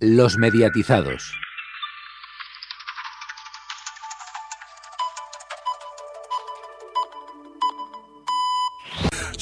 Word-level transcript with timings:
Los 0.00 0.36
mediatizados. 0.36 1.32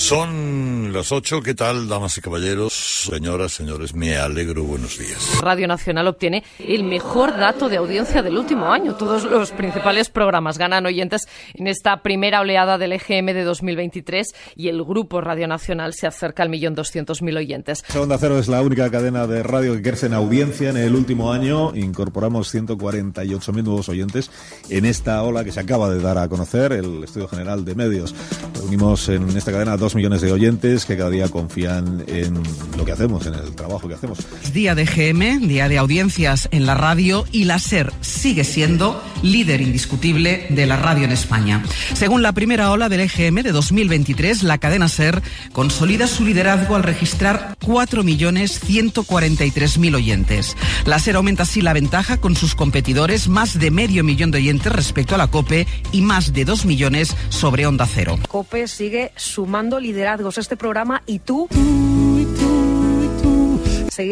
Son 0.05 0.93
las 0.93 1.13
ocho. 1.13 1.41
¿Qué 1.41 1.55
tal, 1.55 1.89
damas 1.89 2.19
y 2.19 2.21
caballeros? 2.21 2.75
Señoras, 3.11 3.53
señores, 3.53 3.95
me 3.95 4.19
alegro. 4.19 4.63
Buenos 4.63 4.99
días. 4.99 5.41
Radio 5.41 5.67
Nacional 5.67 6.07
obtiene 6.09 6.45
el 6.59 6.85
mejor 6.85 7.35
dato 7.39 7.71
de 7.71 7.79
audiencia 7.79 8.23
del 8.23 8.37
último 8.37 8.71
año. 8.71 8.97
Todos 8.97 9.25
los 9.25 9.53
principales 9.53 10.11
programas 10.11 10.59
ganan 10.59 10.85
oyentes 10.85 11.23
en 11.55 11.69
esta 11.69 12.03
primera 12.03 12.43
oleada 12.43 12.77
del 12.77 12.93
EGM 12.93 13.33
de 13.33 13.45
2023 13.45 14.35
y 14.57 14.69
el 14.69 14.85
grupo 14.85 15.23
Radio 15.23 15.49
Nacional 15.49 15.95
se 15.95 16.07
acerca 16.07 16.43
al 16.43 16.51
millón 16.51 16.75
doscientos 16.75 17.23
mil 17.23 17.39
oyentes. 17.39 17.83
Onda 17.99 18.19
Cero 18.19 18.39
es 18.39 18.47
la 18.49 18.61
única 18.61 18.91
cadena 18.91 19.27
de 19.27 19.43
radio 19.43 19.73
que 19.73 19.81
crece 19.81 20.05
en 20.05 20.13
audiencia 20.13 20.69
en 20.69 20.77
el 20.77 20.95
último 20.95 21.33
año. 21.33 21.75
Incorporamos 21.75 22.55
148.000 22.55 23.63
nuevos 23.63 23.89
oyentes 23.89 24.31
en 24.69 24.85
esta 24.85 25.23
ola 25.23 25.45
que 25.45 25.53
se 25.53 25.61
acaba 25.61 25.89
de 25.89 26.03
dar 26.03 26.19
a 26.19 26.29
conocer, 26.29 26.73
el 26.73 27.05
Estudio 27.05 27.27
General 27.27 27.65
de 27.65 27.75
Medios. 27.75 28.15
Reunimos 28.53 29.09
en 29.09 29.35
esta 29.35 29.51
cadena 29.51 29.79
dos 29.79 29.94
millones 29.95 30.21
de 30.21 30.33
oyentes 30.33 30.85
que 30.85 30.97
cada 30.97 31.11
día 31.11 31.29
confían 31.29 32.05
en 32.07 32.35
lo 32.77 32.85
que 32.85 32.93
hacemos, 32.93 33.27
en 33.27 33.35
el 33.35 33.55
trabajo 33.55 33.89
que 33.89 33.95
hacemos. 33.95 34.19
Día 34.53 34.75
de 34.75 34.85
GM, 34.85 35.47
día 35.47 35.69
de 35.69 35.79
audiencias 35.79 36.49
en 36.51 36.67
la 36.67 36.75
radio 36.75 37.25
y 37.33 37.45
la 37.45 37.59
SER 37.59 37.93
sigue 38.01 38.45
siendo 38.45 39.03
líder 39.23 39.61
indiscutible 39.61 40.47
de 40.51 40.67
la 40.67 40.77
radio 40.77 41.05
en 41.05 41.13
España. 41.13 41.63
Según 41.95 42.23
la 42.23 42.33
primera 42.33 42.71
ola 42.71 42.89
del 42.89 43.01
EGM 43.01 43.43
de 43.43 43.53
2023, 43.53 44.43
la 44.43 44.59
cadena 44.59 44.89
SER 44.89 45.23
consolida 45.53 46.07
su 46.07 46.25
liderazgo 46.25 46.77
al 46.77 46.83
registrar 46.83 47.57
4.143.000 47.61 49.95
oyentes. 49.95 50.57
La 50.87 50.99
SER 50.99 51.17
aumenta 51.17 51.45
así 51.45 51.61
la 51.61 51.73
ventaja 51.73 52.19
con 52.19 52.37
sus 52.37 52.55
competidores, 52.55 53.29
más 53.29 53.59
de 53.59 53.71
medio 53.71 54.05
millón 54.05 54.31
de 54.31 54.39
oyentes 54.39 54.73
respecto 54.73 55.15
a 55.15 55.19
la 55.19 55.29
COPE 55.29 55.67
y 55.93 56.03
más 56.03 56.33
de 56.33 56.45
2 56.45 56.67
millones 56.67 57.17
sobre 57.29 57.67
Onda 57.67 57.87
Cero. 57.87 58.19
COPE 58.29 58.69
sigue 58.69 59.13
sumando 59.17 59.81
liderazgos 59.85 60.39
este 60.39 60.57
programa 60.57 61.03
y 61.07 61.19
tú 61.19 61.49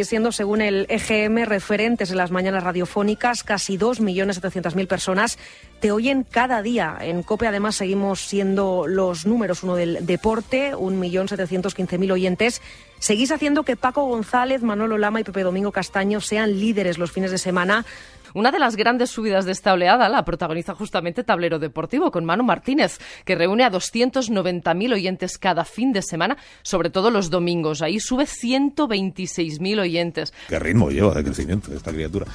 siendo, 0.05 0.31
según 0.31 0.61
el 0.61 0.87
EGM, 0.89 1.45
referentes 1.45 2.11
en 2.11 2.17
las 2.17 2.31
mañanas 2.31 2.63
radiofónicas. 2.63 3.43
Casi 3.43 3.79
2.700.000 3.79 4.87
personas 4.87 5.39
te 5.81 5.91
oyen 5.91 6.25
cada 6.25 6.63
día. 6.63 6.99
En 7.01 7.23
COPE, 7.23 7.49
además, 7.49 7.77
seguimos 7.77 8.21
siendo 8.21 8.87
los 8.87 9.27
números 9.27 9.63
uno 9.63 9.75
del 9.75 10.07
deporte, 10.07 10.75
1.715.000 10.75 12.13
oyentes. 12.13 12.63
Seguís 13.01 13.33
haciendo 13.33 13.65
que 13.65 13.77
Paco 13.77 14.05
González, 14.05 14.63
Manolo 14.63 14.99
Lama 14.99 15.21
y 15.21 15.25
Pepe 15.25 15.43
Domingo 15.43 15.73
Castaño 15.73 16.21
sean 16.21 16.61
líderes 16.61 16.99
los 16.99 17.11
fines 17.11 17.33
de 17.33 17.39
semana. 17.39 17.85
Una 18.35 18.51
de 18.51 18.59
las 18.59 18.77
grandes 18.77 19.11
subidas 19.11 19.45
de 19.45 19.53
esta 19.53 19.73
oleada 19.73 20.09
la 20.09 20.25
protagoniza 20.25 20.75
justamente 20.75 21.25
Tablero 21.25 21.59
Deportivo 21.59 22.11
con 22.11 22.25
Manu 22.25 22.45
Martínez, 22.45 22.99
que 23.25 23.35
reúne 23.35 23.65
a 23.65 23.71
290.000 23.71 24.95
oyentes 24.95 25.39
cada 25.39 25.65
fin 25.65 25.93
de 25.93 26.03
semana, 26.03 26.37
sobre 26.63 26.91
todo 26.91 27.11
los 27.11 27.31
domingos. 27.31 27.83
Ahí 27.83 27.99
sube 28.01 28.25
126.000 28.25 29.81
oyentes. 29.81 30.33
¿Qué 30.49 30.59
ritmo 30.59 30.91
lleva 30.91 31.15
de 31.15 31.23
crecimiento 31.25 31.73
esta 31.75 31.93
criatura? 31.93 32.27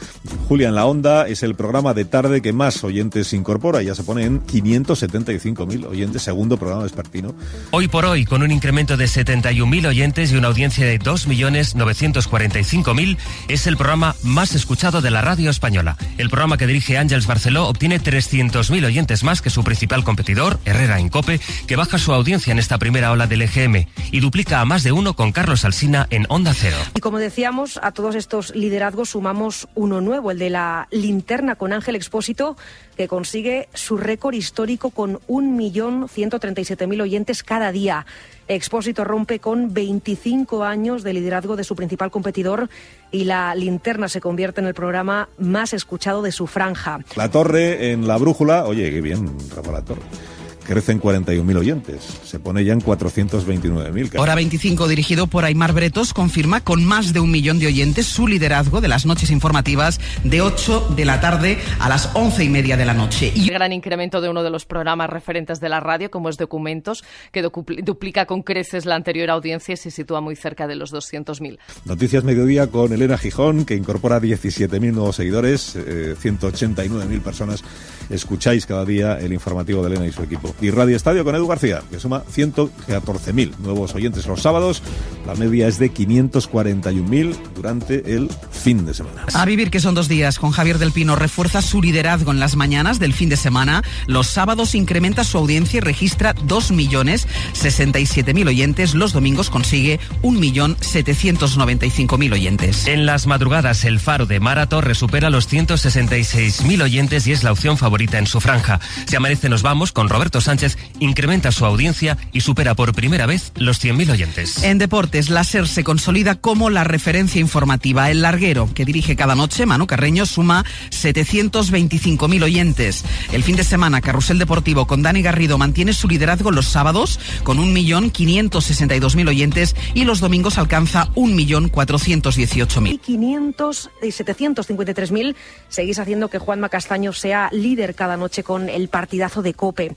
Julia 0.47 0.69
en 0.69 0.75
la 0.75 0.85
Onda 0.85 1.27
es 1.27 1.43
el 1.43 1.55
programa 1.55 1.93
de 1.93 2.05
tarde 2.05 2.41
que 2.41 2.53
más 2.53 2.81
oyentes 2.83 3.33
incorpora. 3.33 3.81
Ya 3.81 3.95
se 3.95 4.03
pone 4.03 4.25
en 4.25 4.45
575.000 4.45 5.87
oyentes, 5.87 6.21
segundo 6.21 6.57
programa 6.57 6.83
vespertino. 6.83 7.33
Hoy 7.71 7.87
por 7.87 8.05
hoy, 8.05 8.25
con 8.25 8.43
un 8.43 8.51
incremento 8.51 8.97
de 8.97 9.05
71.000 9.05 9.87
oyentes 9.87 10.31
y 10.31 10.35
una 10.35 10.49
audiencia 10.49 10.85
de 10.85 10.99
2.945.000, 10.99 13.17
es 13.47 13.65
el 13.67 13.77
programa 13.77 14.15
más 14.23 14.55
escuchado 14.55 15.01
de 15.01 15.11
la 15.11 15.21
radio 15.21 15.49
española. 15.49 15.86
El 16.17 16.29
programa 16.29 16.57
que 16.57 16.67
dirige 16.67 16.97
Ángels 16.97 17.27
Barceló 17.27 17.67
obtiene 17.67 18.01
300.000 18.01 18.85
oyentes 18.85 19.23
más 19.23 19.41
que 19.41 19.49
su 19.49 19.63
principal 19.63 20.03
competidor, 20.03 20.59
Herrera 20.65 20.99
Incope, 20.99 21.39
que 21.67 21.75
baja 21.75 21.97
su 21.97 22.11
audiencia 22.11 22.51
en 22.51 22.59
esta 22.59 22.77
primera 22.77 23.11
ola 23.11 23.27
del 23.27 23.43
EGM 23.43 23.85
y 24.11 24.19
duplica 24.19 24.59
a 24.59 24.65
más 24.65 24.83
de 24.83 24.91
uno 24.91 25.15
con 25.15 25.31
Carlos 25.31 25.63
Alsina 25.63 26.07
en 26.09 26.25
Onda 26.29 26.53
Cero. 26.53 26.77
Y 26.95 26.99
como 26.99 27.19
decíamos, 27.19 27.79
a 27.81 27.91
todos 27.91 28.15
estos 28.15 28.55
liderazgos 28.55 29.09
sumamos 29.11 29.67
uno 29.75 30.01
nuevo, 30.01 30.31
el 30.31 30.39
de 30.39 30.49
la 30.49 30.87
linterna 30.91 31.55
con 31.55 31.73
Ángel 31.73 31.95
Expósito, 31.95 32.57
que 32.95 33.07
consigue 33.07 33.69
su 33.73 33.97
récord 33.97 34.33
histórico 34.33 34.89
con 34.89 35.19
1.137.000 35.27 37.01
oyentes 37.01 37.43
cada 37.43 37.71
día. 37.71 38.05
Expósito 38.47 39.03
rompe 39.03 39.39
con 39.39 39.73
25 39.73 40.63
años 40.63 41.03
de 41.03 41.13
liderazgo 41.13 41.55
de 41.55 41.63
su 41.63 41.75
principal 41.75 42.11
competidor 42.11 42.69
y 43.11 43.25
la 43.25 43.55
linterna 43.55 44.07
se 44.07 44.21
convierte 44.21 44.61
en 44.61 44.67
el 44.67 44.73
programa 44.73 45.29
más 45.37 45.73
escuchado 45.73 46.21
de 46.21 46.31
su 46.31 46.47
franja. 46.47 46.99
La 47.15 47.29
Torre 47.29 47.91
en 47.91 48.07
la 48.07 48.17
brújula, 48.17 48.65
oye, 48.65 48.89
qué 48.89 49.01
bien, 49.01 49.27
Rafa 49.55 49.71
La 49.71 49.83
Torre 49.83 50.36
crecen 50.67 51.01
41.000 51.01 51.57
oyentes. 51.57 52.01
Se 52.25 52.39
pone 52.39 52.63
ya 52.63 52.73
en 52.73 52.81
429.000. 52.81 54.19
Hora 54.19 54.35
25, 54.35 54.87
dirigido 54.87 55.27
por 55.27 55.45
Aymar 55.45 55.73
Bretos, 55.73 56.13
confirma 56.13 56.61
con 56.61 56.83
más 56.83 57.13
de 57.13 57.19
un 57.19 57.31
millón 57.31 57.57
de 57.59 57.67
oyentes 57.67 58.05
su 58.05 58.27
liderazgo 58.27 58.81
de 58.81 58.89
las 58.89 59.05
noches 59.05 59.31
informativas 59.31 59.99
de 60.23 60.41
8 60.41 60.93
de 60.95 61.05
la 61.05 61.21
tarde 61.21 61.57
a 61.79 61.89
las 61.89 62.09
11 62.13 62.43
y 62.43 62.49
media 62.49 62.77
de 62.77 62.85
la 62.85 62.93
noche. 62.93 63.31
Y 63.33 63.49
gran 63.49 63.71
incremento 63.71 64.21
de 64.21 64.29
uno 64.29 64.43
de 64.43 64.49
los 64.49 64.65
programas 64.65 65.09
referentes 65.09 65.59
de 65.59 65.69
la 65.69 65.79
radio, 65.79 66.11
como 66.11 66.29
es 66.29 66.37
Documentos, 66.37 67.03
que 67.31 67.41
duplica 67.41 68.25
con 68.25 68.43
creces 68.43 68.85
la 68.85 68.95
anterior 68.95 69.29
audiencia 69.29 69.73
y 69.73 69.77
se 69.77 69.89
sitúa 69.89 70.21
muy 70.21 70.35
cerca 70.35 70.67
de 70.67 70.75
los 70.75 70.93
200.000. 70.93 71.57
Noticias 71.85 72.23
Mediodía 72.23 72.67
con 72.67 72.91
Elena 72.91 73.17
Gijón, 73.17 73.65
que 73.65 73.75
incorpora 73.75 74.19
17.000 74.19 74.91
nuevos 74.91 75.15
seguidores, 75.15 75.75
eh, 75.75 76.15
189.000 76.21 77.21
personas. 77.21 77.63
Escucháis 78.09 78.65
cada 78.65 78.85
día 78.85 79.19
el 79.19 79.33
informativo 79.33 79.81
de 79.81 79.89
Elena 79.89 80.07
y 80.07 80.13
su 80.13 80.23
equipo 80.23 80.55
y 80.61 80.71
Radio 80.71 80.95
Estadio 80.95 81.25
con 81.25 81.35
Edu 81.35 81.45
García, 81.47 81.81
que 81.91 81.99
suma 81.99 82.23
114.000 82.23 83.57
nuevos 83.57 83.93
oyentes 83.95 84.25
los 84.27 84.41
sábados. 84.41 84.81
La 85.25 85.35
media 85.35 85.67
es 85.67 85.77
de 85.77 85.93
541.000 85.93 87.35
durante 87.53 88.15
el 88.15 88.29
fin 88.51 88.85
de 88.85 88.93
semana. 88.93 89.25
A 89.33 89.43
vivir 89.45 89.69
que 89.69 89.81
son 89.81 89.93
dos 89.93 90.07
días, 90.07 90.39
con 90.39 90.51
Javier 90.51 90.77
del 90.77 90.93
Pino 90.93 91.17
refuerza 91.17 91.61
su 91.61 91.81
liderazgo 91.81 92.31
en 92.31 92.39
las 92.39 92.55
mañanas 92.55 92.99
del 92.99 93.11
fin 93.13 93.27
de 93.27 93.35
semana. 93.35 93.83
Los 94.05 94.27
sábados 94.27 94.73
incrementa 94.73 95.25
su 95.25 95.37
audiencia 95.37 95.79
y 95.79 95.81
registra 95.81 96.33
2.067.000 96.35 98.47
oyentes. 98.47 98.95
Los 98.95 99.11
domingos 99.11 99.49
consigue 99.49 99.99
1.795.000 100.21 102.33
oyentes. 102.33 102.87
En 102.87 103.05
las 103.05 103.27
madrugadas, 103.27 103.83
el 103.83 103.99
faro 103.99 104.25
de 104.25 104.39
Maratón 104.39 104.83
resupera 104.83 105.29
los 105.29 105.51
166.000 105.51 106.83
oyentes 106.83 107.27
y 107.27 107.33
es 107.33 107.43
la 107.43 107.51
opción 107.51 107.77
favorita 107.77 107.96
en 107.97 108.27
su 108.27 108.39
franja. 108.39 108.79
Si 109.07 109.15
amanece 109.15 109.49
nos 109.49 109.63
vamos 109.63 109.91
con 109.91 110.07
Roberto 110.07 110.39
Sánchez 110.39 110.77
incrementa 110.99 111.51
su 111.51 111.65
audiencia 111.65 112.17
y 112.31 112.41
supera 112.41 112.75
por 112.75 112.93
primera 112.93 113.25
vez 113.25 113.51
los 113.55 113.83
100.000 113.83 114.11
oyentes. 114.11 114.63
En 114.63 114.77
deportes, 114.77 115.29
la 115.29 115.43
SER 115.43 115.67
se 115.67 115.83
consolida 115.83 116.35
como 116.35 116.69
la 116.69 116.83
referencia 116.83 117.41
informativa. 117.41 118.11
El 118.11 118.21
larguero, 118.21 118.69
que 118.73 118.85
dirige 118.85 119.15
cada 119.15 119.35
noche, 119.35 119.65
Manu 119.65 119.87
Carreño, 119.87 120.25
suma 120.25 120.63
725.000 120.91 122.43
oyentes. 122.43 123.03
El 123.31 123.43
fin 123.43 123.55
de 123.55 123.63
semana, 123.63 124.01
Carrusel 124.01 124.37
Deportivo 124.37 124.85
con 124.85 125.01
Dani 125.01 125.23
Garrido 125.23 125.57
mantiene 125.57 125.93
su 125.93 126.07
liderazgo 126.07 126.51
los 126.51 126.67
sábados 126.67 127.19
con 127.43 127.57
1.562.000 127.57 129.27
oyentes 129.27 129.75
y 129.95 130.05
los 130.05 130.19
domingos 130.19 130.59
alcanza 130.59 131.07
1.418.000. 131.15 132.93
Y 132.93 132.97
500 132.99 133.89
y 134.03 134.07
753.000 134.07 135.35
seguís 135.69 135.99
haciendo 135.99 136.29
que 136.29 136.37
Juanma 136.37 136.69
Castaño 136.69 137.13
sea 137.13 137.49
líder 137.51 137.86
cada 137.93 138.17
noche 138.17 138.43
con 138.43 138.69
el 138.69 138.87
partidazo 138.87 139.41
de 139.41 139.53
Cope. 139.53 139.95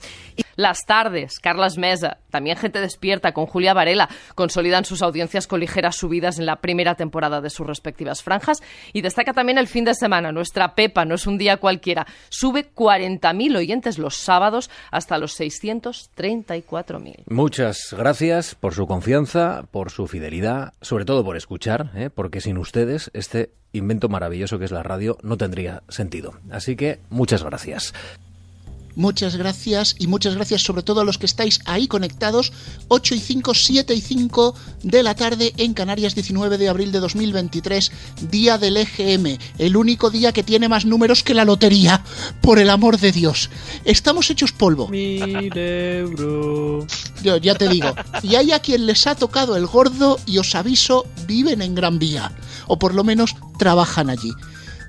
Las 0.61 0.85
tardes, 0.85 1.39
Carlas 1.39 1.79
Mesa, 1.79 2.19
también 2.29 2.55
gente 2.55 2.79
despierta 2.79 3.31
con 3.31 3.47
Julia 3.47 3.73
Varela, 3.73 4.07
consolidan 4.35 4.85
sus 4.85 5.01
audiencias 5.01 5.47
con 5.47 5.59
ligeras 5.59 5.95
subidas 5.95 6.37
en 6.37 6.45
la 6.45 6.57
primera 6.57 6.93
temporada 6.93 7.41
de 7.41 7.49
sus 7.49 7.65
respectivas 7.65 8.21
franjas 8.21 8.61
y 8.93 9.01
destaca 9.01 9.33
también 9.33 9.57
el 9.57 9.65
fin 9.65 9.85
de 9.85 9.95
semana. 9.95 10.31
Nuestra 10.31 10.75
Pepa 10.75 11.03
no 11.03 11.15
es 11.15 11.25
un 11.25 11.39
día 11.39 11.57
cualquiera, 11.57 12.05
sube 12.29 12.71
40.000 12.75 13.57
oyentes 13.57 13.97
los 13.97 14.17
sábados 14.17 14.69
hasta 14.91 15.17
los 15.17 15.39
634.000. 15.39 17.23
Muchas 17.25 17.95
gracias 17.97 18.53
por 18.53 18.75
su 18.75 18.85
confianza, 18.85 19.63
por 19.71 19.89
su 19.89 20.05
fidelidad, 20.05 20.73
sobre 20.79 21.05
todo 21.05 21.23
por 21.25 21.37
escuchar, 21.37 21.89
¿eh? 21.95 22.11
porque 22.13 22.39
sin 22.39 22.59
ustedes 22.59 23.09
este 23.15 23.49
invento 23.73 24.09
maravilloso 24.09 24.59
que 24.59 24.65
es 24.65 24.71
la 24.71 24.83
radio 24.83 25.17
no 25.23 25.37
tendría 25.37 25.81
sentido. 25.89 26.35
Así 26.51 26.75
que 26.75 26.99
muchas 27.09 27.43
gracias. 27.43 27.95
Muchas 28.95 29.35
gracias 29.35 29.95
y 29.99 30.07
muchas 30.07 30.35
gracias 30.35 30.61
sobre 30.61 30.83
todo 30.83 31.01
a 31.01 31.05
los 31.05 31.17
que 31.17 31.25
estáis 31.25 31.59
ahí 31.65 31.87
conectados. 31.87 32.51
8 32.87 33.15
y 33.15 33.19
5, 33.19 33.53
7 33.53 33.93
y 33.93 34.01
5 34.01 34.55
de 34.83 35.03
la 35.03 35.15
tarde 35.15 35.53
en 35.57 35.73
Canarias, 35.73 36.15
19 36.15 36.57
de 36.57 36.69
abril 36.69 36.91
de 36.91 36.99
2023, 36.99 37.91
día 38.29 38.57
del 38.57 38.77
EGM, 38.77 39.37
el 39.57 39.77
único 39.77 40.09
día 40.09 40.31
que 40.31 40.43
tiene 40.43 40.69
más 40.69 40.85
números 40.85 41.23
que 41.23 41.33
la 41.33 41.45
lotería, 41.45 42.03
por 42.41 42.59
el 42.59 42.69
amor 42.69 42.97
de 42.99 43.11
Dios. 43.11 43.49
Estamos 43.85 44.29
hechos 44.29 44.51
polvo. 44.51 44.87
Mil 44.87 45.51
euros. 45.55 46.85
Yo 47.23 47.37
ya 47.37 47.55
te 47.55 47.67
digo. 47.67 47.93
Y 48.23 48.35
hay 48.35 48.51
a 48.51 48.59
quien 48.59 48.85
les 48.85 49.07
ha 49.07 49.15
tocado 49.15 49.55
el 49.55 49.67
gordo 49.67 50.19
y 50.25 50.37
os 50.37 50.55
aviso, 50.55 51.05
viven 51.27 51.61
en 51.61 51.75
Gran 51.75 51.99
Vía. 51.99 52.31
O 52.67 52.77
por 52.79 52.93
lo 52.93 53.03
menos 53.03 53.35
trabajan 53.57 54.09
allí 54.09 54.31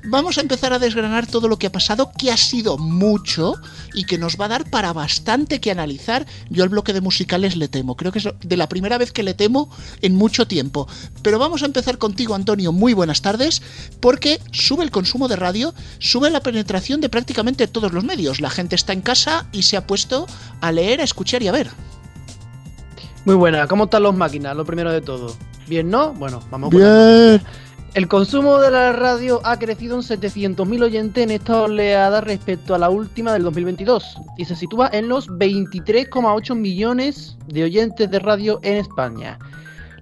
vamos 0.04 0.38
a 0.38 0.40
empezar 0.40 0.72
a 0.72 0.78
desgranar 0.78 1.26
todo 1.26 1.49
lo 1.49 1.58
que 1.58 1.66
ha 1.66 1.72
pasado, 1.72 2.12
que 2.16 2.31
ha 2.31 2.37
sido 2.37 2.78
mucho 2.78 3.54
y 3.94 4.04
que 4.04 4.19
nos 4.19 4.40
va 4.40 4.46
a 4.46 4.49
dar 4.49 4.70
para 4.70 4.93
bastante 4.93 5.60
que 5.60 5.70
analizar. 5.70 6.26
Yo 6.50 6.62
al 6.62 6.69
bloque 6.69 6.93
de 6.93 7.00
musicales 7.00 7.56
le 7.56 7.69
temo, 7.69 7.96
creo 7.96 8.12
que 8.12 8.19
es 8.19 8.28
de 8.40 8.56
la 8.56 8.69
primera 8.69 8.99
vez 8.99 9.12
que 9.12 9.22
le 9.22 9.34
temo 9.34 9.70
en 10.00 10.14
mucho 10.14 10.46
tiempo. 10.46 10.88
Pero 11.22 11.38
vamos 11.38 11.62
a 11.62 11.66
empezar 11.66 11.99
contigo, 11.99 12.34
Antonio, 12.34 12.72
muy 12.72 12.94
buenas 12.94 13.22
tardes, 13.22 13.62
porque 14.00 14.40
sube 14.50 14.84
el 14.84 14.90
consumo 14.90 15.28
de 15.28 15.37
radio, 15.37 15.75
sube 15.99 16.31
la 16.31 16.40
penetración 16.40 17.00
de 17.00 17.08
prácticamente 17.08 17.69
todos 17.69 17.93
los 17.93 18.04
medios. 18.04 18.40
La 18.40 18.50
gente 18.50 18.75
está 18.75 18.93
en 18.93 19.02
casa 19.02 19.46
y 19.52 19.62
se 19.62 19.76
ha 19.76 19.87
puesto 19.87 20.26
a 20.60 20.72
leer, 20.72 21.00
a 21.00 21.04
escuchar 21.04 21.43
y 21.43 21.49
a 21.49 21.52
ver. 21.52 21.70
Muy 23.25 23.37
buena, 23.37 23.69
¿cómo 23.69 23.84
están 23.84 24.02
los 24.02 24.16
máquinas? 24.16 24.56
Lo 24.56 24.64
primero 24.64 24.90
de 24.90 25.00
todo. 25.00 25.37
¿Bien, 25.69 25.88
no? 25.88 26.12
Bueno, 26.14 26.43
vamos 26.50 26.70
Bien. 26.70 27.40
El 27.94 28.09
consumo 28.09 28.59
de 28.59 28.71
la 28.71 28.93
radio 28.93 29.43
ha 29.44 29.59
crecido 29.59 29.97
en 29.97 30.00
700.000 30.00 30.83
oyentes 30.83 31.25
en 31.25 31.31
esta 31.31 31.61
oleada 31.61 32.23
respecto 32.23 32.75
a 32.75 32.79
la 32.79 32.89
última 32.89 33.35
del 33.35 33.43
2022 33.43 34.17
y 34.39 34.47
se 34.47 34.56
sitúa 34.56 34.89
en 34.94 35.11
los 35.11 35.29
23,8 35.29 36.55
millones 36.55 37.37
de 37.49 37.65
oyentes 37.65 38.11
de 38.11 38.19
radio 38.19 38.61
en 38.62 38.79
España. 38.79 39.39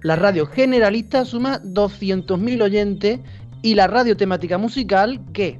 La 0.03 0.15
radio 0.15 0.45
generalista 0.45 1.25
suma 1.25 1.61
200.000 1.63 2.63
oyentes 2.63 3.19
y 3.61 3.75
la 3.75 3.87
radio 3.87 4.15
temática 4.15 4.57
musical, 4.57 5.19
que, 5.33 5.59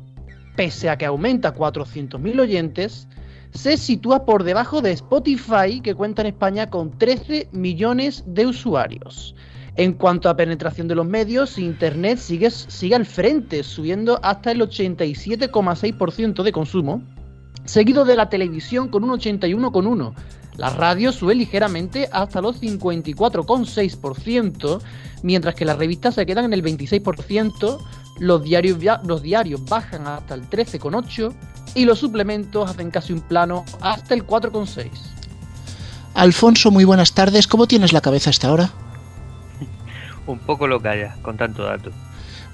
pese 0.55 0.89
a 0.89 0.97
que 0.97 1.07
aumenta 1.07 1.53
400.000 1.53 2.39
oyentes, 2.39 3.09
se 3.53 3.75
sitúa 3.75 4.23
por 4.23 4.45
debajo 4.45 4.81
de 4.81 4.93
Spotify, 4.93 5.81
que 5.83 5.95
cuenta 5.95 6.21
en 6.21 6.29
España 6.29 6.69
con 6.69 6.97
13 6.97 7.49
millones 7.51 8.23
de 8.25 8.45
usuarios. 8.45 9.35
En 9.77 9.93
cuanto 9.93 10.27
a 10.29 10.35
penetración 10.35 10.89
de 10.89 10.95
los 10.95 11.05
medios, 11.05 11.57
Internet 11.57 12.17
sigue, 12.17 12.49
al 12.93 13.05
frente, 13.05 13.63
subiendo 13.63 14.19
hasta 14.21 14.51
el 14.51 14.59
87,6% 14.59 16.43
de 16.43 16.51
consumo, 16.51 17.01
seguido 17.63 18.03
de 18.03 18.17
la 18.17 18.27
televisión 18.29 18.89
con 18.89 19.05
un 19.05 19.11
81,1%. 19.11 20.13
La 20.57 20.69
radio 20.69 21.13
sube 21.13 21.33
ligeramente 21.33 22.09
hasta 22.11 22.41
los 22.41 22.61
54,6%, 22.61 24.81
mientras 25.23 25.55
que 25.55 25.63
las 25.63 25.77
revistas 25.77 26.15
se 26.15 26.25
quedan 26.25 26.43
en 26.45 26.53
el 26.53 26.63
26%, 26.63 27.77
los 28.19 28.43
diarios, 28.43 28.77
los 29.05 29.21
diarios 29.21 29.63
bajan 29.65 30.05
hasta 30.05 30.33
el 30.35 30.49
13,8% 30.49 31.33
y 31.75 31.85
los 31.85 31.99
suplementos 31.99 32.69
hacen 32.69 32.91
casi 32.91 33.13
un 33.13 33.21
plano 33.21 33.63
hasta 33.79 34.13
el 34.13 34.27
4,6%. 34.27 34.91
Alfonso, 36.13 36.71
muy 36.71 36.83
buenas 36.83 37.13
tardes. 37.13 37.47
¿Cómo 37.47 37.67
tienes 37.67 37.93
la 37.93 38.01
cabeza 38.01 38.31
hasta 38.31 38.49
ahora? 38.49 38.73
Un 40.31 40.39
poco 40.39 40.67
lo 40.67 40.79
calla 40.79 41.15
con 41.21 41.37
tanto 41.37 41.63
dato. 41.63 41.91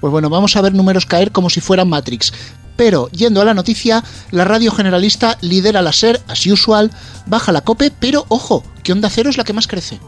Pues 0.00 0.10
bueno, 0.10 0.30
vamos 0.30 0.56
a 0.56 0.60
ver 0.60 0.74
números 0.74 1.06
caer 1.06 1.32
como 1.32 1.50
si 1.50 1.60
fueran 1.60 1.88
Matrix. 1.88 2.32
Pero, 2.76 3.08
yendo 3.10 3.40
a 3.42 3.44
la 3.44 3.54
noticia, 3.54 4.04
la 4.30 4.44
radio 4.44 4.70
generalista 4.70 5.36
lidera 5.40 5.82
la 5.82 5.92
SER, 5.92 6.20
as 6.28 6.46
usual, 6.46 6.92
baja 7.26 7.50
la 7.50 7.62
COPE, 7.62 7.90
pero 7.90 8.24
ojo, 8.28 8.62
que 8.84 8.92
Onda 8.92 9.10
Cero 9.10 9.30
es 9.30 9.36
la 9.36 9.42
que 9.42 9.52
más 9.52 9.66
crece. 9.66 9.98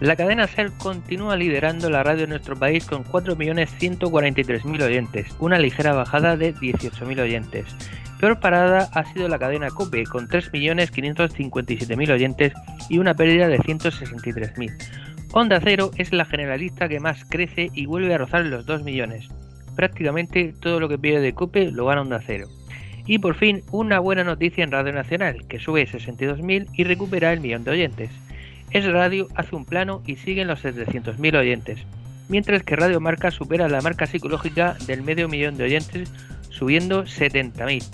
La 0.00 0.16
cadena 0.16 0.46
SER 0.46 0.72
continúa 0.72 1.36
liderando 1.36 1.90
la 1.90 2.02
radio 2.02 2.24
en 2.24 2.30
nuestro 2.30 2.56
país 2.56 2.86
con 2.86 3.04
4.143.000 3.04 4.82
oyentes, 4.82 5.28
una 5.38 5.58
ligera 5.58 5.92
bajada 5.92 6.38
de 6.38 6.54
18.000 6.54 7.20
oyentes. 7.20 7.66
Peor 8.18 8.40
parada 8.40 8.88
ha 8.92 9.12
sido 9.12 9.28
la 9.28 9.38
cadena 9.38 9.68
COPE 9.68 10.04
con 10.04 10.28
3.557.000 10.28 12.10
oyentes 12.10 12.54
y 12.88 12.98
una 12.98 13.14
pérdida 13.14 13.48
de 13.48 13.58
163.000. 13.58 15.13
Onda 15.32 15.60
Cero 15.62 15.90
es 15.96 16.12
la 16.12 16.24
generalista 16.24 16.88
que 16.88 17.00
más 17.00 17.24
crece 17.24 17.70
y 17.72 17.86
vuelve 17.86 18.14
a 18.14 18.18
rozar 18.18 18.44
los 18.46 18.66
2 18.66 18.84
millones. 18.84 19.28
Prácticamente 19.76 20.54
todo 20.60 20.80
lo 20.80 20.88
que 20.88 20.98
pide 20.98 21.20
de 21.20 21.34
Cope 21.34 21.70
lo 21.70 21.86
gana 21.86 22.02
Onda 22.02 22.20
Cero. 22.24 22.48
Y 23.06 23.18
por 23.18 23.34
fin, 23.34 23.62
una 23.70 23.98
buena 23.98 24.24
noticia 24.24 24.64
en 24.64 24.70
Radio 24.70 24.92
Nacional, 24.92 25.46
que 25.46 25.58
sube 25.58 25.86
62.000 25.86 26.68
y 26.72 26.84
recupera 26.84 27.32
el 27.32 27.40
millón 27.40 27.64
de 27.64 27.72
oyentes. 27.72 28.10
Es 28.70 28.86
Radio 28.86 29.28
hace 29.34 29.54
un 29.54 29.66
plano 29.66 30.02
y 30.06 30.16
siguen 30.16 30.48
los 30.48 30.64
700.000 30.64 31.38
oyentes, 31.38 31.80
mientras 32.28 32.62
que 32.62 32.76
Radio 32.76 33.00
Marca 33.00 33.30
supera 33.30 33.68
la 33.68 33.82
marca 33.82 34.06
psicológica 34.06 34.76
del 34.86 35.02
medio 35.02 35.28
millón 35.28 35.56
de 35.56 35.64
oyentes, 35.64 36.10
subiendo 36.48 37.04
70.000. 37.04 37.84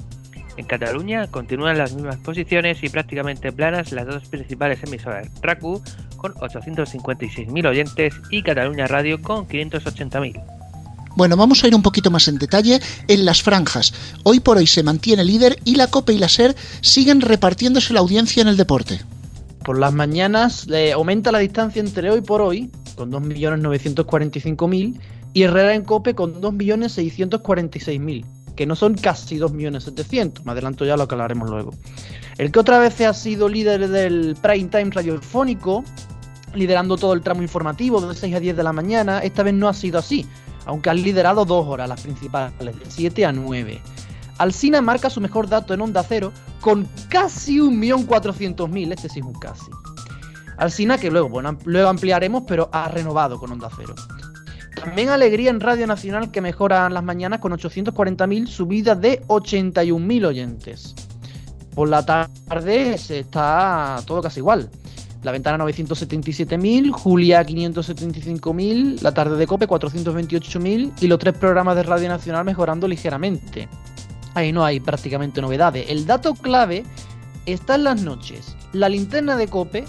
En 0.57 0.67
Cataluña 0.67 1.27
continúan 1.29 1.79
las 1.79 1.95
mismas 1.95 2.19
posiciones 2.19 2.83
y 2.83 2.89
prácticamente 2.89 3.51
planas 3.51 3.93
las 3.93 4.07
dos 4.07 4.29
principales 4.29 4.83
emisoras, 4.85 5.31
RACU 5.43 5.83
con 6.21 6.35
856.000 6.35 7.67
oyentes 7.67 8.15
y 8.31 8.43
Cataluña 8.43 8.87
Radio 8.87 9.21
con 9.21 9.49
580.000. 9.49 10.61
Bueno, 11.17 11.37
vamos 11.37 11.65
a 11.65 11.67
ir 11.67 11.75
un 11.75 11.83
poquito 11.83 12.11
más 12.11 12.29
en 12.29 12.39
detalle 12.39 12.79
en 13.09 13.25
las 13.25 13.43
franjas. 13.43 13.93
Hoy 14.23 14.39
por 14.39 14.59
hoy 14.59 14.67
se 14.67 14.83
mantiene 14.83 15.25
líder 15.25 15.59
y 15.65 15.75
la 15.75 15.89
COPE 15.89 16.13
y 16.13 16.19
la 16.19 16.29
SER 16.29 16.55
siguen 16.83 17.21
repartiéndose 17.21 17.93
la 17.95 18.01
audiencia 18.01 18.43
en 18.43 18.49
el 18.49 18.57
deporte. 18.57 19.01
Por 19.65 19.79
las 19.79 19.93
mañanas 19.93 20.69
eh, 20.71 20.93
aumenta 20.93 21.33
la 21.33 21.39
distancia 21.39 21.81
entre 21.81 22.11
hoy 22.11 22.21
por 22.21 22.43
hoy, 22.43 22.71
con 22.95 23.11
2.945.000, 23.11 25.01
y 25.33 25.43
Herrera 25.43 25.75
en 25.75 25.85
COPE 25.85 26.15
con 26.15 26.41
2.646.000 26.41 28.25
que 28.61 28.67
no 28.67 28.77
son 28.77 28.93
casi 28.93 29.39
2.700.000. 29.39 30.45
Me 30.45 30.53
adelanto 30.53 30.85
ya 30.85 30.95
lo 30.99 31.09
que 31.09 31.15
hablaremos 31.15 31.49
luego. 31.49 31.73
El 32.37 32.53
que 32.53 32.59
otra 32.59 32.79
vez 32.79 33.01
ha 33.01 33.15
sido 33.15 33.49
líder 33.49 33.89
del 33.89 34.37
prime 34.43 34.69
time 34.69 34.91
radiofónico, 34.91 35.83
liderando 36.55 36.97
todo 36.97 37.13
el 37.13 37.23
tramo 37.23 37.43
informativo 37.43 38.01
de 38.01 38.15
6 38.15 38.35
a 38.35 38.41
10 38.41 38.57
de 38.57 38.63
la 38.63 38.73
mañana, 38.73 39.21
esta 39.21 39.43
vez 39.43 39.55
no 39.55 39.69
ha 39.69 39.75
sido 39.75 39.99
así, 39.99 40.27
aunque 40.67 40.91
han 40.91 41.03
liderado 41.03 41.45
dos 41.45 41.67
horas 41.67 41.89
las 41.89 42.01
principales, 42.01 42.53
de 42.59 42.75
7 42.89 43.27
a 43.27 43.33
9. 43.33 43.81
Alcina 44.39 44.81
marca 44.81 45.11
su 45.11 45.21
mejor 45.21 45.49
dato 45.49 45.75
en 45.75 45.81
Onda 45.83 46.03
Cero 46.03 46.33
con 46.61 46.89
casi 47.09 47.59
1.400.000, 47.59 48.93
este 48.93 49.09
sí 49.09 49.21
es 49.21 49.27
un 49.27 49.35
casi. 49.35 49.71
Alcina 50.57 50.99
que 50.99 51.11
luego, 51.11 51.29
bueno, 51.29 51.57
luego 51.65 51.89
ampliaremos, 51.89 52.45
pero 52.47 52.69
ha 52.73 52.89
renovado 52.89 53.39
con 53.39 53.53
Onda 53.53 53.71
Cero. 53.77 53.95
También 54.83 55.11
alegría 55.11 55.51
en 55.51 55.61
Radio 55.61 55.87
Nacional 55.87 56.31
que 56.31 56.41
mejoran 56.41 56.95
las 56.95 57.05
mañanas 57.05 57.41
con 57.41 57.53
840.000 57.53 58.47
subidas 58.47 58.99
de 59.01 59.23
81.000 59.27 60.27
oyentes. 60.27 60.95
Por 61.75 61.89
la 61.89 62.05
tarde 62.05 62.97
se 62.97 63.21
está 63.21 64.03
todo 64.07 64.23
casi 64.23 64.41
igual. 64.41 64.71
La 65.23 65.33
ventana 65.33 65.63
977.000, 65.65 66.91
Julia 66.93 67.45
575.000, 67.45 69.03
la 69.03 69.13
tarde 69.13 69.37
de 69.37 69.47
Cope 69.47 69.69
428.000 69.69 70.93
y 71.01 71.07
los 71.09 71.19
tres 71.19 71.35
programas 71.37 71.77
de 71.77 71.83
Radio 71.83 72.09
Nacional 72.09 72.45
mejorando 72.47 72.89
ligeramente. 72.89 73.69
Ahí 74.35 74.51
no 74.51 74.65
hay 74.65 74.81
prácticamente 74.81 75.43
novedades. 75.43 75.91
El 75.91 76.07
dato 76.07 76.35
clave 76.35 76.85
está 77.45 77.75
en 77.75 77.85
las 77.85 78.01
noches. 78.03 78.57
La 78.73 78.89
linterna 78.89 79.37
de 79.37 79.49
Cope 79.49 79.85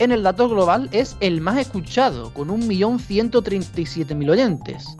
en 0.00 0.12
el 0.12 0.22
dato 0.22 0.48
global 0.50 0.90
es 0.92 1.16
el 1.20 1.40
más 1.40 1.56
escuchado, 1.58 2.34
con 2.34 2.48
1.137.000 2.48 4.30
oyentes, 4.30 4.96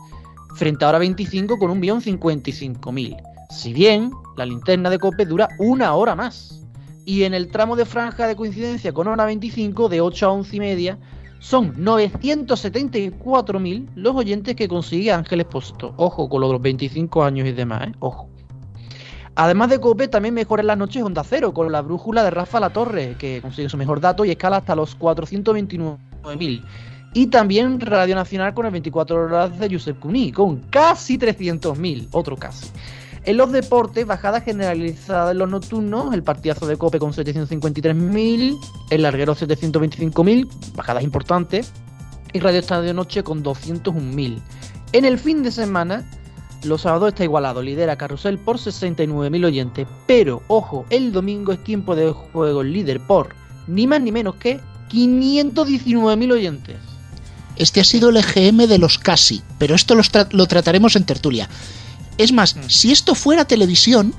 frente 0.55 0.83
a 0.83 0.87
ahora 0.87 0.99
25 0.99 1.59
con 1.59 1.79
1.055.000. 1.79 3.21
Si 3.51 3.73
bien 3.73 4.11
la 4.35 4.45
linterna 4.47 4.89
de 4.89 4.97
Cope 4.97 5.25
dura 5.25 5.49
una 5.59 5.93
hora 5.93 6.15
más. 6.15 6.64
Y 7.05 7.23
en 7.23 7.33
el 7.35 7.49
tramo 7.49 7.75
de 7.75 7.85
franja 7.85 8.27
de 8.27 8.35
coincidencia 8.35 8.91
con 8.91 9.07
hora 9.07 9.25
25, 9.25 9.89
de 9.89 10.01
8 10.01 10.25
a 10.25 10.31
11 10.31 10.55
y 10.55 10.59
media, 10.59 10.97
son 11.39 11.75
974.000 11.75 13.89
los 13.95 14.15
oyentes 14.15 14.55
que 14.55 14.67
consigue 14.67 15.11
Ángel 15.11 15.41
Expósito. 15.41 15.93
Ojo 15.97 16.27
con 16.27 16.41
los 16.41 16.59
25 16.59 17.23
años 17.23 17.47
y 17.47 17.51
demás, 17.51 17.89
¿eh? 17.89 17.91
Ojo. 17.99 18.27
Además 19.35 19.69
de 19.69 19.79
Cope, 19.79 20.07
también 20.07 20.33
mejora 20.33 20.61
en 20.61 20.67
las 20.67 20.77
noches 20.77 21.03
Onda 21.03 21.23
Cero, 21.23 21.53
con 21.53 21.71
la 21.71 21.81
brújula 21.81 22.23
de 22.23 22.31
Rafa 22.31 22.59
La 22.59 22.71
Torre, 22.71 23.15
que 23.19 23.41
consigue 23.41 23.69
su 23.69 23.77
mejor 23.77 23.99
dato 23.99 24.25
y 24.25 24.31
escala 24.31 24.57
hasta 24.57 24.75
los 24.75 24.97
429.000. 24.97 26.63
Y 27.13 27.27
también 27.27 27.79
Radio 27.79 28.15
Nacional 28.15 28.53
con 28.53 28.65
el 28.65 28.71
24 28.71 29.15
horas 29.15 29.59
de 29.59 29.69
Josep 29.69 29.99
Cuní, 29.99 30.31
con 30.31 30.61
casi 30.69 31.17
300.000, 31.17 32.07
otro 32.11 32.37
casi. 32.37 32.67
En 33.25 33.37
los 33.37 33.51
deportes, 33.51 34.05
bajada 34.05 34.41
generalizada 34.41 35.31
en 35.31 35.39
los 35.39 35.49
nocturnos, 35.49 36.13
el 36.13 36.21
partidazo 36.21 36.67
de 36.67 36.77
Cope 36.77 36.99
con 36.99 37.11
753.000, 37.11 38.59
el 38.91 39.01
larguero 39.01 39.35
725.000, 39.35 40.47
bajadas 40.75 41.03
importantes, 41.03 41.71
y 42.33 42.39
Radio 42.39 42.59
Estadio 42.59 42.93
Noche 42.93 43.23
con 43.23 43.43
201.000. 43.43 44.41
En 44.91 45.05
el 45.05 45.17
fin 45.17 45.41
de 45.41 45.51
semana, 45.51 46.05
Los 46.65 46.81
sábados 46.81 47.09
está 47.09 47.23
igualado, 47.23 47.61
lidera 47.61 47.95
Carrusel 47.95 48.39
por 48.39 48.57
69.000 48.57 49.45
oyentes. 49.45 49.87
Pero, 50.07 50.41
ojo, 50.47 50.85
el 50.89 51.11
domingo 51.11 51.51
es 51.51 51.63
tiempo 51.63 51.95
de 51.95 52.11
juego 52.11 52.63
líder 52.63 52.99
por 53.01 53.35
ni 53.67 53.85
más 53.87 54.01
ni 54.01 54.11
menos 54.11 54.35
que 54.35 54.59
519.000 54.91 56.31
oyentes. 56.33 56.77
Este 57.55 57.81
ha 57.81 57.83
sido 57.83 58.09
el 58.09 58.17
EGM 58.17 58.67
de 58.67 58.79
los 58.79 58.97
casi, 58.97 59.41
pero 59.59 59.75
esto 59.75 59.95
lo 59.95 60.47
trataremos 60.47 60.95
en 60.95 61.05
tertulia. 61.05 61.47
Es 62.17 62.31
más, 62.31 62.55
mm. 62.55 62.69
si 62.69 62.91
esto 62.91 63.15
fuera 63.15 63.45
televisión, 63.45 64.13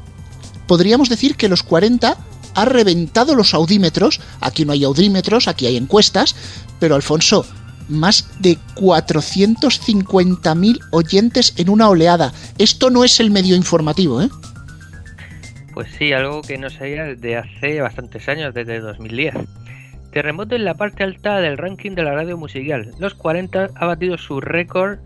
podríamos 0.66 1.08
decir 1.08 1.36
que 1.36 1.48
los 1.48 1.62
40 1.62 2.16
ha 2.54 2.64
reventado 2.64 3.34
los 3.34 3.54
audímetros. 3.54 4.20
Aquí 4.40 4.64
no 4.64 4.72
hay 4.72 4.84
audímetros, 4.84 5.48
aquí 5.48 5.66
hay 5.66 5.76
encuestas, 5.76 6.34
pero 6.80 6.94
Alfonso, 6.94 7.44
más 7.88 8.28
de 8.40 8.58
450.000 8.76 10.80
oyentes 10.90 11.54
en 11.56 11.68
una 11.68 11.88
oleada. 11.88 12.32
Esto 12.58 12.90
no 12.90 13.04
es 13.04 13.20
el 13.20 13.30
medio 13.30 13.54
informativo, 13.54 14.22
¿eh? 14.22 14.28
Pues 15.74 15.88
sí, 15.98 16.12
algo 16.12 16.40
que 16.40 16.56
no 16.56 16.70
sabía 16.70 17.04
desde 17.04 17.36
hace 17.36 17.82
bastantes 17.82 18.26
años, 18.28 18.54
desde 18.54 18.80
2010. 18.80 19.34
Terremoto 20.10 20.56
en 20.56 20.64
la 20.64 20.74
parte 20.74 21.04
alta 21.04 21.40
del 21.40 21.58
ranking 21.58 21.90
de 21.90 22.02
la 22.02 22.14
radio 22.14 22.38
musical. 22.38 22.94
Los 22.98 23.14
40 23.14 23.68
ha 23.74 23.86
batido 23.86 24.16
su 24.16 24.40
récord 24.40 25.00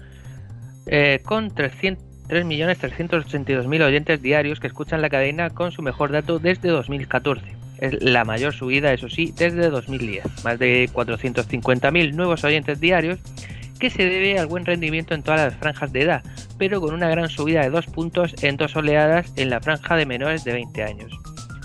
eh, 0.87 1.21
con 1.25 1.51
3.382.000 2.31 3.83
oyentes 3.83 4.23
diarios 4.23 4.61
que 4.61 4.69
escuchan 4.69 5.03
la 5.03 5.11
cadena 5.11 5.51
con 5.51 5.73
su 5.73 5.83
mejor 5.83 6.13
dato 6.13 6.39
desde 6.39 6.69
2014. 6.69 7.43
Es 7.81 8.01
la 8.03 8.25
mayor 8.25 8.55
subida, 8.55 8.93
eso 8.93 9.09
sí, 9.09 9.35
desde 9.37 9.69
2010. 9.69 10.45
Más 10.45 10.59
de 10.59 10.89
450.000 10.93 12.13
nuevos 12.15 12.45
oyentes 12.45 12.79
diarios 12.79 13.19
que 13.81 13.91
se 13.91 14.05
debe 14.05 14.39
al 14.39 14.47
buen 14.47 14.65
rendimiento 14.65 15.15
en 15.15 15.23
todas 15.23 15.41
las 15.41 15.57
franjas 15.57 15.91
de 15.93 16.03
edad, 16.03 16.23
pero 16.59 16.81
con 16.81 16.95
una 16.95 17.09
gran 17.09 17.29
subida 17.29 17.63
de 17.63 17.71
dos 17.71 17.87
puntos 17.87 18.35
en 18.45 18.57
dos 18.57 18.77
oleadas 18.77 19.33
en 19.37 19.51
la 19.51 19.61
franja 19.61 19.97
de 19.97 20.07
menores 20.07 20.45
de 20.45 20.53
20 20.53 20.85
años. 20.85 21.19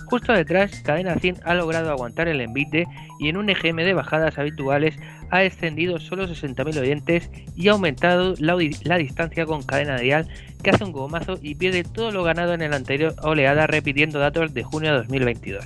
Justo 0.06 0.34
detrás, 0.34 0.82
Cadena 0.82 1.16
100 1.16 1.42
ha 1.44 1.56
logrado 1.56 1.90
aguantar 1.90 2.28
el 2.28 2.40
envite 2.40 2.86
y 3.20 3.30
en 3.30 3.38
un 3.38 3.50
EGM 3.50 3.78
de 3.78 3.94
bajadas 3.94 4.38
habituales 4.38 4.96
ha 5.32 5.44
extendido 5.44 6.00
solo 6.00 6.28
60.000 6.28 6.80
oyentes 6.80 7.30
y 7.56 7.68
ha 7.68 7.72
aumentado 7.72 8.36
la, 8.38 8.56
distancia 8.56 9.46
con 9.46 9.64
Cadena 9.64 9.98
Dial 9.98 10.28
que 10.66 10.72
hace 10.72 10.84
un 10.84 10.92
gomazo 10.92 11.38
y 11.44 11.54
pierde 11.54 11.84
todo 11.84 12.10
lo 12.10 12.24
ganado 12.24 12.56
en 12.56 12.68
la 12.68 12.76
anterior 12.76 13.14
oleada 13.22 13.68
repitiendo 13.68 14.18
datos 14.18 14.52
de 14.56 14.64
junio 14.64 14.94
de 14.94 14.98
2022. 14.98 15.64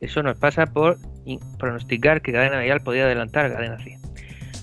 Eso 0.00 0.22
nos 0.22 0.38
pasa 0.38 0.64
por 0.64 0.96
pronosticar 1.58 2.22
que 2.22 2.32
Cadena 2.32 2.60
Dial 2.60 2.80
podía 2.80 3.04
adelantar 3.04 3.44
a 3.44 3.54
Cadena 3.54 3.78
100. 3.78 4.00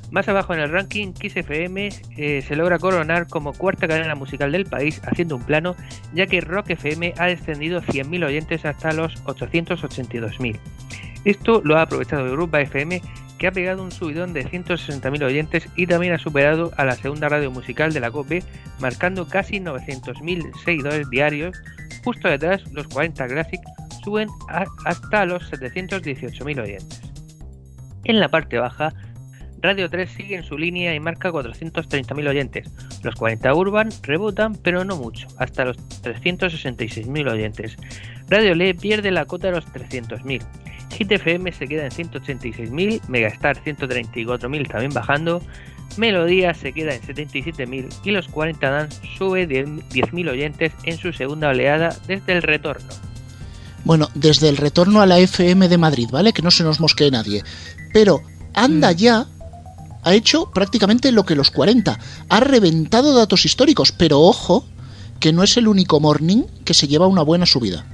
Más 0.09 0.27
abajo 0.27 0.55
en 0.55 0.61
el 0.61 0.71
ranking, 0.71 1.13
Kiss 1.13 1.37
FM 1.37 1.89
eh, 2.17 2.41
se 2.41 2.55
logra 2.55 2.79
coronar 2.79 3.27
como 3.27 3.53
cuarta 3.53 3.87
cadena 3.87 4.15
musical 4.15 4.51
del 4.51 4.65
país 4.65 4.99
haciendo 5.05 5.35
un 5.35 5.43
plano, 5.43 5.75
ya 6.13 6.25
que 6.25 6.41
Rock 6.41 6.71
FM 6.71 7.13
ha 7.17 7.27
descendido 7.27 7.81
100.000 7.81 8.25
oyentes 8.25 8.65
hasta 8.65 8.93
los 8.93 9.23
882.000. 9.25 10.59
Esto 11.23 11.61
lo 11.63 11.77
ha 11.77 11.83
aprovechado 11.83 12.25
Europa 12.25 12.59
FM, 12.59 12.99
que 13.41 13.47
ha 13.47 13.51
pegado 13.51 13.81
un 13.81 13.91
subidón 13.91 14.33
de 14.33 14.45
160.000 14.45 15.23
oyentes 15.23 15.67
y 15.75 15.87
también 15.87 16.13
ha 16.13 16.19
superado 16.19 16.71
a 16.77 16.85
la 16.85 16.95
segunda 16.95 17.27
radio 17.27 17.49
musical 17.49 17.91
de 17.91 17.99
la 17.99 18.11
COPE, 18.11 18.43
marcando 18.79 19.27
casi 19.27 19.59
900.000 19.59 20.55
seguidores 20.63 21.09
diarios. 21.09 21.57
Justo 22.05 22.27
detrás, 22.27 22.61
los 22.71 22.87
40 22.89 23.25
Classic 23.25 23.59
suben 24.03 24.29
hasta 24.85 25.25
los 25.25 25.51
718.000 25.51 26.61
oyentes. 26.61 27.01
En 28.03 28.19
la 28.19 28.29
parte 28.29 28.59
baja, 28.59 28.93
Radio 29.59 29.89
3 29.89 30.11
sigue 30.11 30.35
en 30.35 30.43
su 30.43 30.55
línea 30.55 30.93
y 30.93 30.99
marca 30.99 31.31
430.000 31.31 32.27
oyentes. 32.29 32.69
Los 33.01 33.15
40 33.15 33.55
Urban 33.55 33.89
rebotan, 34.03 34.55
pero 34.55 34.85
no 34.85 34.97
mucho, 34.97 35.27
hasta 35.37 35.65
los 35.65 35.77
366.000 36.03 37.31
oyentes. 37.31 37.75
Radio 38.29 38.53
Le 38.53 38.75
pierde 38.75 39.09
la 39.09 39.25
cota 39.25 39.47
de 39.47 39.55
los 39.55 39.65
300.000. 39.65 40.43
Hit 40.91 41.11
FM 41.11 41.51
se 41.51 41.67
queda 41.67 41.85
en 41.85 41.91
186.000, 41.91 43.01
Megastar 43.07 43.63
134.000 43.63 44.69
también 44.69 44.93
bajando, 44.93 45.41
Melodía 45.97 46.53
se 46.53 46.73
queda 46.73 46.93
en 46.93 47.01
77.000 47.01 47.89
y 48.03 48.11
los 48.11 48.27
40 48.27 48.69
Dance 48.69 49.01
sube 49.17 49.47
10.000 49.47 50.29
oyentes 50.29 50.71
en 50.83 50.97
su 50.97 51.11
segunda 51.11 51.49
oleada 51.49 51.95
desde 52.07 52.33
el 52.33 52.41
retorno. 52.41 52.89
Bueno, 53.83 54.09
desde 54.13 54.47
el 54.49 54.57
retorno 54.57 55.01
a 55.01 55.05
la 55.05 55.19
FM 55.19 55.67
de 55.67 55.77
Madrid, 55.77 56.07
¿vale? 56.11 56.33
Que 56.33 56.41
no 56.41 56.51
se 56.51 56.63
nos 56.63 56.79
mosquee 56.79 57.09
nadie. 57.09 57.43
Pero 57.93 58.21
anda 58.53 58.91
mm. 58.91 58.95
ya 58.95 59.27
ha 60.03 60.13
hecho 60.13 60.51
prácticamente 60.51 61.11
lo 61.11 61.25
que 61.25 61.35
los 61.35 61.51
40. 61.51 61.99
Ha 62.29 62.39
reventado 62.39 63.13
datos 63.15 63.45
históricos, 63.45 63.91
pero 63.91 64.21
ojo, 64.21 64.65
que 65.19 65.33
no 65.33 65.43
es 65.43 65.57
el 65.57 65.67
único 65.67 65.99
morning 65.99 66.43
que 66.65 66.73
se 66.73 66.87
lleva 66.87 67.07
una 67.07 67.21
buena 67.21 67.45
subida. 67.45 67.85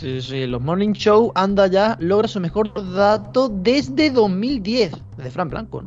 Sí, 0.00 0.22
sí, 0.22 0.46
los 0.46 0.62
Morning 0.62 0.94
Show 0.94 1.30
anda 1.34 1.66
ya, 1.66 1.98
logra 2.00 2.26
su 2.26 2.40
mejor 2.40 2.72
dato 2.94 3.50
desde 3.50 4.08
2010, 4.08 4.92
de 5.18 5.30
Fran 5.30 5.50
Blanco, 5.50 5.84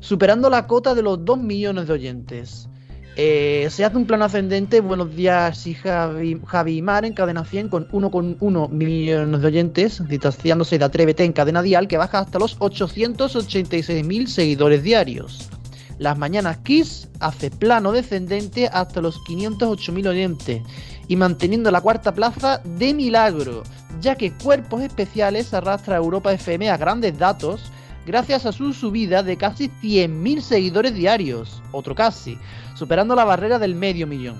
superando 0.00 0.50
la 0.50 0.66
cota 0.66 0.94
de 0.94 1.00
los 1.00 1.24
2 1.24 1.38
millones 1.38 1.86
de 1.86 1.94
oyentes. 1.94 2.68
Eh, 3.16 3.66
se 3.70 3.86
hace 3.86 3.96
un 3.96 4.04
plano 4.04 4.26
ascendente, 4.26 4.82
buenos 4.82 5.16
días 5.16 5.66
y 5.66 5.72
Javi, 5.72 6.38
Javi 6.44 6.82
Mar 6.82 7.06
en 7.06 7.14
cadena 7.14 7.42
100 7.42 7.70
con 7.70 7.88
1,1 7.88 8.68
millones 8.68 9.40
de 9.40 9.46
oyentes, 9.46 10.06
distanciándose 10.06 10.78
de 10.78 10.84
Atrévete 10.84 11.24
en 11.24 11.32
cadena 11.32 11.62
dial 11.62 11.88
que 11.88 11.96
baja 11.96 12.18
hasta 12.18 12.38
los 12.38 12.58
886.000 12.58 14.26
seguidores 14.26 14.82
diarios. 14.82 15.48
Las 15.96 16.18
mañanas 16.18 16.58
Kiss 16.58 17.08
hace 17.20 17.50
plano 17.50 17.92
descendente 17.92 18.68
hasta 18.68 19.00
los 19.00 19.18
508.000 19.20 20.08
oyentes 20.08 20.62
y 21.10 21.16
manteniendo 21.16 21.72
la 21.72 21.80
cuarta 21.80 22.14
plaza 22.14 22.58
de 22.62 22.94
milagro, 22.94 23.64
ya 24.00 24.14
que 24.14 24.32
Cuerpos 24.32 24.80
Especiales 24.80 25.52
arrastra 25.52 25.96
a 25.96 25.98
Europa 25.98 26.32
FM 26.32 26.70
a 26.70 26.76
grandes 26.76 27.18
datos 27.18 27.72
gracias 28.06 28.46
a 28.46 28.52
su 28.52 28.72
subida 28.72 29.24
de 29.24 29.36
casi 29.36 29.70
100.000 29.82 30.40
seguidores 30.40 30.94
diarios, 30.94 31.64
otro 31.72 31.96
casi, 31.96 32.38
superando 32.76 33.16
la 33.16 33.24
barrera 33.24 33.58
del 33.58 33.74
medio 33.74 34.06
millón. 34.06 34.36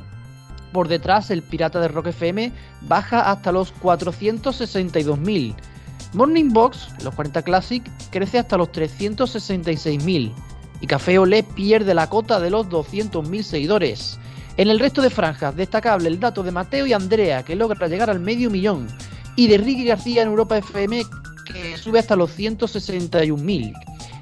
Por 0.73 0.87
detrás, 0.87 1.33
el 1.33 1.43
Pirata 1.43 1.81
de 1.81 1.89
Rock 1.89 2.07
FM 2.07 2.53
baja 2.83 3.33
hasta 3.33 3.50
los 3.50 3.75
462.000. 3.83 5.57
Morning 6.12 6.50
Box, 6.50 6.87
los 7.03 7.12
40 7.17 7.43
Classic, 7.43 7.83
crece 8.12 8.39
hasta 8.39 8.57
los 8.57 8.71
366.000. 8.71 10.33
Y 10.81 10.87
Café 10.87 11.19
Olé 11.19 11.43
pierde 11.43 11.95
la 11.95 12.09
cota 12.09 12.39
de 12.39 12.50
los 12.50 12.69
200.000 12.69 13.43
seguidores. 13.43 14.21
En 14.61 14.69
el 14.69 14.79
resto 14.79 15.00
de 15.00 15.09
franjas, 15.09 15.57
destacable 15.57 16.07
el 16.07 16.21
dato 16.21 16.43
de 16.43 16.52
Mateo 16.52 16.87
y 16.87 16.93
Andrea, 16.93 17.43
que 17.43 17.57
logra 17.57 17.88
llegar 17.88 18.11
al 18.11 18.21
medio 18.21 18.50
millón. 18.50 18.88
Y 19.35 19.49
de 19.49 19.57
Ricky 19.57 19.87
García 19.87 20.21
en 20.21 20.29
Europa 20.29 20.59
FM, 20.59 21.02
que 21.47 21.79
sube 21.79 21.99
hasta 21.99 22.14
los 22.14 22.38
161.000. 22.38 23.73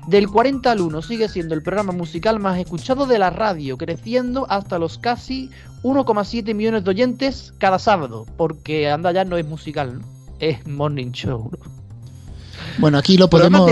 Del 0.07 0.28
40 0.28 0.71
al 0.71 0.80
1 0.80 1.02
sigue 1.02 1.28
siendo 1.28 1.57
el 1.57 1.62
programa 1.64 1.92
musical 1.92 2.38
más 2.38 2.57
escuchado 2.57 3.07
de 3.07 3.18
la 3.18 3.30
radio, 3.30 3.76
creciendo 3.76 4.47
hasta 4.49 4.78
los 4.78 4.99
casi 4.99 5.50
1,7 5.83 6.54
millones 6.54 6.85
de 6.85 6.90
oyentes 6.90 7.52
cada 7.59 7.80
sábado, 7.80 8.25
porque 8.37 8.88
anda 8.88 9.11
ya 9.11 9.25
no 9.25 9.38
es 9.38 9.45
musical, 9.45 10.02
es 10.38 10.64
morning 10.68 11.11
show. 11.11 11.50
Bueno, 12.78 12.97
aquí 12.97 13.16
lo 13.16 13.28
podemos 13.28 13.66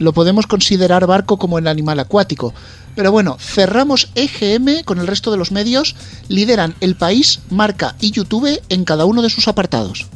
lo 0.00 0.12
podemos 0.12 0.48
considerar 0.48 1.06
barco 1.06 1.36
como 1.36 1.58
el 1.58 1.68
animal 1.68 2.00
acuático. 2.00 2.52
Pero 2.96 3.12
bueno, 3.12 3.36
cerramos 3.38 4.10
EGM 4.16 4.82
con 4.84 4.98
el 4.98 5.06
resto 5.06 5.30
de 5.30 5.36
los 5.36 5.52
medios, 5.52 5.94
lideran 6.28 6.74
El 6.80 6.96
País, 6.96 7.42
Marca 7.50 7.94
y 8.00 8.10
YouTube 8.10 8.60
en 8.68 8.84
cada 8.84 9.04
uno 9.04 9.22
de 9.22 9.30
sus 9.30 9.46
apartados. 9.46 10.08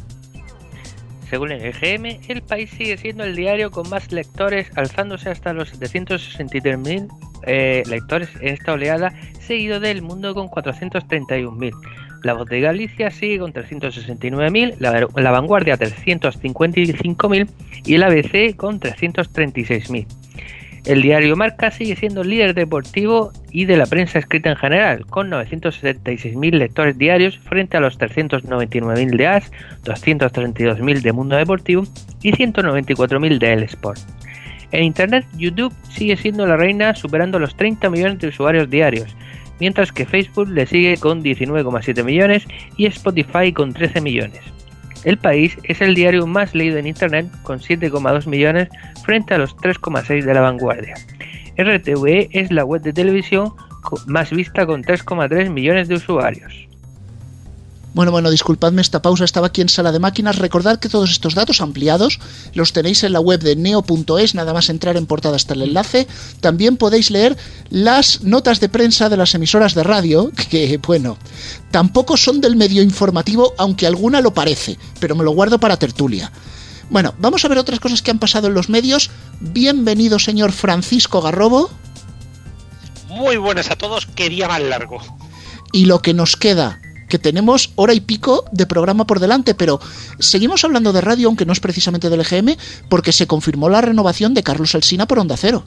Según 1.29 1.51
el 1.51 1.65
EGM, 1.65 2.19
el 2.27 2.41
país 2.41 2.69
sigue 2.77 2.97
siendo 2.97 3.23
el 3.23 3.35
diario 3.35 3.71
con 3.71 3.89
más 3.89 4.11
lectores, 4.11 4.67
alzándose 4.75 5.29
hasta 5.29 5.53
los 5.53 5.73
763.000 5.73 7.07
eh, 7.47 7.83
lectores 7.87 8.29
en 8.41 8.49
esta 8.49 8.73
oleada, 8.73 9.13
seguido 9.39 9.79
del 9.79 10.01
Mundo 10.01 10.33
con 10.33 10.47
431.000. 10.47 11.73
La 12.25 12.33
Voz 12.33 12.49
de 12.49 12.59
Galicia 12.59 13.11
sigue 13.11 13.37
con 13.37 13.53
369.000, 13.53 14.77
la, 14.79 15.07
la 15.15 15.31
Vanguardia 15.31 15.77
355.000 15.77 17.47
y 17.85 17.93
el 17.93 18.01
ABC 18.01 18.55
con 18.55 18.79
336.000. 18.79 20.07
El 20.85 21.03
diario 21.03 21.35
Marca 21.35 21.69
sigue 21.69 21.95
siendo 21.95 22.23
líder 22.23 22.55
deportivo 22.55 23.31
y 23.51 23.65
de 23.65 23.77
la 23.77 23.85
prensa 23.85 24.17
escrita 24.17 24.49
en 24.49 24.55
general, 24.55 25.05
con 25.05 25.29
976.000 25.29 26.51
lectores 26.57 26.97
diarios 26.97 27.37
frente 27.37 27.77
a 27.77 27.79
los 27.79 27.99
399.000 27.99 29.17
de 29.17 29.27
AS, 29.27 29.51
232.000 29.83 31.01
de 31.01 31.11
Mundo 31.11 31.35
Deportivo 31.35 31.83
y 32.23 32.31
194.000 32.31 33.37
de 33.37 33.53
El 33.53 33.63
Sport. 33.63 33.99
En 34.71 34.83
Internet, 34.83 35.27
YouTube 35.37 35.73
sigue 35.89 36.17
siendo 36.17 36.47
la 36.47 36.57
reina 36.57 36.95
superando 36.95 37.37
los 37.37 37.55
30 37.55 37.87
millones 37.91 38.17
de 38.17 38.29
usuarios 38.29 38.67
diarios, 38.67 39.15
mientras 39.59 39.91
que 39.91 40.05
Facebook 40.05 40.49
le 40.49 40.65
sigue 40.65 40.97
con 40.97 41.23
19,7 41.23 42.03
millones 42.03 42.45
y 42.77 42.85
Spotify 42.85 43.51
con 43.53 43.73
13 43.73 44.01
millones. 44.01 44.41
El 45.03 45.17
País 45.17 45.57
es 45.63 45.81
el 45.81 45.93
diario 45.93 46.25
más 46.25 46.55
leído 46.55 46.77
en 46.77 46.87
Internet 46.87 47.27
con 47.43 47.59
7,2 47.59 48.27
millones 48.27 48.69
frente 49.03 49.35
a 49.35 49.37
los 49.37 49.55
3,6 49.57 50.23
de 50.23 50.33
la 50.33 50.41
vanguardia. 50.41 50.95
RTV 51.57 52.29
es 52.31 52.51
la 52.51 52.65
web 52.65 52.81
de 52.81 52.91
televisión 52.91 53.53
más 54.07 54.31
vista 54.31 54.65
con 54.65 54.83
3,3 54.83 55.51
millones 55.51 55.87
de 55.87 55.95
usuarios. 55.95 56.67
Bueno, 57.95 58.11
bueno, 58.11 58.29
disculpadme 58.29 58.81
esta 58.81 59.01
pausa, 59.01 59.23
estaba 59.23 59.47
aquí 59.47 59.61
en 59.61 59.69
sala 59.69 59.93
de 59.93 59.99
máquinas. 59.99 60.37
Recordad 60.37 60.79
que 60.79 60.89
todos 60.89 61.11
estos 61.11 61.33
datos 61.33 61.61
ampliados 61.61 62.19
los 62.53 62.73
tenéis 62.73 63.05
en 63.05 63.13
la 63.13 63.21
web 63.21 63.39
de 63.39 63.55
neo.es, 63.55 64.35
nada 64.35 64.51
más 64.51 64.67
entrar 64.67 64.97
en 64.97 65.05
portada 65.05 65.37
hasta 65.37 65.53
el 65.53 65.61
enlace. 65.61 66.05
También 66.41 66.75
podéis 66.75 67.09
leer 67.09 67.37
las 67.69 68.21
notas 68.21 68.59
de 68.59 68.67
prensa 68.67 69.07
de 69.07 69.15
las 69.15 69.33
emisoras 69.33 69.75
de 69.75 69.83
radio, 69.83 70.29
que 70.49 70.77
bueno, 70.85 71.17
tampoco 71.71 72.17
son 72.17 72.41
del 72.41 72.57
medio 72.57 72.83
informativo, 72.83 73.53
aunque 73.57 73.87
alguna 73.87 74.19
lo 74.19 74.33
parece, 74.33 74.77
pero 74.99 75.15
me 75.15 75.23
lo 75.23 75.31
guardo 75.31 75.57
para 75.57 75.77
tertulia. 75.77 76.33
Bueno, 76.89 77.13
vamos 77.17 77.45
a 77.45 77.47
ver 77.47 77.59
otras 77.59 77.79
cosas 77.79 78.01
que 78.01 78.11
han 78.11 78.19
pasado 78.19 78.47
en 78.47 78.55
los 78.55 78.67
medios. 78.67 79.09
Bienvenido, 79.39 80.19
señor 80.19 80.51
Francisco 80.51 81.21
Garrobo. 81.21 81.69
Muy 83.07 83.37
buenas 83.37 83.71
a 83.71 83.77
todos, 83.77 84.05
qué 84.05 84.27
día 84.27 84.49
más 84.49 84.61
largo. 84.61 84.99
Y 85.71 85.85
lo 85.85 86.01
que 86.01 86.13
nos 86.13 86.35
queda, 86.35 86.81
que 87.15 87.19
tenemos 87.19 87.71
hora 87.75 87.93
y 87.93 88.01
pico 88.01 88.43
de 88.51 88.65
programa 88.65 89.07
por 89.07 89.21
delante, 89.21 89.55
pero 89.55 89.79
seguimos 90.19 90.65
hablando 90.65 90.91
de 90.91 90.99
radio, 90.99 91.29
aunque 91.29 91.45
no 91.45 91.53
es 91.53 91.61
precisamente 91.61 92.09
del 92.09 92.19
EGM, 92.19 92.57
porque 92.89 93.13
se 93.13 93.25
confirmó 93.25 93.69
la 93.69 93.79
renovación 93.79 94.33
de 94.33 94.43
Carlos 94.43 94.75
Alsina 94.75 95.07
por 95.07 95.19
Onda 95.19 95.37
Cero. 95.37 95.63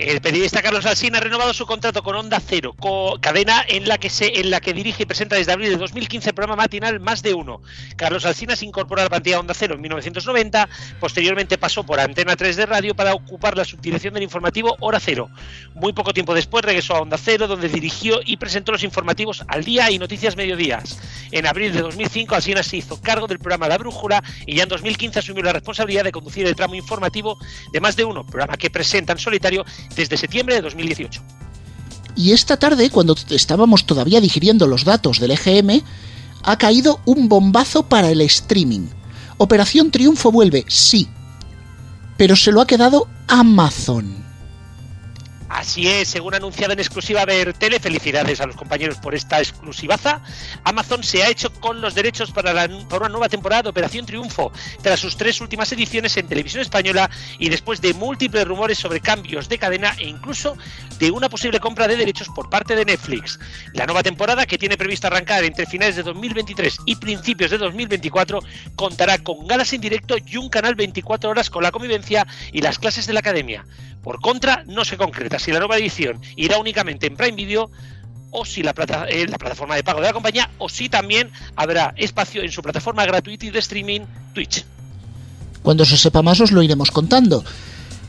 El 0.00 0.22
periodista 0.22 0.62
Carlos 0.62 0.86
Alsina 0.86 1.18
ha 1.18 1.20
renovado 1.20 1.52
su 1.52 1.66
contrato 1.66 2.02
con 2.02 2.16
Onda 2.16 2.40
Cero, 2.40 2.74
cadena 3.20 3.62
en 3.68 3.86
la 3.86 3.98
que 3.98 4.08
se, 4.08 4.40
en 4.40 4.50
la 4.50 4.58
que 4.58 4.72
dirige 4.72 5.02
y 5.02 5.06
presenta 5.06 5.36
desde 5.36 5.52
abril 5.52 5.68
de 5.68 5.76
2015 5.76 6.30
el 6.30 6.34
programa 6.34 6.62
matinal 6.62 7.00
Más 7.00 7.22
de 7.22 7.34
Uno. 7.34 7.60
Carlos 7.96 8.24
Alsina 8.24 8.56
se 8.56 8.64
incorporó 8.64 9.02
a 9.02 9.04
la 9.04 9.10
plantilla 9.10 9.38
Onda 9.38 9.52
Cero 9.52 9.74
en 9.74 9.82
1990, 9.82 10.70
posteriormente 11.00 11.58
pasó 11.58 11.84
por 11.84 12.00
Antena 12.00 12.34
3 12.34 12.56
de 12.56 12.64
radio 12.64 12.94
para 12.96 13.12
ocupar 13.12 13.58
la 13.58 13.64
subdirección 13.66 14.14
del 14.14 14.22
informativo 14.22 14.74
Hora 14.80 15.00
Cero. 15.00 15.28
Muy 15.74 15.92
poco 15.92 16.14
tiempo 16.14 16.32
después 16.32 16.64
regresó 16.64 16.96
a 16.96 17.02
Onda 17.02 17.18
Cero, 17.18 17.46
donde 17.46 17.68
dirigió 17.68 18.20
y 18.24 18.38
presentó 18.38 18.72
los 18.72 18.82
informativos 18.82 19.44
Al 19.48 19.64
Día 19.64 19.90
y 19.90 19.98
Noticias 19.98 20.34
Mediodías. 20.34 20.98
En 21.30 21.46
abril 21.46 21.74
de 21.74 21.82
2005 21.82 22.34
Alsina 22.34 22.62
se 22.62 22.78
hizo 22.78 22.98
cargo 23.02 23.26
del 23.26 23.38
programa 23.38 23.68
La 23.68 23.76
Brújula 23.76 24.24
y 24.46 24.56
ya 24.56 24.62
en 24.62 24.70
2015 24.70 25.18
asumió 25.18 25.42
la 25.42 25.52
responsabilidad 25.52 26.04
de 26.04 26.12
conducir 26.12 26.46
el 26.46 26.56
tramo 26.56 26.74
informativo 26.74 27.38
de 27.70 27.80
Más 27.80 27.96
de 27.96 28.04
Uno, 28.04 28.24
programa 28.24 28.56
que 28.56 28.70
presenta 28.70 29.12
en 29.12 29.18
solitario 29.18 29.62
desde 29.96 30.16
septiembre 30.16 30.56
de 30.56 30.62
2018. 30.62 31.22
Y 32.16 32.32
esta 32.32 32.56
tarde, 32.58 32.90
cuando 32.90 33.16
estábamos 33.30 33.86
todavía 33.86 34.20
digiriendo 34.20 34.66
los 34.66 34.84
datos 34.84 35.20
del 35.20 35.30
EGM, 35.32 35.82
ha 36.42 36.56
caído 36.58 37.00
un 37.04 37.28
bombazo 37.28 37.84
para 37.84 38.10
el 38.10 38.20
streaming. 38.22 38.88
Operación 39.38 39.90
Triunfo 39.90 40.30
vuelve, 40.30 40.64
sí, 40.68 41.08
pero 42.16 42.36
se 42.36 42.52
lo 42.52 42.60
ha 42.60 42.66
quedado 42.66 43.08
Amazon. 43.28 44.29
Así 45.50 45.88
es, 45.88 46.06
según 46.06 46.32
anunciado 46.32 46.72
en 46.72 46.78
exclusiva 46.78 47.26
Tele, 47.26 47.80
felicidades 47.80 48.40
a 48.40 48.46
los 48.46 48.54
compañeros 48.54 48.98
por 48.98 49.16
esta 49.16 49.40
exclusivaza. 49.40 50.22
Amazon 50.62 51.02
se 51.02 51.24
ha 51.24 51.28
hecho 51.28 51.52
con 51.52 51.80
los 51.80 51.96
derechos 51.96 52.30
para, 52.30 52.52
la, 52.52 52.66
una 52.66 53.08
nueva 53.08 53.28
temporada 53.28 53.64
de 53.64 53.68
Operación 53.70 54.06
Triunfo, 54.06 54.52
tras 54.80 55.00
sus 55.00 55.16
tres 55.16 55.40
últimas 55.40 55.72
ediciones 55.72 56.16
en 56.16 56.28
televisión 56.28 56.62
española 56.62 57.10
y 57.40 57.48
después 57.48 57.80
de 57.80 57.94
múltiples 57.94 58.46
rumores 58.46 58.78
sobre 58.78 59.00
cambios 59.00 59.48
de 59.48 59.58
cadena 59.58 59.92
e 59.98 60.06
incluso 60.06 60.56
de 61.00 61.10
una 61.10 61.28
posible 61.28 61.58
compra 61.58 61.88
de 61.88 61.96
derechos 61.96 62.28
por 62.28 62.48
parte 62.48 62.76
de 62.76 62.84
Netflix. 62.84 63.40
La 63.74 63.86
nueva 63.86 64.04
temporada, 64.04 64.46
que 64.46 64.56
tiene 64.56 64.76
previsto 64.76 65.08
arrancar 65.08 65.42
entre 65.42 65.66
finales 65.66 65.96
de 65.96 66.04
2023 66.04 66.78
y 66.86 66.94
principios 66.94 67.50
de 67.50 67.58
2024, 67.58 68.38
contará 68.76 69.18
con 69.18 69.48
galas 69.48 69.72
en 69.72 69.80
directo 69.80 70.14
y 70.24 70.36
un 70.36 70.48
canal 70.48 70.76
24 70.76 71.28
horas 71.28 71.50
con 71.50 71.64
la 71.64 71.72
convivencia 71.72 72.24
y 72.52 72.62
las 72.62 72.78
clases 72.78 73.08
de 73.08 73.14
la 73.14 73.20
academia. 73.20 73.64
Por 74.02 74.20
contra, 74.20 74.64
no 74.66 74.84
se 74.84 74.96
concreta 74.96 75.39
si 75.40 75.50
la 75.52 75.58
nueva 75.58 75.78
edición 75.78 76.20
irá 76.36 76.58
únicamente 76.58 77.06
en 77.06 77.16
Prime 77.16 77.36
Video 77.36 77.70
o 78.30 78.44
si 78.44 78.60
eh, 78.60 78.64
la 78.64 79.38
plataforma 79.38 79.74
de 79.74 79.82
pago 79.82 80.00
de 80.00 80.06
la 80.06 80.12
compañía 80.12 80.50
o 80.58 80.68
si 80.68 80.88
también 80.88 81.30
habrá 81.56 81.92
espacio 81.96 82.42
en 82.42 82.52
su 82.52 82.62
plataforma 82.62 83.04
gratuita 83.06 83.50
de 83.50 83.58
streaming 83.58 84.02
Twitch. 84.34 84.64
Cuando 85.62 85.84
se 85.84 85.96
sepa 85.96 86.22
más 86.22 86.40
os 86.40 86.52
lo 86.52 86.62
iremos 86.62 86.90
contando. 86.90 87.44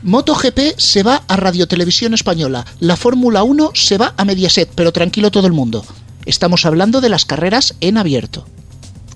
MotoGP 0.02 0.78
se 0.78 1.02
va 1.02 1.22
a 1.28 1.36
Radio 1.36 1.68
Televisión 1.68 2.12
Española, 2.12 2.64
la 2.80 2.96
Fórmula 2.96 3.44
1 3.44 3.70
se 3.74 3.98
va 3.98 4.14
a 4.16 4.24
Mediaset, 4.24 4.68
pero 4.74 4.92
tranquilo 4.92 5.30
todo 5.30 5.46
el 5.46 5.52
mundo. 5.52 5.84
Estamos 6.26 6.66
hablando 6.66 7.00
de 7.00 7.08
las 7.08 7.24
carreras 7.24 7.76
en 7.80 7.98
abierto. 7.98 8.46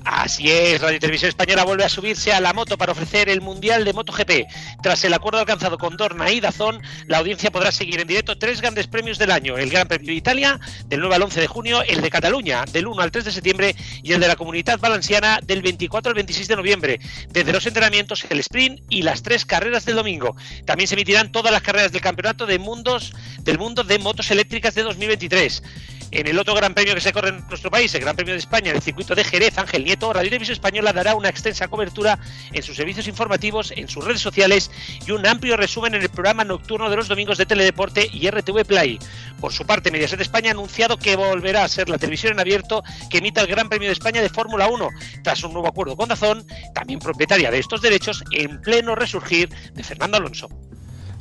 Así 0.08 0.52
es, 0.52 0.80
Radio 0.80 1.00
Televisión 1.00 1.30
Española 1.30 1.64
vuelve 1.64 1.82
a 1.82 1.88
subirse 1.88 2.32
a 2.32 2.40
la 2.40 2.52
moto 2.52 2.78
para 2.78 2.92
ofrecer 2.92 3.28
el 3.28 3.40
Mundial 3.40 3.84
de 3.84 3.92
MotoGP. 3.92 4.46
Tras 4.80 5.02
el 5.02 5.12
acuerdo 5.12 5.40
alcanzado 5.40 5.78
con 5.78 5.96
Dorna 5.96 6.30
y 6.30 6.38
Dazón, 6.38 6.80
la 7.08 7.18
audiencia 7.18 7.50
podrá 7.50 7.72
seguir 7.72 7.98
en 8.00 8.06
directo 8.06 8.38
tres 8.38 8.60
grandes 8.60 8.86
premios 8.86 9.18
del 9.18 9.32
año: 9.32 9.58
el 9.58 9.68
Gran 9.68 9.88
Premio 9.88 10.06
de 10.06 10.14
Italia, 10.14 10.60
del 10.86 11.00
9 11.00 11.16
al 11.16 11.22
11 11.24 11.40
de 11.40 11.46
junio, 11.48 11.82
el 11.82 12.02
de 12.02 12.10
Cataluña, 12.10 12.64
del 12.66 12.86
1 12.86 13.02
al 13.02 13.10
3 13.10 13.24
de 13.24 13.32
septiembre, 13.32 13.74
y 14.04 14.12
el 14.12 14.20
de 14.20 14.28
la 14.28 14.36
Comunidad 14.36 14.78
Valenciana, 14.78 15.40
del 15.42 15.60
24 15.60 16.10
al 16.10 16.14
26 16.14 16.46
de 16.46 16.56
noviembre. 16.56 17.00
Desde 17.30 17.52
los 17.52 17.66
entrenamientos, 17.66 18.26
el 18.30 18.38
sprint 18.38 18.82
y 18.88 19.02
las 19.02 19.24
tres 19.24 19.44
carreras 19.44 19.86
del 19.86 19.96
domingo. 19.96 20.36
También 20.66 20.86
se 20.86 20.94
emitirán 20.94 21.32
todas 21.32 21.50
las 21.50 21.62
carreras 21.62 21.90
del 21.90 22.00
Campeonato 22.00 22.46
de 22.46 22.60
Mundos 22.60 23.12
del 23.40 23.58
Mundo 23.58 23.82
de 23.82 23.98
Motos 23.98 24.30
Eléctricas 24.30 24.76
de 24.76 24.84
2023. 24.84 25.64
En 26.12 26.26
el 26.28 26.38
otro 26.38 26.54
gran 26.54 26.72
premio 26.72 26.94
que 26.94 27.00
se 27.00 27.12
corre 27.12 27.30
en 27.30 27.46
nuestro 27.48 27.70
país, 27.70 27.92
el 27.94 28.00
Gran 28.00 28.14
Premio 28.14 28.32
de 28.32 28.38
España, 28.38 28.70
el 28.70 28.80
circuito 28.80 29.14
de 29.14 29.24
Jerez, 29.24 29.58
Ángel 29.58 29.84
Nieto, 29.84 30.12
Radio 30.12 30.30
Televisión 30.30 30.52
Española 30.54 30.92
dará 30.92 31.16
una 31.16 31.28
extensa 31.28 31.66
cobertura 31.66 32.18
en 32.52 32.62
sus 32.62 32.76
servicios 32.76 33.08
informativos, 33.08 33.72
en 33.76 33.88
sus 33.88 34.04
redes 34.04 34.20
sociales 34.20 34.70
y 35.04 35.10
un 35.10 35.26
amplio 35.26 35.56
resumen 35.56 35.94
en 35.94 36.02
el 36.02 36.08
programa 36.08 36.44
nocturno 36.44 36.88
de 36.88 36.96
los 36.96 37.08
domingos 37.08 37.38
de 37.38 37.46
Teledeporte 37.46 38.08
y 38.12 38.30
RTV 38.30 38.64
Play. 38.64 38.98
Por 39.40 39.52
su 39.52 39.66
parte, 39.66 39.90
Mediaset 39.90 40.20
España 40.20 40.50
ha 40.50 40.52
anunciado 40.52 40.96
que 40.96 41.16
volverá 41.16 41.64
a 41.64 41.68
ser 41.68 41.88
la 41.88 41.98
televisión 41.98 42.34
en 42.34 42.40
abierto 42.40 42.84
que 43.10 43.18
emita 43.18 43.40
el 43.40 43.48
Gran 43.48 43.68
Premio 43.68 43.88
de 43.88 43.94
España 43.94 44.22
de 44.22 44.28
Fórmula 44.28 44.68
1, 44.68 44.88
tras 45.24 45.42
un 45.42 45.52
nuevo 45.52 45.68
acuerdo 45.68 45.96
con 45.96 46.08
Dazón, 46.08 46.46
también 46.72 47.00
propietaria 47.00 47.50
de 47.50 47.58
estos 47.58 47.82
derechos, 47.82 48.22
en 48.30 48.60
pleno 48.60 48.94
resurgir 48.94 49.48
de 49.74 49.82
Fernando 49.82 50.18
Alonso. 50.18 50.48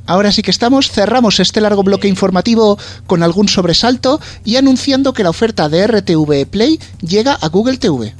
Ahora 0.06 0.32
sí 0.32 0.42
que 0.42 0.50
estamos, 0.50 0.90
cerramos 0.90 1.40
este 1.40 1.60
largo 1.60 1.82
bloque 1.82 2.08
informativo 2.08 2.78
con 3.06 3.22
algún 3.22 3.48
sobresalto 3.48 4.20
y 4.44 4.56
anunciando 4.56 5.12
que 5.12 5.24
la 5.24 5.30
oferta 5.30 5.68
de 5.68 5.86
RTV 5.86 6.46
Play 6.46 6.78
llega 7.00 7.34
a 7.34 7.48
Google 7.48 7.78
TV. 7.78 8.14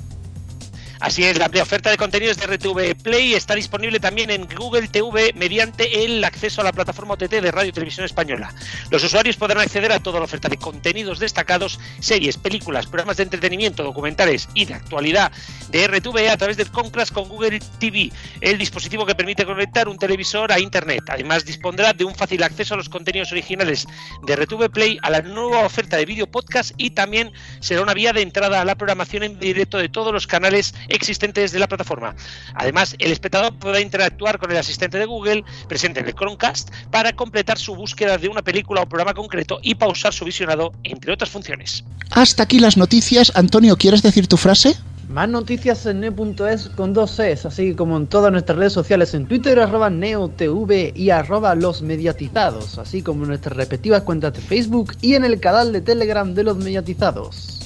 Así 1.01 1.25
es, 1.25 1.39
la 1.39 1.51
oferta 1.63 1.91
de 1.91 1.99
contenidos 1.99 2.39
de 2.39 2.47
RTV 2.47 3.03
Play 3.03 3.35
está 3.35 3.55
disponible 3.55 4.01
también 4.01 4.31
en 4.31 4.49
Google 4.57 4.89
TV 4.89 5.33
mediante 5.35 6.05
el 6.05 6.25
acceso 6.25 6.63
a 6.63 6.65
la 6.65 6.73
plataforma 6.73 7.15
OTT 7.15 7.33
de 7.33 7.51
Radio 7.51 7.73
Televisión 7.73 8.07
Española. 8.07 8.55
Los 8.91 9.05
usuarios 9.05 9.37
podrán 9.37 9.59
acceder 9.59 9.93
a 9.93 10.01
toda 10.01 10.21
la 10.21 10.25
oferta 10.25 10.49
de 10.49 10.57
contenidos 10.57 11.19
destacados, 11.19 11.79
series, 12.01 12.39
películas, 12.39 12.87
programas 12.87 13.19
de 13.19 13.25
entretenimiento, 13.25 13.83
documentales 13.83 14.49
y 14.55 14.65
de 14.65 14.75
actualidad 14.75 15.33
de 15.69 15.87
RTV 15.87 16.31
a 16.31 16.37
través 16.39 16.57
del 16.57 16.71
Conclass 16.71 17.11
con 17.11 17.29
Google 17.29 17.61
TV, 17.79 18.11
el 18.41 18.57
dispositivo 18.57 19.05
que 19.05 19.15
permite 19.15 19.45
conectar 19.45 19.89
un 19.89 19.99
televisor 19.99 20.51
a 20.51 20.61
Internet. 20.61 21.05
Además, 21.09 21.45
dispondrá 21.45 21.93
de 21.93 22.05
un 22.05 22.15
fácil 22.15 22.43
acceso 22.43 22.73
a 22.73 22.77
los 22.79 22.89
contenidos 22.89 23.33
originales 23.33 23.87
de 24.27 24.37
RTV 24.37 24.71
Play, 24.71 24.99
a 25.03 25.11
la 25.11 25.21
nueva 25.21 25.67
oferta 25.67 25.99
de 25.99 26.07
video 26.07 26.27
podcast 26.27 26.73
y 26.79 26.91
también 26.91 27.33
será 27.61 27.83
una 27.83 27.93
vía 27.93 28.15
de 28.15 28.23
entrada 28.23 28.63
a 28.63 28.65
la 28.65 28.77
programación 28.77 29.25
en 29.25 29.39
directo 29.39 29.77
de 29.77 29.91
todos 29.91 30.13
los 30.13 30.27
canales 30.27 30.75
existentes 30.89 31.53
de 31.53 31.59
la 31.59 31.69
plataforma. 31.69 32.15
Además, 32.55 32.95
el 32.99 33.13
espectador 33.13 33.57
podrá 33.59 33.81
interactuar 33.81 34.39
con 34.39 34.51
el 34.51 34.57
asistente 34.57 34.99
de 34.99 35.07
Google 35.07 35.45
presente 35.69 36.01
en 36.01 36.07
el 36.07 36.15
Chromecast 36.15 36.71
para 36.91 37.15
completar 37.15 37.59
su 37.59 37.75
búsqueda 37.75 38.19
de 38.19 38.29
una 38.29 38.43
película 38.43 38.83
o 38.83 38.89
programa 38.89 39.15
concreto 39.15 39.59
y 39.63 39.75
pausar 39.75 40.13
su 40.13 40.25
visionado, 40.25 40.73
entre 40.83 41.13
otras 41.13 41.31
funciones. 41.31 41.85
Hasta 42.11 42.45
aquí 42.45 42.59
las 42.59 42.77
noticias. 42.77 43.33
Antonio, 43.35 43.77
¿quieres 43.77 44.03
decir 44.03 44.27
tu 44.27 44.37
frase? 44.37 44.77
Más 45.09 45.29
noticias 45.29 45.87
en 45.87 46.01
neo.es 46.01 46.69
con 46.71 46.93
dos 46.93 47.13
Cs, 47.13 47.47
así 47.47 47.75
como 47.75 47.97
en 47.97 48.09
todas 48.09 48.33
nuestras 48.33 48.59
redes 48.59 48.73
sociales, 48.73 49.15
en 49.15 49.27
Twitter 49.27 49.61
arroba 49.61 49.89
neotv 49.89 50.93
y 50.95 51.11
arroba 51.11 51.55
los 51.55 51.81
mediatizados, 51.81 52.79
así 52.79 53.03
como 53.03 53.23
en 53.23 53.29
nuestras 53.29 53.57
respectivas 53.57 54.03
cuentas 54.03 54.35
de 54.35 54.41
Facebook 54.41 54.95
y 55.01 55.15
en 55.15 55.25
el 55.25 55.39
canal 55.39 55.73
de 55.73 55.81
Telegram 55.81 56.35
de 56.35 56.43
los 56.43 56.57
mediatizados. 56.57 57.66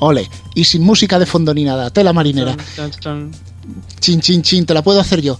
Ole, 0.00 0.28
y 0.54 0.64
sin 0.64 0.82
música 0.82 1.18
de 1.18 1.26
fondo 1.26 1.52
ni 1.52 1.64
nada, 1.64 1.90
tela 1.90 2.12
marinera. 2.12 2.56
Chin, 4.00 4.20
chin, 4.20 4.42
chin, 4.42 4.64
te 4.64 4.74
la 4.74 4.82
puedo 4.82 5.00
hacer 5.00 5.20
yo. 5.20 5.38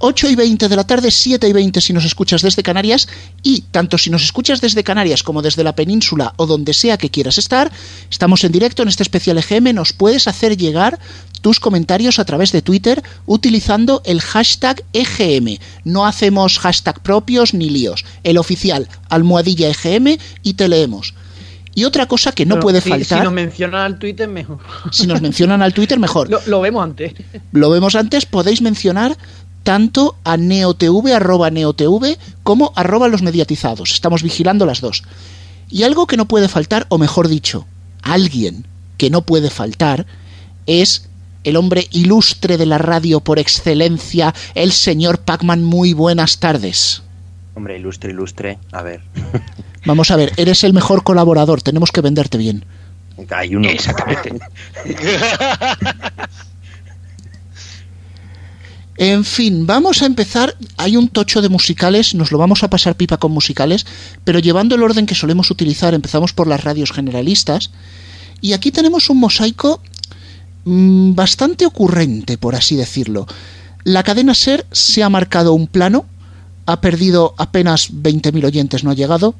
8 0.00 0.30
y 0.30 0.36
20 0.36 0.68
de 0.68 0.76
la 0.76 0.86
tarde, 0.86 1.10
7 1.10 1.48
y 1.48 1.52
20 1.52 1.80
si 1.80 1.92
nos 1.92 2.04
escuchas 2.04 2.42
desde 2.42 2.62
Canarias 2.62 3.08
y 3.42 3.62
tanto 3.62 3.98
si 3.98 4.10
nos 4.10 4.22
escuchas 4.22 4.60
desde 4.60 4.84
Canarias 4.84 5.22
como 5.22 5.42
desde 5.42 5.64
la 5.64 5.74
península 5.74 6.34
o 6.36 6.46
donde 6.46 6.72
sea 6.72 6.96
que 6.96 7.10
quieras 7.10 7.36
estar, 7.38 7.72
estamos 8.08 8.44
en 8.44 8.52
directo 8.52 8.82
en 8.82 8.88
este 8.88 9.02
especial 9.02 9.38
EGM, 9.38 9.74
nos 9.74 9.92
puedes 9.92 10.28
hacer 10.28 10.56
llegar 10.56 11.00
tus 11.40 11.58
comentarios 11.58 12.18
a 12.18 12.24
través 12.24 12.52
de 12.52 12.62
Twitter 12.62 13.02
utilizando 13.26 14.02
el 14.04 14.20
hashtag 14.20 14.84
EGM. 14.92 15.58
No 15.84 16.06
hacemos 16.06 16.58
hashtag 16.58 17.02
propios 17.02 17.54
ni 17.54 17.68
líos, 17.68 18.04
el 18.22 18.38
oficial 18.38 18.88
almohadilla 19.08 19.68
EGM 19.68 20.18
y 20.42 20.54
te 20.54 20.68
leemos. 20.68 21.14
Y 21.78 21.84
otra 21.84 22.06
cosa 22.06 22.32
que 22.32 22.44
no 22.44 22.58
puede 22.58 22.80
faltar. 22.80 23.20
Si 23.20 23.24
nos 23.24 23.32
mencionan 23.32 23.82
al 23.82 24.00
Twitter, 24.00 24.28
mejor. 24.28 24.58
Si 24.90 25.06
nos 25.06 25.22
mencionan 25.22 25.62
al 25.62 25.72
Twitter, 25.72 25.96
mejor. 26.00 26.28
Lo, 26.48 26.60
vemos 26.60 26.82
antes. 26.82 27.12
Lo 27.52 27.70
vemos 27.70 27.94
antes, 27.94 28.26
podéis 28.26 28.62
mencionar 28.62 29.16
tanto 29.62 30.16
a 30.24 30.36
neotv, 30.36 31.06
arroba 31.14 31.50
neotv, 31.50 32.18
como 32.42 32.72
arroba 32.74 33.06
los 33.06 33.22
mediatizados. 33.22 33.92
Estamos 33.92 34.24
vigilando 34.24 34.66
las 34.66 34.80
dos. 34.80 35.04
Y 35.70 35.84
algo 35.84 36.08
que 36.08 36.16
no 36.16 36.26
puede 36.26 36.48
faltar, 36.48 36.84
o 36.88 36.98
mejor 36.98 37.28
dicho, 37.28 37.64
alguien 38.02 38.66
que 38.96 39.08
no 39.08 39.22
puede 39.22 39.48
faltar, 39.48 40.04
es 40.66 41.08
el 41.44 41.54
hombre 41.54 41.86
ilustre 41.92 42.56
de 42.56 42.66
la 42.66 42.78
radio 42.78 43.20
por 43.20 43.38
excelencia, 43.38 44.34
el 44.56 44.72
señor 44.72 45.20
Pacman. 45.20 45.62
Muy 45.62 45.92
buenas 45.92 46.38
tardes. 46.38 47.02
Hombre, 47.58 47.76
ilustre, 47.76 48.12
ilustre. 48.12 48.56
A 48.70 48.82
ver. 48.82 49.00
Vamos 49.84 50.12
a 50.12 50.16
ver, 50.16 50.32
eres 50.36 50.62
el 50.62 50.72
mejor 50.72 51.02
colaborador, 51.02 51.60
tenemos 51.60 51.90
que 51.90 52.00
venderte 52.00 52.38
bien. 52.38 52.64
Hay 53.30 53.56
uno. 53.56 53.68
Exactamente. 53.68 54.38
En 59.00 59.24
fin, 59.24 59.64
vamos 59.64 60.02
a 60.02 60.06
empezar. 60.06 60.56
Hay 60.76 60.96
un 60.96 61.06
tocho 61.06 61.40
de 61.40 61.48
musicales, 61.48 62.16
nos 62.16 62.32
lo 62.32 62.38
vamos 62.38 62.64
a 62.64 62.68
pasar 62.68 62.96
pipa 62.96 63.18
con 63.18 63.30
musicales, 63.30 63.86
pero 64.24 64.40
llevando 64.40 64.74
el 64.74 64.82
orden 64.82 65.06
que 65.06 65.14
solemos 65.14 65.52
utilizar, 65.52 65.94
empezamos 65.94 66.32
por 66.32 66.48
las 66.48 66.64
radios 66.64 66.90
generalistas. 66.90 67.70
Y 68.40 68.54
aquí 68.54 68.72
tenemos 68.72 69.08
un 69.08 69.20
mosaico 69.20 69.80
mmm, 70.64 71.14
bastante 71.14 71.64
ocurrente, 71.64 72.38
por 72.38 72.56
así 72.56 72.74
decirlo. 72.74 73.28
La 73.84 74.02
cadena 74.02 74.34
Ser 74.34 74.66
se 74.72 75.04
ha 75.04 75.08
marcado 75.08 75.52
un 75.52 75.68
plano, 75.68 76.04
ha 76.68 76.80
perdido 76.80 77.34
apenas 77.38 77.92
20.000 77.92 78.44
oyentes, 78.44 78.84
no 78.84 78.90
ha 78.90 78.94
llegado. 78.94 79.34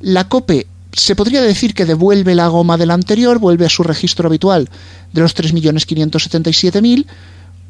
La 0.00 0.28
COPE 0.28 0.66
se 0.92 1.14
podría 1.14 1.42
decir 1.42 1.74
que 1.74 1.84
devuelve 1.84 2.34
la 2.34 2.48
goma 2.48 2.76
del 2.76 2.90
anterior, 2.90 3.38
vuelve 3.38 3.66
a 3.66 3.70
su 3.70 3.82
registro 3.82 4.26
habitual 4.26 4.68
de 5.12 5.20
los 5.20 5.36
3.577.000. 5.36 7.06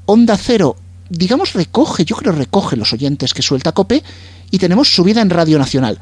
Onda 0.07 0.37
Cero 0.37 0.77
digamos, 1.09 1.53
recoge, 1.53 2.05
yo 2.05 2.17
creo 2.17 2.33
recoge 2.33 2.77
los 2.77 2.93
oyentes 2.93 3.35
que 3.35 3.43
suelta 3.43 3.73
Cope 3.73 4.03
y 4.51 4.59
tenemos 4.59 4.95
subida 4.95 5.23
en 5.23 5.31
Radio 5.31 5.59
Nacional. 5.59 5.99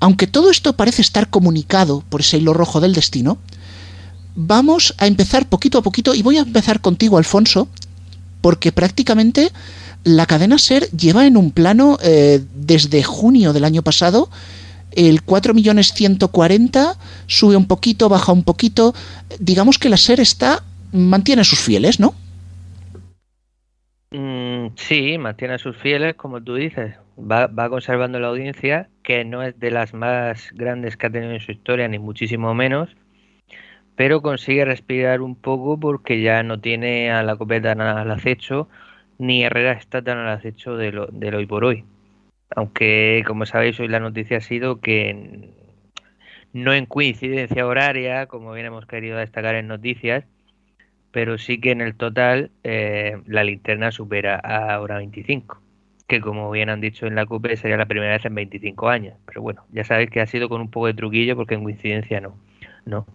Aunque 0.00 0.26
todo 0.26 0.50
esto 0.50 0.76
parece 0.76 1.02
estar 1.02 1.28
comunicado 1.28 2.02
por 2.08 2.20
ese 2.20 2.38
hilo 2.38 2.54
rojo 2.54 2.80
del 2.80 2.94
destino, 2.94 3.38
vamos 4.34 4.94
a 4.98 5.06
empezar 5.06 5.48
poquito 5.48 5.78
a 5.78 5.82
poquito 5.82 6.14
y 6.14 6.22
voy 6.22 6.38
a 6.38 6.42
empezar 6.42 6.80
contigo, 6.80 7.18
Alfonso, 7.18 7.68
porque 8.40 8.72
prácticamente 8.72 9.52
la 10.04 10.26
cadena 10.26 10.58
Ser 10.58 10.90
lleva 10.90 11.26
en 11.26 11.36
un 11.36 11.50
plano 11.50 11.98
eh, 12.02 12.40
desde 12.54 13.02
junio 13.02 13.52
del 13.52 13.64
año 13.64 13.82
pasado 13.82 14.28
el 14.92 15.24
4.140.000 15.24 16.96
sube 17.26 17.56
un 17.56 17.66
poquito, 17.66 18.08
baja 18.08 18.32
un 18.32 18.42
poquito. 18.42 18.92
Digamos 19.38 19.78
que 19.78 19.88
la 19.88 19.96
SER 19.96 20.20
está 20.20 20.62
mantiene 20.92 21.44
sus 21.44 21.60
fieles, 21.60 22.00
¿no? 22.00 22.14
Mm, 24.10 24.74
sí, 24.74 25.18
mantiene 25.18 25.54
a 25.54 25.58
sus 25.58 25.76
fieles, 25.76 26.14
como 26.14 26.42
tú 26.42 26.56
dices. 26.56 26.96
Va, 27.18 27.46
va 27.46 27.68
conservando 27.68 28.18
la 28.18 28.28
audiencia, 28.28 28.88
que 29.02 29.24
no 29.24 29.42
es 29.42 29.58
de 29.60 29.70
las 29.70 29.94
más 29.94 30.50
grandes 30.54 30.96
que 30.96 31.06
ha 31.06 31.10
tenido 31.10 31.32
en 31.32 31.40
su 31.40 31.52
historia, 31.52 31.86
ni 31.86 31.98
muchísimo 31.98 32.54
menos, 32.54 32.88
pero 33.94 34.22
consigue 34.22 34.64
respirar 34.64 35.20
un 35.20 35.36
poco 35.36 35.78
porque 35.78 36.22
ya 36.22 36.42
no 36.42 36.58
tiene 36.60 37.12
a 37.12 37.22
la 37.22 37.36
copeta 37.36 37.72
al 37.72 38.10
acecho, 38.10 38.68
ni 39.20 39.44
Herrera 39.44 39.72
está 39.72 40.02
tan 40.02 40.18
al 40.18 40.28
acecho 40.28 40.76
de 40.76 40.92
lo, 40.92 41.06
del 41.08 41.34
hoy 41.34 41.46
por 41.46 41.64
hoy. 41.64 41.84
Aunque, 42.56 43.22
como 43.26 43.44
sabéis, 43.44 43.78
hoy 43.78 43.86
la 43.86 44.00
noticia 44.00 44.38
ha 44.38 44.40
sido 44.40 44.80
que 44.80 45.50
no 46.54 46.72
en 46.72 46.86
coincidencia 46.86 47.66
horaria, 47.66 48.26
como 48.26 48.52
bien 48.52 48.66
hemos 48.66 48.86
querido 48.86 49.18
destacar 49.18 49.56
en 49.56 49.68
noticias, 49.68 50.24
pero 51.12 51.36
sí 51.36 51.60
que 51.60 51.70
en 51.70 51.82
el 51.82 51.96
total 51.96 52.50
eh, 52.64 53.18
la 53.26 53.44
linterna 53.44 53.92
supera 53.92 54.36
a 54.36 54.80
hora 54.80 54.96
25, 54.96 55.60
que 56.08 56.20
como 56.22 56.50
bien 56.50 56.70
han 56.70 56.80
dicho 56.80 57.06
en 57.06 57.14
la 57.14 57.26
CUPE 57.26 57.58
sería 57.58 57.76
la 57.76 57.86
primera 57.86 58.14
vez 58.14 58.24
en 58.24 58.34
25 58.34 58.88
años. 58.88 59.14
Pero 59.26 59.42
bueno, 59.42 59.64
ya 59.70 59.84
sabéis 59.84 60.08
que 60.08 60.22
ha 60.22 60.26
sido 60.26 60.48
con 60.48 60.62
un 60.62 60.70
poco 60.70 60.86
de 60.86 60.94
truquillo 60.94 61.36
porque 61.36 61.54
en 61.54 61.62
coincidencia 61.62 62.22
no. 62.22 62.38
no. 62.86 63.06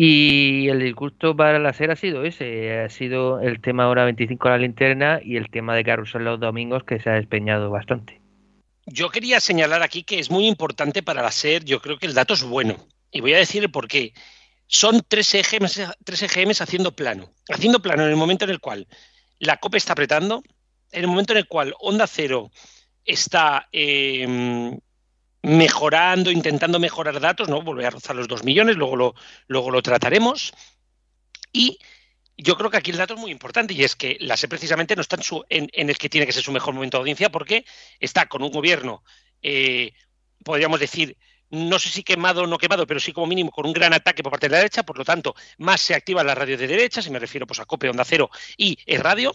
Y 0.00 0.68
el 0.68 0.78
disgusto 0.78 1.34
para 1.34 1.58
la 1.58 1.72
SER 1.72 1.90
ha 1.90 1.96
sido 1.96 2.22
ese, 2.22 2.82
ha 2.82 2.88
sido 2.88 3.40
el 3.40 3.60
tema 3.60 3.88
hora 3.88 4.04
25 4.04 4.46
a 4.46 4.52
la 4.52 4.58
linterna 4.58 5.18
y 5.20 5.36
el 5.36 5.50
tema 5.50 5.74
de 5.74 5.82
Carrusel 5.82 6.22
los 6.22 6.38
domingos 6.38 6.84
que 6.84 7.00
se 7.00 7.10
ha 7.10 7.14
despeñado 7.14 7.68
bastante. 7.68 8.20
Yo 8.86 9.10
quería 9.10 9.40
señalar 9.40 9.82
aquí 9.82 10.04
que 10.04 10.20
es 10.20 10.30
muy 10.30 10.46
importante 10.46 11.02
para 11.02 11.20
la 11.20 11.32
SER, 11.32 11.64
yo 11.64 11.80
creo 11.80 11.98
que 11.98 12.06
el 12.06 12.14
dato 12.14 12.34
es 12.34 12.44
bueno. 12.44 12.76
Y 13.10 13.22
voy 13.22 13.34
a 13.34 13.38
decir 13.38 13.64
el 13.64 13.72
por 13.72 13.88
qué 13.88 14.12
son 14.68 15.02
tres 15.08 15.34
EGMs, 15.34 15.80
tres 16.04 16.22
EGMs 16.22 16.60
haciendo 16.60 16.94
plano. 16.94 17.32
Haciendo 17.48 17.82
plano 17.82 18.04
en 18.04 18.10
el 18.10 18.16
momento 18.16 18.44
en 18.44 18.52
el 18.52 18.60
cual 18.60 18.86
la 19.40 19.56
COPE 19.56 19.78
está 19.78 19.94
apretando, 19.94 20.44
en 20.92 21.00
el 21.00 21.08
momento 21.08 21.32
en 21.32 21.38
el 21.38 21.48
cual 21.48 21.74
Onda 21.80 22.06
Cero 22.06 22.52
está 23.04 23.68
eh, 23.72 24.78
mejorando, 25.42 26.30
intentando 26.30 26.78
mejorar 26.78 27.20
datos, 27.20 27.48
¿no? 27.48 27.62
Volver 27.62 27.86
a 27.86 27.90
rozar 27.90 28.16
los 28.16 28.28
dos 28.28 28.44
millones, 28.44 28.76
luego 28.76 28.96
lo, 28.96 29.14
luego 29.46 29.70
lo 29.70 29.82
trataremos. 29.82 30.52
Y 31.52 31.78
yo 32.36 32.56
creo 32.56 32.70
que 32.70 32.76
aquí 32.76 32.90
el 32.90 32.96
dato 32.96 33.14
es 33.14 33.20
muy 33.20 33.30
importante 33.30 33.74
y 33.74 33.82
es 33.82 33.96
que 33.96 34.16
la 34.20 34.36
SE 34.36 34.48
precisamente 34.48 34.94
no 34.94 35.02
está 35.02 35.16
en, 35.16 35.22
su, 35.22 35.44
en 35.48 35.90
el 35.90 35.98
que 35.98 36.08
tiene 36.08 36.26
que 36.26 36.32
ser 36.32 36.42
su 36.42 36.52
mejor 36.52 36.74
momento 36.74 36.96
de 36.96 37.00
audiencia 37.00 37.30
porque 37.30 37.64
está 37.98 38.26
con 38.26 38.42
un 38.42 38.50
gobierno, 38.50 39.02
eh, 39.42 39.92
podríamos 40.44 40.80
decir, 40.80 41.16
no 41.50 41.78
sé 41.78 41.88
si 41.88 42.02
quemado 42.02 42.42
o 42.42 42.46
no 42.46 42.58
quemado, 42.58 42.86
pero 42.86 43.00
sí 43.00 43.12
como 43.12 43.26
mínimo 43.26 43.50
con 43.50 43.66
un 43.66 43.72
gran 43.72 43.92
ataque 43.92 44.22
por 44.22 44.30
parte 44.30 44.48
de 44.48 44.52
la 44.52 44.58
derecha, 44.58 44.82
por 44.82 44.98
lo 44.98 45.04
tanto, 45.04 45.34
más 45.58 45.80
se 45.80 45.94
activa 45.94 46.22
la 46.22 46.34
radio 46.34 46.56
de 46.58 46.66
derecha, 46.66 47.02
si 47.02 47.10
me 47.10 47.18
refiero 47.18 47.46
pues 47.46 47.60
a 47.60 47.64
COPE, 47.64 47.88
Onda 47.88 48.04
Cero 48.04 48.30
y 48.56 48.78
el 48.86 49.00
radio, 49.00 49.34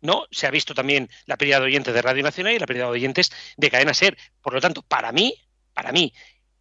¿no? 0.00 0.26
Se 0.30 0.46
ha 0.46 0.50
visto 0.50 0.74
también 0.74 1.08
la 1.26 1.36
pérdida 1.36 1.60
de 1.60 1.66
oyentes 1.66 1.94
de 1.94 2.02
Radio 2.02 2.22
Nacional 2.22 2.54
y 2.54 2.58
la 2.58 2.66
pérdida 2.66 2.84
de 2.84 2.90
oyentes 2.90 3.30
de 3.56 3.70
Cadena 3.70 3.94
Ser. 3.94 4.16
Por 4.40 4.54
lo 4.54 4.60
tanto, 4.60 4.82
para 4.82 5.12
mí, 5.12 5.34
para 5.74 5.92
mí, 5.92 6.12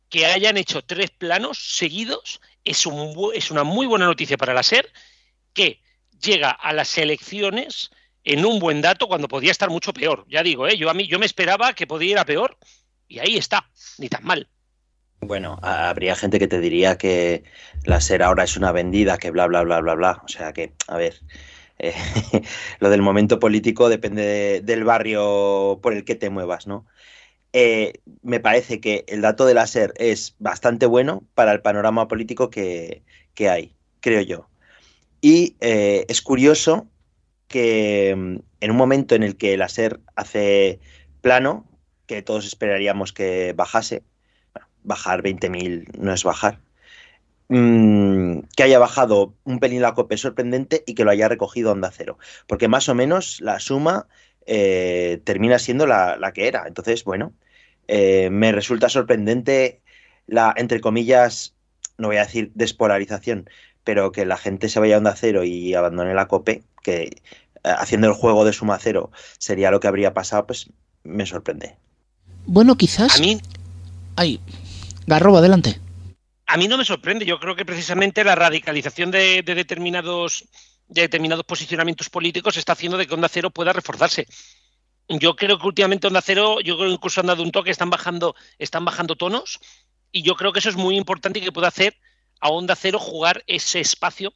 que 0.09 0.25
hayan 0.25 0.57
hecho 0.57 0.83
tres 0.83 1.11
planos 1.11 1.57
seguidos 1.59 2.41
es, 2.65 2.85
un, 2.85 3.31
es 3.33 3.51
una 3.51 3.63
muy 3.63 3.85
buena 3.85 4.05
noticia 4.05 4.37
para 4.37 4.53
la 4.53 4.63
SER, 4.63 4.91
que 5.53 5.81
llega 6.19 6.49
a 6.49 6.73
las 6.73 6.97
elecciones 6.97 7.91
en 8.23 8.45
un 8.45 8.59
buen 8.59 8.81
dato 8.81 9.07
cuando 9.07 9.27
podía 9.27 9.51
estar 9.51 9.69
mucho 9.69 9.93
peor. 9.93 10.25
Ya 10.27 10.43
digo, 10.43 10.67
¿eh? 10.67 10.77
yo 10.77 10.89
a 10.89 10.93
mí 10.93 11.07
yo 11.07 11.19
me 11.19 11.25
esperaba 11.25 11.73
que 11.73 11.87
podía 11.87 12.11
ir 12.11 12.17
a 12.17 12.25
peor 12.25 12.57
y 13.07 13.19
ahí 13.19 13.37
está, 13.37 13.69
ni 13.97 14.09
tan 14.09 14.23
mal. 14.23 14.47
Bueno, 15.21 15.59
habría 15.61 16.15
gente 16.15 16.39
que 16.39 16.47
te 16.47 16.59
diría 16.59 16.97
que 16.97 17.43
la 17.83 17.99
SER 17.99 18.23
ahora 18.23 18.45
es 18.45 18.55
una 18.55 18.71
vendida, 18.71 19.17
que 19.17 19.31
bla, 19.31 19.47
bla, 19.47 19.63
bla, 19.63 19.81
bla, 19.81 19.95
bla. 19.95 20.21
O 20.23 20.27
sea 20.27 20.53
que, 20.53 20.73
a 20.87 20.95
ver, 20.95 21.19
lo 22.79 22.89
del 22.89 23.01
momento 23.01 23.39
político 23.39 23.89
depende 23.89 24.23
de, 24.23 24.61
del 24.61 24.83
barrio 24.83 25.79
por 25.81 25.93
el 25.93 26.03
que 26.03 26.15
te 26.15 26.29
muevas, 26.29 26.67
¿no? 26.67 26.85
Eh, 27.51 27.93
me 28.21 28.39
parece 28.39 28.79
que 28.79 29.05
el 29.07 29.21
dato 29.21 29.45
de 29.45 29.55
la 29.55 29.65
SER 29.65 29.93
es 29.97 30.35
bastante 30.39 30.85
bueno 30.85 31.23
para 31.33 31.51
el 31.51 31.61
panorama 31.61 32.07
político 32.07 32.49
que, 32.49 33.03
que 33.33 33.49
hay, 33.49 33.75
creo 34.01 34.21
yo. 34.21 34.49
Y 35.21 35.55
eh, 35.59 36.05
es 36.09 36.21
curioso 36.21 36.87
que 37.47 38.13
mm, 38.15 38.35
en 38.61 38.71
un 38.71 38.77
momento 38.77 39.15
en 39.15 39.23
el 39.23 39.35
que 39.37 39.57
la 39.57 39.69
SER 39.69 39.99
hace 40.15 40.79
plano, 41.21 41.65
que 42.05 42.21
todos 42.21 42.45
esperaríamos 42.45 43.13
que 43.13 43.53
bajase, 43.53 44.03
bajar 44.83 45.23
20.000 45.23 45.97
no 45.97 46.13
es 46.13 46.23
bajar. 46.23 46.59
Mm, 47.51 48.41
que 48.55 48.61
haya 48.61 48.77
bajado 48.77 49.33
un 49.43 49.59
pelín 49.59 49.81
la 49.81 49.95
COPE 49.95 50.17
sorprendente 50.17 50.83
y 50.85 50.93
que 50.93 51.03
lo 51.03 51.09
haya 51.09 51.27
recogido 51.27 51.71
Onda 51.71 51.91
Cero. 51.91 52.19
Porque 52.45 52.67
más 52.67 52.89
o 52.89 52.95
menos 52.95 53.41
la 53.41 53.59
suma 53.59 54.07
eh, 54.45 55.19
termina 55.23 55.57
siendo 55.57 55.87
la, 55.87 56.15
la, 56.17 56.31
que 56.31 56.47
era. 56.47 56.65
Entonces, 56.67 57.03
bueno, 57.03 57.33
eh, 57.87 58.29
me 58.29 58.51
resulta 58.51 58.87
sorprendente 58.87 59.81
la, 60.27 60.53
entre 60.55 60.79
comillas, 60.79 61.55
no 61.97 62.07
voy 62.07 62.17
a 62.17 62.25
decir 62.25 62.51
despolarización, 62.53 63.49
pero 63.83 64.11
que 64.11 64.27
la 64.27 64.37
gente 64.37 64.69
se 64.69 64.79
vaya 64.79 64.95
a 64.95 64.97
Onda 64.99 65.15
Cero 65.15 65.43
y 65.43 65.73
abandone 65.73 66.13
la 66.13 66.27
COPE, 66.27 66.61
que 66.83 67.01
eh, 67.01 67.11
haciendo 67.63 68.07
el 68.07 68.13
juego 68.13 68.45
de 68.45 68.53
suma 68.53 68.77
cero 68.79 69.09
sería 69.39 69.71
lo 69.71 69.79
que 69.79 69.87
habría 69.87 70.13
pasado, 70.13 70.45
pues 70.45 70.69
me 71.03 71.25
sorprende. 71.25 71.77
Bueno, 72.45 72.75
quizás... 72.75 73.17
A 73.17 73.19
mí... 73.19 73.39
Ay, 74.15 74.39
Garrobo, 75.07 75.37
adelante. 75.37 75.79
A 76.51 76.57
mí 76.57 76.67
no 76.67 76.77
me 76.77 76.85
sorprende. 76.85 77.25
Yo 77.25 77.39
creo 77.39 77.55
que 77.55 77.63
precisamente 77.63 78.23
la 78.23 78.33
radicalización 78.33 79.11
de, 79.11 79.43
de 79.43 79.55
determinados 79.55 80.45
de 80.89 81.01
determinados 81.03 81.45
posicionamientos 81.45 82.09
políticos 82.09 82.57
está 82.57 82.73
haciendo 82.73 82.97
de 82.97 83.05
que 83.05 83.13
Onda 83.13 83.29
Cero 83.29 83.51
pueda 83.51 83.71
reforzarse. 83.71 84.25
Yo 85.07 85.35
creo 85.35 85.59
que 85.59 85.67
últimamente 85.67 86.07
Onda 86.07 86.21
Cero, 86.21 86.59
yo 86.61 86.75
creo 86.75 86.89
que 86.89 86.95
incluso 86.95 87.21
han 87.21 87.27
dado 87.27 87.43
un 87.43 87.51
toque, 87.51 87.69
están 87.69 87.91
bajando, 87.91 88.35
están 88.57 88.85
bajando 88.85 89.15
tonos, 89.15 89.59
y 90.11 90.23
yo 90.23 90.35
creo 90.35 90.51
que 90.51 90.59
eso 90.59 90.69
es 90.69 90.75
muy 90.75 90.97
importante 90.97 91.37
y 91.37 91.43
que 91.43 91.51
puede 91.51 91.67
hacer 91.67 91.95
a 92.41 92.49
Onda 92.49 92.75
Cero 92.75 92.97
jugar 92.97 93.43
ese 93.45 93.79
espacio 93.79 94.33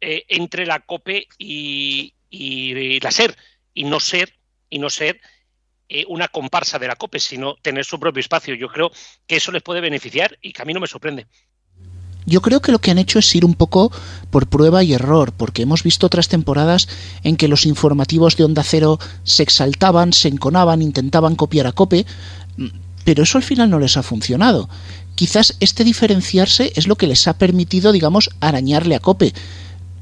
eh, 0.00 0.24
entre 0.28 0.66
la 0.66 0.78
COPE 0.78 1.26
y, 1.38 2.14
y, 2.30 2.78
y, 2.78 3.00
la 3.00 3.10
SER, 3.10 3.36
y 3.74 3.84
no 3.84 3.98
ser, 3.98 4.38
y 4.70 4.78
no 4.78 4.88
ser 4.88 5.20
eh, 5.94 6.06
una 6.08 6.28
comparsa 6.28 6.78
de 6.78 6.88
la 6.88 6.96
COPE, 6.96 7.20
sino 7.20 7.56
tener 7.60 7.84
su 7.84 8.00
propio 8.00 8.20
espacio. 8.20 8.54
Yo 8.54 8.68
creo 8.68 8.90
que 9.26 9.36
eso 9.36 9.52
les 9.52 9.62
puede 9.62 9.82
beneficiar 9.82 10.38
y 10.40 10.54
que 10.54 10.62
a 10.62 10.64
mí 10.64 10.72
no 10.72 10.80
me 10.80 10.86
sorprende. 10.86 11.26
Yo 12.24 12.40
creo 12.40 12.62
que 12.62 12.72
lo 12.72 12.78
que 12.78 12.90
han 12.90 12.96
hecho 12.96 13.18
es 13.18 13.34
ir 13.34 13.44
un 13.44 13.52
poco 13.52 13.92
por 14.30 14.46
prueba 14.46 14.82
y 14.82 14.94
error, 14.94 15.32
porque 15.36 15.62
hemos 15.62 15.82
visto 15.82 16.06
otras 16.06 16.28
temporadas 16.28 16.88
en 17.24 17.36
que 17.36 17.46
los 17.46 17.66
informativos 17.66 18.38
de 18.38 18.44
Onda 18.44 18.62
Cero 18.62 18.98
se 19.24 19.42
exaltaban, 19.42 20.14
se 20.14 20.28
enconaban, 20.28 20.80
intentaban 20.80 21.36
copiar 21.36 21.66
a 21.66 21.72
Cope, 21.72 22.06
pero 23.04 23.24
eso 23.24 23.36
al 23.36 23.44
final 23.44 23.68
no 23.68 23.78
les 23.78 23.98
ha 23.98 24.02
funcionado. 24.02 24.70
quizás 25.14 25.58
este 25.60 25.84
diferenciarse 25.84 26.72
es 26.74 26.86
lo 26.86 26.96
que 26.96 27.06
les 27.06 27.28
ha 27.28 27.36
permitido, 27.36 27.92
digamos, 27.92 28.30
arañarle 28.40 28.94
a 28.94 29.00
Cope. 29.00 29.34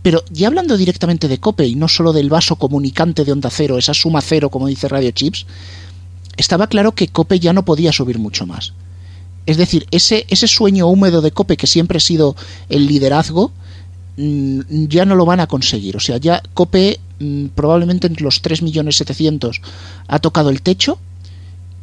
Pero 0.02 0.24
ya 0.30 0.48
hablando 0.48 0.76
directamente 0.76 1.28
de 1.28 1.38
Cope 1.38 1.66
y 1.66 1.74
no 1.74 1.88
solo 1.88 2.12
del 2.12 2.30
vaso 2.30 2.56
comunicante 2.56 3.24
de 3.24 3.32
onda 3.32 3.50
cero, 3.50 3.76
esa 3.76 3.94
suma 3.94 4.22
cero, 4.22 4.48
como 4.48 4.66
dice 4.66 4.88
Radio 4.88 5.10
Chips, 5.10 5.46
estaba 6.36 6.68
claro 6.68 6.92
que 6.92 7.08
Cope 7.08 7.38
ya 7.38 7.52
no 7.52 7.64
podía 7.64 7.92
subir 7.92 8.18
mucho 8.18 8.46
más. 8.46 8.72
Es 9.46 9.56
decir, 9.56 9.86
ese, 9.90 10.26
ese 10.28 10.46
sueño 10.46 10.86
húmedo 10.86 11.20
de 11.20 11.32
Cope 11.32 11.56
que 11.56 11.66
siempre 11.66 11.98
ha 11.98 12.00
sido 12.00 12.34
el 12.68 12.86
liderazgo, 12.86 13.52
mm, 14.16 14.86
ya 14.86 15.04
no 15.04 15.16
lo 15.16 15.26
van 15.26 15.40
a 15.40 15.46
conseguir. 15.46 15.96
O 15.96 16.00
sea, 16.00 16.16
ya 16.16 16.42
Cope 16.54 16.98
mm, 17.18 17.46
probablemente 17.48 18.06
entre 18.06 18.24
los 18.24 18.42
3.700.000 18.42 19.60
ha 20.08 20.18
tocado 20.18 20.48
el 20.48 20.62
techo 20.62 20.98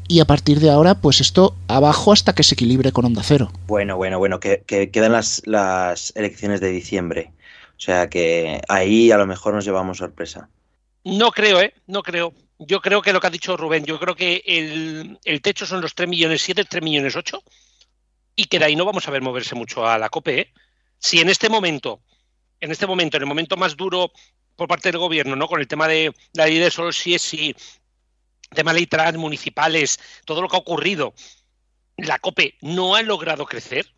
y 0.07 0.21
a 0.21 0.25
partir 0.25 0.59
de 0.59 0.69
ahora, 0.69 0.95
pues 0.95 1.19
esto 1.19 1.53
abajo 1.67 2.13
hasta 2.13 2.33
que 2.33 2.43
se 2.43 2.55
equilibre 2.55 2.91
con 2.91 3.05
Onda 3.05 3.23
Cero. 3.23 3.51
Bueno, 3.67 3.97
bueno, 3.97 4.17
bueno, 4.19 4.39
que, 4.39 4.63
que 4.65 4.89
quedan 4.89 5.11
las, 5.11 5.41
las 5.45 6.13
elecciones 6.15 6.61
de 6.61 6.69
diciembre. 6.69 7.31
O 7.77 7.79
sea 7.79 8.09
que 8.09 8.61
ahí 8.67 9.11
a 9.11 9.17
lo 9.17 9.27
mejor 9.27 9.53
nos 9.53 9.65
llevamos 9.65 9.99
sorpresa. 9.99 10.49
No 11.03 11.31
creo, 11.31 11.61
¿eh? 11.61 11.73
No 11.85 12.01
creo. 12.01 12.33
Yo 12.59 12.81
creo 12.81 13.01
que 13.01 13.13
lo 13.13 13.21
que 13.21 13.27
ha 13.27 13.29
dicho 13.29 13.55
Rubén, 13.55 13.85
yo 13.85 13.99
creo 13.99 14.15
que 14.15 14.41
el, 14.45 15.19
el 15.23 15.41
techo 15.41 15.65
son 15.65 15.81
los 15.81 15.93
3 15.93 16.09
millones 16.09 16.41
7, 16.41 16.65
3 16.65 16.83
millones 16.83 17.15
8 17.15 17.41
y 18.35 18.45
que 18.45 18.59
de 18.59 18.65
ahí 18.65 18.75
no 18.75 18.85
vamos 18.85 19.07
a 19.07 19.11
ver 19.11 19.21
moverse 19.21 19.55
mucho 19.55 19.85
a 19.87 19.97
la 19.97 20.09
COPE. 20.09 20.39
¿eh? 20.39 20.53
Si 20.97 21.19
en 21.19 21.29
este 21.29 21.49
momento, 21.49 22.01
en 22.59 22.71
este 22.71 22.87
momento, 22.87 23.17
en 23.17 23.23
el 23.23 23.27
momento 23.27 23.57
más 23.57 23.77
duro 23.77 24.11
por 24.55 24.67
parte 24.67 24.91
del 24.91 24.99
gobierno, 24.99 25.35
¿no? 25.35 25.47
Con 25.47 25.59
el 25.59 25.67
tema 25.67 25.87
de 25.87 26.13
la 26.33 26.45
ley 26.45 26.57
de 26.57 26.71
solo 26.71 26.91
si 26.91 27.13
es 27.13 27.21
si, 27.21 27.55
tema 28.53 28.73
ley 28.73 28.87
trans, 28.87 29.17
municipales, 29.17 29.99
todo 30.25 30.41
lo 30.41 30.47
que 30.47 30.55
ha 30.55 30.59
ocurrido, 30.59 31.13
la 31.97 32.19
COPE 32.19 32.57
no 32.61 32.95
ha 32.95 33.01
logrado 33.01 33.45
crecer, 33.45 33.93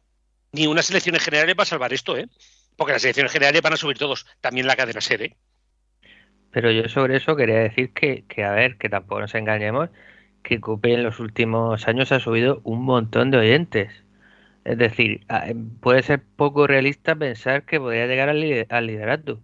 ni 0.51 0.67
unas 0.67 0.89
elecciones 0.89 1.23
generales 1.23 1.55
va 1.57 1.63
a 1.63 1.67
salvar 1.67 1.93
esto, 1.93 2.17
¿eh? 2.17 2.27
Porque 2.79 2.93
las 2.93 3.03
elecciones 3.03 3.33
generales 3.33 3.61
van 3.61 3.73
a 3.73 3.77
subir 3.77 3.97
todos, 3.97 4.25
también 4.39 4.65
la 4.65 4.77
cadena 4.77 5.01
sede. 5.01 5.35
Pero 6.51 6.71
yo 6.71 6.87
sobre 6.87 7.17
eso 7.17 7.35
quería 7.35 7.59
decir 7.59 7.91
que, 7.91 8.23
que, 8.27 8.45
a 8.45 8.53
ver, 8.53 8.77
que 8.77 8.87
tampoco 8.87 9.19
nos 9.19 9.35
engañemos, 9.35 9.89
que 10.43 10.61
COPE 10.61 10.93
en 10.93 11.03
los 11.03 11.19
últimos 11.19 11.87
años 11.89 12.13
ha 12.13 12.21
subido 12.21 12.61
un 12.63 12.83
montón 12.83 13.31
de 13.31 13.37
oyentes. 13.37 13.91
Es 14.63 14.77
decir, 14.77 15.25
puede 15.81 16.03
ser 16.03 16.23
poco 16.37 16.67
realista 16.67 17.15
pensar 17.15 17.65
que 17.65 17.79
podría 17.79 18.07
llegar 18.07 18.29
al, 18.29 18.39
lider 18.39 18.67
al 18.69 18.87
liderato. 18.87 19.41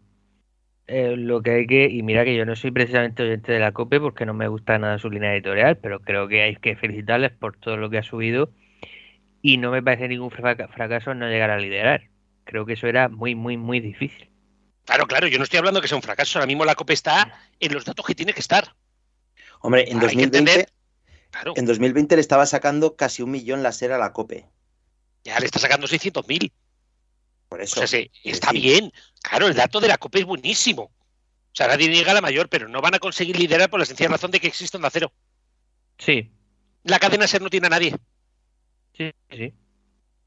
Eh, 0.88 1.18
lo 1.18 1.42
que 1.42 1.52
hay 1.52 1.68
que, 1.68 1.90
y 1.90 2.04
mira 2.04 2.24
que 2.24 2.38
yo 2.38 2.46
no 2.46 2.56
soy 2.56 2.72
precisamente 2.72 3.24
oyente 3.24 3.52
de 3.52 3.60
la 3.60 3.74
COPE 3.74 4.00
porque 4.00 4.26
no 4.26 4.34
me 4.34 4.48
gusta 4.48 4.80
nada 4.80 4.98
su 5.00 5.10
línea 5.10 5.34
editorial, 5.34 5.78
pero 5.78 6.00
creo 6.00 6.28
que 6.30 6.44
hay 6.44 6.56
que 6.56 6.78
felicitarles 6.78 7.32
por 7.32 7.58
todo 7.58 7.76
lo 7.76 7.90
que 7.90 7.98
ha 7.98 8.04
subido 8.04 8.52
y 9.42 9.58
no 9.58 9.72
me 9.72 9.84
parece 9.84 10.08
ningún 10.08 10.32
fracaso 10.32 11.14
no 11.16 11.28
llegar 11.28 11.50
a 11.52 11.60
liderar. 11.60 12.15
Creo 12.46 12.66
que 12.66 12.74
eso 12.74 12.88
era 12.88 13.10
muy, 13.10 13.36
muy, 13.36 13.58
muy 13.58 13.80
difícil. 13.80 14.30
Claro, 14.86 15.08
claro, 15.08 15.28
yo 15.28 15.40
no 15.40 15.44
estoy 15.44 15.58
hablando 15.58 15.82
que 15.82 15.88
sea 15.88 15.98
un 15.98 16.04
fracaso. 16.04 16.38
Ahora 16.38 16.48
mismo 16.48 16.64
la 16.64 16.76
COPE 16.76 16.94
está 16.94 17.40
en 17.60 17.74
los 17.74 17.86
datos 17.86 18.06
que 18.06 18.16
tiene 18.16 18.34
que 18.34 18.40
estar. 18.40 18.76
Hombre, 19.62 19.90
en 19.90 20.00
2020, 20.00 20.68
claro. 21.32 21.54
en 21.56 21.66
2020 21.66 22.16
le 22.16 22.22
estaba 22.22 22.46
sacando 22.46 22.96
casi 22.96 23.24
un 23.24 23.32
millón 23.32 23.64
la 23.64 23.72
SER 23.72 23.94
a 23.94 23.98
la 23.98 24.14
COPE. 24.14 24.46
Ya 25.24 25.40
le 25.40 25.48
está 25.48 25.58
sacando 25.58 25.88
600.000. 25.88 26.52
Por 27.50 27.62
eso. 27.62 27.82
O 27.82 27.88
sea, 27.88 28.00
sí, 28.00 28.12
está 28.24 28.52
sí. 28.52 28.60
bien. 28.60 28.94
Claro, 29.24 29.48
el 29.48 29.56
dato 29.56 29.80
de 29.80 29.88
la 29.88 29.98
COPE 29.98 30.20
es 30.20 30.26
buenísimo. 30.26 30.84
O 30.84 31.58
sea, 31.58 31.68
nadie 31.68 31.90
niega 31.90 32.14
la 32.14 32.22
mayor, 32.22 32.48
pero 32.48 32.68
no 32.68 32.82
van 32.82 32.94
a 32.94 33.00
conseguir 33.00 33.40
liderar 33.40 33.72
por 33.72 33.80
la 33.80 33.86
sencilla 33.88 34.10
razón 34.10 34.30
de 34.30 34.40
que 34.40 34.48
existe 34.48 34.78
un 34.78 34.86
acero. 34.86 35.12
Sí. 35.98 36.32
La 36.84 37.00
cadena 37.00 37.28
SER 37.28 37.42
no 37.42 37.50
tiene 37.50 37.68
a 37.68 37.72
nadie. 37.72 37.96
Sí, 38.96 39.12
sí. 39.32 39.54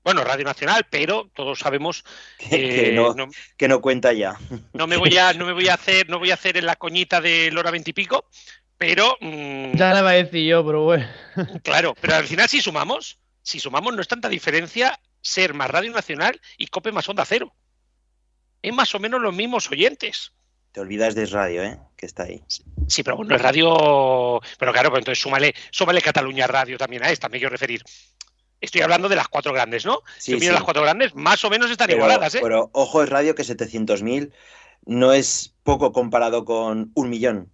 Bueno, 0.04 0.24
Radio 0.24 0.44
Nacional, 0.44 0.86
pero 0.88 1.30
todos 1.34 1.58
sabemos 1.58 2.04
que, 2.38 2.90
eh, 2.90 2.92
no, 2.92 3.14
no, 3.14 3.28
que 3.56 3.68
no 3.68 3.80
cuenta 3.80 4.12
ya. 4.12 4.36
No 4.72 4.86
me 4.86 4.96
voy 4.96 5.16
a, 5.16 5.32
no 5.32 5.44
me 5.44 5.52
voy 5.52 5.68
a 5.68 5.74
hacer, 5.74 6.08
no 6.08 6.18
voy 6.18 6.30
a 6.30 6.34
hacer 6.34 6.56
en 6.56 6.66
la 6.66 6.76
coñita 6.76 7.20
de 7.20 7.52
hora 7.56 7.70
veintipico, 7.70 8.24
pero 8.76 9.16
mmm, 9.20 9.72
ya 9.74 9.92
le 9.92 10.02
va 10.02 10.10
a 10.10 10.14
decir 10.14 10.48
yo, 10.48 10.64
pero 10.64 10.84
bueno. 10.84 11.06
Claro, 11.62 11.94
pero 12.00 12.14
al 12.14 12.24
final 12.24 12.48
si 12.48 12.60
sumamos, 12.60 13.18
si 13.42 13.60
sumamos 13.60 13.94
no 13.94 14.00
es 14.00 14.08
tanta 14.08 14.28
diferencia 14.28 14.98
ser 15.20 15.52
más 15.52 15.70
Radio 15.70 15.92
Nacional 15.92 16.40
y 16.56 16.68
Cope 16.68 16.92
más 16.92 17.08
Onda 17.08 17.24
Cero. 17.24 17.52
Es 18.62 18.72
más 18.72 18.94
o 18.94 18.98
menos 18.98 19.20
los 19.20 19.34
mismos 19.34 19.70
oyentes. 19.70 20.32
Te 20.72 20.80
olvidas 20.80 21.14
de 21.14 21.26
Radio, 21.26 21.62
¿eh? 21.62 21.78
Que 21.96 22.06
está 22.06 22.24
ahí. 22.24 22.42
Sí, 22.88 23.02
pero 23.02 23.16
bueno, 23.16 23.34
es 23.34 23.42
radio. 23.42 24.40
Pero 24.58 24.72
claro, 24.72 24.90
pues 24.90 25.00
entonces 25.00 25.22
súmale, 25.22 25.54
súmale 25.70 26.02
Cataluña 26.02 26.46
Radio 26.46 26.76
también 26.76 27.04
a 27.04 27.10
esta, 27.10 27.28
me 27.28 27.38
quiero 27.38 27.50
referir. 27.50 27.82
Estoy 28.60 28.80
hablando 28.80 29.08
de 29.08 29.16
las 29.16 29.28
cuatro 29.28 29.52
grandes, 29.52 29.86
¿no? 29.86 30.02
Sí, 30.18 30.34
si 30.34 30.40
sí. 30.40 30.52
las 30.52 30.62
cuatro 30.62 30.82
grandes, 30.82 31.14
más 31.14 31.44
o 31.44 31.50
menos 31.50 31.70
están 31.70 31.86
pero, 31.86 31.98
igualadas, 31.98 32.34
¿eh? 32.34 32.40
Pero 32.42 32.70
ojo, 32.72 33.02
es 33.02 33.08
radio 33.08 33.34
que 33.34 33.44
700.000 33.44 34.32
no 34.86 35.12
es 35.12 35.54
poco 35.62 35.92
comparado 35.92 36.44
con 36.44 36.90
un 36.94 37.10
millón. 37.10 37.52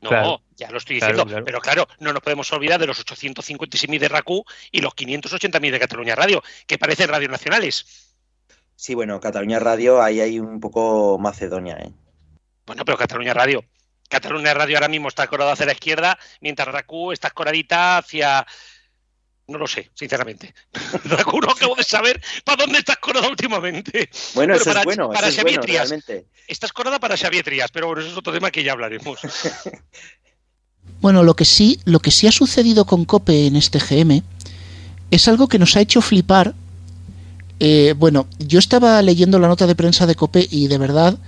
No, 0.00 0.08
claro. 0.08 0.42
ya 0.56 0.70
lo 0.70 0.78
estoy 0.78 0.96
diciendo. 0.96 1.24
Claro, 1.24 1.28
claro. 1.28 1.44
Pero 1.44 1.60
claro, 1.60 1.88
no 1.98 2.12
nos 2.12 2.22
podemos 2.22 2.50
olvidar 2.52 2.80
de 2.80 2.86
los 2.86 3.04
856.000 3.04 3.98
de 3.98 4.08
RACU 4.08 4.44
y 4.70 4.80
los 4.80 4.94
580.000 4.94 5.70
de 5.70 5.78
Cataluña 5.78 6.14
Radio, 6.14 6.42
que 6.66 6.78
parecen 6.78 7.08
radios 7.08 7.30
nacionales. 7.30 8.16
Sí, 8.76 8.94
bueno, 8.94 9.20
Cataluña 9.20 9.58
Radio, 9.58 10.00
ahí 10.00 10.20
hay 10.20 10.40
un 10.40 10.58
poco 10.58 11.18
Macedonia, 11.18 11.76
¿eh? 11.76 11.90
Bueno, 12.64 12.84
pero 12.86 12.96
Cataluña 12.96 13.34
Radio. 13.34 13.62
Cataluña 14.08 14.54
Radio 14.54 14.76
ahora 14.76 14.88
mismo 14.88 15.08
está 15.08 15.24
escorada 15.24 15.52
hacia 15.52 15.66
la 15.66 15.72
izquierda, 15.72 16.18
mientras 16.40 16.68
RACU 16.68 17.12
está 17.12 17.28
escoradita 17.28 17.98
hacia. 17.98 18.46
No 19.50 19.58
lo 19.58 19.66
sé, 19.66 19.90
sinceramente. 19.94 20.54
No 21.04 21.16
acabo 21.16 21.74
de 21.74 21.82
saber 21.82 22.22
para 22.44 22.64
dónde 22.64 22.78
está 22.78 22.92
escorada 22.92 23.28
últimamente. 23.28 24.08
Bueno, 24.34 24.54
eso 24.54 24.66
para, 24.66 24.80
es 24.80 24.84
bueno. 24.84 25.10
Para 25.10 25.26
eso 25.26 25.38
Xavier 25.38 25.54
es 25.54 25.56
bueno, 25.58 25.62
Trias. 25.62 25.88
realmente. 25.90 26.26
Está 26.46 26.66
escorada 26.66 27.00
para 27.00 27.16
Xavier 27.16 27.44
Trias, 27.44 27.70
pero 27.72 27.88
bueno, 27.88 28.00
eso 28.00 28.12
es 28.12 28.16
otro 28.16 28.32
tema 28.32 28.50
que 28.50 28.62
ya 28.62 28.72
hablaremos. 28.72 29.18
Bueno, 31.00 31.22
lo 31.22 31.34
que 31.34 31.44
sí, 31.44 31.78
lo 31.84 32.00
que 32.00 32.10
sí 32.10 32.26
ha 32.26 32.32
sucedido 32.32 32.84
con 32.84 33.04
Cope 33.04 33.46
en 33.46 33.56
este 33.56 33.78
GM 33.78 34.22
es 35.10 35.28
algo 35.28 35.48
que 35.48 35.58
nos 35.58 35.76
ha 35.76 35.80
hecho 35.80 36.02
flipar. 36.02 36.54
Eh, 37.58 37.94
bueno, 37.96 38.26
yo 38.38 38.58
estaba 38.58 39.00
leyendo 39.00 39.38
la 39.38 39.48
nota 39.48 39.66
de 39.66 39.74
prensa 39.74 40.06
de 40.06 40.14
Cope 40.14 40.46
y 40.50 40.66
de 40.66 40.78
verdad 40.78 41.18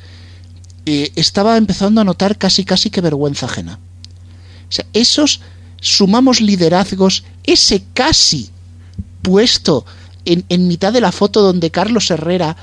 eh, 0.84 1.12
estaba 1.16 1.56
empezando 1.56 2.00
a 2.00 2.04
notar 2.04 2.36
casi 2.38 2.64
casi 2.64 2.90
que 2.90 3.00
vergüenza 3.00 3.46
ajena. 3.46 3.78
O 4.68 4.72
sea, 4.72 4.84
esos 4.92 5.40
sumamos 5.82 6.40
liderazgos, 6.40 7.24
ese 7.44 7.82
casi 7.92 8.48
puesto 9.20 9.84
en, 10.24 10.44
en 10.48 10.66
mitad 10.66 10.92
de 10.92 11.02
la 11.02 11.12
foto 11.12 11.42
donde 11.42 11.70
Carlos 11.70 12.10
Herrera, 12.10 12.56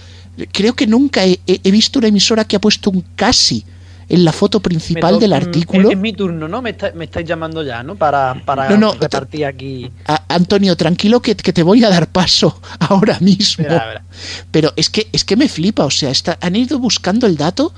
creo 0.51 0.73
que 0.73 0.87
nunca 0.87 1.25
he, 1.25 1.39
he 1.45 1.71
visto 1.71 1.99
una 1.99 2.07
emisora 2.07 2.45
que 2.45 2.55
ha 2.55 2.61
puesto 2.61 2.89
un 2.89 3.03
casi 3.15 3.63
en 4.07 4.25
la 4.25 4.33
foto 4.33 4.59
principal 4.59 5.19
del 5.19 5.33
artículo. 5.33 5.89
Es, 5.89 5.95
es, 5.95 6.01
mi 6.01 6.13
turno, 6.13 6.47
¿no? 6.47 6.61
Me, 6.61 6.71
está, 6.71 6.91
me, 6.93 7.05
estáis 7.05 7.27
llamando 7.27 7.61
ya, 7.61 7.83
¿no? 7.83 7.95
Para, 7.95 8.41
para 8.43 8.67
no, 8.69 8.77
no, 8.77 8.93
repartir 8.93 9.45
aquí. 9.45 9.91
A, 10.07 10.23
Antonio, 10.29 10.75
tranquilo 10.75 11.21
que, 11.21 11.35
que, 11.35 11.53
te 11.53 11.61
voy 11.61 11.83
a 11.83 11.89
dar 11.89 12.07
paso 12.07 12.59
ahora 12.79 13.19
mismo. 13.19 13.65
Verá, 13.65 13.85
verá. 13.85 14.03
Pero 14.49 14.73
es 14.75 14.89
que, 14.89 15.07
es 15.11 15.23
que 15.23 15.35
me 15.35 15.47
flipa, 15.47 15.85
o 15.85 15.91
sea, 15.91 16.09
está, 16.09 16.37
han 16.41 16.55
ido 16.55 16.79
buscando 16.79 17.27
el 17.27 17.37
dato 17.37 17.73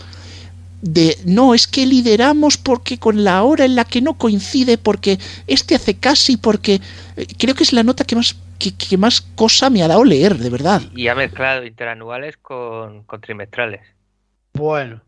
de 0.82 1.18
no, 1.26 1.54
es 1.54 1.68
que 1.68 1.86
lideramos 1.86 2.58
porque 2.58 2.98
con 2.98 3.24
la 3.24 3.44
hora 3.44 3.66
en 3.66 3.76
la 3.76 3.86
que 3.86 4.02
no 4.02 4.18
coincide, 4.18 4.78
porque 4.78 5.20
este 5.48 5.76
hace 5.76 5.96
casi, 5.96 6.38
porque 6.38 6.82
eh, 7.16 7.28
creo 7.38 7.56
que 7.56 7.64
es 7.64 7.74
la 7.74 7.84
nota 7.84 8.04
que 8.04 8.16
más 8.16 8.36
que, 8.58 8.76
que, 8.76 8.98
más 8.98 9.22
cosa 9.22 9.70
me 9.70 9.82
ha 9.82 9.88
dado 9.88 10.04
leer, 10.04 10.38
de 10.38 10.50
verdad. 10.50 10.82
Y 10.96 11.08
ha 11.08 11.16
mezclado 11.16 11.66
interanuales 11.66 12.38
con, 12.38 13.04
con 13.04 13.22
trimestrales. 13.22 13.82
Bueno, 14.54 15.02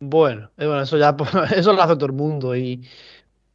bueno, 0.00 0.50
eh, 0.56 0.66
bueno, 0.66 0.82
eso 0.82 0.98
ya 0.98 1.16
eso 1.56 1.72
lo 1.72 1.82
hace 1.82 1.94
todo 1.94 2.06
el 2.06 2.12
mundo. 2.12 2.56
Y, 2.56 2.86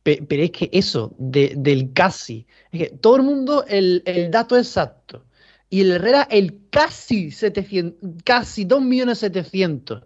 pero 0.03 0.43
es 0.43 0.51
que 0.51 0.69
eso 0.71 1.13
de, 1.17 1.53
del 1.55 1.93
casi, 1.93 2.47
es 2.71 2.79
que 2.79 2.97
todo 2.97 3.15
el 3.17 3.23
mundo 3.23 3.65
el, 3.67 4.01
el 4.05 4.31
dato 4.31 4.57
exacto. 4.57 5.25
Y 5.71 5.81
el 5.81 5.91
Herrera 5.91 6.27
el 6.31 6.61
casi 6.71 7.29
700, 7.29 8.23
casi 8.23 8.65
2.700.000. 8.65 10.03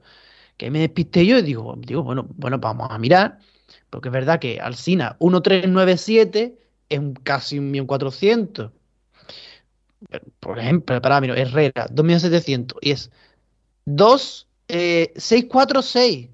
Que 0.57 0.69
me 0.69 0.79
despisté 0.79 1.25
yo 1.25 1.39
y 1.39 1.41
digo, 1.41 1.75
digo 1.77 2.03
bueno, 2.03 2.27
bueno, 2.35 2.59
vamos 2.59 2.87
a 2.89 2.97
mirar. 2.97 3.39
Porque 3.89 4.09
es 4.09 4.13
verdad 4.13 4.39
que 4.39 4.59
Alcina 4.59 5.17
1397 5.19 6.57
es 6.89 6.99
un 6.99 7.13
casi 7.13 7.57
1.400.000. 7.59 8.71
Por 10.39 10.59
ejemplo, 10.59 11.01
para 11.01 11.21
mí, 11.21 11.29
Herrera 11.29 11.87
2.700.000 11.87 12.75
y 12.81 12.91
es 12.91 13.11
2, 13.85 14.47
eh, 14.67 15.13
646. 15.15 16.29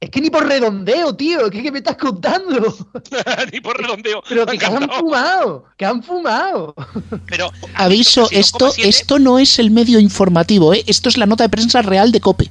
Es 0.00 0.10
que 0.10 0.20
ni 0.20 0.30
por 0.30 0.46
redondeo, 0.46 1.16
tío. 1.16 1.50
¿Qué, 1.50 1.60
qué 1.60 1.72
me 1.72 1.78
estás 1.78 1.96
contando? 1.96 2.76
ni 3.52 3.60
por 3.60 3.80
redondeo. 3.80 4.22
Pero 4.28 4.46
que, 4.46 4.56
que 4.56 4.66
han 4.66 4.88
fumado. 4.88 5.64
Que 5.76 5.84
han 5.84 6.02
fumado. 6.02 6.74
Pero 7.26 7.50
aviso, 7.74 8.28
esto, 8.30 8.70
esto 8.78 9.18
no 9.18 9.40
es 9.40 9.58
el 9.58 9.72
medio 9.72 9.98
informativo, 9.98 10.72
¿eh? 10.72 10.84
Esto 10.86 11.08
es 11.08 11.16
la 11.16 11.26
nota 11.26 11.42
de 11.44 11.48
prensa 11.48 11.82
real 11.82 12.12
de 12.12 12.20
Cope. 12.20 12.50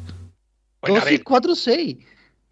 Bueno, 0.82 0.96
2646. 0.96 1.98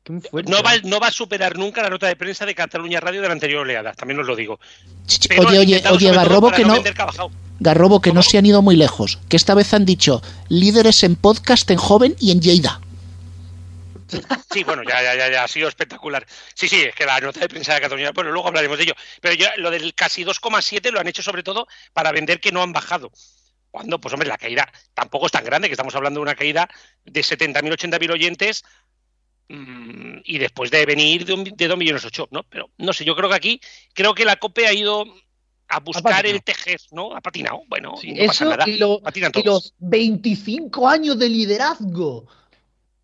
No 0.07 0.61
va, 0.61 0.77
no 0.83 0.99
va 0.99 1.07
a 1.07 1.11
superar 1.11 1.57
nunca 1.57 1.81
la 1.81 1.89
nota 1.89 2.07
de 2.07 2.15
prensa 2.15 2.45
de 2.45 2.53
Cataluña 2.53 2.99
Radio 2.99 3.21
de 3.21 3.27
la 3.27 3.33
anterior 3.33 3.61
oleada, 3.61 3.93
también 3.93 4.19
os 4.19 4.27
lo 4.27 4.35
digo. 4.35 4.59
Pero 5.27 5.47
oye, 5.47 5.59
oye, 5.59 5.83
oye, 5.89 6.11
Barrobo 6.11 6.51
que 6.51 6.63
no. 6.63 6.75
Garrobo, 7.59 8.01
que 8.01 8.11
no 8.11 8.21
se 8.21 8.37
han 8.37 8.45
ido 8.45 8.61
muy 8.61 8.75
lejos, 8.75 9.17
que 9.29 9.37
esta 9.37 9.55
vez 9.55 9.73
han 9.73 9.85
dicho 9.85 10.21
líderes 10.49 11.03
en 11.03 11.15
podcast 11.15 11.71
en 11.71 11.77
joven 11.77 12.15
y 12.19 12.31
en 12.31 12.41
Lleida. 12.41 12.81
Sí, 14.51 14.63
bueno, 14.63 14.83
ya, 14.83 15.01
ya, 15.01 15.15
ya, 15.15 15.31
ya, 15.31 15.43
ha 15.43 15.47
sido 15.47 15.67
espectacular. 15.67 16.25
Sí, 16.53 16.67
sí, 16.67 16.81
es 16.81 16.93
que 16.93 17.05
la 17.05 17.19
nota 17.19 17.39
de 17.39 17.49
prensa 17.49 17.73
de 17.73 17.81
Cataluña, 17.81 18.11
bueno, 18.11 18.31
luego 18.31 18.47
hablaremos 18.47 18.77
de 18.77 18.83
ello. 18.83 18.93
Pero 19.19 19.33
ya 19.33 19.53
lo 19.57 19.71
del 19.71 19.95
casi 19.95 20.23
2,7 20.23 20.91
lo 20.91 20.99
han 20.99 21.07
hecho 21.07 21.23
sobre 21.23 21.43
todo 21.43 21.67
para 21.93 22.11
vender 22.11 22.39
que 22.39 22.51
no 22.51 22.61
han 22.61 22.71
bajado. 22.71 23.11
Cuando, 23.75 23.99
pues 23.99 24.13
hombre, 24.13 24.29
la 24.29 24.37
caída 24.37 24.71
tampoco 24.93 25.25
es 25.25 25.33
tan 25.33 25.43
grande, 25.43 25.67
que 25.67 25.73
estamos 25.73 25.93
hablando 25.95 26.21
de 26.21 26.23
una 26.23 26.35
caída 26.35 26.69
de 27.03 27.19
70.000, 27.21 27.73
80.000 27.73 28.09
oyentes 28.13 28.63
mmm, 29.49 30.19
y 30.23 30.37
después 30.37 30.71
de 30.71 30.85
venir 30.85 31.25
de, 31.25 31.33
un, 31.33 31.43
de 31.43 31.67
2 31.67 31.77
millones 31.77 32.05
8, 32.05 32.29
¿no? 32.31 32.43
Pero 32.43 32.69
no 32.77 32.93
sé, 32.93 33.03
yo 33.03 33.17
creo 33.17 33.27
que 33.27 33.35
aquí, 33.35 33.59
creo 33.93 34.13
que 34.15 34.23
la 34.23 34.37
COPE 34.37 34.65
ha 34.67 34.73
ido 34.73 35.03
a 35.67 35.79
buscar 35.81 36.25
el 36.25 36.41
tejer, 36.41 36.79
¿no? 36.91 37.13
Ha 37.17 37.19
patinado. 37.19 37.63
Bueno, 37.67 37.95
Sí, 37.99 38.13
no 38.13 38.27
pasa 38.27 38.45
nada. 38.45 38.63
y, 38.69 38.77
lo- 38.77 39.01
y 39.41 39.43
los 39.43 39.73
25 39.79 40.87
años 40.87 41.19
de 41.19 41.27
liderazgo. 41.27 42.27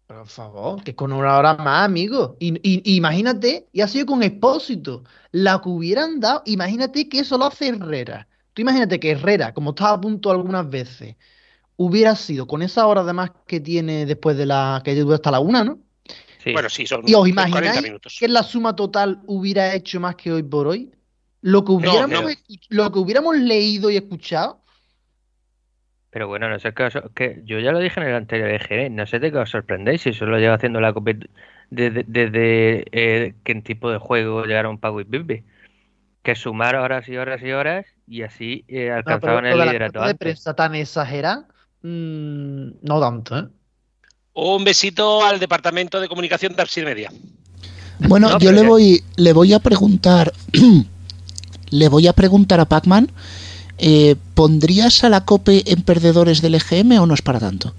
Por 0.08 0.28
favor, 0.28 0.84
que 0.86 0.96
con 0.96 1.12
una 1.12 1.38
hora 1.38 1.54
más, 1.56 1.84
amigo. 1.86 2.38
Y, 2.40 2.54
y- 2.64 2.96
imagínate, 2.96 3.68
y 3.74 3.82
ha 3.82 3.90
sido 3.90 4.06
con 4.06 4.24
Expósito. 4.24 5.04
La 5.32 5.60
que 5.62 5.68
hubieran 5.68 6.22
dado, 6.22 6.44
imagínate 6.46 7.10
que 7.10 7.20
eso 7.20 7.38
lo 7.38 7.46
hace 7.46 7.68
Herrera. 7.70 8.28
Tú 8.54 8.62
imagínate 8.62 9.00
que 9.00 9.12
Herrera, 9.12 9.54
como 9.54 9.72
estaba 9.72 9.92
a 9.92 10.02
punto 10.02 10.32
algunas 10.32 10.70
veces, 10.70 11.16
hubiera 11.78 12.16
sido 12.16 12.48
con 12.48 12.62
esa 12.62 12.86
hora 12.88 13.02
además 13.02 13.32
que 13.48 13.60
tiene 13.60 14.06
después 14.06 14.38
de 14.38 14.46
la 14.46 14.82
que 14.84 14.96
dura 14.96 15.16
hasta 15.16 15.32
la 15.32 15.40
una, 15.40 15.64
¿no? 15.64 15.80
Bueno, 16.54 16.70
sí, 16.70 16.86
son 16.86 17.08
¿Y 17.08 17.14
os 17.14 17.22
40 17.22 17.42
imagináis 17.42 17.84
minutos. 17.84 18.18
que 18.20 18.28
la 18.28 18.44
suma 18.44 18.76
total 18.76 19.22
hubiera 19.28 19.74
hecho 19.76 20.00
más 20.00 20.16
que 20.16 20.32
hoy 20.32 20.44
por 20.44 20.68
hoy? 20.68 20.92
Lo 21.42 21.64
que 21.64 21.72
hubiéramos, 21.72 22.24
no. 22.24 22.30
lo 22.70 22.92
que 22.92 23.00
hubiéramos 23.00 23.38
leído 23.38 23.90
y 23.90 23.98
escuchado. 23.98 24.62
Pero 26.12 26.28
bueno, 26.28 26.50
no 26.50 26.60
sé 26.60 26.74
qué 26.74 26.84
os- 26.84 26.98
que 27.16 27.42
yo 27.46 27.60
ya 27.60 27.72
lo 27.72 27.80
dije 27.80 28.00
en 28.00 28.08
el 28.08 28.16
anterior 28.16 28.50
EGM, 28.50 28.96
no 28.96 29.08
sé 29.08 29.20
de 29.20 29.32
qué 29.32 29.38
os 29.38 29.50
sorprendéis 29.50 30.02
si 30.02 30.10
eso 30.10 30.26
lo 30.26 30.38
lleva 30.40 30.56
haciendo 30.56 30.82
la 30.82 30.94
desde, 31.70 32.04
desde 32.06 32.86
eh, 32.92 33.36
que 33.46 33.52
en 33.54 33.64
tipo 33.64 33.90
de 33.90 33.98
juego 33.98 34.44
llegaron 34.46 34.78
Pago 34.78 35.00
y 35.00 35.06
Pipe. 35.06 35.46
Que 36.24 36.36
sumar 36.36 36.76
horas 36.76 37.08
y 37.10 37.18
horas 37.18 37.42
y 37.44 37.52
horas 37.52 37.86
y 38.12 38.24
así 38.24 38.66
eh, 38.68 38.92
alcanzaban 38.92 39.46
el 39.46 39.54
de 39.54 39.58
la 39.58 39.66
liderato 39.68 40.00
nota 40.00 40.08
de 40.10 40.16
prensa 40.16 40.54
tan 40.54 40.76
exagerada, 40.76 41.48
mm, 41.82 42.68
no 42.82 43.00
tanto, 43.00 43.40
¿eh? 43.40 43.48
Un 44.34 44.66
besito 44.66 45.24
al 45.24 45.40
departamento 45.40 46.00
de 46.02 46.10
comunicación 46.10 46.54
de 46.54 46.62
Arsil 46.62 46.84
Media. 46.84 47.10
Bueno, 48.00 48.30
No, 48.30 48.40
yo 48.40 48.52
le 48.52 48.64
voy, 48.64 49.02
le 49.16 49.32
voy 49.32 49.54
a 49.54 49.60
preguntar, 49.60 50.34
le 51.70 51.88
voy 51.88 52.08
a 52.08 52.14
preguntar 52.14 52.60
a 52.60 52.66
Pacman, 52.66 53.10
eh, 53.78 54.18
¿pondrías 54.36 55.06
a 55.06 55.10
la 55.10 55.24
COPE 55.24 55.72
en 55.72 55.82
perdedores 55.84 56.42
del 56.42 56.56
EGM 56.56 57.00
o 57.00 57.06
no 57.06 57.14
es 57.14 57.22
para 57.22 57.40
tanto? 57.40 57.74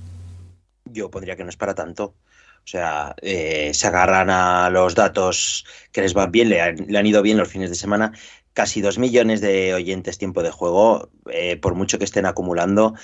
Yo 0.86 1.10
pondría 1.10 1.36
que 1.36 1.44
no 1.44 1.50
es 1.50 1.56
para 1.56 1.74
tanto. 1.74 2.14
O 2.64 2.66
sea, 2.66 3.14
eh, 3.20 3.72
se 3.74 3.86
agarran 3.88 4.30
a 4.30 4.70
los 4.70 4.94
datos 4.94 5.66
que 5.90 6.00
les 6.00 6.14
van 6.14 6.30
bien, 6.30 6.48
le 6.48 6.60
han, 6.60 6.76
le 6.88 6.96
han 6.96 7.06
ido 7.06 7.20
bien 7.20 7.36
los 7.36 7.48
fines 7.48 7.70
de 7.70 7.74
semana. 7.74 8.12
Casi 8.52 8.80
dos 8.80 8.98
millones 8.98 9.40
de 9.40 9.74
oyentes 9.74 10.18
tiempo 10.18 10.42
de 10.42 10.50
juego, 10.50 11.08
eh, 11.30 11.56
por 11.56 11.74
mucho 11.74 11.98
que 11.98 12.04
estén 12.04 12.26
acumulando, 12.26 12.94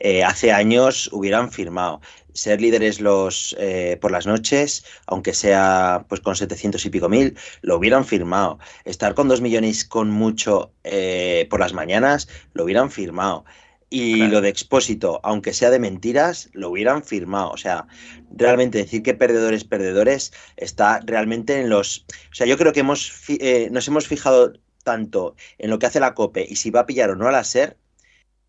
eh, 0.00 0.24
hace 0.24 0.50
años 0.50 1.10
hubieran 1.12 1.52
firmado. 1.52 2.00
Ser 2.32 2.60
líderes 2.60 3.00
los 3.00 3.54
eh, 3.58 3.98
por 4.00 4.10
las 4.10 4.26
noches, 4.26 4.84
aunque 5.06 5.34
sea 5.34 6.06
pues 6.08 6.22
con 6.22 6.36
700 6.36 6.84
y 6.86 6.90
pico 6.90 7.08
mil, 7.08 7.36
lo 7.60 7.76
hubieran 7.76 8.06
firmado. 8.06 8.58
Estar 8.84 9.14
con 9.14 9.28
dos 9.28 9.42
millones 9.42 9.84
con 9.84 10.10
mucho 10.10 10.72
eh, 10.84 11.46
por 11.50 11.60
las 11.60 11.74
mañanas, 11.74 12.28
lo 12.54 12.64
hubieran 12.64 12.90
firmado. 12.90 13.44
Y 13.92 14.28
lo 14.28 14.40
de 14.40 14.48
Expósito, 14.48 15.20
aunque 15.24 15.52
sea 15.52 15.68
de 15.68 15.80
mentiras, 15.80 16.48
lo 16.52 16.70
hubieran 16.70 17.02
firmado. 17.02 17.50
O 17.50 17.56
sea, 17.56 17.88
realmente 18.30 18.78
decir 18.78 19.02
que 19.02 19.14
perdedores, 19.14 19.64
perdedores, 19.64 20.32
está 20.56 21.00
realmente 21.04 21.60
en 21.60 21.68
los... 21.68 22.06
O 22.30 22.34
sea, 22.34 22.46
yo 22.46 22.56
creo 22.56 22.72
que 22.72 22.80
hemos 22.80 23.12
eh, 23.28 23.68
nos 23.72 23.88
hemos 23.88 24.06
fijado 24.06 24.52
tanto 24.82 25.36
en 25.58 25.70
lo 25.70 25.78
que 25.78 25.86
hace 25.86 26.00
la 26.00 26.14
COPE 26.14 26.46
y 26.48 26.56
si 26.56 26.70
va 26.70 26.80
a 26.80 26.86
pillar 26.86 27.10
o 27.10 27.16
no 27.16 27.28
a 27.28 27.32
la 27.32 27.44
SER, 27.44 27.76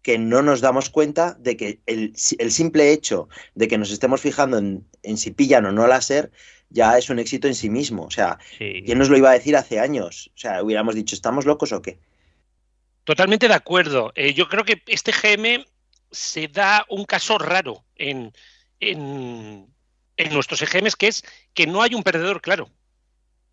que 0.01 0.17
no 0.17 0.41
nos 0.41 0.61
damos 0.61 0.89
cuenta 0.89 1.35
de 1.39 1.57
que 1.57 1.79
el, 1.85 2.13
el 2.39 2.51
simple 2.51 2.91
hecho 2.91 3.29
de 3.53 3.67
que 3.67 3.77
nos 3.77 3.91
estemos 3.91 4.21
fijando 4.21 4.57
en, 4.57 4.85
en 5.03 5.17
si 5.17 5.31
pillan 5.31 5.65
o 5.65 5.71
no 5.71 5.83
a 5.83 5.87
la 5.87 6.01
SER 6.01 6.31
ya 6.69 6.97
es 6.97 7.09
un 7.09 7.19
éxito 7.19 7.47
en 7.47 7.55
sí 7.55 7.69
mismo. 7.69 8.03
O 8.05 8.11
sea, 8.11 8.39
¿quién 8.57 8.97
nos 8.97 9.09
lo 9.09 9.17
iba 9.17 9.29
a 9.29 9.33
decir 9.33 9.55
hace 9.55 9.79
años? 9.79 10.31
O 10.35 10.37
sea, 10.37 10.63
hubiéramos 10.63 10.95
dicho, 10.95 11.15
¿estamos 11.15 11.45
locos 11.45 11.71
o 11.71 11.81
qué? 11.81 11.99
Totalmente 13.03 13.47
de 13.47 13.53
acuerdo. 13.53 14.11
Eh, 14.15 14.33
yo 14.33 14.47
creo 14.47 14.63
que 14.63 14.81
este 14.87 15.11
GM 15.11 15.65
se 16.11 16.47
da 16.47 16.85
un 16.89 17.05
caso 17.05 17.37
raro 17.37 17.83
en, 17.95 18.31
en, 18.79 19.67
en 20.17 20.33
nuestros 20.33 20.61
EGMs, 20.61 20.95
que 20.95 21.07
es 21.07 21.23
que 21.53 21.67
no 21.67 21.81
hay 21.81 21.95
un 21.95 22.03
perdedor 22.03 22.41
claro. 22.41 22.69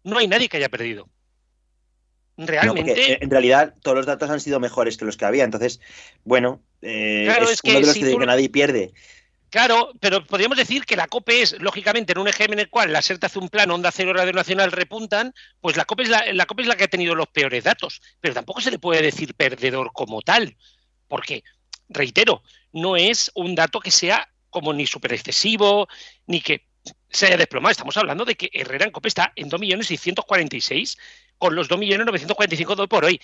No 0.05 0.19
hay 0.19 0.29
nadie 0.29 0.49
que 0.49 0.57
haya 0.57 0.69
perdido. 0.69 1.09
No, 2.39 2.75
porque 2.75 2.93
eh, 2.93 3.19
en 3.21 3.31
realidad 3.31 3.75
todos 3.83 3.97
los 3.97 4.07
datos 4.07 4.31
han 4.31 4.41
sido 4.41 4.61
mejores 4.61 4.97
que 4.97 5.05
los 5.05 5.17
que 5.17 5.25
había. 5.25 5.45
Entonces, 5.45 5.81
bueno, 6.25 6.63
eh, 6.83 7.25
Claro, 7.27 7.45
es, 7.47 7.53
es 7.55 7.63
que 7.63 7.71
uno 7.71 7.81
de 7.81 7.87
los 7.87 7.95
si 7.95 8.01
que, 8.01 8.11
tú- 8.13 8.19
que 8.19 8.27
nadie 8.27 8.49
pierde. 8.49 8.93
Claro, 9.51 9.93
pero 9.99 10.27
podríamos 10.27 10.59
decir 10.59 10.85
que 10.85 10.95
la 10.95 11.09
COPE 11.09 11.43
es, 11.43 11.61
lógicamente, 11.61 12.13
en 12.13 12.19
un 12.19 12.29
EGM 12.29 12.53
en 12.53 12.59
el 12.61 12.69
cual 12.69 12.93
la 12.93 13.01
SER 13.01 13.19
te 13.19 13.27
hace 13.27 13.39
un 13.39 13.49
plan, 13.49 13.71
Onda 13.71 13.91
Cero, 13.91 14.13
Radio 14.13 14.33
Nacional 14.35 14.71
repuntan, 14.71 15.35
pues 15.61 15.77
la 15.77 15.87
COPE, 15.87 16.03
es 16.03 16.09
la, 16.11 16.33
la 16.35 16.45
COPE 16.47 16.63
es 16.63 16.69
la 16.69 16.77
que 16.77 16.85
ha 16.85 16.89
tenido 16.89 17.15
los 17.15 17.29
peores 17.29 17.65
datos. 17.65 18.01
Pero 18.21 18.35
tampoco 18.35 18.61
se 18.61 18.71
le 18.71 18.79
puede 18.79 19.01
decir 19.03 19.35
perdedor 19.35 19.91
como 19.95 20.21
tal, 20.21 20.55
porque, 21.09 21.43
reitero, 21.89 22.43
no 22.73 22.97
es 22.97 23.33
un 23.35 23.55
dato 23.55 23.81
que 23.81 23.91
sea 23.91 24.29
como 24.51 24.73
ni 24.75 24.87
súper 24.87 25.15
excesivo, 25.15 25.89
ni 26.27 26.43
que 26.43 26.67
se 27.09 27.27
haya 27.27 27.39
desplomado. 27.39 27.73
Estamos 27.73 27.97
hablando 27.97 28.27
de 28.27 28.35
que 28.35 28.51
Herrera 28.53 28.85
en 28.85 28.91
COPE 28.93 29.09
está 29.09 29.33
en 29.35 29.49
2.646.000, 29.49 30.99
con 31.39 31.55
los 31.55 31.69
2.945.000 31.69 32.77
de 32.77 32.83
hoy 32.83 32.89
por 32.89 33.05
hoy. 33.05 33.21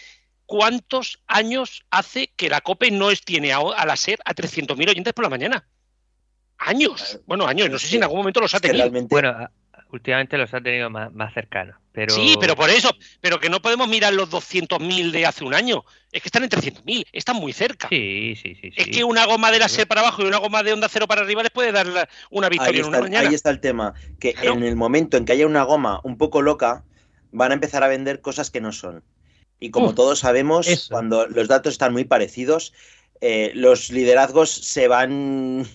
¿Cuántos 0.46 1.20
años 1.26 1.84
hace 1.90 2.28
que 2.36 2.48
la 2.48 2.60
COPE 2.60 2.90
no 2.90 3.10
es- 3.10 3.22
tiene 3.24 3.52
a, 3.52 3.58
a 3.58 3.86
la 3.86 3.96
SER 3.96 4.18
a 4.24 4.34
300.000 4.34 4.88
oyentes 4.90 5.12
por 5.12 5.24
la 5.24 5.30
mañana? 5.30 5.66
Años. 6.58 7.20
Bueno, 7.26 7.46
años. 7.46 7.68
No 7.70 7.78
sé 7.78 7.88
si 7.88 7.96
en 7.96 8.02
algún 8.04 8.18
momento 8.18 8.40
los 8.40 8.54
ha 8.54 8.60
tenido. 8.60 8.90
Bueno, 9.08 9.48
últimamente 9.90 10.36
los 10.38 10.52
ha 10.54 10.60
tenido 10.60 10.88
más, 10.90 11.12
más 11.12 11.32
cercanos, 11.34 11.76
pero 11.92 12.14
Sí, 12.14 12.36
pero 12.40 12.56
por 12.56 12.68
eso. 12.70 12.90
Pero 13.20 13.40
que 13.40 13.48
no 13.48 13.60
podemos 13.62 13.88
mirar 13.88 14.12
los 14.12 14.30
200.000 14.30 15.10
de 15.12 15.26
hace 15.26 15.44
un 15.44 15.54
año. 15.54 15.82
Es 16.12 16.22
que 16.22 16.28
están 16.28 16.42
en 16.44 16.50
300.000. 16.50 17.06
Están 17.12 17.36
muy 17.36 17.52
cerca. 17.52 17.88
Sí, 17.88 18.34
sí, 18.40 18.54
sí. 18.60 18.70
Es 18.76 18.86
que 18.88 19.02
una 19.04 19.24
goma 19.26 19.50
de 19.50 19.58
la 19.58 19.68
SER 19.68 19.86
para 19.88 20.00
abajo 20.02 20.22
y 20.22 20.26
una 20.26 20.38
goma 20.38 20.62
de 20.62 20.72
onda 20.72 20.88
cero 20.88 21.06
para 21.08 21.22
arriba 21.22 21.42
les 21.42 21.50
puede 21.52 21.72
dar 21.72 21.86
una 22.30 22.46
Ahí 22.46 22.50
victoria 22.50 22.80
en 22.80 22.86
una 22.86 22.96
está, 22.98 23.08
mañana. 23.08 23.28
ahí 23.28 23.34
está 23.34 23.50
el 23.50 23.60
tema, 23.60 23.94
que 24.20 24.34
en 24.42 24.62
el 24.62 24.76
momento 24.76 25.16
en 25.16 25.24
que 25.24 25.32
haya 25.32 25.46
una 25.46 25.64
goma 25.64 26.00
un 26.04 26.16
poco 26.18 26.40
loca, 26.42 26.84
van 27.34 27.50
a 27.52 27.54
empezar 27.54 27.82
a 27.84 27.88
vender 27.88 28.20
cosas 28.20 28.50
que 28.50 28.60
no 28.60 28.72
son. 28.72 29.04
Y 29.60 29.70
como 29.70 29.94
todos 29.94 30.20
sabemos, 30.20 30.66
eso. 30.68 30.88
cuando 30.90 31.26
los 31.28 31.48
datos 31.48 31.72
están 31.72 31.92
muy 31.92 32.04
parecidos, 32.04 32.72
eh, 33.20 33.52
los 33.54 33.90
liderazgos 33.90 34.50
se 34.50 34.88
van 34.88 35.66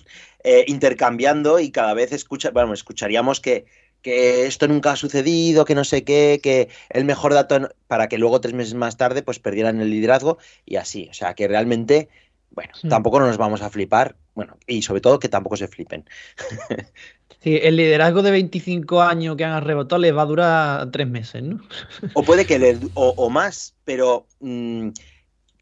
eh, 0.44 0.66
intercambiando 0.68 1.60
y 1.60 1.72
cada 1.72 1.94
vez 1.94 2.12
escucha, 2.12 2.52
bueno, 2.52 2.74
escucharíamos 2.74 3.40
que, 3.40 3.66
que 4.02 4.46
esto 4.48 4.68
nunca 4.68 4.92
ha 4.92 4.96
sucedido, 4.96 5.66
que 5.66 5.76
no 5.76 5.84
sé 5.84 6.04
qué, 6.04 6.40
que 6.44 6.70
el 6.90 7.06
mejor 7.06 7.34
dato, 7.34 7.70
para 7.88 8.08
que 8.10 8.18
luego 8.18 8.42
tres 8.42 8.54
meses 8.54 8.74
más 8.76 8.98
tarde 8.98 9.24
pues 9.24 9.40
perdieran 9.40 9.82
el 9.82 9.90
liderazgo 9.90 10.38
y 10.66 10.76
así. 10.78 11.08
O 11.10 11.14
sea 11.14 11.34
que 11.34 11.48
realmente, 11.48 12.10
bueno, 12.52 12.74
Hmm. 12.84 12.90
tampoco 12.90 13.20
nos 13.20 13.38
vamos 13.38 13.62
a 13.62 13.70
flipar, 13.70 14.18
bueno, 14.36 14.58
y 14.68 14.82
sobre 14.84 15.02
todo 15.02 15.20
que 15.20 15.30
tampoco 15.30 15.58
se 15.58 15.68
flipen. 15.68 16.06
Sí, 17.42 17.58
el 17.62 17.78
liderazgo 17.78 18.22
de 18.22 18.32
25 18.32 19.02
años 19.02 19.38
que 19.38 19.46
han 19.46 19.52
arrebatado 19.54 20.02
les 20.02 20.16
va 20.16 20.24
a 20.24 20.26
durar 20.26 20.92
tres 20.92 21.08
meses, 21.08 21.42
¿no? 21.44 21.62
O 22.14 22.24
puede 22.24 22.46
que 22.46 22.60
le, 22.60 22.78
o, 22.96 23.14
o 23.18 23.30
más, 23.30 23.76
pero 23.86 24.28
mm, 24.40 24.90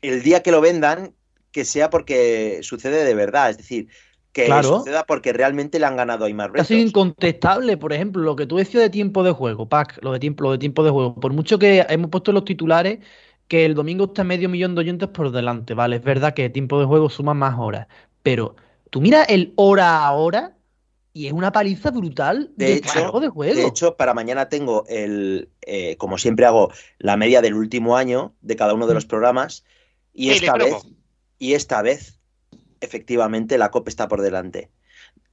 el 0.01 0.23
día 0.23 0.41
que 0.41 0.51
lo 0.51 0.61
vendan, 0.61 1.13
que 1.51 1.65
sea 1.65 1.89
porque 1.89 2.59
sucede 2.63 3.03
de 3.05 3.13
verdad, 3.15 3.51
es 3.51 3.57
decir, 3.57 3.89
que 4.31 4.45
Claro. 4.45 4.63
suceda 4.63 5.05
porque 5.05 5.33
realmente 5.33 5.79
le 5.79 5.85
han 5.85 5.97
ganado 5.97 6.25
a 6.25 6.29
sido 6.29 6.49
Retos. 6.51 6.89
incontestable, 6.89 7.77
por 7.77 7.93
ejemplo, 7.93 8.21
lo 8.23 8.35
que 8.35 8.45
tú 8.47 8.57
decías 8.57 8.81
de 8.83 8.89
tiempo 8.89 9.23
de 9.23 9.31
juego, 9.31 9.69
Pac, 9.69 9.99
lo 10.01 10.11
de 10.11 10.19
tiempo, 10.19 10.43
lo 10.43 10.51
de 10.51 10.57
tiempo 10.57 10.83
de 10.83 10.89
juego. 10.91 11.15
Por 11.15 11.33
mucho 11.33 11.59
que 11.59 11.85
hemos 11.89 12.09
puesto 12.09 12.31
en 12.31 12.35
los 12.35 12.45
titulares 12.45 12.99
que 13.47 13.65
el 13.65 13.75
domingo 13.75 14.05
está 14.05 14.23
medio 14.23 14.49
millón 14.49 14.75
de 14.75 14.81
oyentes 14.81 15.09
por 15.09 15.31
delante, 15.31 15.73
¿vale? 15.73 15.97
Es 15.97 16.03
verdad 16.03 16.33
que 16.33 16.49
tiempo 16.49 16.79
de 16.79 16.85
juego 16.85 17.09
suma 17.09 17.33
más 17.33 17.55
horas, 17.59 17.87
pero 18.23 18.55
tú 18.89 19.01
miras 19.01 19.27
el 19.29 19.53
hora 19.55 20.05
a 20.05 20.11
hora 20.13 20.56
y 21.17 21.25
es 21.25 21.33
una 21.33 21.51
paliza 21.51 21.89
brutal 21.89 22.51
de, 22.55 22.65
De 22.65 22.73
hecho, 22.73 23.19
de 23.19 23.29
juego. 23.29 23.55
de 23.55 23.65
hecho, 23.65 23.97
para 23.97 24.13
mañana 24.13 24.49
tengo 24.49 24.85
el, 24.87 25.49
eh, 25.63 25.97
como 25.97 26.19
siempre 26.19 26.45
hago, 26.45 26.71
la 26.99 27.17
media 27.17 27.41
del 27.41 27.55
último 27.55 27.97
año 27.97 28.35
de 28.41 28.55
cada 28.55 28.75
uno 28.75 28.85
de 28.85 28.93
los 28.93 29.07
programas 29.07 29.63
y 30.13 30.29
esta 30.29 30.53
vez, 30.53 30.75
y 31.39 31.53
esta 31.53 31.81
vez, 31.81 32.19
efectivamente, 32.81 33.57
la 33.57 33.71
COPE 33.71 33.89
está 33.89 34.07
por 34.07 34.21
delante. 34.21 34.69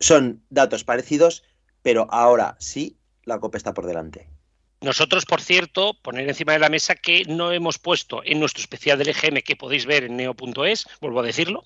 Son 0.00 0.42
datos 0.48 0.84
parecidos, 0.84 1.42
pero 1.82 2.06
ahora 2.10 2.56
sí, 2.60 2.96
la 3.24 3.38
COPE 3.38 3.58
está 3.58 3.74
por 3.74 3.84
delante. 3.84 4.26
Nosotros, 4.80 5.26
por 5.26 5.42
cierto, 5.42 6.00
poner 6.00 6.26
encima 6.26 6.54
de 6.54 6.60
la 6.60 6.70
mesa 6.70 6.94
que 6.94 7.24
no 7.26 7.52
hemos 7.52 7.78
puesto 7.78 8.22
en 8.24 8.40
nuestro 8.40 8.62
especial 8.62 8.96
del 8.96 9.08
EGM, 9.08 9.42
que 9.42 9.56
podéis 9.56 9.84
ver 9.84 10.04
en 10.04 10.16
neo.es, 10.16 10.86
vuelvo 11.02 11.20
a 11.20 11.24
decirlo, 11.24 11.64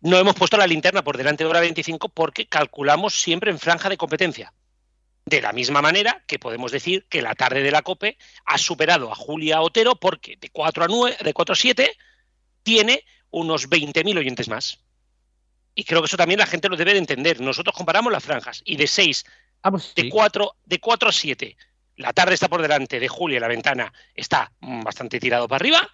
no 0.00 0.18
hemos 0.18 0.34
puesto 0.34 0.56
la 0.56 0.66
linterna 0.66 1.02
por 1.02 1.16
delante 1.16 1.44
de 1.44 1.50
hora 1.50 1.60
25 1.60 2.08
porque 2.08 2.46
calculamos 2.46 3.20
siempre 3.20 3.50
en 3.50 3.58
franja 3.58 3.88
de 3.88 3.96
competencia. 3.96 4.52
De 5.24 5.42
la 5.42 5.52
misma 5.52 5.82
manera 5.82 6.22
que 6.26 6.38
podemos 6.38 6.72
decir 6.72 7.06
que 7.08 7.20
la 7.20 7.34
tarde 7.34 7.62
de 7.62 7.70
la 7.70 7.82
COPE 7.82 8.16
ha 8.46 8.58
superado 8.58 9.12
a 9.12 9.14
Julia 9.14 9.60
Otero 9.60 9.96
porque 9.96 10.36
de 10.40 10.48
4 10.50 10.84
a, 10.84 10.88
9, 10.88 11.16
de 11.22 11.34
4 11.34 11.52
a 11.52 11.56
7 11.56 11.96
tiene 12.62 13.04
unos 13.30 13.68
20.000 13.68 14.18
oyentes 14.18 14.48
más. 14.48 14.80
Y 15.74 15.84
creo 15.84 16.00
que 16.00 16.06
eso 16.06 16.16
también 16.16 16.40
la 16.40 16.46
gente 16.46 16.68
lo 16.68 16.76
debe 16.76 16.92
de 16.92 16.98
entender. 16.98 17.40
Nosotros 17.40 17.76
comparamos 17.76 18.10
las 18.10 18.24
franjas 18.24 18.62
y 18.64 18.76
de 18.76 18.86
6, 18.86 19.24
Ah, 19.62 19.70
pues 19.70 19.94
de, 19.94 20.02
sí. 20.02 20.08
4, 20.08 20.56
de 20.64 20.80
4 20.80 21.08
a 21.08 21.12
7, 21.12 21.56
la 21.96 22.12
tarde 22.12 22.34
está 22.34 22.48
por 22.48 22.62
delante 22.62 23.00
de 23.00 23.08
Julia, 23.08 23.40
la 23.40 23.48
ventana 23.48 23.92
está 24.14 24.52
bastante 24.60 25.18
tirado 25.18 25.48
para 25.48 25.56
arriba. 25.56 25.90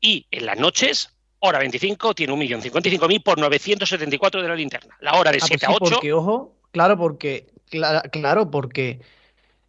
Y 0.00 0.26
en 0.30 0.46
las 0.46 0.58
noches, 0.58 1.13
hora 1.44 1.58
25, 1.60 2.14
tiene 2.14 2.32
1.055.000 2.32 3.22
por 3.22 3.38
974 3.38 4.42
de 4.42 4.48
la 4.48 4.54
linterna. 4.54 4.96
La 5.00 5.14
hora 5.14 5.30
de 5.30 5.38
Ah, 5.38 5.40
pues 5.40 5.48
7 5.60 5.66
sí, 5.66 5.72
a 5.72 5.74
8. 5.74 5.90
Porque, 5.94 6.12
ojo, 6.12 6.54
claro, 6.72 6.96
porque, 6.96 7.46
cla- 7.70 8.08
claro, 8.10 8.50
porque 8.50 9.00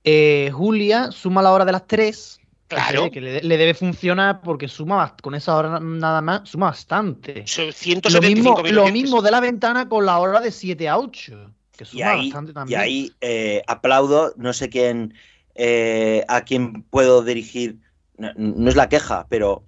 eh, 0.03 0.49
Julia 0.53 1.11
suma 1.11 1.41
la 1.41 1.51
hora 1.51 1.65
de 1.65 1.71
las 1.71 1.87
3. 1.87 2.39
Claro. 2.67 3.11
Que 3.11 3.21
le, 3.21 3.41
le 3.43 3.57
debe 3.57 3.75
funcionar 3.75 4.41
porque 4.41 4.67
suma 4.67 5.15
con 5.21 5.35
esa 5.35 5.55
hora 5.55 5.79
nada 5.79 6.21
más, 6.21 6.49
suma 6.49 6.67
bastante. 6.67 7.35
Lo 7.41 7.43
175.000 7.45 8.21
mismo, 8.35 8.55
lo 8.55 8.81
oyentes. 8.83 8.93
mismo 8.93 9.21
de 9.21 9.29
la 9.31 9.39
ventana 9.39 9.87
con 9.87 10.03
la 10.05 10.17
hora 10.17 10.39
de 10.39 10.51
7 10.51 10.89
a 10.89 10.97
8. 10.97 11.51
Que 11.77 11.83
Y 11.83 11.87
suma 11.87 12.09
ahí, 12.11 12.29
bastante 12.29 12.51
y 12.51 12.53
también. 12.55 12.79
ahí 12.79 13.11
eh, 13.21 13.61
aplaudo, 13.67 14.33
no 14.37 14.51
sé 14.53 14.69
quién, 14.69 15.13
eh, 15.53 16.23
a 16.27 16.41
quién 16.41 16.81
puedo 16.83 17.21
dirigir, 17.23 17.77
no, 18.17 18.31
no 18.35 18.67
es 18.69 18.75
la 18.75 18.89
queja, 18.89 19.27
pero 19.29 19.63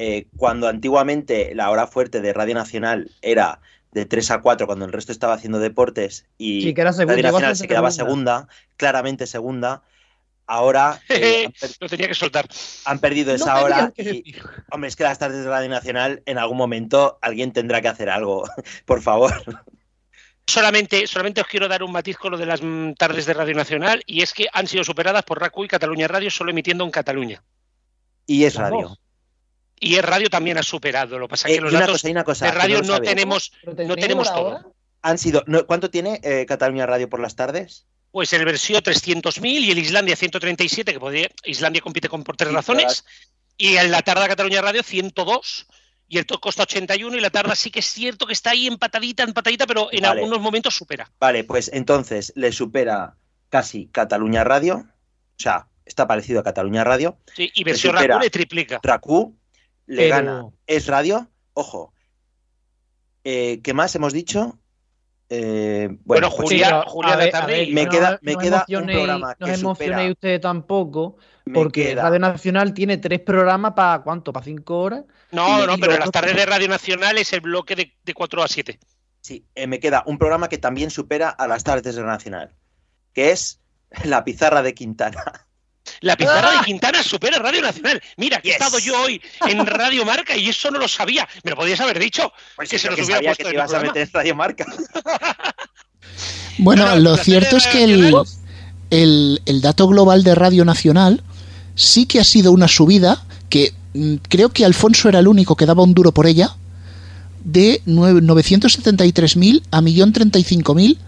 eh, 0.00 0.28
cuando 0.36 0.68
antiguamente 0.68 1.56
la 1.56 1.70
hora 1.70 1.88
fuerte 1.88 2.20
de 2.20 2.32
Radio 2.32 2.54
Nacional 2.54 3.10
era 3.20 3.60
de 3.90 4.06
3 4.06 4.30
a 4.30 4.40
4, 4.42 4.68
cuando 4.68 4.84
el 4.84 4.92
resto 4.92 5.10
estaba 5.10 5.34
haciendo 5.34 5.58
deportes 5.58 6.24
y 6.38 6.62
Sí, 6.62 6.72
que 6.72 6.82
era 6.82 6.92
segunda, 6.92 7.14
Radio 7.16 7.32
Nacional 7.32 7.56
se 7.56 7.66
quedaba 7.66 7.90
segunda. 7.90 8.36
segunda, 8.42 8.54
claramente 8.76 9.26
segunda, 9.26 9.82
ahora 10.46 11.00
eh, 11.08 11.50
Lo 11.80 11.88
tenía 11.88 12.06
que 12.06 12.14
soltar. 12.14 12.46
han 12.84 13.00
perdido 13.00 13.34
esa 13.34 13.60
hora 13.60 13.92
y, 13.96 14.36
hombre, 14.70 14.86
es 14.86 14.94
que 14.94 15.02
las 15.02 15.18
tardes 15.18 15.42
de 15.42 15.50
Radio 15.50 15.68
Nacional 15.68 16.22
en 16.26 16.38
algún 16.38 16.58
momento 16.58 17.18
alguien 17.20 17.52
tendrá 17.52 17.82
que 17.82 17.88
hacer 17.88 18.08
algo, 18.08 18.48
por 18.86 19.02
favor. 19.02 19.34
Solamente, 20.46 21.08
solamente 21.08 21.40
os 21.40 21.48
quiero 21.48 21.66
dar 21.66 21.82
un 21.82 21.90
matiz 21.90 22.16
con 22.18 22.30
lo 22.30 22.38
de 22.38 22.46
las 22.46 22.62
mm, 22.62 22.92
tardes 22.92 23.26
de 23.26 23.34
Radio 23.34 23.56
Nacional 23.56 24.00
y 24.06 24.22
es 24.22 24.32
que 24.32 24.46
han 24.52 24.68
sido 24.68 24.84
superadas 24.84 25.24
por 25.24 25.40
RACU 25.40 25.64
y 25.64 25.68
Cataluña 25.68 26.06
Radio 26.06 26.30
solo 26.30 26.52
emitiendo 26.52 26.84
en 26.84 26.92
Cataluña. 26.92 27.42
Y 28.26 28.44
es 28.44 28.54
radio. 28.54 28.96
Y 29.80 29.96
es 29.96 30.04
radio 30.04 30.28
también 30.28 30.58
ha 30.58 30.62
superado. 30.62 31.18
Lo 31.18 31.26
que 31.26 31.30
pasa 31.32 31.48
es 31.48 31.54
Eh, 31.54 31.56
que 31.58 31.62
los 31.62 31.72
datos 31.72 31.92
cosa, 31.92 32.10
una 32.10 32.24
cosa, 32.24 32.46
de 32.46 32.52
que 32.52 32.58
radio 32.58 32.82
no 32.82 32.94
no, 32.94 33.00
tenemos, 33.00 33.52
no 33.64 33.96
tenemos 33.96 34.32
todo. 34.32 34.44
hora. 34.46 34.66
Han 35.02 35.18
sido. 35.18 35.44
no, 35.46 35.66
¿Cuánto 35.66 35.90
tiene 35.90 36.20
eh, 36.22 36.44
Cataluña 36.46 36.86
Radio 36.86 37.08
por 37.08 37.20
las 37.20 37.36
tardes? 37.36 37.86
Pues 38.10 38.32
el 38.32 38.44
Versión 38.44 38.82
300.000 38.82 39.44
y 39.44 39.70
el 39.70 39.78
Islandia 39.78 40.16
137, 40.16 40.92
que 40.92 40.98
podría, 40.98 41.28
Islandia 41.44 41.82
compite 41.82 42.08
con, 42.08 42.24
por 42.24 42.36
tres 42.36 42.48
Sí, 42.50 42.56
razones, 42.56 43.04
y 43.56 43.76
en 43.76 43.90
la 43.90 44.02
tarda 44.02 44.26
Cataluña 44.26 44.62
Radio 44.62 44.82
102 44.82 45.66
y 46.08 46.16
el 46.18 46.24
costa 46.26 46.62
81 46.62 47.16
y 47.16 47.20
la 47.20 47.28
tarda 47.30 47.54
sí 47.54 47.70
que 47.70 47.80
es 47.80 47.86
cierto 47.86 48.26
que 48.26 48.32
está 48.32 48.50
ahí 48.50 48.66
empatadita, 48.66 49.22
empatadita, 49.24 49.66
pero 49.66 49.88
en 49.92 50.02
Vale. 50.02 50.20
algunos 50.20 50.40
momentos 50.40 50.74
supera. 50.74 51.10
Vale, 51.20 51.44
pues 51.44 51.70
entonces 51.72 52.32
le 52.34 52.50
supera 52.50 53.16
casi 53.50 53.88
Cataluña 53.88 54.42
Radio. 54.42 54.76
O 54.78 55.40
sea, 55.40 55.68
está 55.84 56.06
parecido 56.08 56.40
a 56.40 56.44
Cataluña 56.44 56.82
Radio. 56.82 57.18
Sí, 57.36 57.50
y 57.54 57.62
versión. 57.62 57.94
RACU 57.94 58.20
le 58.20 58.30
triplica. 58.30 58.80
Le 59.88 59.96
Pero- 60.08 60.14
gana. 60.14 60.46
Es 60.66 60.86
radio. 60.86 61.28
Ojo. 61.54 61.92
Eh, 63.24 63.60
¿Qué 63.62 63.74
más 63.74 63.94
hemos 63.96 64.12
dicho? 64.12 64.58
Eh, 65.30 65.88
bueno, 65.88 66.00
Bueno, 66.04 66.28
pues 66.30 66.48
Julia- 66.48 66.84
Julia 66.86 67.16
ver, 67.16 67.68
Me 67.72 67.84
no- 67.84 67.90
queda- 67.90 68.18
me 68.22 68.32
no 68.32 68.38
queda 68.38 68.64
un 68.68 68.74
emocionéis- 68.74 68.92
programa 68.96 69.36
No 69.38 69.46
que 69.46 69.56
supera. 69.56 70.10
ustedes 70.10 70.40
tampoco, 70.40 71.16
porque 71.52 71.88
queda- 71.88 72.02
Radio 72.04 72.18
Nacional 72.20 72.72
tiene 72.72 72.96
tres 72.96 73.20
programas 73.20 73.72
para 73.74 74.02
¿cuánto? 74.02 74.32
¿Para 74.32 74.44
cinco 74.44 74.78
horas? 74.80 75.04
No, 75.32 75.64
Y- 75.64 75.66
no, 75.66 75.74
y 75.74 75.80
pero 75.80 75.98
las 75.98 76.10
tardes 76.10 76.34
de 76.34 76.46
Radio 76.46 76.68
Nacional 76.68 77.18
es 77.18 77.30
el 77.34 77.40
bloque 77.40 77.76
de, 77.76 77.92
de 78.02 78.14
4 78.14 78.42
a 78.42 78.48
7. 78.48 78.78
Sí, 79.20 79.44
eh, 79.54 79.66
me 79.66 79.80
queda 79.80 80.02
un 80.06 80.16
programa 80.16 80.48
que 80.48 80.56
también 80.58 80.90
supera 80.90 81.28
a 81.28 81.46
las 81.46 81.62
tardes 81.64 81.94
de 81.96 82.02
Nacional, 82.02 82.54
que 83.12 83.32
es 83.32 83.60
La 84.04 84.24
Pizarra 84.24 84.62
de 84.62 84.72
Quintana. 84.74 85.47
La 86.00 86.16
pizarra 86.16 86.50
¡Ah! 86.54 86.58
de 86.60 86.64
Quintana 86.64 87.02
supera 87.02 87.38
Radio 87.38 87.62
Nacional. 87.62 88.00
Mira, 88.16 88.40
que 88.40 88.50
he 88.50 88.52
estado 88.52 88.78
yo 88.78 89.00
hoy 89.02 89.20
en 89.46 89.64
Radio 89.66 90.04
Marca 90.04 90.36
y 90.36 90.48
eso 90.48 90.70
no 90.70 90.78
lo 90.78 90.88
sabía. 90.88 91.28
Me 91.42 91.50
lo 91.50 91.56
podías 91.56 91.80
haber 91.80 91.98
dicho. 91.98 92.32
Pues 92.56 92.68
que 92.68 92.78
se 92.78 92.88
nos 92.90 92.98
hubiera 93.00 93.20
puesto 93.20 93.36
que 93.36 93.44
te 93.44 93.48
en 93.48 93.48
el 93.48 93.54
ibas 93.54 93.74
a 93.74 93.80
meter 93.80 94.02
en 94.02 94.10
Radio 94.12 94.34
Marca. 94.34 94.66
Bueno, 96.58 96.86
No, 96.86 96.94
no, 96.94 97.00
lo 97.00 97.16
cierto 97.16 97.56
es 97.56 97.66
que 97.68 97.84
el, 97.84 98.12
el, 98.90 99.40
el 99.46 99.60
dato 99.60 99.86
global 99.86 100.24
de 100.24 100.34
Radio 100.34 100.64
Nacional 100.64 101.22
sí 101.76 102.06
que 102.06 102.18
ha 102.18 102.24
sido 102.24 102.50
una 102.50 102.66
subida 102.66 103.24
que 103.48 103.74
mm, 103.94 104.14
creo 104.28 104.48
que 104.50 104.64
Alfonso 104.64 105.08
era 105.08 105.20
el 105.20 105.28
único 105.28 105.54
que 105.56 105.66
daba 105.66 105.84
un 105.84 105.94
duro 105.94 106.12
por 106.12 106.26
ella 106.26 106.56
de 107.44 107.80
nueve- 107.86 108.20
973.000 108.20 109.62
a 109.70 109.80
1.035.000 109.80 110.98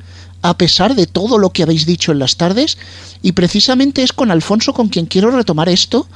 a 0.42 0.56
pesar 0.56 0.94
de 0.94 1.06
todo 1.06 1.38
lo 1.38 1.50
que 1.50 1.62
habéis 1.62 1.86
dicho 1.86 2.12
en 2.12 2.18
las 2.18 2.36
tardes 2.36 2.78
y 3.22 3.32
precisamente 3.32 4.02
es 4.02 4.12
con 4.12 4.30
Alfonso 4.30 4.72
con 4.72 4.88
quien 4.88 5.06
quiero 5.06 5.30
retomar 5.30 5.68
esto. 5.68 6.06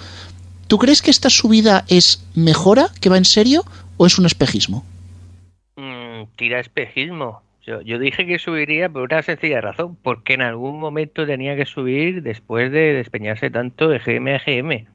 ¿Tú 0.66 0.79
crees 0.79 1.03
que 1.03 1.11
esta 1.11 1.31
subida 1.31 1.85
es 1.89 2.25
mejora, 2.35 2.89
que 3.01 3.11
va 3.11 3.18
en 3.18 3.25
serio 3.25 3.64
o 3.97 4.07
es 4.07 4.18
un 4.18 4.27
espejismo? 4.27 4.85
Mm, 5.77 6.25
tira 6.37 6.61
espejismo. 6.61 7.43
Yo, 7.66 7.81
yo 7.81 7.99
dije 7.99 8.27
que 8.27 8.39
subiría 8.39 8.89
por 8.89 9.03
una 9.03 9.22
sencilla 9.22 9.61
razón, 9.61 9.97
porque 10.03 10.35
en 10.35 10.43
algún 10.43 10.79
momento 10.79 11.27
tenía 11.27 11.57
que 11.57 11.64
subir 11.64 12.22
después 12.22 12.70
de 12.70 12.93
despeñarse 12.93 13.51
tanto 13.51 13.89
de 13.89 13.99
GM 13.99 14.35
a 14.35 14.39
GM. 14.39 14.87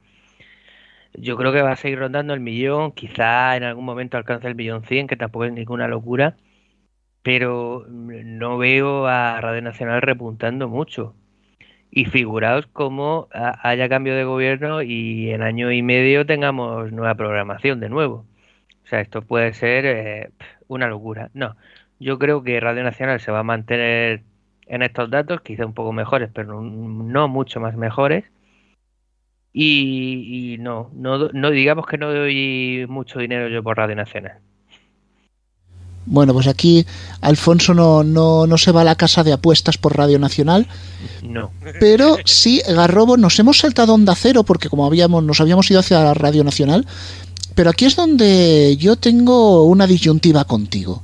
Yo 1.14 1.36
creo 1.36 1.52
que 1.52 1.62
va 1.62 1.72
a 1.72 1.76
seguir 1.76 1.98
rondando 1.98 2.34
el 2.34 2.40
millón, 2.40 2.92
quizá 2.92 3.56
en 3.56 3.64
algún 3.64 3.84
momento 3.84 4.16
alcance 4.16 4.46
el 4.46 4.54
millón 4.54 4.84
cien, 4.84 5.08
que 5.08 5.16
tampoco 5.16 5.46
es 5.46 5.52
ninguna 5.52 5.88
locura, 5.88 6.36
pero 7.22 7.86
no 7.88 8.58
veo 8.58 9.06
a 9.06 9.40
Radio 9.40 9.62
Nacional 9.62 10.02
repuntando 10.02 10.68
mucho. 10.68 11.14
Y 11.90 12.06
figuraos 12.06 12.66
cómo 12.68 13.28
ha- 13.32 13.58
haya 13.68 13.88
cambio 13.88 14.14
de 14.14 14.24
gobierno 14.24 14.82
y 14.82 15.30
en 15.30 15.42
año 15.42 15.72
y 15.72 15.82
medio 15.82 16.26
tengamos 16.26 16.92
nueva 16.92 17.14
programación 17.16 17.80
de 17.80 17.88
nuevo. 17.88 18.26
O 18.84 18.86
sea, 18.88 19.00
esto 19.00 19.22
puede 19.22 19.52
ser 19.54 19.86
eh, 19.86 20.30
una 20.68 20.88
locura. 20.88 21.30
No, 21.34 21.56
yo 22.00 22.18
creo 22.18 22.42
que 22.44 22.60
Radio 22.60 22.82
Nacional 22.84 23.20
se 23.20 23.32
va 23.32 23.40
a 23.40 23.42
mantener 23.44 24.24
en 24.66 24.82
estos 24.82 25.10
datos, 25.10 25.40
quizá 25.42 25.66
un 25.66 25.74
poco 25.74 25.92
mejores, 25.92 26.30
pero 26.34 26.60
no, 26.62 27.28
mucho 27.28 27.60
más 27.60 27.76
mejores. 27.76 28.24
Y, 29.52 30.54
y 30.54 30.58
no, 30.58 30.90
no, 30.94 31.28
no 31.32 31.50
digamos 31.50 31.86
que 31.86 31.98
no 31.98 32.12
doy 32.12 32.86
mucho 32.88 33.18
dinero 33.18 33.48
yo 33.48 33.62
por 33.62 33.76
Radio 33.76 33.96
Nacional. 33.96 34.40
Bueno, 36.06 36.32
pues 36.32 36.46
aquí 36.46 36.86
Alfonso 37.20 37.74
no, 37.74 38.02
no, 38.02 38.46
no 38.46 38.58
se 38.58 38.72
va 38.72 38.80
a 38.80 38.84
la 38.84 38.96
casa 38.96 39.22
de 39.22 39.32
apuestas 39.32 39.76
por 39.78 39.96
Radio 39.96 40.18
Nacional, 40.18 40.66
No. 41.22 41.50
pero 41.78 42.16
sí, 42.24 42.62
Garrobo, 42.66 43.16
nos 43.16 43.38
hemos 43.38 43.58
saltado 43.58 43.94
onda 43.94 44.14
cero 44.14 44.42
porque 44.42 44.68
como 44.68 44.86
habíamos, 44.86 45.22
nos 45.22 45.40
habíamos 45.40 45.70
ido 45.70 45.80
hacia 45.80 46.02
la 46.02 46.14
Radio 46.14 46.42
Nacional, 46.42 46.86
pero 47.54 47.70
aquí 47.70 47.84
es 47.84 47.96
donde 47.96 48.76
yo 48.78 48.96
tengo 48.96 49.64
una 49.64 49.86
disyuntiva 49.86 50.44
contigo. 50.44 51.02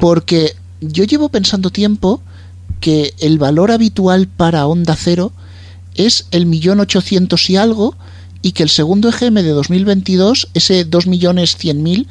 Porque 0.00 0.56
yo 0.80 1.04
llevo 1.04 1.28
pensando 1.28 1.68
tiempo 1.68 2.22
que 2.80 3.12
el 3.20 3.38
valor 3.38 3.70
habitual 3.70 4.26
para 4.26 4.66
onda 4.66 4.96
cero 4.96 5.32
es 5.94 6.26
el 6.30 6.46
millón 6.46 6.80
ochocientos 6.80 7.50
y 7.50 7.56
algo 7.56 7.94
y 8.40 8.52
que 8.52 8.62
el 8.62 8.70
segundo 8.70 9.10
EGM 9.10 9.34
de 9.34 9.50
2022, 9.50 10.48
ese 10.54 10.84
dos 10.84 11.06
millones 11.06 11.56
cien 11.56 11.82
mil, 11.82 12.08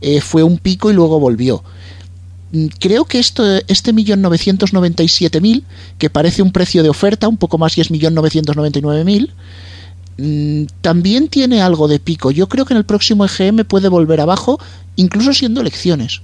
eh, 0.00 0.20
fue 0.20 0.42
un 0.42 0.58
pico 0.58 0.90
y 0.90 0.94
luego 0.94 1.20
volvió. 1.20 1.62
Mm, 2.52 2.66
Creo 2.78 3.04
que 3.04 3.18
esto, 3.18 3.44
este 3.68 3.92
millón 3.92 4.22
novecientos 4.22 4.72
noventa 4.72 5.02
y 5.02 5.08
siete 5.08 5.40
mil, 5.40 5.64
que 5.98 6.10
parece 6.10 6.42
un 6.42 6.52
precio 6.52 6.82
de 6.82 6.88
oferta, 6.88 7.28
un 7.28 7.36
poco 7.36 7.58
más 7.58 7.76
y 7.78 7.80
es 7.80 7.90
millón 7.90 8.14
novecientos 8.14 8.56
noventa 8.56 8.78
y 8.78 8.82
nueve 8.82 9.04
mil, 9.04 9.32
mm, 10.18 10.64
también 10.80 11.28
tiene 11.28 11.62
algo 11.62 11.88
de 11.88 11.98
pico. 11.98 12.30
Yo 12.30 12.48
creo 12.48 12.64
que 12.64 12.74
en 12.74 12.78
el 12.78 12.84
próximo 12.84 13.24
EGM 13.24 13.64
puede 13.64 13.88
volver 13.88 14.20
abajo, 14.20 14.58
incluso 14.96 15.32
siendo 15.32 15.60
elecciones. 15.60 16.22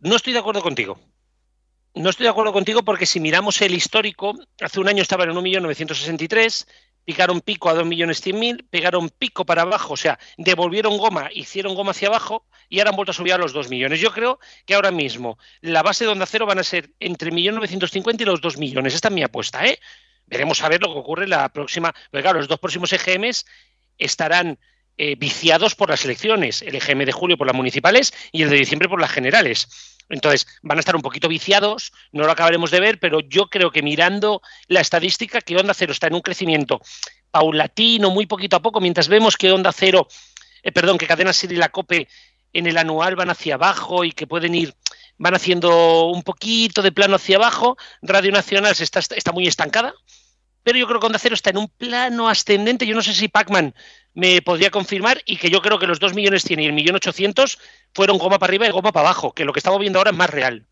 No 0.00 0.16
estoy 0.16 0.34
de 0.34 0.38
acuerdo 0.38 0.62
contigo. 0.62 0.98
No 1.94 2.10
estoy 2.10 2.24
de 2.24 2.30
acuerdo 2.30 2.52
contigo 2.52 2.82
porque 2.82 3.06
si 3.06 3.20
miramos 3.20 3.62
el 3.62 3.72
histórico, 3.74 4.34
hace 4.60 4.80
un 4.80 4.88
año 4.88 5.00
estaban 5.00 5.30
en 5.30 5.36
1.963.000, 5.36 6.66
picaron 7.04 7.40
pico 7.40 7.68
a 7.68 7.74
2.100.000, 7.74 8.66
pegaron 8.70 9.10
pico 9.10 9.44
para 9.44 9.62
abajo, 9.62 9.94
o 9.94 9.96
sea, 9.96 10.18
devolvieron 10.36 10.96
goma, 10.98 11.28
hicieron 11.32 11.74
goma 11.74 11.90
hacia 11.90 12.08
abajo 12.08 12.46
y 12.68 12.78
ahora 12.78 12.90
han 12.90 12.96
vuelto 12.96 13.10
a 13.10 13.14
subir 13.14 13.32
a 13.32 13.38
los 13.38 13.52
2 13.52 13.68
millones. 13.68 14.00
Yo 14.00 14.12
creo 14.12 14.38
que 14.66 14.74
ahora 14.74 14.90
mismo 14.90 15.38
la 15.60 15.82
base 15.82 16.04
de 16.04 16.10
Onda 16.10 16.26
Cero 16.26 16.46
van 16.46 16.58
a 16.58 16.64
ser 16.64 16.90
entre 17.00 17.30
1.950.000 17.30 18.20
y 18.20 18.24
los 18.24 18.40
2 18.40 18.58
millones. 18.58 18.94
Esta 18.94 19.08
es 19.08 19.14
mi 19.14 19.22
apuesta, 19.22 19.66
¿eh? 19.66 19.78
veremos 20.26 20.62
a 20.62 20.68
ver 20.68 20.80
lo 20.80 20.92
que 20.92 20.98
ocurre 20.98 21.26
la 21.26 21.48
próxima. 21.48 21.92
Porque 22.10 22.22
claro, 22.22 22.38
los 22.38 22.48
dos 22.48 22.58
próximos 22.58 22.92
EGMs 22.92 23.46
estarán 23.98 24.58
eh, 24.96 25.16
viciados 25.16 25.74
por 25.74 25.90
las 25.90 26.04
elecciones, 26.04 26.62
el 26.62 26.74
EGM 26.76 27.04
de 27.04 27.12
julio 27.12 27.36
por 27.36 27.46
las 27.46 27.56
municipales 27.56 28.12
y 28.32 28.42
el 28.42 28.50
de 28.50 28.56
diciembre 28.56 28.88
por 28.88 29.00
las 29.00 29.10
generales. 29.10 29.93
Entonces, 30.08 30.46
van 30.62 30.78
a 30.78 30.80
estar 30.80 30.96
un 30.96 31.02
poquito 31.02 31.28
viciados, 31.28 31.92
no 32.12 32.24
lo 32.24 32.32
acabaremos 32.32 32.70
de 32.70 32.80
ver, 32.80 32.98
pero 32.98 33.20
yo 33.20 33.48
creo 33.48 33.70
que 33.70 33.82
mirando 33.82 34.42
la 34.68 34.80
estadística, 34.80 35.40
que 35.40 35.56
Onda 35.56 35.74
Cero 35.74 35.92
está 35.92 36.08
en 36.08 36.14
un 36.14 36.20
crecimiento 36.20 36.80
paulatino, 37.30 38.10
muy 38.10 38.26
poquito 38.26 38.56
a 38.56 38.62
poco, 38.62 38.80
mientras 38.80 39.08
vemos 39.08 39.36
que 39.36 39.50
Onda 39.50 39.72
Cero, 39.72 40.06
eh, 40.62 40.72
perdón, 40.72 40.98
que 40.98 41.06
Cadena 41.06 41.32
y 41.42 41.46
la 41.56 41.70
COPE 41.70 42.08
en 42.52 42.66
el 42.66 42.78
anual 42.78 43.16
van 43.16 43.30
hacia 43.30 43.54
abajo 43.54 44.04
y 44.04 44.12
que 44.12 44.26
pueden 44.26 44.54
ir, 44.54 44.74
van 45.18 45.34
haciendo 45.34 46.06
un 46.06 46.22
poquito 46.22 46.82
de 46.82 46.92
plano 46.92 47.16
hacia 47.16 47.36
abajo, 47.36 47.76
Radio 48.02 48.30
Nacional 48.30 48.74
está, 48.78 49.00
está 49.00 49.32
muy 49.32 49.46
estancada, 49.46 49.94
pero 50.64 50.78
yo 50.78 50.88
creo 50.88 50.98
que 50.98 51.06
Onda 51.06 51.18
Cero 51.18 51.34
está 51.34 51.50
en 51.50 51.58
un 51.58 51.68
plano 51.68 52.28
ascendente. 52.28 52.86
Yo 52.86 52.96
no 52.96 53.02
sé 53.02 53.14
si 53.14 53.28
Pacman 53.28 53.74
me 54.14 54.42
podría 54.42 54.70
confirmar 54.70 55.22
y 55.26 55.36
que 55.36 55.50
yo 55.50 55.60
creo 55.60 55.78
que 55.78 55.86
los 55.86 56.00
2 56.00 56.14
millones 56.14 56.42
100 56.42 56.60
y 56.60 56.66
el 56.66 56.72
millón 56.72 56.96
800 56.96 57.58
fueron 57.94 58.18
goma 58.18 58.38
para 58.38 58.50
arriba 58.50 58.66
y 58.66 58.70
goma 58.70 58.90
para 58.90 59.08
abajo, 59.08 59.32
que 59.32 59.44
lo 59.44 59.52
que 59.52 59.60
estamos 59.60 59.78
viendo 59.78 59.98
ahora 59.98 60.10
es 60.10 60.16
más 60.16 60.30
real. 60.30 60.66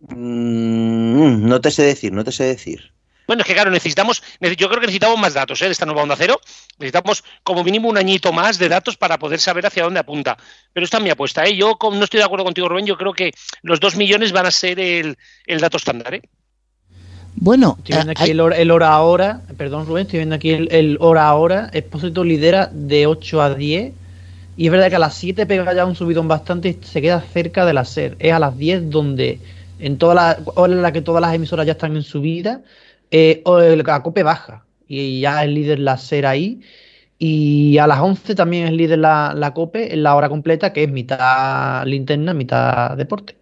Mm, 0.00 1.48
no 1.48 1.60
te 1.60 1.70
sé 1.70 1.82
decir, 1.82 2.12
no 2.12 2.22
te 2.22 2.30
sé 2.30 2.44
decir. 2.44 2.92
Bueno, 3.26 3.42
es 3.42 3.46
que 3.46 3.52
claro, 3.52 3.70
necesitamos, 3.70 4.22
yo 4.40 4.68
creo 4.68 4.80
que 4.80 4.86
necesitamos 4.86 5.18
más 5.18 5.34
datos 5.34 5.60
¿eh? 5.60 5.66
de 5.66 5.72
esta 5.72 5.84
nueva 5.84 6.02
onda 6.02 6.16
cero. 6.16 6.40
Necesitamos 6.78 7.22
como 7.42 7.62
mínimo 7.62 7.90
un 7.90 7.98
añito 7.98 8.32
más 8.32 8.58
de 8.58 8.70
datos 8.70 8.96
para 8.96 9.18
poder 9.18 9.38
saber 9.38 9.66
hacia 9.66 9.82
dónde 9.82 10.00
apunta. 10.00 10.38
Pero 10.72 10.84
esta 10.84 10.96
es 10.96 11.02
mi 11.02 11.10
apuesta. 11.10 11.44
¿eh? 11.44 11.54
Yo 11.54 11.76
no 11.78 12.04
estoy 12.04 12.18
de 12.18 12.24
acuerdo 12.24 12.46
contigo, 12.46 12.70
Rubén. 12.70 12.86
Yo 12.86 12.96
creo 12.96 13.12
que 13.12 13.32
los 13.60 13.80
2 13.80 13.96
millones 13.96 14.32
van 14.32 14.46
a 14.46 14.50
ser 14.50 14.80
el, 14.80 15.18
el 15.44 15.60
dato 15.60 15.76
estándar. 15.76 16.14
¿eh? 16.14 16.22
Bueno, 17.40 17.76
estoy 17.78 17.94
viendo 17.94 18.12
aquí 18.12 18.30
el, 18.30 18.40
hora, 18.40 18.56
el, 18.56 18.70
hora 18.70 18.92
ahora, 18.92 19.42
perdón 19.56 19.86
Rubén, 19.86 20.02
estoy 20.02 20.18
viendo 20.18 20.34
aquí 20.34 20.50
el, 20.50 20.68
el 20.72 20.98
hora 21.00 21.28
ahora. 21.28 21.70
Expósito 21.72 22.24
lidera 22.24 22.68
de 22.72 23.06
8 23.06 23.42
a 23.42 23.54
10. 23.54 23.92
Y 24.56 24.66
es 24.66 24.72
verdad 24.72 24.88
que 24.88 24.96
a 24.96 24.98
las 24.98 25.14
7 25.14 25.46
pega 25.46 25.72
ya 25.72 25.86
un 25.86 25.94
subidón 25.94 26.26
bastante 26.26 26.70
y 26.70 26.78
se 26.82 27.00
queda 27.00 27.20
cerca 27.20 27.64
de 27.64 27.72
la 27.72 27.84
SER. 27.84 28.16
Es 28.18 28.32
a 28.32 28.40
las 28.40 28.58
10 28.58 28.90
donde, 28.90 29.38
en 29.78 29.98
toda 29.98 30.14
la 30.16 30.38
hora 30.56 30.72
en 30.72 30.82
la 30.82 30.90
que 30.90 31.00
todas 31.00 31.22
las 31.22 31.32
emisoras 31.32 31.64
ya 31.64 31.72
están 31.72 31.94
en 31.94 32.02
subida, 32.02 32.62
eh, 33.12 33.42
la 33.46 34.02
COPE 34.02 34.24
baja. 34.24 34.64
Y 34.88 35.20
ya 35.20 35.44
es 35.44 35.50
líder 35.50 35.78
la 35.78 35.96
SER 35.96 36.26
ahí. 36.26 36.60
Y 37.20 37.78
a 37.78 37.86
las 37.86 38.00
11 38.00 38.34
también 38.34 38.66
es 38.66 38.72
líder 38.72 38.98
la, 38.98 39.32
la 39.36 39.54
COPE 39.54 39.94
en 39.94 40.02
la 40.02 40.16
hora 40.16 40.28
completa, 40.28 40.72
que 40.72 40.82
es 40.82 40.90
mitad 40.90 41.86
linterna, 41.86 42.34
mitad 42.34 42.96
deporte. 42.96 43.37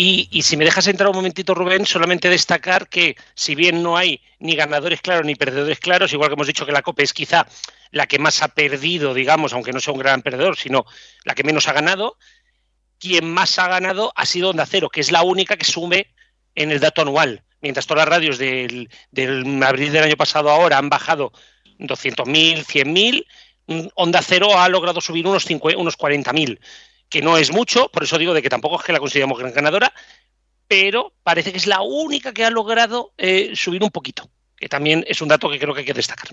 Y, 0.00 0.28
y, 0.30 0.42
si 0.42 0.56
me 0.56 0.64
dejas 0.64 0.86
entrar 0.86 1.10
un 1.10 1.16
momentito, 1.16 1.56
Rubén, 1.56 1.84
solamente 1.84 2.28
destacar 2.28 2.88
que 2.88 3.16
si 3.34 3.56
bien 3.56 3.82
no 3.82 3.96
hay 3.96 4.22
ni 4.38 4.54
ganadores 4.54 5.00
claros 5.00 5.26
ni 5.26 5.34
perdedores 5.34 5.80
claros, 5.80 6.12
igual 6.12 6.28
que 6.28 6.34
hemos 6.34 6.46
dicho 6.46 6.64
que 6.64 6.70
la 6.70 6.82
COPE 6.82 7.02
es 7.02 7.12
quizá 7.12 7.48
la 7.90 8.06
que 8.06 8.20
más 8.20 8.40
ha 8.44 8.46
perdido, 8.46 9.12
digamos, 9.12 9.52
aunque 9.52 9.72
no 9.72 9.80
sea 9.80 9.92
un 9.92 9.98
gran 9.98 10.22
perdedor, 10.22 10.56
sino 10.56 10.84
la 11.24 11.34
que 11.34 11.42
menos 11.42 11.66
ha 11.66 11.72
ganado, 11.72 12.16
quien 13.00 13.28
más 13.28 13.58
ha 13.58 13.66
ganado 13.66 14.12
ha 14.14 14.24
sido 14.24 14.50
Onda 14.50 14.66
Cero, 14.66 14.88
que 14.88 15.00
es 15.00 15.10
la 15.10 15.22
única 15.24 15.56
que 15.56 15.64
sume 15.64 16.14
en 16.54 16.70
el 16.70 16.78
dato 16.78 17.02
anual. 17.02 17.42
Mientras 17.60 17.88
todas 17.88 18.04
las 18.04 18.14
radios 18.14 18.38
del, 18.38 18.88
abril 19.64 19.90
del 19.90 20.04
año 20.04 20.16
pasado 20.16 20.48
ahora 20.48 20.78
han 20.78 20.90
bajado 20.90 21.32
200.000, 21.80 22.64
100.000, 22.64 23.90
Onda 23.96 24.22
Cero 24.22 24.60
ha 24.60 24.68
logrado 24.68 25.00
subir 25.00 25.26
unos, 25.26 25.44
50, 25.44 25.76
unos 25.76 25.98
40.000 25.98 26.60
que 27.08 27.22
no 27.22 27.36
es 27.36 27.52
mucho, 27.52 27.88
por 27.88 28.04
eso 28.04 28.18
digo 28.18 28.34
de 28.34 28.42
que 28.42 28.50
tampoco 28.50 28.78
es 28.78 28.84
que 28.84 28.92
la 28.92 29.00
consideramos 29.00 29.38
gran 29.38 29.52
ganadora, 29.52 29.92
pero 30.66 31.12
parece 31.22 31.50
que 31.50 31.58
es 31.58 31.66
la 31.66 31.80
única 31.80 32.32
que 32.32 32.44
ha 32.44 32.50
logrado 32.50 33.12
eh, 33.16 33.52
subir 33.54 33.82
un 33.82 33.90
poquito, 33.90 34.28
que 34.56 34.68
también 34.68 35.04
es 35.08 35.22
un 35.22 35.28
dato 35.28 35.48
que 35.50 35.58
creo 35.58 35.74
que 35.74 35.80
hay 35.80 35.86
que 35.86 35.94
destacar. 35.94 36.28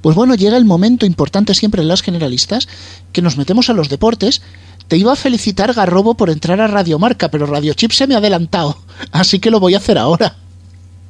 Pues 0.00 0.14
bueno, 0.14 0.36
llega 0.36 0.56
el 0.56 0.64
momento 0.64 1.04
importante 1.04 1.54
siempre 1.54 1.82
en 1.82 1.88
las 1.88 2.02
generalistas, 2.02 2.68
que 3.12 3.22
nos 3.22 3.36
metemos 3.36 3.68
a 3.70 3.72
los 3.72 3.88
deportes. 3.88 4.42
Te 4.86 4.96
iba 4.96 5.12
a 5.12 5.16
felicitar 5.16 5.72
Garrobo 5.74 6.16
por 6.16 6.30
entrar 6.30 6.60
a 6.60 6.68
Radio 6.68 7.00
Marca, 7.00 7.28
pero 7.28 7.46
Radio 7.46 7.74
Chip 7.74 7.90
se 7.90 8.06
me 8.06 8.14
ha 8.14 8.18
adelantado, 8.18 8.78
así 9.10 9.40
que 9.40 9.50
lo 9.50 9.58
voy 9.58 9.74
a 9.74 9.78
hacer 9.78 9.98
ahora. 9.98 10.36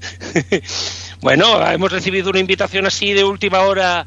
bueno, 1.21 1.61
hemos 1.71 1.93
recibido 1.93 2.31
una 2.31 2.39
invitación 2.39 2.87
así 2.87 3.13
de 3.13 3.25
última 3.25 3.61
hora 3.61 4.07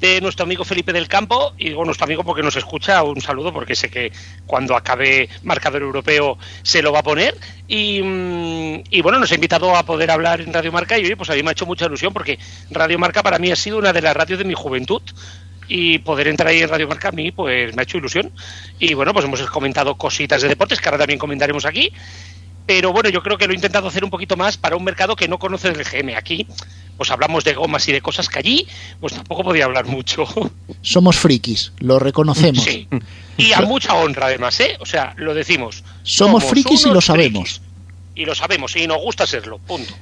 de 0.00 0.20
nuestro 0.20 0.44
amigo 0.44 0.64
Felipe 0.64 0.92
del 0.92 1.08
Campo, 1.08 1.52
y 1.58 1.68
digo 1.68 1.84
nuestro 1.84 2.04
amigo 2.04 2.24
porque 2.24 2.42
nos 2.42 2.56
escucha, 2.56 3.02
un 3.02 3.20
saludo 3.20 3.52
porque 3.52 3.74
sé 3.74 3.90
que 3.90 4.12
cuando 4.46 4.74
acabe 4.74 5.28
marcador 5.42 5.82
europeo 5.82 6.38
se 6.62 6.82
lo 6.82 6.92
va 6.92 7.00
a 7.00 7.02
poner. 7.02 7.36
Y, 7.68 8.02
mm, 8.02 8.84
y 8.90 9.02
bueno, 9.02 9.18
nos 9.18 9.30
ha 9.30 9.34
invitado 9.34 9.76
a 9.76 9.84
poder 9.84 10.10
hablar 10.10 10.40
en 10.40 10.52
Radio 10.52 10.72
Marca 10.72 10.98
y 10.98 11.04
oye, 11.04 11.16
pues 11.16 11.28
a 11.30 11.34
mí 11.34 11.42
me 11.42 11.50
ha 11.50 11.52
hecho 11.52 11.66
mucha 11.66 11.86
ilusión 11.86 12.12
porque 12.12 12.38
Radio 12.70 12.98
Marca 12.98 13.22
para 13.22 13.38
mí 13.38 13.50
ha 13.50 13.56
sido 13.56 13.78
una 13.78 13.92
de 13.92 14.02
las 14.02 14.16
radios 14.16 14.38
de 14.38 14.44
mi 14.44 14.54
juventud 14.54 15.02
y 15.68 15.98
poder 15.98 16.26
entrar 16.28 16.48
ahí 16.48 16.62
en 16.62 16.68
Radio 16.68 16.88
Marca 16.88 17.08
a 17.08 17.12
mí 17.12 17.30
pues 17.30 17.74
me 17.76 17.82
ha 17.82 17.84
hecho 17.84 17.98
ilusión. 17.98 18.32
Y 18.78 18.94
bueno, 18.94 19.12
pues 19.12 19.26
hemos 19.26 19.42
comentado 19.50 19.96
cositas 19.96 20.40
de 20.40 20.48
deportes 20.48 20.80
que 20.80 20.88
ahora 20.88 20.98
también 20.98 21.18
comentaremos 21.18 21.66
aquí 21.66 21.92
pero 22.70 22.92
bueno, 22.92 23.08
yo 23.08 23.20
creo 23.20 23.36
que 23.36 23.48
lo 23.48 23.52
he 23.52 23.56
intentado 23.56 23.88
hacer 23.88 24.04
un 24.04 24.10
poquito 24.10 24.36
más 24.36 24.56
para 24.56 24.76
un 24.76 24.84
mercado 24.84 25.16
que 25.16 25.26
no 25.26 25.40
conoce 25.40 25.66
el 25.66 25.82
GM. 25.82 26.14
Aquí, 26.16 26.46
pues 27.00 27.10
hablamos 27.10 27.44
de 27.44 27.54
gomas 27.54 27.88
y 27.88 27.92
de 27.92 28.02
cosas 28.02 28.28
que 28.28 28.40
allí, 28.40 28.66
pues 29.00 29.14
tampoco 29.14 29.42
podía 29.42 29.64
hablar 29.64 29.86
mucho. 29.86 30.26
Somos 30.82 31.16
frikis, 31.16 31.72
lo 31.78 31.98
reconocemos. 31.98 32.62
Sí. 32.62 32.86
Y 33.38 33.54
a 33.54 33.62
mucha 33.62 33.94
honra, 33.94 34.26
además, 34.26 34.60
¿eh? 34.60 34.76
O 34.80 34.84
sea, 34.84 35.14
lo 35.16 35.32
decimos. 35.32 35.82
Somos, 36.02 36.44
frikis 36.44 36.84
y 36.84 36.90
lo 36.90 37.00
sabemos. 37.00 37.62
Y 38.14 38.26
lo 38.26 38.34
sabemos, 38.34 38.76
y 38.76 38.86
nos 38.86 38.98
gusta 38.98 39.26
serlo, 39.26 39.56
punto. 39.60 39.94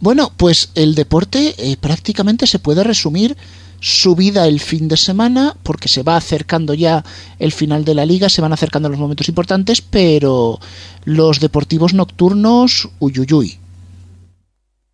Bueno, 0.00 0.32
pues 0.36 0.72
el 0.74 0.96
deporte 0.96 1.54
eh, 1.56 1.76
prácticamente 1.76 2.48
se 2.48 2.58
puede 2.58 2.82
resumir 2.82 3.36
su 3.78 4.16
vida 4.16 4.48
el 4.48 4.58
fin 4.58 4.88
de 4.88 4.96
semana, 4.96 5.56
porque 5.62 5.86
se 5.86 6.02
va 6.02 6.16
acercando 6.16 6.74
ya 6.74 7.04
el 7.38 7.52
final 7.52 7.84
de 7.84 7.94
la 7.94 8.04
liga, 8.04 8.28
se 8.28 8.42
van 8.42 8.52
acercando 8.52 8.88
los 8.88 8.98
momentos 8.98 9.28
importantes, 9.28 9.82
pero 9.82 10.58
los 11.04 11.38
deportivos 11.38 11.94
nocturnos, 11.94 12.88
uyuyuy. 12.98 13.60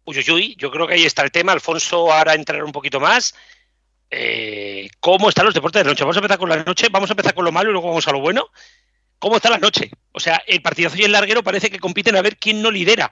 Uyuyuy, 0.06 0.56
yo 0.56 0.70
creo 0.70 0.86
que 0.86 0.94
ahí 0.94 1.04
está 1.04 1.22
el 1.22 1.30
tema. 1.30 1.52
Alfonso, 1.52 2.12
ahora 2.12 2.34
entrar 2.34 2.64
un 2.64 2.72
poquito 2.72 3.00
más. 3.00 3.34
Eh, 4.10 4.88
¿Cómo 5.00 5.28
están 5.28 5.44
los 5.44 5.54
deportes 5.54 5.82
de 5.82 5.90
noche? 5.90 6.04
Vamos 6.04 6.16
a 6.16 6.20
empezar 6.20 6.38
con 6.38 6.48
la 6.48 6.62
noche, 6.62 6.88
vamos 6.90 7.10
a 7.10 7.12
empezar 7.12 7.34
con 7.34 7.44
lo 7.44 7.52
malo 7.52 7.70
y 7.70 7.72
luego 7.72 7.88
vamos 7.88 8.06
a 8.08 8.12
lo 8.12 8.20
bueno. 8.20 8.48
¿Cómo 9.18 9.36
está 9.36 9.50
la 9.50 9.58
noche? 9.58 9.90
O 10.12 10.20
sea, 10.20 10.42
el 10.46 10.62
partidazo 10.62 10.96
y 10.98 11.04
el 11.04 11.12
larguero 11.12 11.42
parece 11.42 11.70
que 11.70 11.78
compiten 11.78 12.16
a 12.16 12.22
ver 12.22 12.36
quién 12.36 12.62
no 12.62 12.70
lidera. 12.70 13.10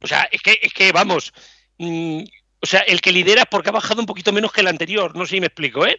O 0.00 0.06
sea, 0.06 0.28
es 0.30 0.42
que, 0.42 0.58
es 0.60 0.72
que 0.74 0.90
vamos, 0.92 1.32
mmm, 1.78 2.24
o 2.60 2.66
sea, 2.66 2.80
el 2.80 3.00
que 3.00 3.12
lidera 3.12 3.44
porque 3.44 3.70
ha 3.70 3.72
bajado 3.72 4.00
un 4.00 4.06
poquito 4.06 4.32
menos 4.32 4.52
que 4.52 4.60
el 4.60 4.68
anterior, 4.68 5.16
no 5.16 5.24
sé 5.24 5.36
si 5.36 5.40
me 5.40 5.46
explico, 5.46 5.86
¿eh? 5.86 5.98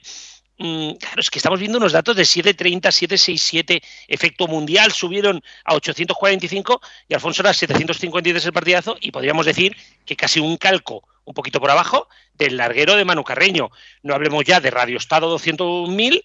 Mm, 0.64 0.93
claro, 0.93 1.20
es 1.20 1.30
que 1.30 1.39
estamos 1.39 1.59
viendo 1.59 1.78
unos 1.78 1.91
datos 1.91 2.16
de 2.16 2.24
730, 2.24 2.89
767, 2.89 3.82
efecto 4.07 4.47
mundial, 4.47 4.93
subieron 4.93 5.43
a 5.66 5.76
845 5.76 6.80
y 7.09 7.14
Alfonso 7.14 7.41
era 7.41 7.53
753 7.53 8.45
el 8.45 8.53
partidazo 8.53 8.95
y 9.01 9.11
podríamos 9.11 9.45
decir 9.45 9.76
que 10.05 10.16
casi 10.16 10.39
un 10.39 10.55
calco 10.55 11.05
un 11.26 11.34
poquito 11.34 11.59
por 11.59 11.70
abajo 11.70 12.07
del 12.36 12.55
larguero 12.55 12.95
de 12.95 13.03
Manu 13.03 13.26
Carreño. 13.26 13.72
No 14.03 14.16
hablemos 14.16 14.45
ya 14.45 14.61
de 14.61 14.72
Radio 14.72 14.95
Estado 14.95 15.38
200.000, 15.38 16.24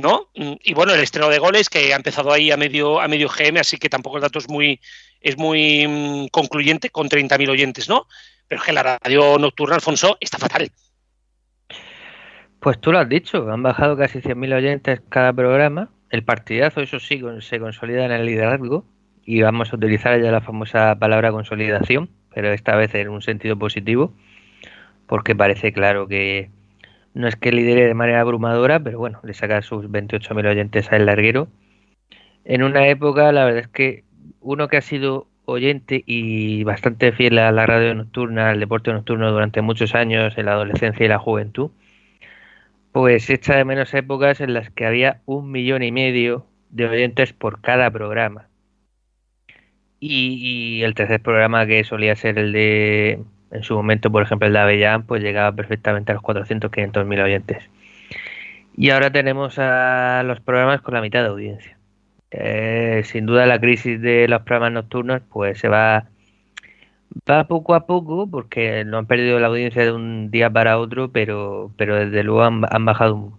¿no? 0.00 0.30
Mm, 0.36 0.52
y 0.62 0.74
bueno, 0.74 0.94
el 0.94 1.00
estreno 1.00 1.28
de 1.28 1.40
goles 1.40 1.68
que 1.68 1.92
ha 1.92 1.96
empezado 1.96 2.32
ahí 2.32 2.52
a 2.52 2.56
medio, 2.56 3.00
a 3.00 3.08
medio 3.08 3.28
GM, 3.28 3.58
así 3.58 3.76
que 3.76 3.88
tampoco 3.88 4.18
el 4.18 4.22
dato 4.22 4.38
es 4.38 4.48
muy, 4.48 4.80
es 5.20 5.36
muy 5.36 5.84
mm, 5.88 6.28
concluyente 6.28 6.90
con 6.90 7.08
30.000 7.08 7.50
oyentes, 7.50 7.88
¿no? 7.88 8.06
Pero 8.46 8.60
es 8.60 8.66
que 8.66 8.72
la 8.72 8.84
radio 8.84 9.36
nocturna, 9.36 9.74
Alfonso, 9.74 10.16
está 10.20 10.38
fatal. 10.38 10.70
Pues 12.62 12.78
tú 12.78 12.92
lo 12.92 13.00
has 13.00 13.08
dicho, 13.08 13.50
han 13.50 13.64
bajado 13.64 13.96
casi 13.96 14.20
100.000 14.20 14.54
oyentes 14.54 15.02
cada 15.08 15.32
programa. 15.32 15.90
El 16.10 16.22
partidazo, 16.22 16.80
eso 16.80 17.00
sí, 17.00 17.20
se 17.40 17.58
consolida 17.58 18.04
en 18.04 18.12
el 18.12 18.24
liderazgo 18.24 18.84
y 19.24 19.42
vamos 19.42 19.72
a 19.72 19.76
utilizar 19.76 20.22
ya 20.22 20.30
la 20.30 20.40
famosa 20.40 20.94
palabra 20.96 21.32
consolidación, 21.32 22.08
pero 22.32 22.52
esta 22.52 22.76
vez 22.76 22.94
en 22.94 23.08
un 23.08 23.20
sentido 23.20 23.58
positivo, 23.58 24.14
porque 25.08 25.34
parece 25.34 25.72
claro 25.72 26.06
que 26.06 26.50
no 27.14 27.26
es 27.26 27.34
que 27.34 27.50
lidere 27.50 27.84
de 27.84 27.94
manera 27.94 28.20
abrumadora, 28.20 28.78
pero 28.78 29.00
bueno, 29.00 29.18
le 29.24 29.34
saca 29.34 29.60
sus 29.62 29.86
28.000 29.86 30.48
oyentes 30.48 30.92
al 30.92 31.06
larguero. 31.06 31.48
En 32.44 32.62
una 32.62 32.86
época, 32.86 33.32
la 33.32 33.44
verdad 33.44 33.62
es 33.62 33.68
que 33.68 34.04
uno 34.40 34.68
que 34.68 34.76
ha 34.76 34.82
sido 34.82 35.26
oyente 35.46 36.04
y 36.06 36.62
bastante 36.62 37.10
fiel 37.10 37.40
a 37.40 37.50
la 37.50 37.66
radio 37.66 37.92
nocturna, 37.92 38.50
al 38.50 38.60
deporte 38.60 38.92
nocturno 38.92 39.32
durante 39.32 39.62
muchos 39.62 39.96
años, 39.96 40.38
en 40.38 40.46
la 40.46 40.52
adolescencia 40.52 41.04
y 41.04 41.08
la 41.08 41.18
juventud, 41.18 41.72
pues 42.92 43.28
echa 43.30 43.56
de 43.56 43.64
menos 43.64 43.92
épocas 43.94 44.40
en 44.40 44.54
las 44.54 44.70
que 44.70 44.86
había 44.86 45.20
un 45.26 45.50
millón 45.50 45.82
y 45.82 45.92
medio 45.92 46.46
de 46.70 46.86
oyentes 46.86 47.32
por 47.32 47.60
cada 47.60 47.90
programa. 47.90 48.48
Y, 50.00 50.78
y 50.78 50.82
el 50.82 50.94
tercer 50.94 51.22
programa, 51.22 51.66
que 51.66 51.84
solía 51.84 52.16
ser 52.16 52.38
el 52.38 52.52
de, 52.52 53.20
en 53.52 53.62
su 53.62 53.74
momento, 53.74 54.10
por 54.10 54.22
ejemplo, 54.22 54.46
el 54.46 54.54
de 54.54 54.58
Avellán, 54.58 55.04
pues 55.04 55.22
llegaba 55.22 55.52
perfectamente 55.52 56.12
a 56.12 56.14
los 56.14 56.22
400, 56.22 56.70
500 56.70 57.06
mil 57.06 57.20
oyentes. 57.20 57.62
Y 58.76 58.90
ahora 58.90 59.10
tenemos 59.10 59.58
a 59.58 60.22
los 60.24 60.40
programas 60.40 60.80
con 60.80 60.94
la 60.94 61.02
mitad 61.02 61.22
de 61.22 61.28
audiencia. 61.28 61.78
Eh, 62.30 63.02
sin 63.04 63.26
duda 63.26 63.44
la 63.44 63.60
crisis 63.60 64.00
de 64.00 64.26
los 64.26 64.40
programas 64.40 64.72
nocturnos 64.72 65.20
pues 65.30 65.58
se 65.58 65.68
va 65.68 66.06
Va 67.28 67.46
poco 67.46 67.74
a 67.74 67.86
poco 67.86 68.26
porque 68.30 68.84
no 68.84 68.98
han 68.98 69.06
perdido 69.06 69.38
la 69.38 69.48
audiencia 69.48 69.84
de 69.84 69.92
un 69.92 70.30
día 70.30 70.50
para 70.50 70.78
otro, 70.78 71.12
pero, 71.12 71.70
pero 71.76 71.96
desde 71.96 72.22
luego 72.22 72.42
han, 72.42 72.62
han 72.70 72.84
bajado 72.84 73.38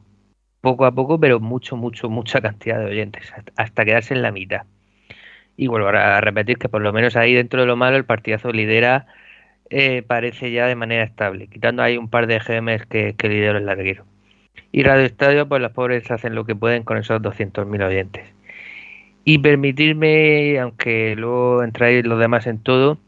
poco 0.61 0.85
a 0.85 0.91
poco, 0.93 1.19
pero 1.19 1.39
mucho, 1.39 1.75
mucho, 1.75 2.09
mucha 2.09 2.41
cantidad 2.41 2.79
de 2.79 2.85
oyentes, 2.85 3.33
hasta 3.57 3.85
quedarse 3.85 4.13
en 4.13 4.21
la 4.21 4.31
mitad. 4.31 4.63
Y 5.57 5.67
vuelvo 5.67 5.89
a 5.89 6.21
repetir 6.21 6.57
que 6.57 6.69
por 6.69 6.81
lo 6.81 6.93
menos 6.93 7.15
ahí 7.15 7.33
dentro 7.33 7.61
de 7.61 7.67
lo 7.67 7.75
malo 7.75 7.97
el 7.97 8.05
partidazo 8.05 8.51
lidera, 8.51 9.07
eh, 9.69 10.03
parece 10.03 10.51
ya 10.51 10.67
de 10.67 10.75
manera 10.75 11.03
estable, 11.03 11.47
quitando 11.47 11.83
ahí 11.83 11.97
un 11.97 12.09
par 12.09 12.27
de 12.27 12.39
GMs 12.39 12.85
que, 12.85 13.15
que 13.15 13.29
lidera 13.29 13.57
el 13.57 13.65
larguero. 13.65 14.05
Y 14.71 14.83
Radio 14.83 15.05
Estadio, 15.05 15.47
pues 15.47 15.61
los 15.61 15.71
pobres 15.71 16.09
hacen 16.11 16.35
lo 16.35 16.45
que 16.45 16.55
pueden 16.55 16.83
con 16.83 16.97
esos 16.97 17.21
200.000 17.21 17.83
oyentes. 17.85 18.23
Y 19.25 19.39
permitirme, 19.39 20.59
aunque 20.59 21.15
luego 21.17 21.63
entráis 21.63 22.05
los 22.05 22.19
demás 22.19 22.47
en 22.47 22.59
todo, 22.59 22.99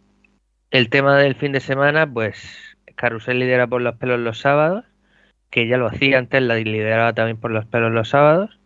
el 0.72 0.90
tema 0.90 1.18
del 1.18 1.36
fin 1.36 1.52
de 1.52 1.60
semana, 1.60 2.12
pues 2.12 2.78
Carusel 2.96 3.40
lidera 3.40 3.68
por 3.68 3.82
los 3.82 3.96
pelos 3.96 4.20
los 4.20 4.40
sábados, 4.40 4.86
que 5.50 5.68
ya 5.68 5.78
lo 5.78 5.88
hacía 5.88 6.18
antes, 6.18 6.42
la 6.42 6.56
lideraba 6.56 7.14
también 7.14 7.38
por 7.38 7.52
los 7.52 7.66
pelos 7.66 7.92
los 7.92 8.10
sábados, 8.10 8.60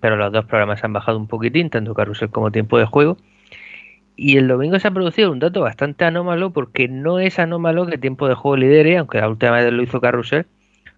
pero 0.00 0.16
los 0.16 0.32
dos 0.32 0.44
programas 0.46 0.82
han 0.84 0.92
bajado 0.92 1.18
un 1.18 1.28
poquitín, 1.28 1.70
tanto 1.70 1.94
Carusel 1.94 2.30
como 2.30 2.50
Tiempo 2.50 2.78
de 2.78 2.86
Juego. 2.86 3.16
Y 4.16 4.36
el 4.36 4.46
domingo 4.46 4.78
se 4.78 4.88
ha 4.88 4.90
producido 4.90 5.32
un 5.32 5.38
dato 5.38 5.60
bastante 5.62 6.04
anómalo, 6.04 6.52
porque 6.52 6.88
no 6.88 7.18
es 7.18 7.38
anómalo 7.38 7.86
que 7.86 7.98
Tiempo 7.98 8.28
de 8.28 8.34
Juego 8.34 8.56
lidere, 8.56 8.98
aunque 8.98 9.18
la 9.18 9.28
última 9.28 9.52
vez 9.52 9.72
lo 9.72 9.82
hizo 9.82 10.00
Carusel, 10.00 10.46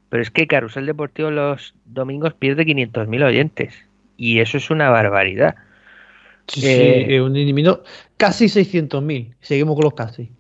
pero 0.09 0.23
es 0.23 0.31
que 0.31 0.47
Carusel 0.47 0.87
Deportivo 0.87 1.31
los 1.31 1.75
domingos 1.85 2.35
pierde 2.35 2.65
500.000 2.65 3.25
oyentes. 3.25 3.75
Y 4.17 4.41
eso 4.41 4.59
es 4.59 4.71
una 4.71 4.91
barbaridad. 4.91 5.57
Sí, 6.47 6.67
eh, 6.67 7.21
un 7.21 7.33
disminuido 7.33 7.85
casi 8.17 8.47
600.000. 8.47 9.37
Seguimos 9.41 9.75
con 9.75 9.85
los 9.85 9.95
casi. 9.95 10.31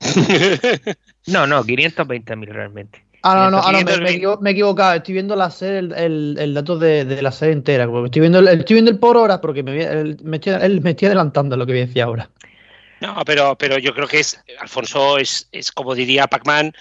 no, 1.26 1.46
no, 1.46 1.64
520.000 1.64 2.46
realmente. 2.46 3.04
Ah, 3.22 3.34
no, 3.34 3.50
no, 3.50 3.58
ah, 3.58 3.72
no 3.72 4.40
me, 4.40 4.50
he 4.50 4.52
equivocado. 4.52 4.94
Estoy 4.94 5.12
viendo 5.14 5.36
la 5.36 5.50
serie, 5.50 5.80
el, 5.80 5.92
el, 5.92 6.36
el 6.38 6.54
dato 6.54 6.78
de, 6.78 7.04
de, 7.04 7.20
la 7.20 7.30
serie 7.30 7.52
entera. 7.52 7.84
Estoy 7.84 8.20
viendo 8.20 8.38
el, 8.38 8.48
estoy 8.48 8.74
viendo 8.74 8.90
el 8.90 8.98
por 8.98 9.16
hora 9.18 9.40
porque 9.40 9.62
me, 9.62 9.72
me, 10.22 10.36
estoy, 10.38 10.80
me 10.80 10.90
estoy 10.90 11.06
adelantando 11.06 11.54
a 11.54 11.58
lo 11.58 11.66
que 11.66 11.74
decía 11.74 12.04
ahora. 12.04 12.30
No, 13.00 13.16
pero, 13.26 13.56
pero 13.56 13.78
yo 13.78 13.94
creo 13.94 14.08
que 14.08 14.20
es, 14.20 14.42
Alfonso, 14.58 15.18
es, 15.18 15.48
es 15.52 15.70
como 15.70 15.94
diría 15.94 16.26
Pac-Man, 16.28 16.72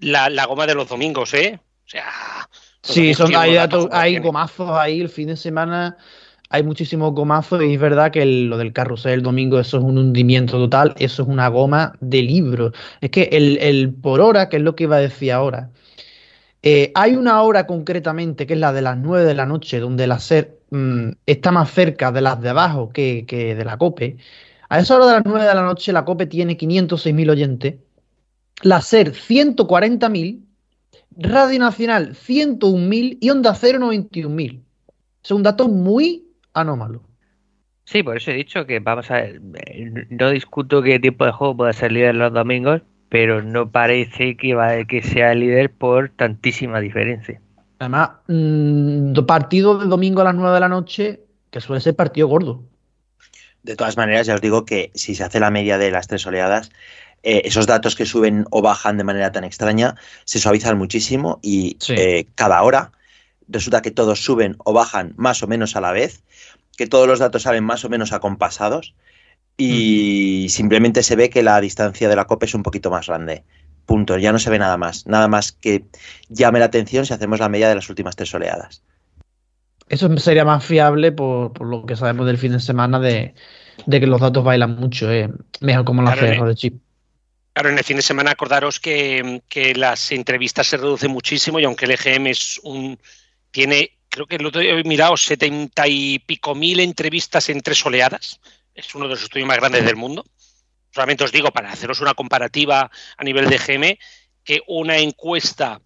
la, 0.00 0.28
la, 0.30 0.46
goma 0.46 0.66
de 0.66 0.74
los 0.74 0.88
domingos, 0.88 1.34
¿eh? 1.34 1.58
O 1.86 1.88
sea. 1.88 2.04
Sí, 2.82 3.12
son, 3.12 3.34
hay, 3.34 3.54
datos, 3.54 3.88
hay 3.90 4.18
gomazos 4.18 4.70
ahí 4.70 5.00
el 5.00 5.08
fin 5.08 5.28
de 5.28 5.36
semana 5.36 5.96
hay 6.50 6.62
muchísimos 6.62 7.12
gomazos 7.14 7.62
y 7.62 7.74
es 7.74 7.80
verdad 7.80 8.10
que 8.10 8.24
lo 8.24 8.56
del 8.56 8.72
carrusel 8.72 9.12
el 9.12 9.22
domingo 9.22 9.60
eso 9.60 9.78
es 9.78 9.84
un 9.84 9.98
hundimiento 9.98 10.58
total, 10.58 10.94
eso 10.98 11.22
es 11.22 11.28
una 11.28 11.48
goma 11.48 11.94
de 12.00 12.22
libro. 12.22 12.72
Es 13.00 13.10
que 13.10 13.24
el, 13.32 13.58
el, 13.58 13.92
por 13.92 14.20
hora, 14.20 14.48
que 14.48 14.56
es 14.56 14.62
lo 14.62 14.74
que 14.74 14.84
iba 14.84 14.96
a 14.96 15.00
decir 15.00 15.32
ahora, 15.32 15.70
eh, 16.62 16.90
hay 16.94 17.14
una 17.16 17.42
hora 17.42 17.66
concretamente 17.66 18.46
que 18.46 18.54
es 18.54 18.60
la 18.60 18.72
de 18.72 18.82
las 18.82 18.96
9 18.96 19.24
de 19.24 19.34
la 19.34 19.46
noche, 19.46 19.78
donde 19.80 20.06
la 20.06 20.18
SER 20.18 20.58
mmm, 20.70 21.10
está 21.26 21.52
más 21.52 21.70
cerca 21.70 22.12
de 22.12 22.20
las 22.22 22.40
de 22.40 22.48
abajo 22.48 22.90
que, 22.90 23.24
que, 23.26 23.54
de 23.54 23.64
la 23.64 23.76
COPE. 23.76 24.16
A 24.70 24.80
esa 24.80 24.96
hora 24.96 25.06
de 25.06 25.12
las 25.14 25.22
9 25.24 25.44
de 25.46 25.54
la 25.54 25.62
noche 25.62 25.92
la 25.92 26.04
COPE 26.04 26.26
tiene 26.26 26.56
506.000 26.58 27.30
oyentes, 27.30 27.74
la 28.62 28.80
SER 28.80 29.12
140.000, 29.12 30.40
Radio 31.16 31.58
Nacional 31.58 32.14
101.000 32.14 33.18
y 33.20 33.30
Onda 33.30 33.54
0 33.54 33.78
91.000. 33.80 34.62
Es 35.24 35.30
un 35.30 35.42
dato 35.42 35.68
muy 35.68 36.27
anómalo. 36.60 37.02
Sí, 37.84 38.02
por 38.02 38.16
eso 38.16 38.30
he 38.30 38.34
dicho 38.34 38.66
que 38.66 38.80
vamos 38.80 39.10
a 39.10 39.14
ver, 39.14 39.40
no 40.10 40.30
discuto 40.30 40.82
qué 40.82 41.00
tipo 41.00 41.24
de 41.24 41.32
juego 41.32 41.56
pueda 41.56 41.72
ser 41.72 41.92
líder 41.92 42.16
los 42.16 42.32
domingos, 42.32 42.82
pero 43.08 43.42
no 43.42 43.70
parece 43.70 44.36
que, 44.36 44.54
va, 44.54 44.84
que 44.84 45.02
sea 45.02 45.34
líder 45.34 45.72
por 45.72 46.10
tantísima 46.10 46.80
diferencia. 46.80 47.40
Además, 47.78 48.10
mmm, 48.26 49.14
partido 49.26 49.78
del 49.78 49.88
domingo 49.88 50.20
a 50.20 50.24
las 50.24 50.34
9 50.34 50.54
de 50.54 50.60
la 50.60 50.68
noche, 50.68 51.20
que 51.50 51.60
suele 51.60 51.80
ser 51.80 51.96
partido 51.96 52.28
gordo. 52.28 52.62
De 53.62 53.76
todas 53.76 53.96
maneras, 53.96 54.26
ya 54.26 54.34
os 54.34 54.40
digo 54.40 54.64
que 54.64 54.90
si 54.94 55.14
se 55.14 55.24
hace 55.24 55.40
la 55.40 55.50
media 55.50 55.78
de 55.78 55.90
las 55.90 56.08
tres 56.08 56.26
oleadas, 56.26 56.70
eh, 57.22 57.42
esos 57.44 57.66
datos 57.66 57.96
que 57.96 58.06
suben 58.06 58.44
o 58.50 58.62
bajan 58.62 58.96
de 58.96 59.04
manera 59.04 59.32
tan 59.32 59.44
extraña 59.44 59.94
se 60.24 60.38
suavizan 60.38 60.78
muchísimo 60.78 61.40
y 61.42 61.76
sí. 61.80 61.94
eh, 61.96 62.26
cada 62.34 62.62
hora 62.62 62.92
resulta 63.48 63.82
que 63.82 63.90
todos 63.90 64.22
suben 64.22 64.56
o 64.58 64.72
bajan 64.72 65.14
más 65.16 65.42
o 65.42 65.46
menos 65.46 65.74
a 65.74 65.80
la 65.80 65.92
vez, 65.92 66.22
que 66.78 66.86
todos 66.86 67.08
los 67.08 67.18
datos 67.18 67.42
salen 67.42 67.64
más 67.64 67.84
o 67.84 67.88
menos 67.90 68.12
acompasados 68.12 68.94
y 69.56 70.44
mm. 70.46 70.48
simplemente 70.48 71.02
se 71.02 71.16
ve 71.16 71.28
que 71.28 71.42
la 71.42 71.60
distancia 71.60 72.08
de 72.08 72.14
la 72.14 72.26
COPE 72.26 72.46
es 72.46 72.54
un 72.54 72.62
poquito 72.62 72.88
más 72.88 73.08
grande. 73.08 73.42
Punto, 73.84 74.16
ya 74.16 74.30
no 74.30 74.38
se 74.38 74.48
ve 74.48 74.60
nada 74.60 74.76
más, 74.76 75.04
nada 75.06 75.26
más 75.26 75.50
que 75.50 75.84
llame 76.28 76.60
la 76.60 76.66
atención 76.66 77.04
si 77.04 77.12
hacemos 77.12 77.40
la 77.40 77.48
media 77.48 77.68
de 77.68 77.74
las 77.74 77.88
últimas 77.90 78.14
tres 78.14 78.32
oleadas. 78.32 78.84
Eso 79.88 80.16
sería 80.18 80.44
más 80.44 80.64
fiable 80.64 81.10
por, 81.10 81.52
por 81.52 81.66
lo 81.66 81.84
que 81.84 81.96
sabemos 81.96 82.26
del 82.26 82.38
fin 82.38 82.52
de 82.52 82.60
semana 82.60 83.00
de, 83.00 83.34
de 83.86 84.00
que 84.00 84.06
los 84.06 84.20
datos 84.20 84.44
bailan 84.44 84.76
mucho, 84.76 85.10
eh. 85.10 85.30
mejor 85.60 85.84
como 85.84 86.02
lo 86.02 86.10
hace 86.10 86.26
de 86.26 86.54
chip. 86.54 86.80
Claro, 87.54 87.70
en 87.70 87.78
el 87.78 87.84
fin 87.84 87.96
de 87.96 88.02
semana 88.02 88.30
acordaros 88.30 88.78
que, 88.78 89.42
que, 89.48 89.74
las 89.74 90.12
entrevistas 90.12 90.68
se 90.68 90.76
reducen 90.76 91.10
muchísimo 91.10 91.58
y 91.58 91.64
aunque 91.64 91.86
el 91.86 91.92
EGM 91.92 92.28
es 92.28 92.60
un 92.62 93.00
tiene, 93.50 93.97
creo 94.26 94.52
que 94.52 94.58
lo 94.58 94.60
he 94.60 94.84
mirado, 94.84 95.16
setenta 95.16 95.86
y 95.86 96.18
pico 96.20 96.54
mil 96.54 96.80
entrevistas 96.80 97.48
en 97.48 97.60
tres 97.60 97.84
oleadas. 97.84 98.40
Es 98.74 98.94
uno 98.94 99.04
de 99.04 99.10
los 99.10 99.22
estudios 99.22 99.46
más 99.46 99.58
grandes 99.58 99.84
del 99.84 99.96
mundo. 99.96 100.24
Solamente 100.90 101.24
os 101.24 101.32
digo, 101.32 101.52
para 101.52 101.70
haceros 101.70 102.00
una 102.00 102.14
comparativa 102.14 102.90
a 103.16 103.24
nivel 103.24 103.48
de 103.48 103.58
GM, 103.58 103.98
que 104.44 104.62
una 104.66 104.98
encuesta 104.98 105.80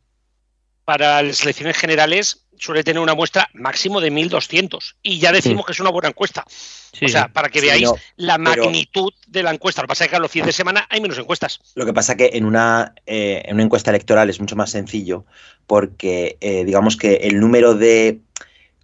para 0.85 1.23
las 1.23 1.43
elecciones 1.43 1.77
generales 1.77 2.42
suele 2.63 2.85
tener 2.85 3.03
una 3.03 3.15
muestra 3.15 3.49
máximo 3.55 4.01
de 4.01 4.13
1.200 4.13 4.95
y 5.03 5.19
ya 5.19 5.33
decimos 5.33 5.63
sí. 5.63 5.67
que 5.67 5.73
es 5.73 5.81
una 5.81 5.91
buena 5.91 6.09
encuesta. 6.09 6.45
Sí, 6.47 7.07
o 7.07 7.09
sea, 7.09 7.27
para 7.29 7.49
que 7.49 7.61
veáis 7.61 7.83
no, 7.83 7.97
la 8.17 8.39
magnitud 8.39 9.13
de 9.27 9.43
la 9.43 9.51
encuesta. 9.51 9.83
Lo 9.83 9.87
que 9.87 9.89
pasa 9.89 10.05
es 10.05 10.11
que 10.11 10.17
a 10.17 10.21
los 10.21 10.31
fines 10.31 10.47
de 10.47 10.53
semana 10.53 10.87
hay 10.89 11.01
menos 11.01 11.19
encuestas. 11.19 11.61
Lo 11.75 11.85
que 11.85 11.93
pasa 11.93 12.13
es 12.13 12.19
que 12.19 12.31
en 12.35 12.45
una, 12.45 12.95
eh, 13.07 13.43
en 13.47 13.55
una 13.55 13.65
encuesta 13.65 13.91
electoral 13.91 14.31
es 14.31 14.39
mucho 14.39 14.55
más 14.55 14.71
sencillo 14.71 15.25
porque 15.67 16.37
eh, 16.41 16.65
digamos 16.65 16.97
que 16.97 17.15
el 17.15 17.41
número 17.41 17.75
de 17.75 18.21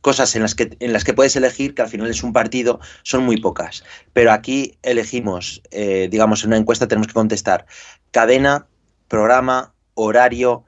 cosas 0.00 0.34
en 0.34 0.42
las, 0.42 0.56
que, 0.56 0.76
en 0.80 0.92
las 0.92 1.04
que 1.04 1.14
puedes 1.14 1.36
elegir, 1.36 1.74
que 1.74 1.82
al 1.82 1.88
final 1.88 2.08
es 2.08 2.24
un 2.24 2.32
partido, 2.32 2.80
son 3.04 3.24
muy 3.24 3.36
pocas. 3.36 3.84
Pero 4.12 4.32
aquí 4.32 4.76
elegimos, 4.82 5.62
eh, 5.70 6.08
digamos, 6.10 6.42
en 6.42 6.48
una 6.48 6.56
encuesta 6.56 6.88
tenemos 6.88 7.06
que 7.06 7.14
contestar 7.14 7.66
cadena, 8.10 8.66
programa, 9.06 9.74
horario, 9.94 10.64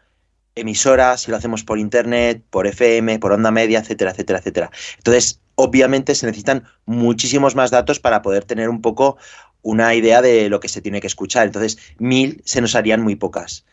emisora, 0.61 1.17
si 1.17 1.31
lo 1.31 1.37
hacemos 1.37 1.65
por 1.65 1.79
internet, 1.79 2.43
por 2.51 2.67
FM, 2.67 3.19
por 3.19 3.33
onda 3.33 3.51
media, 3.51 3.81
etcétera, 3.81 4.11
etcétera, 4.13 4.39
etcétera. 4.39 4.71
Entonces, 4.99 5.41
obviamente 5.55 6.15
se 6.15 6.27
necesitan 6.27 6.65
muchísimos 6.87 7.55
más 7.55 7.71
datos 7.71 8.01
para 8.01 8.23
poder 8.23 8.45
tener 8.45 8.69
un 8.69 8.81
poco 8.81 9.17
una 9.63 9.95
idea 9.95 10.23
de 10.23 10.49
lo 10.49 10.61
que 10.61 10.69
se 10.69 10.81
tiene 10.81 11.01
que 11.01 11.07
escuchar. 11.07 11.47
Entonces, 11.47 11.79
mil 11.99 12.43
se 12.45 12.61
nos 12.61 12.75
harían 12.75 13.03
muy 13.03 13.17
pocas. 13.17 13.65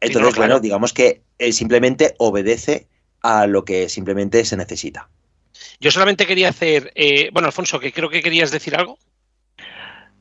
Entonces, 0.00 0.12
sí, 0.12 0.22
no, 0.22 0.30
claro. 0.30 0.36
bueno, 0.36 0.60
digamos 0.60 0.92
que 0.92 1.22
eh, 1.38 1.52
simplemente 1.52 2.14
obedece 2.18 2.86
a 3.22 3.46
lo 3.46 3.64
que 3.64 3.88
simplemente 3.88 4.44
se 4.44 4.56
necesita. 4.56 5.08
Yo 5.80 5.90
solamente 5.90 6.26
quería 6.26 6.48
hacer, 6.48 6.92
eh, 6.94 7.30
bueno, 7.32 7.46
Alfonso, 7.46 7.80
que 7.80 7.92
creo 7.92 8.08
que 8.08 8.22
querías 8.22 8.50
decir 8.50 8.74
algo. 8.74 8.98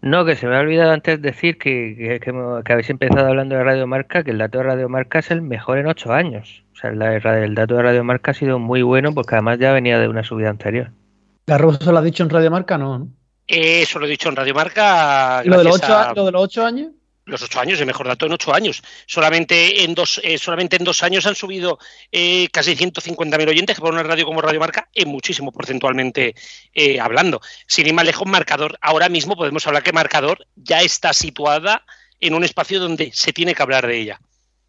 No, 0.02 0.26
que 0.26 0.36
se 0.36 0.48
me 0.48 0.56
ha 0.56 0.60
olvidado 0.60 0.92
antes 0.92 1.22
decir 1.22 1.60
que, 1.60 1.96
que, 1.96 2.20
que, 2.20 2.34
que, 2.66 2.74
habéis 2.74 2.90
empezado 2.90 3.28
hablando 3.28 3.56
de 3.56 3.64
Radio 3.64 3.86
Marca, 3.86 4.24
que 4.24 4.32
el 4.32 4.40
dato 4.40 4.58
de 4.58 4.64
Radio 4.64 4.90
Marca 4.90 5.20
es 5.20 5.30
el 5.30 5.44
mejor 5.44 5.78
en 5.78 5.88
ocho 5.88 6.12
años. 6.12 6.64
O 6.74 6.76
sea, 6.76 6.90
el, 6.90 7.02
el 7.02 7.56
dato 7.56 7.76
de 7.76 7.84
Radio 7.84 8.04
Marca 8.04 8.32
ha 8.32 8.34
sido 8.34 8.58
muy 8.58 8.82
bueno 8.82 9.14
porque 9.14 9.36
además 9.36 9.60
ya 9.60 9.72
venía 9.74 10.00
de 10.00 10.08
una 10.08 10.24
subida 10.24 10.50
anterior. 10.50 10.90
¿Garroso 11.46 11.92
lo 11.92 12.00
ha 12.00 12.02
dicho 12.02 12.24
en 12.24 12.32
Radio 12.32 12.50
Marca? 12.50 12.78
No. 12.80 12.98
¿no? 12.98 13.08
Eh, 13.48 13.84
eso 13.84 14.00
lo 14.00 14.08
he 14.08 14.10
dicho 14.10 14.30
en 14.30 14.36
Radio 14.36 14.56
Marca. 14.56 15.44
¿Lo 15.44 15.60
de, 15.60 15.64
los 15.66 15.76
ocho, 15.76 15.96
a... 15.96 16.14
¿Lo 16.16 16.26
de 16.26 16.32
los 16.32 16.44
ocho 16.44 16.66
años? 16.66 16.92
Los 17.26 17.42
ocho 17.42 17.60
años, 17.60 17.80
el 17.80 17.86
mejor 17.86 18.08
dato 18.08 18.26
en 18.26 18.34
ocho 18.34 18.54
años. 18.54 18.82
Solamente 19.06 19.84
en 19.84 19.94
dos, 19.94 20.20
eh, 20.24 20.38
solamente 20.38 20.76
en 20.76 20.84
dos 20.84 21.04
años 21.04 21.26
han 21.26 21.36
subido 21.36 21.80
eh, 22.12 22.48
casi 22.52 22.76
150.000 22.76 23.50
oyentes, 23.50 23.76
que 23.76 23.82
por 23.82 23.94
una 23.94 24.04
radio 24.04 24.26
como 24.26 24.42
Radio 24.42 24.60
Marca 24.60 24.90
es 24.94 25.06
muchísimo 25.06 25.52
porcentualmente 25.52 26.36
eh, 26.74 27.00
hablando. 27.00 27.42
Sin 27.68 27.88
ir 27.88 27.94
más 27.94 28.06
lejos, 28.06 28.28
Marcador, 28.28 28.78
ahora 28.82 29.10
mismo 29.10 29.36
podemos 29.36 29.66
hablar 29.68 29.84
que 29.84 29.94
Marcador 29.94 30.48
ya 30.56 30.82
está 30.82 31.14
situada 31.14 31.86
en 32.20 32.34
un 32.34 32.44
espacio 32.44 32.80
donde 32.80 33.12
se 33.14 33.34
tiene 33.34 33.54
que 33.56 33.64
hablar 33.64 33.88
de 33.88 33.98
ella. 33.98 34.20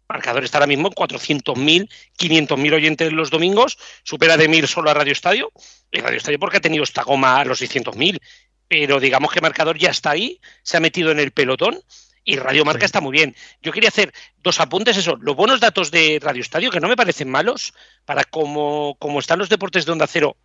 Marcador 0.09 0.43
está 0.43 0.57
ahora 0.57 0.67
mismo 0.67 0.89
en 0.89 0.93
400.000, 0.93 1.89
500.000 2.19 2.73
oyentes 2.73 3.13
los 3.13 3.29
domingos, 3.29 3.77
supera 4.03 4.37
de 4.37 4.47
mil 4.47 4.67
solo 4.67 4.91
a 4.91 4.93
Radio 4.93 5.11
Estadio. 5.11 5.51
Y 5.91 6.01
Radio 6.01 6.17
Estadio 6.17 6.39
porque 6.39 6.57
ha 6.57 6.61
tenido 6.61 6.83
esta 6.83 7.03
goma 7.03 7.39
a 7.39 7.45
los 7.45 7.61
600.000. 7.61 8.19
Pero 8.67 8.99
digamos 8.99 9.31
que 9.31 9.41
Marcador 9.41 9.77
ya 9.77 9.89
está 9.89 10.11
ahí, 10.11 10.39
se 10.61 10.77
ha 10.77 10.79
metido 10.79 11.11
en 11.11 11.19
el 11.19 11.31
pelotón 11.31 11.79
y 12.23 12.35
Radio 12.37 12.65
Marca 12.65 12.81
sí. 12.81 12.85
está 12.85 13.01
muy 13.01 13.11
bien. 13.11 13.35
Yo 13.61 13.71
quería 13.71 13.89
hacer 13.89 14.13
dos 14.41 14.59
apuntes, 14.59 14.97
eso, 14.97 15.17
los 15.17 15.35
buenos 15.35 15.59
datos 15.59 15.91
de 15.91 16.19
Radio 16.21 16.41
Estadio, 16.41 16.71
que 16.71 16.79
no 16.79 16.87
me 16.87 16.95
parecen 16.95 17.29
malos, 17.29 17.73
para 18.05 18.23
como, 18.23 18.95
como 18.99 19.19
están 19.19 19.39
los 19.39 19.49
deportes 19.49 19.85
de 19.85 19.91
Onda 19.91 20.07
Cero, 20.07 20.37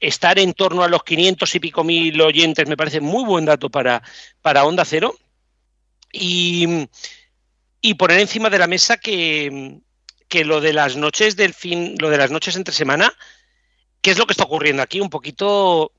estar 0.00 0.38
en 0.38 0.54
torno 0.54 0.82
a 0.82 0.88
los 0.88 1.04
500 1.04 1.54
y 1.54 1.60
pico 1.60 1.84
mil 1.84 2.20
oyentes 2.20 2.66
me 2.66 2.76
parece 2.76 3.00
muy 3.00 3.24
buen 3.24 3.44
dato 3.44 3.68
para, 3.68 4.02
para 4.40 4.64
Onda 4.64 4.84
Cero. 4.84 5.14
y, 6.12 6.88
y 7.80 7.94
poner 7.94 8.20
encima 8.20 8.50
de 8.50 8.58
la 8.58 8.66
mesa 8.66 8.96
que, 8.98 9.80
que 10.28 10.44
lo 10.44 10.60
de 10.60 10.72
las 10.72 10.96
noches 10.96 11.36
del 11.36 11.54
fin, 11.54 11.96
lo 11.98 12.10
de 12.10 12.18
las 12.18 12.30
noches 12.30 12.56
entre 12.56 12.74
semana, 12.74 13.12
¿qué 14.00 14.12
es 14.12 14.18
lo 14.18 14.26
que 14.26 14.32
está 14.32 14.44
ocurriendo 14.44 14.82
aquí? 14.82 15.00
Un 15.00 15.10
poquito, 15.10 15.92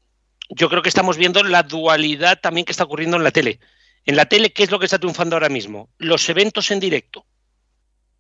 yo 0.50 0.70
creo 0.70 0.82
que 0.82 0.90
estamos 0.90 1.18
viendo 1.18 1.44
la 1.44 1.64
dualidad 1.64 2.40
también 2.40 2.66
que 2.66 2.72
está 2.72 2.86
ocurriendo 2.86 3.18
en 3.18 3.24
la 3.24 3.32
tele. 3.32 3.60
En 4.06 4.16
la 4.16 4.26
tele, 4.26 4.52
¿qué 4.52 4.64
es 4.64 4.72
lo 4.72 4.80
que 4.80 4.86
está 4.86 4.98
triunfando 4.98 5.36
ahora 5.36 5.50
mismo? 5.50 5.90
Los 5.98 6.28
eventos 6.30 6.72
en 6.72 6.80
directo. 6.80 7.26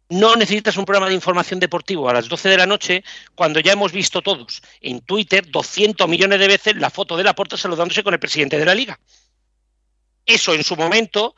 No 0.09 0.35
necesitas 0.35 0.75
un 0.75 0.85
programa 0.85 1.07
de 1.07 1.15
información 1.15 1.59
deportivo 1.59 2.09
a 2.09 2.13
las 2.13 2.27
12 2.27 2.49
de 2.49 2.57
la 2.57 2.65
noche 2.65 3.03
cuando 3.33 3.61
ya 3.61 3.71
hemos 3.71 3.93
visto 3.93 4.21
todos 4.21 4.61
en 4.81 4.99
Twitter 5.01 5.49
200 5.49 6.07
millones 6.07 6.39
de 6.39 6.47
veces 6.47 6.75
la 6.75 6.89
foto 6.89 7.15
de 7.15 7.23
la 7.23 7.33
puerta 7.33 7.55
saludándose 7.55 8.03
con 8.03 8.13
el 8.13 8.19
presidente 8.19 8.59
de 8.59 8.65
la 8.65 8.75
liga. 8.75 8.99
Eso 10.25 10.53
en 10.53 10.63
su 10.63 10.75
momento 10.75 11.33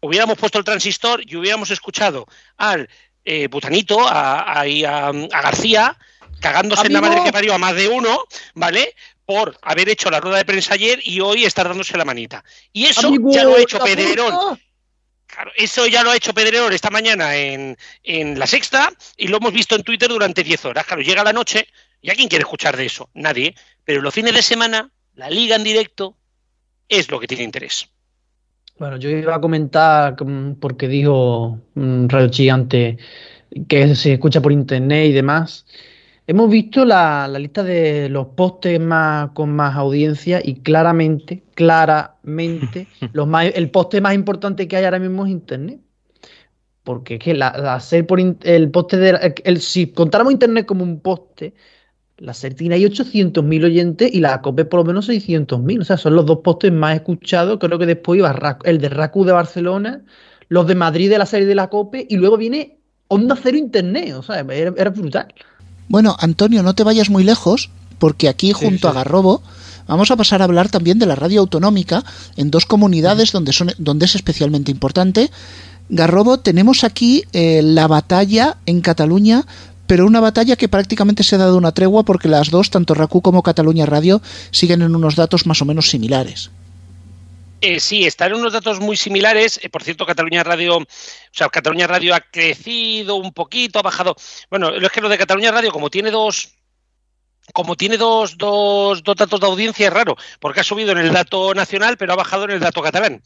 hubiéramos 0.00 0.38
puesto 0.38 0.58
el 0.58 0.64
transistor 0.64 1.20
y 1.26 1.36
hubiéramos 1.36 1.70
escuchado 1.70 2.26
al 2.56 2.88
eh, 3.24 3.48
Butanito, 3.48 4.06
a, 4.06 4.40
a, 4.40 4.60
a, 4.62 5.42
García, 5.42 5.98
cagándose 6.40 6.82
Amigo. 6.82 6.98
en 6.98 7.02
la 7.02 7.08
madre 7.08 7.24
que 7.24 7.32
parió 7.32 7.54
a 7.54 7.58
más 7.58 7.74
de 7.74 7.88
uno, 7.88 8.24
¿vale? 8.54 8.94
Por 9.26 9.58
haber 9.62 9.88
hecho 9.88 10.10
la 10.10 10.20
rueda 10.20 10.38
de 10.38 10.44
prensa 10.44 10.74
ayer 10.74 11.00
y 11.02 11.20
hoy 11.20 11.44
estar 11.44 11.68
dándose 11.68 11.96
la 11.98 12.04
manita. 12.04 12.44
Y 12.72 12.86
eso 12.86 13.08
Amigo, 13.08 13.30
ya 13.32 13.44
lo 13.44 13.56
ha 13.56 13.60
hecho 13.60 13.78
Pedrerón. 13.80 14.58
Claro, 15.26 15.50
eso 15.56 15.86
ya 15.86 16.02
lo 16.04 16.10
ha 16.10 16.16
hecho 16.16 16.32
Pedrerón 16.32 16.72
esta 16.72 16.90
mañana 16.90 17.36
en, 17.36 17.76
en 18.04 18.38
La 18.38 18.46
Sexta 18.46 18.92
y 19.16 19.26
lo 19.28 19.38
hemos 19.38 19.52
visto 19.52 19.74
en 19.74 19.82
Twitter 19.82 20.08
durante 20.08 20.44
10 20.44 20.64
horas. 20.66 20.86
Claro, 20.86 21.02
llega 21.02 21.24
la 21.24 21.32
noche 21.32 21.66
y 22.00 22.10
¿a 22.10 22.14
quién 22.14 22.28
quiere 22.28 22.44
escuchar 22.44 22.76
de 22.76 22.86
eso? 22.86 23.10
Nadie. 23.14 23.54
Pero 23.84 24.00
los 24.00 24.14
fines 24.14 24.32
de 24.32 24.42
semana, 24.42 24.90
la 25.14 25.28
liga 25.28 25.56
en 25.56 25.64
directo 25.64 26.16
es 26.88 27.10
lo 27.10 27.18
que 27.18 27.26
tiene 27.26 27.42
interés. 27.42 27.88
Bueno, 28.78 28.96
yo 28.98 29.08
iba 29.08 29.34
a 29.34 29.40
comentar, 29.40 30.22
mm, 30.22 30.56
porque 30.60 30.86
dijo 30.86 31.58
mm, 31.74 32.08
Radio 32.08 32.30
Gigante 32.30 32.98
que 33.68 33.94
se 33.94 34.14
escucha 34.14 34.40
por 34.40 34.52
internet 34.52 35.06
y 35.06 35.12
demás. 35.12 35.66
Hemos 36.26 36.50
visto 36.50 36.84
la, 36.84 37.28
la 37.28 37.38
lista 37.38 37.62
de 37.62 38.08
los 38.08 38.28
postes 38.28 38.80
más, 38.80 39.30
con 39.30 39.50
más 39.54 39.76
audiencia 39.76 40.40
y 40.44 40.56
claramente, 40.60 41.44
claramente, 41.54 42.88
los 43.12 43.28
más, 43.28 43.46
el 43.54 43.70
poste 43.70 44.00
más 44.00 44.14
importante 44.14 44.66
que 44.66 44.76
hay 44.76 44.84
ahora 44.84 44.98
mismo 44.98 45.24
es 45.24 45.30
internet. 45.32 45.80
Porque 46.82 47.14
es 47.14 47.20
que 47.20 47.34
la, 47.34 47.52
la 47.58 47.76
SER 47.80 48.06
por 48.06 48.20
in- 48.20 48.38
el 48.42 48.70
poste 48.70 48.96
de 48.96 49.10
el- 49.10 49.34
el- 49.44 49.60
si 49.60 49.88
contáramos 49.92 50.32
internet 50.32 50.66
como 50.66 50.84
un 50.84 51.00
poste, 51.00 51.54
la 52.18 52.32
SER 52.32 52.54
tiene 52.54 52.76
ahí 52.76 52.84
800.000 52.86 53.64
oyentes 53.64 54.12
y 54.14 54.20
la 54.20 54.40
COPE 54.40 54.64
por 54.66 54.80
lo 54.80 54.84
menos 54.84 55.06
600.000. 55.06 55.80
O 55.80 55.84
sea, 55.84 55.96
son 55.96 56.14
los 56.16 56.26
dos 56.26 56.38
postes 56.44 56.72
más 56.72 56.94
escuchados. 56.96 57.58
Creo 57.60 57.78
que 57.78 57.86
después 57.86 58.18
iba 58.18 58.58
el 58.64 58.78
de 58.78 58.88
RACU 58.88 59.24
de 59.24 59.32
Barcelona, 59.32 60.04
los 60.48 60.66
de 60.66 60.74
Madrid 60.76 61.10
de 61.10 61.18
la 61.18 61.26
serie 61.26 61.46
de 61.46 61.54
la 61.56 61.68
COPE 61.68 62.06
y 62.08 62.16
luego 62.16 62.36
viene 62.36 62.78
Onda 63.08 63.36
Cero 63.42 63.56
Internet. 63.58 64.14
O 64.14 64.22
sea, 64.22 64.40
era, 64.40 64.72
era 64.76 64.90
brutal. 64.90 65.28
Bueno, 65.88 66.16
Antonio, 66.18 66.62
no 66.62 66.74
te 66.74 66.84
vayas 66.84 67.10
muy 67.10 67.24
lejos, 67.24 67.70
porque 67.98 68.28
aquí 68.28 68.52
junto 68.52 68.88
a 68.88 68.92
Garrobo 68.92 69.42
vamos 69.86 70.10
a 70.10 70.16
pasar 70.16 70.42
a 70.42 70.44
hablar 70.44 70.68
también 70.68 70.98
de 70.98 71.06
la 71.06 71.14
radio 71.14 71.40
autonómica 71.40 72.04
en 72.36 72.50
dos 72.50 72.66
comunidades 72.66 73.32
donde, 73.32 73.52
son, 73.52 73.72
donde 73.78 74.06
es 74.06 74.14
especialmente 74.14 74.70
importante. 74.70 75.30
Garrobo, 75.88 76.38
tenemos 76.38 76.82
aquí 76.82 77.24
eh, 77.32 77.60
la 77.62 77.86
batalla 77.86 78.56
en 78.66 78.80
Cataluña, 78.80 79.46
pero 79.86 80.06
una 80.06 80.20
batalla 80.20 80.56
que 80.56 80.68
prácticamente 80.68 81.22
se 81.22 81.36
ha 81.36 81.38
dado 81.38 81.56
una 81.56 81.72
tregua 81.72 82.02
porque 82.02 82.28
las 82.28 82.50
dos, 82.50 82.70
tanto 82.70 82.94
RACU 82.94 83.22
como 83.22 83.42
Cataluña 83.42 83.86
Radio, 83.86 84.20
siguen 84.50 84.82
en 84.82 84.96
unos 84.96 85.14
datos 85.14 85.46
más 85.46 85.62
o 85.62 85.64
menos 85.64 85.88
similares. 85.88 86.50
Eh, 87.60 87.80
sí, 87.80 88.06
están 88.06 88.34
unos 88.34 88.52
datos 88.52 88.80
muy 88.80 88.96
similares. 88.96 89.58
Eh, 89.62 89.70
por 89.70 89.82
cierto, 89.82 90.04
Cataluña 90.04 90.44
Radio, 90.44 90.78
o 90.78 90.86
sea, 91.32 91.48
Cataluña 91.48 91.86
Radio 91.86 92.14
ha 92.14 92.20
crecido 92.20 93.16
un 93.16 93.32
poquito, 93.32 93.78
ha 93.78 93.82
bajado. 93.82 94.14
Bueno, 94.50 94.74
es 94.74 94.90
que 94.90 95.00
lo 95.00 95.08
de 95.08 95.18
Cataluña 95.18 95.52
Radio, 95.52 95.72
como 95.72 95.88
tiene 95.88 96.10
dos, 96.10 96.54
como 97.52 97.76
tiene 97.76 97.96
dos, 97.96 98.36
dos, 98.36 99.02
dos 99.02 99.16
datos 99.16 99.40
de 99.40 99.46
audiencia, 99.46 99.86
es 99.86 99.92
raro, 99.92 100.16
porque 100.40 100.60
ha 100.60 100.64
subido 100.64 100.92
en 100.92 100.98
el 100.98 101.12
dato 101.12 101.54
nacional, 101.54 101.96
pero 101.96 102.12
ha 102.12 102.16
bajado 102.16 102.44
en 102.44 102.50
el 102.52 102.60
dato 102.60 102.82
catalán. 102.82 103.22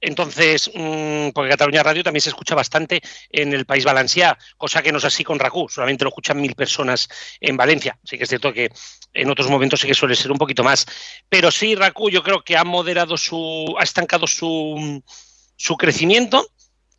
Entonces, 0.00 0.70
mmm, 0.74 1.28
porque 1.34 1.50
Cataluña 1.50 1.82
Radio 1.82 2.02
también 2.02 2.22
se 2.22 2.30
escucha 2.30 2.54
bastante 2.54 3.02
en 3.28 3.52
el 3.52 3.66
país 3.66 3.84
valencià, 3.84 4.38
cosa 4.56 4.82
que 4.82 4.92
no 4.92 4.98
es 4.98 5.04
así 5.04 5.24
con 5.24 5.38
RACU, 5.38 5.68
solamente 5.68 6.04
lo 6.04 6.08
escuchan 6.08 6.40
mil 6.40 6.54
personas 6.54 7.08
en 7.38 7.56
Valencia. 7.56 7.98
Así 8.02 8.16
que 8.16 8.24
es 8.24 8.28
cierto 8.28 8.52
que 8.52 8.70
en 9.12 9.30
otros 9.30 9.48
momentos 9.48 9.80
sí 9.80 9.86
que 9.86 9.94
suele 9.94 10.14
ser 10.14 10.30
un 10.30 10.38
poquito 10.38 10.64
más. 10.64 10.86
Pero 11.28 11.50
sí, 11.50 11.74
RACU 11.74 12.10
yo 12.10 12.22
creo 12.22 12.42
que 12.42 12.56
ha 12.56 12.64
moderado 12.64 13.16
su, 13.16 13.74
ha 13.78 13.82
estancado 13.82 14.26
su, 14.26 15.02
su 15.56 15.76
crecimiento. 15.76 16.48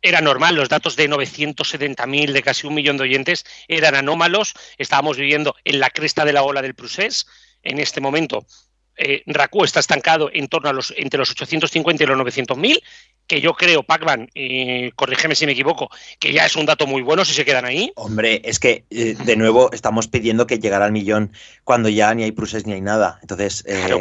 Era 0.00 0.20
normal, 0.20 0.56
los 0.56 0.68
datos 0.68 0.96
de 0.96 1.08
970.000, 1.08 2.32
de 2.32 2.42
casi 2.42 2.66
un 2.66 2.74
millón 2.74 2.96
de 2.96 3.04
oyentes, 3.04 3.44
eran 3.68 3.94
anómalos. 3.94 4.54
Estábamos 4.76 5.16
viviendo 5.16 5.54
en 5.64 5.78
la 5.78 5.90
cresta 5.90 6.24
de 6.24 6.32
la 6.32 6.42
ola 6.42 6.60
del 6.60 6.74
Prusés. 6.74 7.26
En 7.62 7.78
este 7.78 8.00
momento, 8.00 8.44
eh, 8.96 9.22
RACU 9.26 9.64
está 9.64 9.80
estancado 9.80 10.30
en 10.32 10.48
torno 10.48 10.68
a 10.68 10.72
los 10.72 10.92
entre 10.96 11.18
los 11.18 11.30
850 11.30 12.02
y 12.02 12.06
los 12.06 12.18
900.000, 12.18 12.82
que 13.26 13.40
yo 13.40 13.54
creo, 13.54 13.82
Pacman, 13.82 14.28
eh, 14.34 14.92
corrígeme 14.94 15.34
si 15.34 15.46
me 15.46 15.52
equivoco, 15.52 15.90
que 16.18 16.32
ya 16.32 16.46
es 16.46 16.56
un 16.56 16.66
dato 16.66 16.86
muy 16.86 17.02
bueno 17.02 17.24
si 17.24 17.34
se 17.34 17.44
quedan 17.44 17.64
ahí. 17.64 17.92
Hombre, 17.96 18.42
es 18.44 18.58
que 18.58 18.84
eh, 18.90 19.16
de 19.24 19.36
nuevo 19.36 19.72
estamos 19.72 20.08
pidiendo 20.08 20.46
que 20.46 20.58
llegara 20.58 20.84
al 20.84 20.92
millón 20.92 21.32
cuando 21.64 21.88
ya 21.88 22.14
ni 22.14 22.24
hay 22.24 22.32
pruses 22.32 22.66
ni 22.66 22.74
hay 22.74 22.80
nada. 22.80 23.18
Entonces, 23.22 23.64
eh, 23.66 23.82
Claro. 23.86 24.00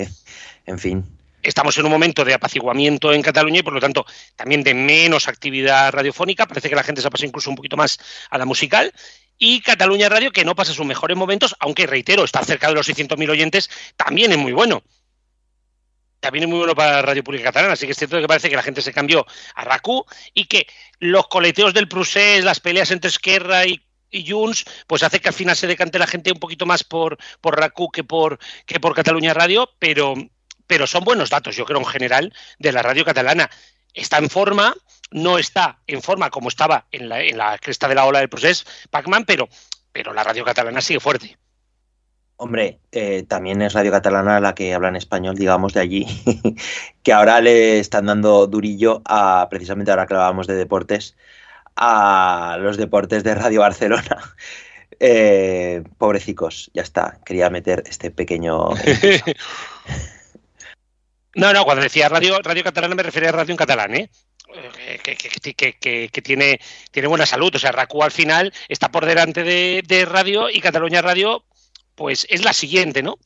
en 0.65 0.79
fin. 0.79 1.05
Estamos 1.43 1.75
en 1.79 1.85
un 1.85 1.91
momento 1.91 2.23
de 2.23 2.35
apaciguamiento 2.35 3.11
en 3.13 3.23
Cataluña 3.23 3.59
y 3.59 3.63
por 3.63 3.73
lo 3.73 3.79
tanto 3.79 4.05
también 4.35 4.61
de 4.61 4.75
menos 4.75 5.27
actividad 5.27 5.91
radiofónica. 5.91 6.45
Parece 6.45 6.69
que 6.69 6.75
la 6.75 6.83
gente 6.83 7.01
se 7.01 7.07
ha 7.07 7.09
pasado 7.09 7.27
incluso 7.27 7.49
un 7.49 7.55
poquito 7.55 7.77
más 7.77 7.97
a 8.29 8.37
la 8.37 8.45
musical. 8.45 8.93
Y 9.43 9.61
Cataluña 9.61 10.07
Radio, 10.07 10.31
que 10.31 10.45
no 10.45 10.53
pasa 10.53 10.71
sus 10.71 10.85
mejores 10.85 11.17
momentos, 11.17 11.55
aunque 11.59 11.87
reitero, 11.87 12.23
está 12.23 12.43
cerca 12.43 12.67
de 12.67 12.75
los 12.75 12.87
600.000 12.87 13.27
oyentes, 13.27 13.71
también 13.97 14.31
es 14.31 14.37
muy 14.37 14.51
bueno. 14.51 14.83
También 16.19 16.43
es 16.43 16.49
muy 16.49 16.59
bueno 16.59 16.75
para 16.75 17.01
Radio 17.01 17.23
Pública 17.23 17.45
Catalana, 17.45 17.73
así 17.73 17.87
que 17.87 17.93
es 17.93 17.97
cierto 17.97 18.21
que 18.21 18.27
parece 18.27 18.51
que 18.51 18.55
la 18.55 18.61
gente 18.61 18.83
se 18.83 18.93
cambió 18.93 19.25
a 19.55 19.63
RACU 19.63 20.05
y 20.35 20.45
que 20.45 20.67
los 20.99 21.27
coleteos 21.27 21.73
del 21.73 21.87
Prusés, 21.87 22.43
las 22.43 22.59
peleas 22.59 22.91
entre 22.91 23.09
Esquerra 23.09 23.65
y, 23.65 23.83
y 24.11 24.29
Junts, 24.29 24.63
pues 24.85 25.01
hace 25.01 25.19
que 25.19 25.29
al 25.29 25.33
final 25.33 25.55
se 25.55 25.65
decante 25.65 25.97
la 25.97 26.05
gente 26.05 26.31
un 26.31 26.39
poquito 26.39 26.67
más 26.67 26.83
por, 26.83 27.17
por 27.41 27.59
RACU 27.59 27.89
que 27.89 28.03
por, 28.03 28.37
que 28.67 28.79
por 28.79 28.93
Cataluña 28.93 29.33
Radio, 29.33 29.71
pero, 29.79 30.13
pero 30.67 30.85
son 30.85 31.03
buenos 31.03 31.31
datos, 31.31 31.55
yo 31.55 31.65
creo, 31.65 31.79
en 31.79 31.85
general, 31.87 32.31
de 32.59 32.73
la 32.73 32.83
radio 32.83 33.03
catalana. 33.03 33.49
Está 33.93 34.17
en 34.17 34.29
forma, 34.29 34.75
no 35.11 35.37
está 35.37 35.79
en 35.87 36.01
forma 36.01 36.29
como 36.29 36.49
estaba 36.49 36.85
en 36.91 37.09
la, 37.09 37.21
en 37.21 37.37
la 37.37 37.57
cresta 37.57 37.87
de 37.87 37.95
la 37.95 38.05
ola 38.05 38.19
del 38.19 38.29
Procés, 38.29 38.65
Pacman, 38.89 39.25
pero, 39.25 39.49
pero 39.91 40.13
la 40.13 40.23
radio 40.23 40.45
catalana 40.45 40.81
sigue 40.81 40.99
fuerte. 40.99 41.37
Hombre, 42.43 42.79
eh, 42.91 43.23
también 43.27 43.61
es 43.61 43.73
Radio 43.73 43.91
Catalana 43.91 44.39
la 44.39 44.55
que 44.55 44.73
habla 44.73 44.87
en 44.87 44.95
español, 44.95 45.35
digamos, 45.35 45.73
de 45.73 45.79
allí, 45.79 46.07
que 47.03 47.13
ahora 47.13 47.39
le 47.39 47.77
están 47.77 48.07
dando 48.07 48.47
durillo 48.47 49.03
a, 49.05 49.45
precisamente 49.51 49.91
ahora 49.91 50.07
que 50.07 50.15
hablábamos 50.15 50.47
de 50.47 50.55
deportes, 50.55 51.15
a 51.75 52.57
los 52.59 52.77
deportes 52.77 53.23
de 53.23 53.35
Radio 53.35 53.61
Barcelona. 53.61 54.17
Eh, 55.03 55.81
pobrecicos, 55.97 56.69
ya 56.75 56.83
está, 56.83 57.19
quería 57.25 57.49
meter 57.49 57.81
este 57.87 58.11
pequeño... 58.11 58.69
No, 61.35 61.53
no, 61.53 61.63
cuando 61.63 61.83
decía 61.83 62.09
radio, 62.09 62.39
radio 62.39 62.63
catalana 62.63 62.95
me 62.95 63.03
refería 63.03 63.29
a 63.29 63.33
radio 63.33 63.51
en 63.51 63.57
catalán, 63.57 63.95
¿eh? 63.95 64.09
Eh, 64.53 64.99
Que, 65.01 65.15
que, 65.15 66.09
que, 66.09 66.21
tiene, 66.21 66.59
tiene 66.91 67.07
buena 67.07 67.25
salud. 67.25 67.55
O 67.55 67.59
sea, 67.59 67.71
RACU 67.71 68.03
al 68.03 68.11
final 68.11 68.53
está 68.67 68.91
por 68.91 69.05
delante 69.05 69.43
de, 69.43 69.83
de 69.85 70.05
Radio 70.05 70.49
y 70.49 70.59
Cataluña 70.59 71.01
Radio, 71.01 71.45
pues 71.95 72.27
es 72.29 72.43
la 72.43 72.53
siguiente, 72.53 73.01
¿no? 73.01 73.17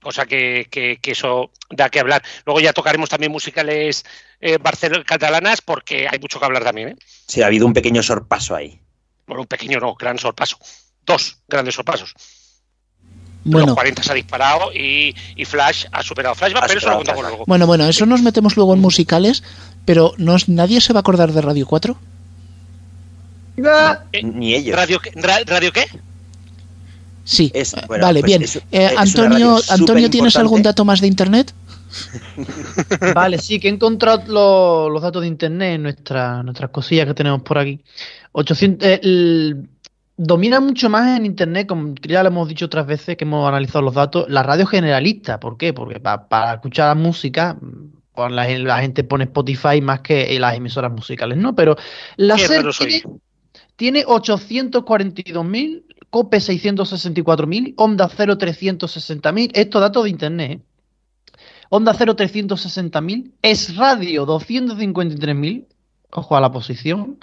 Cosa 0.00 0.26
que, 0.26 0.66
que, 0.70 0.98
que 1.00 1.12
eso 1.12 1.50
da 1.70 1.88
que 1.88 2.00
hablar. 2.00 2.22
Luego 2.44 2.60
ya 2.60 2.74
tocaremos 2.74 3.08
también 3.08 3.32
musicales 3.32 4.04
eh, 4.40 4.58
catalanas 5.06 5.62
porque 5.62 6.06
hay 6.06 6.18
mucho 6.18 6.38
que 6.38 6.44
hablar 6.44 6.62
también, 6.64 6.90
¿eh? 6.90 6.96
Sí, 7.26 7.40
ha 7.40 7.46
habido 7.46 7.66
un 7.66 7.72
pequeño 7.72 8.02
sorpaso 8.02 8.54
ahí. 8.54 8.78
Bueno, 9.26 9.40
un 9.42 9.46
pequeño 9.48 9.80
no, 9.80 9.94
gran 9.94 10.18
sorpaso. 10.18 10.58
Dos 11.00 11.38
grandes 11.48 11.74
sorpasos. 11.74 12.12
Bueno. 13.44 13.66
Los 13.68 13.74
40 13.74 14.02
se 14.02 14.12
ha 14.12 14.14
disparado 14.14 14.72
y, 14.72 15.14
y 15.36 15.44
Flash 15.44 15.84
ha 15.92 16.02
superado 16.02 16.34
Flash, 16.34 16.52
pero 16.66 16.78
eso 16.78 16.88
lo 16.90 16.96
contamos 16.96 17.22
luego. 17.22 17.44
Bueno, 17.46 17.66
bueno, 17.66 17.86
eso 17.86 18.06
nos 18.06 18.22
metemos 18.22 18.56
luego 18.56 18.72
en 18.74 18.80
musicales, 18.80 19.42
pero 19.84 20.14
no, 20.16 20.36
nadie 20.46 20.80
se 20.80 20.92
va 20.94 21.00
a 21.00 21.02
acordar 21.02 21.32
de 21.32 21.42
Radio 21.42 21.66
4. 21.66 21.96
Ni 24.22 24.54
ellos. 24.54 24.76
¿Radio, 24.76 24.98
qué- 25.00 25.12
ra- 25.14 25.40
¿Radio 25.46 25.72
qué? 25.72 25.84
Sí, 27.24 27.50
Es- 27.54 27.74
eh, 27.74 27.82
bueno, 27.86 28.04
vale, 28.04 28.20
pues 28.20 28.30
bien. 28.30 28.42
es- 28.42 28.56
Eh, 28.56 28.62
es 28.72 28.98
Antonio, 28.98 29.58
Antonio, 29.68 30.10
¿tienes 30.10 30.36
algún 30.36 30.62
dato 30.62 30.84
más 30.84 31.00
de 31.00 31.06
internet? 31.06 31.52
Vale, 33.14 33.38
sí, 33.38 33.60
que 33.60 33.68
he 33.68 33.70
encontrado 33.70 34.24
los, 34.26 34.92
los 34.92 35.00
datos 35.00 35.22
de 35.22 35.28
internet 35.28 35.76
en 35.76 35.82
nuestra, 35.84 36.42
nuestras 36.42 36.70
cosillas 36.70 37.06
que 37.06 37.14
tenemos 37.14 37.42
por 37.42 37.56
aquí. 37.56 37.78
800, 38.32 38.88
eh, 38.88 39.00
el- 39.04 39.68
domina 40.16 40.60
mucho 40.60 40.88
más 40.90 41.16
en 41.18 41.26
internet, 41.26 41.66
como 41.66 41.94
ya 42.02 42.22
lo 42.22 42.28
hemos 42.28 42.48
dicho 42.48 42.66
otras 42.66 42.86
veces 42.86 43.16
que 43.16 43.24
hemos 43.24 43.46
analizado 43.48 43.82
los 43.82 43.94
datos, 43.94 44.26
la 44.28 44.42
radio 44.42 44.66
generalista. 44.66 45.40
¿Por 45.40 45.56
qué? 45.56 45.72
Porque 45.72 46.00
pa- 46.00 46.28
para 46.28 46.54
escuchar 46.54 46.88
la 46.88 46.94
música, 47.02 47.58
pues, 48.14 48.32
la, 48.32 48.48
la 48.58 48.78
gente 48.80 49.04
pone 49.04 49.24
Spotify 49.24 49.80
más 49.82 50.00
que 50.00 50.38
las 50.38 50.54
emisoras 50.56 50.92
musicales, 50.92 51.36
¿no? 51.38 51.54
Pero 51.54 51.76
la 52.16 52.36
SER 52.38 52.62
tiene, 52.86 53.02
tiene 53.76 54.04
842.000, 54.06 55.84
COPE 56.10 56.38
664.000, 56.38 57.74
Onda 57.76 58.08
0 58.08 58.38
360.000, 58.38 59.50
estos 59.54 59.80
datos 59.80 60.04
de 60.04 60.10
internet, 60.10 60.50
¿eh? 60.52 60.62
Onda 61.70 61.92
0 61.92 62.14
360.000, 62.14 63.32
Es 63.42 63.74
Radio 63.76 64.26
253.000, 64.26 65.66
ojo 66.12 66.36
a 66.36 66.40
la 66.40 66.52
posición, 66.52 67.18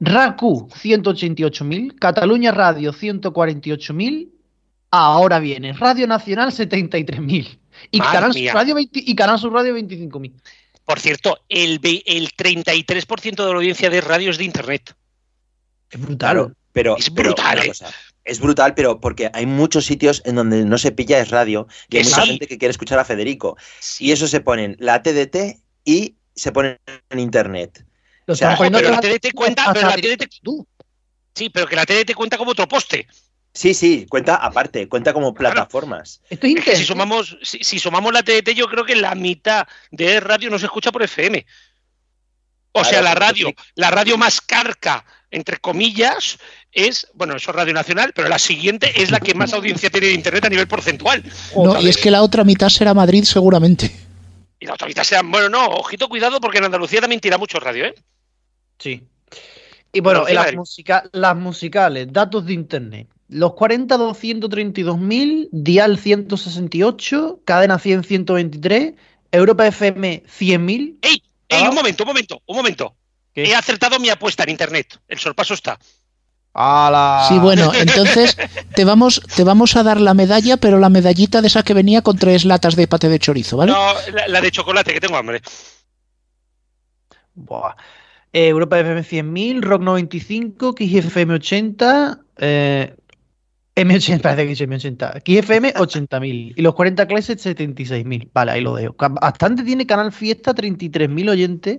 RACU 0.00 0.68
188.000, 0.68 1.98
Cataluña 1.98 2.52
Radio 2.52 2.92
148.000, 2.92 4.30
ahora 4.90 5.38
viene 5.38 5.72
Radio 5.74 6.06
Nacional 6.06 6.50
73.000 6.50 7.58
y 7.90 8.00
Canal 8.00 8.32
Sur. 8.32 8.54
Radio 8.54 8.74
20 8.74 9.02
y 9.06 9.14
Canal 9.14 9.38
Sur 9.38 9.52
Radio 9.52 9.76
25.000. 9.76 10.32
Por 10.84 10.98
cierto, 10.98 11.38
el, 11.48 11.80
el 12.06 12.30
33% 12.30 13.36
de 13.36 13.44
la 13.44 13.56
audiencia 13.56 13.90
de 13.90 14.00
radio 14.00 14.30
es 14.30 14.38
de 14.38 14.44
Internet. 14.44 14.96
Es 15.90 16.00
brutal. 16.00 16.18
Claro, 16.18 16.52
pero, 16.72 16.96
Es 16.96 17.12
brutal, 17.12 17.58
¿eh? 17.58 17.68
cosa, 17.68 17.90
es 18.24 18.40
brutal, 18.40 18.74
pero 18.74 19.00
porque 19.00 19.30
hay 19.32 19.46
muchos 19.46 19.86
sitios 19.86 20.22
en 20.24 20.36
donde 20.36 20.64
no 20.64 20.78
se 20.78 20.92
pilla 20.92 21.18
es 21.18 21.30
radio 21.30 21.66
y 21.88 21.98
hay 21.98 22.04
mucha 22.04 22.22
sí. 22.22 22.28
gente 22.28 22.46
que 22.46 22.58
quiere 22.58 22.70
escuchar 22.70 22.98
a 22.98 23.04
Federico. 23.04 23.56
Y 23.98 24.12
eso 24.12 24.26
se 24.28 24.40
ponen 24.40 24.76
la 24.78 25.02
TDT 25.02 25.60
y 25.84 26.16
se 26.34 26.52
ponen 26.52 26.78
en 27.10 27.18
internet. 27.18 27.84
Lo 28.30 28.34
O 28.34 28.36
sea, 28.36 28.52
están 28.52 28.58
poniendo 28.58 28.78
pero 28.78 28.90
la 28.92 29.00
TDT 29.00 29.34
cuenta, 29.34 29.72
pero 29.72 29.88
la 29.88 29.96
directo 29.96 30.24
TDT 30.24 30.40
tú. 30.40 30.64
Sí, 31.34 31.50
pero 31.50 31.66
que 31.66 31.74
la 31.74 31.84
TDT 31.84 32.14
cuenta 32.14 32.38
como 32.38 32.52
otro 32.52 32.68
poste. 32.68 33.08
Sí, 33.52 33.74
sí, 33.74 34.06
cuenta 34.08 34.36
aparte, 34.36 34.88
cuenta 34.88 35.12
como 35.12 35.34
plataformas. 35.34 36.20
Esto 36.30 36.46
es 36.46 36.54
Es 36.54 36.64
que 36.64 36.76
si 36.76 36.84
sumamos, 36.84 37.36
si, 37.42 37.58
si 37.64 37.80
sumamos 37.80 38.12
la 38.12 38.22
TDT, 38.22 38.50
yo 38.50 38.68
creo 38.68 38.84
que 38.84 38.94
la 38.94 39.16
mitad 39.16 39.66
de 39.90 40.20
radio 40.20 40.48
no 40.48 40.60
se 40.60 40.66
escucha 40.66 40.92
por 40.92 41.02
FM. 41.02 41.44
O 42.70 42.82
Claro, 42.82 42.88
sea, 42.88 43.02
la 43.02 43.16
radio, 43.16 43.52
la 43.74 43.90
radio 43.90 44.16
más 44.16 44.40
carca, 44.40 45.04
entre 45.32 45.56
comillas, 45.56 46.38
es, 46.70 47.08
bueno, 47.14 47.34
eso 47.34 47.50
es 47.50 47.56
Radio 47.56 47.74
Nacional, 47.74 48.12
pero 48.14 48.28
la 48.28 48.38
siguiente 48.38 49.02
es 49.02 49.10
la 49.10 49.18
que 49.18 49.34
más 49.34 49.52
audiencia 49.54 49.90
tiene 49.90 50.06
de 50.06 50.12
Internet 50.12 50.44
a 50.44 50.50
nivel 50.50 50.68
porcentual. 50.68 51.24
No, 51.56 51.80
y 51.80 51.88
es 51.88 51.96
que 51.96 52.12
la 52.12 52.22
otra 52.22 52.44
mitad 52.44 52.68
será 52.68 52.94
Madrid 52.94 53.24
seguramente. 53.24 53.90
Y 54.60 54.66
la 54.66 54.74
otra 54.74 54.86
mitad 54.86 55.02
sea, 55.02 55.22
bueno, 55.24 55.48
no, 55.48 55.66
ojito, 55.66 56.08
cuidado, 56.08 56.40
porque 56.40 56.58
en 56.58 56.64
Andalucía 56.66 57.00
también 57.00 57.20
tira 57.20 57.38
mucho 57.38 57.58
radio, 57.58 57.86
¿eh? 57.86 57.94
Sí. 58.80 59.04
Y 59.92 60.00
bueno, 60.00 60.24
las, 60.28 60.54
musica- 60.54 61.04
las 61.12 61.36
musicales, 61.36 62.12
datos 62.12 62.44
de 62.46 62.52
internet. 62.54 63.08
Los 63.28 63.52
40 63.54 63.96
232.000, 63.96 65.48
Dial 65.52 65.98
168, 65.98 67.42
Cadena 67.44 67.78
100 67.78 68.02
123, 68.02 68.94
Europa 69.30 69.66
FM 69.68 70.24
100.000. 70.24 70.96
¡Ey! 71.02 71.22
¡Ey! 71.48 71.62
Ah. 71.64 71.68
Un 71.68 71.74
momento, 71.76 72.02
un 72.04 72.08
momento, 72.08 72.42
un 72.46 72.56
momento. 72.56 72.96
¿Qué? 73.32 73.44
He 73.44 73.54
acertado 73.54 74.00
mi 74.00 74.08
apuesta 74.08 74.42
en 74.42 74.48
Internet. 74.50 74.98
El 75.06 75.18
sorpaso 75.20 75.54
está. 75.54 75.78
¡Hala! 76.54 77.26
Sí, 77.28 77.38
bueno, 77.38 77.72
entonces 77.78 78.36
te 78.74 78.84
vamos, 78.84 79.22
te 79.36 79.44
vamos 79.44 79.76
a 79.76 79.84
dar 79.84 80.00
la 80.00 80.14
medalla, 80.14 80.56
pero 80.56 80.80
la 80.80 80.88
medallita 80.88 81.40
de 81.40 81.46
esa 81.46 81.62
que 81.62 81.74
venía 81.74 82.02
con 82.02 82.18
tres 82.18 82.44
latas 82.44 82.74
de 82.74 82.88
pate 82.88 83.08
de 83.08 83.20
chorizo, 83.20 83.56
¿vale? 83.56 83.70
No, 83.70 83.92
la, 84.12 84.26
la 84.26 84.40
de 84.40 84.50
chocolate, 84.50 84.92
que 84.92 85.00
tengo 85.00 85.16
hambre. 85.16 85.40
Buah. 87.34 87.74
Eh, 88.32 88.48
Europa 88.48 88.78
FM 88.78 89.02
100.000, 89.02 89.62
Rock 89.62 89.82
95, 89.82 90.74
KFM 90.74 91.34
80, 91.34 92.20
eh, 92.38 92.94
M80, 93.74 94.20
parece 94.22 94.46
que 94.46 94.52
es 94.52 94.60
M80, 94.60 95.22
KFM 95.22 95.74
80.000 95.74 96.54
y 96.56 96.62
los 96.62 96.74
40 96.74 97.06
Classic 97.06 97.38
76.000. 97.38 98.30
Vale, 98.32 98.52
ahí 98.52 98.60
lo 98.60 98.76
dejo. 98.76 98.94
Bastante 98.98 99.64
tiene 99.64 99.86
Canal 99.86 100.12
Fiesta, 100.12 100.54
33.000 100.54 101.30
oyentes. 101.30 101.78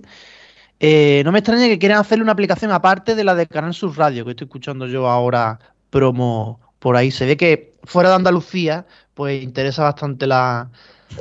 Eh, 0.79 1.21
no 1.23 1.31
me 1.31 1.39
extraña 1.39 1.67
que 1.67 1.79
quieran 1.79 1.99
hacerle 1.99 2.23
una 2.23 2.33
aplicación 2.33 2.71
aparte 2.71 3.15
de 3.15 3.23
la 3.23 3.35
de 3.35 3.47
Canal 3.47 3.73
Sur 3.73 3.97
Radio, 3.97 4.25
que 4.25 4.31
estoy 4.31 4.45
escuchando 4.45 4.87
yo 4.87 5.07
ahora 5.07 5.59
promo 5.89 6.59
por 6.79 6.97
ahí. 6.97 7.11
Se 7.11 7.25
ve 7.25 7.37
que 7.37 7.73
fuera 7.83 8.09
de 8.09 8.15
Andalucía, 8.15 8.85
pues 9.13 9.41
interesa 9.43 9.83
bastante 9.83 10.27
la, 10.27 10.71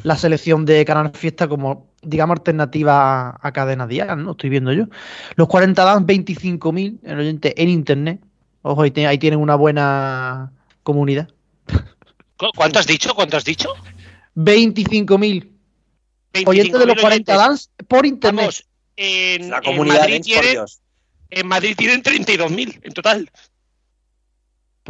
la 0.03 0.16
selección 0.16 0.64
de 0.64 0.85
Canal 0.85 1.12
Fiesta 1.14 1.47
como, 1.47 1.89
digamos, 2.03 2.39
alternativa 2.39 3.29
a, 3.31 3.39
a 3.41 3.53
Cadena 3.53 3.87
Dial, 3.87 4.23
¿no? 4.25 4.33
Estoy 4.33 4.51
viendo 4.51 4.73
yo. 4.73 4.85
Los 5.37 5.49
40 5.49 5.85
dan 5.85 6.07
25.000 6.07 6.99
en 7.03 7.19
oyente 7.19 7.61
en 7.63 7.69
Internet. 7.69 8.21
Ojo, 8.63 8.83
ahí, 8.83 8.91
te- 8.91 9.07
ahí 9.07 9.19
tienen 9.19 9.41
una 9.41 9.55
buena 9.57 10.53
comunidad. 10.83 11.29
¿Cu- 12.37 12.51
¿Cuánto 12.57 12.79
has 12.79 12.87
dicho? 12.87 13.15
¿Cuánto 13.15 13.37
has 13.37 13.45
dicho? 13.45 13.73
25.000 14.37 15.51
oyentes 16.47 16.79
de 16.81 16.87
los 16.87 16.97
25.000 16.97 17.01
40 17.01 17.33
oyentes. 17.33 17.37
dans 17.37 17.71
por 17.89 18.07
Internet. 18.07 18.41
Vamos, 18.43 18.67
en, 18.97 19.51
La 19.51 19.57
en 19.59 19.63
comunidad, 19.63 19.99
Madrid 20.01 20.15
¿eh? 20.15 20.35
por 20.35 20.43
tienen, 20.45 20.65
en 21.31 21.47
Madrid 21.47 21.75
tienen 21.77 22.03
32.000 22.03 22.81
en 22.83 22.93
total. 22.93 23.31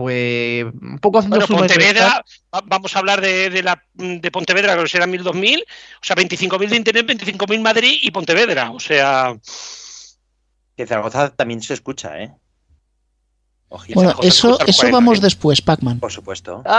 Pues 0.01 0.64
un 0.64 0.98
poco 0.98 1.18
haciendo 1.18 1.36
Bueno. 1.40 1.59
Pontevedra, 1.59 2.24
va- 2.55 2.62
vamos 2.64 2.96
a 2.96 2.98
hablar 3.01 3.20
de, 3.20 3.51
de 3.51 3.62
la, 3.62 3.82
de 3.92 4.30
Pontevedra, 4.30 4.74
que 4.82 4.88
serán 4.88 5.12
1.000, 5.12 5.22
2.000. 5.22 5.62
O 5.62 5.66
sea, 6.01 6.16
25.000 6.16 6.68
de 6.70 6.76
Internet, 6.76 7.07
25.000 7.07 7.61
Madrid 7.61 7.98
y 8.01 8.11
Pontevedra. 8.11 8.70
O 8.70 8.80
sea, 8.80 9.36
Que 10.74 10.86
Zaragoza 10.86 11.28
también 11.36 11.61
se 11.61 11.74
escucha, 11.74 12.18
¿eh? 12.18 12.32
Ojito. 13.68 13.94
Bueno, 13.96 14.11
Zaragoza 14.12 14.28
eso, 14.28 14.59
eso 14.66 14.78
40, 14.78 14.90
vamos 14.96 15.18
¿eh? 15.18 15.20
después, 15.20 15.61
Pac-Man. 15.61 16.01
Por 16.01 16.12
supuesto. 16.12 16.62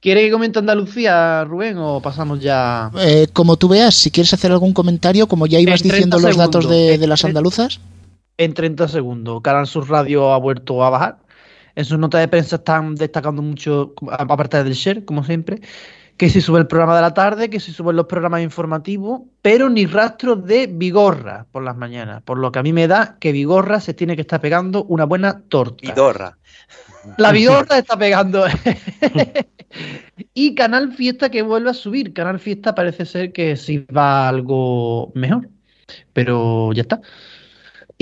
¿Quiere 0.00 0.22
que 0.22 0.30
comente 0.30 0.58
Andalucía, 0.58 1.44
Rubén, 1.44 1.76
o 1.78 2.00
pasamos 2.00 2.40
ya? 2.40 2.90
Eh, 3.00 3.26
como 3.34 3.56
tú 3.56 3.68
veas, 3.68 3.94
si 3.94 4.10
quieres 4.10 4.32
hacer 4.32 4.50
algún 4.50 4.72
comentario, 4.72 5.26
como 5.26 5.46
ya 5.46 5.58
ibas 5.58 5.82
En 5.82 5.88
30 5.90 5.94
diciendo 5.96 6.18
los 6.26 6.36
datos 6.38 6.68
de, 6.70 6.96
de 6.96 7.06
las 7.06 7.22
andaluzas. 7.24 7.80
En 8.40 8.54
30 8.54 8.88
segundos, 8.88 9.42
Canal 9.42 9.66
Sur 9.66 9.90
Radio 9.90 10.32
ha 10.32 10.38
vuelto 10.38 10.82
a 10.82 10.88
bajar. 10.88 11.18
En 11.74 11.84
sus 11.84 11.98
notas 11.98 12.22
de 12.22 12.28
prensa 12.28 12.56
están 12.56 12.94
destacando 12.94 13.42
mucho, 13.42 13.92
aparte 14.12 14.64
del 14.64 14.72
share, 14.72 15.04
como 15.04 15.22
siempre, 15.24 15.60
que 16.16 16.30
se 16.30 16.40
sube 16.40 16.58
el 16.58 16.66
programa 16.66 16.96
de 16.96 17.02
la 17.02 17.12
tarde, 17.12 17.50
que 17.50 17.60
se 17.60 17.70
suben 17.70 17.96
los 17.96 18.06
programas 18.06 18.40
informativos, 18.40 19.20
pero 19.42 19.68
ni 19.68 19.84
rastro 19.84 20.36
de 20.36 20.68
Vigorra 20.68 21.44
por 21.52 21.62
las 21.62 21.76
mañanas. 21.76 22.22
Por 22.22 22.38
lo 22.38 22.50
que 22.50 22.60
a 22.60 22.62
mí 22.62 22.72
me 22.72 22.88
da 22.88 23.18
que 23.20 23.30
Vigorra 23.30 23.78
se 23.78 23.92
tiene 23.92 24.16
que 24.16 24.22
estar 24.22 24.40
pegando 24.40 24.84
una 24.84 25.04
buena 25.04 25.42
torta. 25.42 25.76
Vidorra. 25.82 26.38
La 27.18 27.32
Vigorra 27.32 27.76
está 27.76 27.98
pegando. 27.98 28.46
y 30.32 30.54
Canal 30.54 30.94
Fiesta 30.94 31.28
que 31.28 31.42
vuelve 31.42 31.68
a 31.68 31.74
subir. 31.74 32.14
Canal 32.14 32.40
Fiesta 32.40 32.74
parece 32.74 33.04
ser 33.04 33.32
que 33.32 33.54
sí 33.56 33.84
va 33.94 34.30
algo 34.30 35.12
mejor. 35.14 35.50
Pero 36.14 36.72
ya 36.72 36.82
está. 36.82 37.02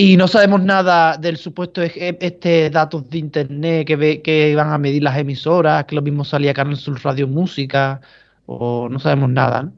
Y 0.01 0.15
no 0.15 0.29
sabemos 0.29 0.61
nada 0.61 1.17
del 1.17 1.35
supuesto 1.35 1.81
ej- 1.83 2.15
este 2.21 2.69
datos 2.69 3.09
de 3.09 3.17
internet 3.17 3.85
que, 3.85 3.97
ve, 3.97 4.21
que 4.21 4.55
van 4.55 4.71
a 4.71 4.77
medir 4.77 5.03
las 5.03 5.17
emisoras, 5.17 5.83
que 5.83 5.95
lo 5.95 6.01
mismo 6.01 6.23
salía 6.23 6.53
Canal 6.53 6.77
Sur 6.77 7.03
Radio 7.03 7.27
Música, 7.27 7.99
o 8.45 8.87
no 8.89 8.97
sabemos 8.99 9.29
nada, 9.29 9.63
¿no? 9.63 9.73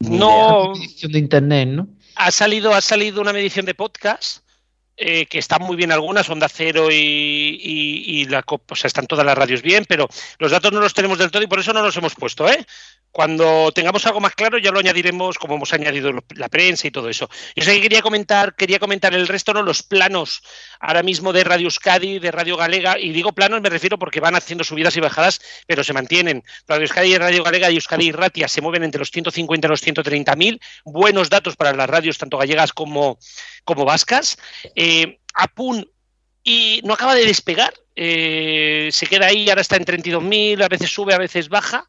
no. 0.00 0.72
Medición 0.72 1.12
de 1.12 1.18
internet, 1.18 1.68
¿no? 1.68 1.88
Ha 2.16 2.30
salido, 2.30 2.72
ha 2.74 2.80
salido 2.80 3.20
una 3.20 3.34
medición 3.34 3.66
de 3.66 3.74
podcast 3.74 4.38
eh, 4.96 5.26
que 5.26 5.40
están 5.40 5.60
muy 5.62 5.76
bien 5.76 5.92
algunas, 5.92 6.30
Onda 6.30 6.48
Cero 6.48 6.88
y, 6.90 6.94
y- 6.94 8.20
y 8.20 8.24
la 8.24 8.42
COP, 8.44 8.72
o 8.72 8.74
sea, 8.76 8.88
están 8.88 9.06
todas 9.06 9.26
las 9.26 9.36
radios 9.36 9.60
bien, 9.60 9.84
pero 9.86 10.08
los 10.38 10.52
datos 10.52 10.72
no 10.72 10.80
los 10.80 10.94
tenemos 10.94 11.18
del 11.18 11.30
todo 11.30 11.42
y 11.42 11.48
por 11.48 11.58
eso 11.58 11.74
no 11.74 11.82
los 11.82 11.96
hemos 11.98 12.14
puesto, 12.14 12.48
¿eh? 12.48 12.64
Cuando 13.14 13.70
tengamos 13.70 14.04
algo 14.06 14.18
más 14.18 14.34
claro 14.34 14.58
ya 14.58 14.72
lo 14.72 14.80
añadiremos 14.80 15.38
como 15.38 15.54
hemos 15.54 15.72
añadido 15.72 16.10
la 16.30 16.48
prensa 16.48 16.88
y 16.88 16.90
todo 16.90 17.08
eso. 17.08 17.30
Yo 17.54 17.62
sé 17.62 17.76
que 17.76 17.82
quería 17.82 18.02
comentar, 18.02 18.56
quería 18.56 18.80
comentar 18.80 19.14
el 19.14 19.28
resto, 19.28 19.54
¿no? 19.54 19.62
Los 19.62 19.84
planos 19.84 20.42
ahora 20.80 21.04
mismo 21.04 21.32
de 21.32 21.44
Radio 21.44 21.66
Euskadi, 21.66 22.18
de 22.18 22.32
Radio 22.32 22.56
Galega, 22.56 22.98
y 22.98 23.12
digo 23.12 23.30
planos 23.30 23.60
me 23.60 23.70
refiero 23.70 24.00
porque 24.00 24.18
van 24.18 24.34
haciendo 24.34 24.64
subidas 24.64 24.96
y 24.96 25.00
bajadas, 25.00 25.40
pero 25.68 25.84
se 25.84 25.92
mantienen. 25.92 26.42
Radio 26.66 26.82
Euskadi, 26.82 27.16
Radio 27.16 27.44
Galega 27.44 27.70
y 27.70 27.76
Euskadi 27.76 28.06
y 28.08 28.10
Ratia 28.10 28.48
se 28.48 28.60
mueven 28.60 28.82
entre 28.82 28.98
los 28.98 29.12
150 29.12 29.64
y 29.64 29.70
los 29.70 29.80
130 29.80 30.34
mil. 30.34 30.60
Buenos 30.84 31.30
datos 31.30 31.54
para 31.54 31.72
las 31.72 31.88
radios, 31.88 32.18
tanto 32.18 32.36
gallegas 32.36 32.72
como, 32.72 33.20
como 33.62 33.84
vascas. 33.84 34.36
Eh, 34.74 35.20
Apun 35.34 35.88
y 36.42 36.80
no 36.82 36.94
acaba 36.94 37.14
de 37.14 37.26
despegar. 37.26 37.74
eh, 37.94 38.88
se 38.90 39.06
queda 39.06 39.26
ahí, 39.26 39.48
ahora 39.48 39.60
está 39.60 39.76
en 39.76 39.84
32.000, 39.84 40.64
a 40.64 40.68
veces 40.68 40.90
sube, 40.90 41.14
a 41.14 41.18
veces 41.18 41.48
baja. 41.48 41.88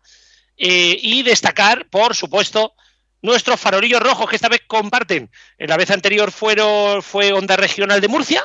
Eh, 0.58 0.98
y 1.02 1.24
destacar, 1.24 1.88
por 1.90 2.16
supuesto, 2.16 2.74
nuestros 3.22 3.60
farolillos 3.60 4.02
rojos 4.02 4.30
que 4.30 4.36
esta 4.36 4.50
vez 4.50 4.62
comparten. 4.68 5.30
En 5.58 5.70
la 5.70 5.78
vez 5.78 5.90
anterior 5.92 6.32
fueron, 6.32 7.02
fue 7.02 7.34
Onda 7.34 7.56
Regional 7.56 8.00
de 8.00 8.08
Murcia, 8.08 8.44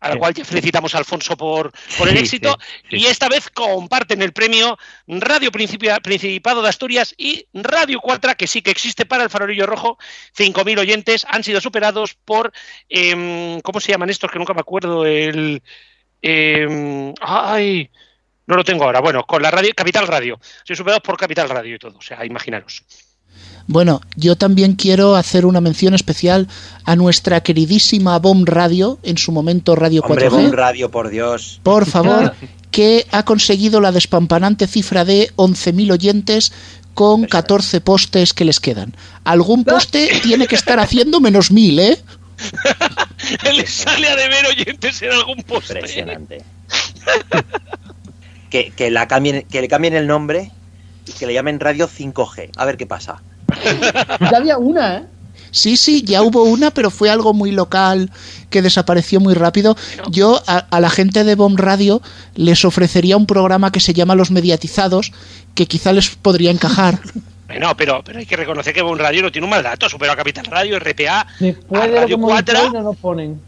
a 0.00 0.08
la 0.08 0.14
Sí. 0.14 0.18
cual 0.20 0.34
ya 0.34 0.44
felicitamos 0.44 0.94
a 0.94 0.98
Alfonso 0.98 1.36
por, 1.36 1.72
por 1.96 2.08
el 2.08 2.14
Sí, 2.18 2.22
éxito. 2.22 2.56
sí. 2.88 2.98
Y 2.98 3.06
esta 3.06 3.28
vez 3.28 3.50
comparten 3.50 4.22
el 4.22 4.32
premio 4.32 4.78
Radio 5.08 5.50
Principado 5.50 6.62
de 6.62 6.68
Asturias 6.68 7.14
y 7.18 7.46
Radio 7.52 7.98
4, 8.00 8.36
que 8.36 8.46
sí 8.46 8.62
que 8.62 8.70
existe 8.70 9.06
para 9.06 9.24
el 9.24 9.30
farolillo 9.30 9.66
rojo. 9.66 9.98
5.000 10.36 10.78
oyentes 10.78 11.26
han 11.28 11.42
sido 11.42 11.60
superados 11.60 12.14
por, 12.24 12.52
em, 12.88 13.60
¿cómo 13.62 13.80
se 13.80 13.90
llaman 13.90 14.10
estos? 14.10 14.30
Que 14.30 14.38
nunca 14.38 14.54
me 14.54 14.60
acuerdo. 14.60 15.04
El. 15.04 15.62
em, 16.22 17.12
ay. 17.20 17.90
No 18.48 18.56
lo 18.56 18.64
tengo 18.64 18.84
ahora. 18.84 19.00
Bueno, 19.00 19.24
con 19.24 19.42
la 19.42 19.50
radio, 19.50 19.70
Capital 19.76 20.06
Radio. 20.06 20.40
Soy 20.64 20.74
superados 20.74 21.02
por 21.02 21.18
Capital 21.18 21.50
Radio 21.50 21.74
y 21.74 21.78
todo. 21.78 21.98
O 21.98 22.02
sea, 22.02 22.24
imaginaros. 22.24 22.82
Bueno, 23.66 24.00
yo 24.16 24.36
también 24.36 24.72
quiero 24.72 25.16
hacer 25.16 25.44
una 25.44 25.60
mención 25.60 25.92
especial 25.92 26.48
a 26.84 26.96
nuestra 26.96 27.42
queridísima 27.42 28.18
BOM 28.18 28.46
Radio, 28.46 28.98
en 29.02 29.18
su 29.18 29.32
momento 29.32 29.76
Radio 29.76 30.00
Hombre, 30.00 30.30
4G. 30.30 30.30
BOM 30.30 30.52
Radio, 30.52 30.90
por 30.90 31.10
Dios. 31.10 31.60
Por 31.62 31.84
favor, 31.90 32.34
que 32.70 33.06
ha 33.10 33.22
conseguido 33.26 33.82
la 33.82 33.92
despampanante 33.92 34.66
cifra 34.66 35.04
de 35.04 35.30
11.000 35.36 35.92
oyentes 35.92 36.52
con 36.94 37.26
14 37.26 37.82
postes 37.82 38.32
que 38.32 38.46
les 38.46 38.60
quedan. 38.60 38.96
Algún 39.24 39.64
poste 39.64 40.08
tiene 40.22 40.46
que 40.46 40.54
estar 40.54 40.80
haciendo 40.80 41.20
menos 41.20 41.50
mil, 41.50 41.78
¿eh? 41.78 41.98
Le 43.54 43.66
sale 43.66 44.08
a 44.08 44.16
deber 44.16 44.46
oyentes 44.46 45.02
en 45.02 45.12
algún 45.12 45.42
poste. 45.42 45.74
Impresionante. 45.74 46.42
Que, 48.50 48.70
que, 48.70 48.90
la 48.90 49.08
cambien, 49.08 49.46
que 49.50 49.60
le 49.60 49.68
cambien 49.68 49.94
el 49.94 50.06
nombre 50.06 50.50
y 51.06 51.12
que 51.12 51.26
le 51.26 51.34
llamen 51.34 51.60
Radio 51.60 51.88
5G. 51.88 52.50
A 52.56 52.64
ver 52.64 52.76
qué 52.76 52.86
pasa. 52.86 53.22
Ya 54.20 54.36
había 54.36 54.58
una, 54.58 54.96
¿eh? 54.98 55.02
Sí, 55.50 55.78
sí, 55.78 56.02
ya 56.02 56.22
hubo 56.22 56.42
una, 56.42 56.70
pero 56.70 56.90
fue 56.90 57.08
algo 57.08 57.32
muy 57.32 57.52
local 57.52 58.10
que 58.50 58.60
desapareció 58.60 59.18
muy 59.18 59.32
rápido. 59.34 59.76
Yo 60.10 60.42
a, 60.46 60.58
a, 60.58 60.80
la 60.80 60.90
gente 60.90 61.24
de 61.24 61.34
Bomb 61.36 61.58
Radio 61.58 62.02
les 62.34 62.64
ofrecería 62.66 63.16
un 63.16 63.24
programa 63.24 63.72
que 63.72 63.80
se 63.80 63.94
llama 63.94 64.14
Los 64.14 64.30
Mediatizados, 64.30 65.12
que 65.54 65.66
quizá 65.66 65.92
les 65.92 66.10
podría 66.10 66.50
encajar. 66.50 66.98
Bueno, 67.48 67.74
pero, 67.78 68.02
pero 68.04 68.18
hay 68.18 68.26
que 68.26 68.36
reconocer 68.36 68.74
que 68.74 68.82
Bomb 68.82 69.00
Radio 69.00 69.22
no 69.22 69.32
tiene 69.32 69.46
un 69.46 69.50
mal 69.50 69.62
dato, 69.62 69.88
superó 69.88 70.12
a 70.12 70.16
Capital 70.16 70.44
Radio, 70.44 70.78
RPA, 70.78 71.26
Después 71.40 71.80
a 71.80 71.86
de 71.86 71.92
lo 71.94 72.00
Radio 72.02 72.16
que 72.18 72.22
4, 72.22 72.70
no 72.72 72.82
nos 72.82 72.96
ponen. 72.98 73.40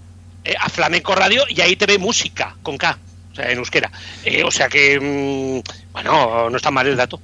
eh, 0.42 0.54
a 0.58 0.70
Flamenco 0.70 1.14
Radio 1.14 1.42
y 1.50 1.60
ahí 1.60 1.76
te 1.76 1.84
ve 1.84 1.98
música, 1.98 2.56
con 2.62 2.78
K, 2.78 2.98
o 3.32 3.34
sea, 3.34 3.50
en 3.50 3.58
euskera. 3.58 3.90
Eh, 4.24 4.42
o 4.44 4.50
sea 4.50 4.68
que, 4.68 4.98
mm, 4.98 5.92
bueno, 5.92 6.50
no 6.50 6.56
está 6.56 6.70
mal 6.70 6.86
el 6.86 6.96
dato. 6.96 7.20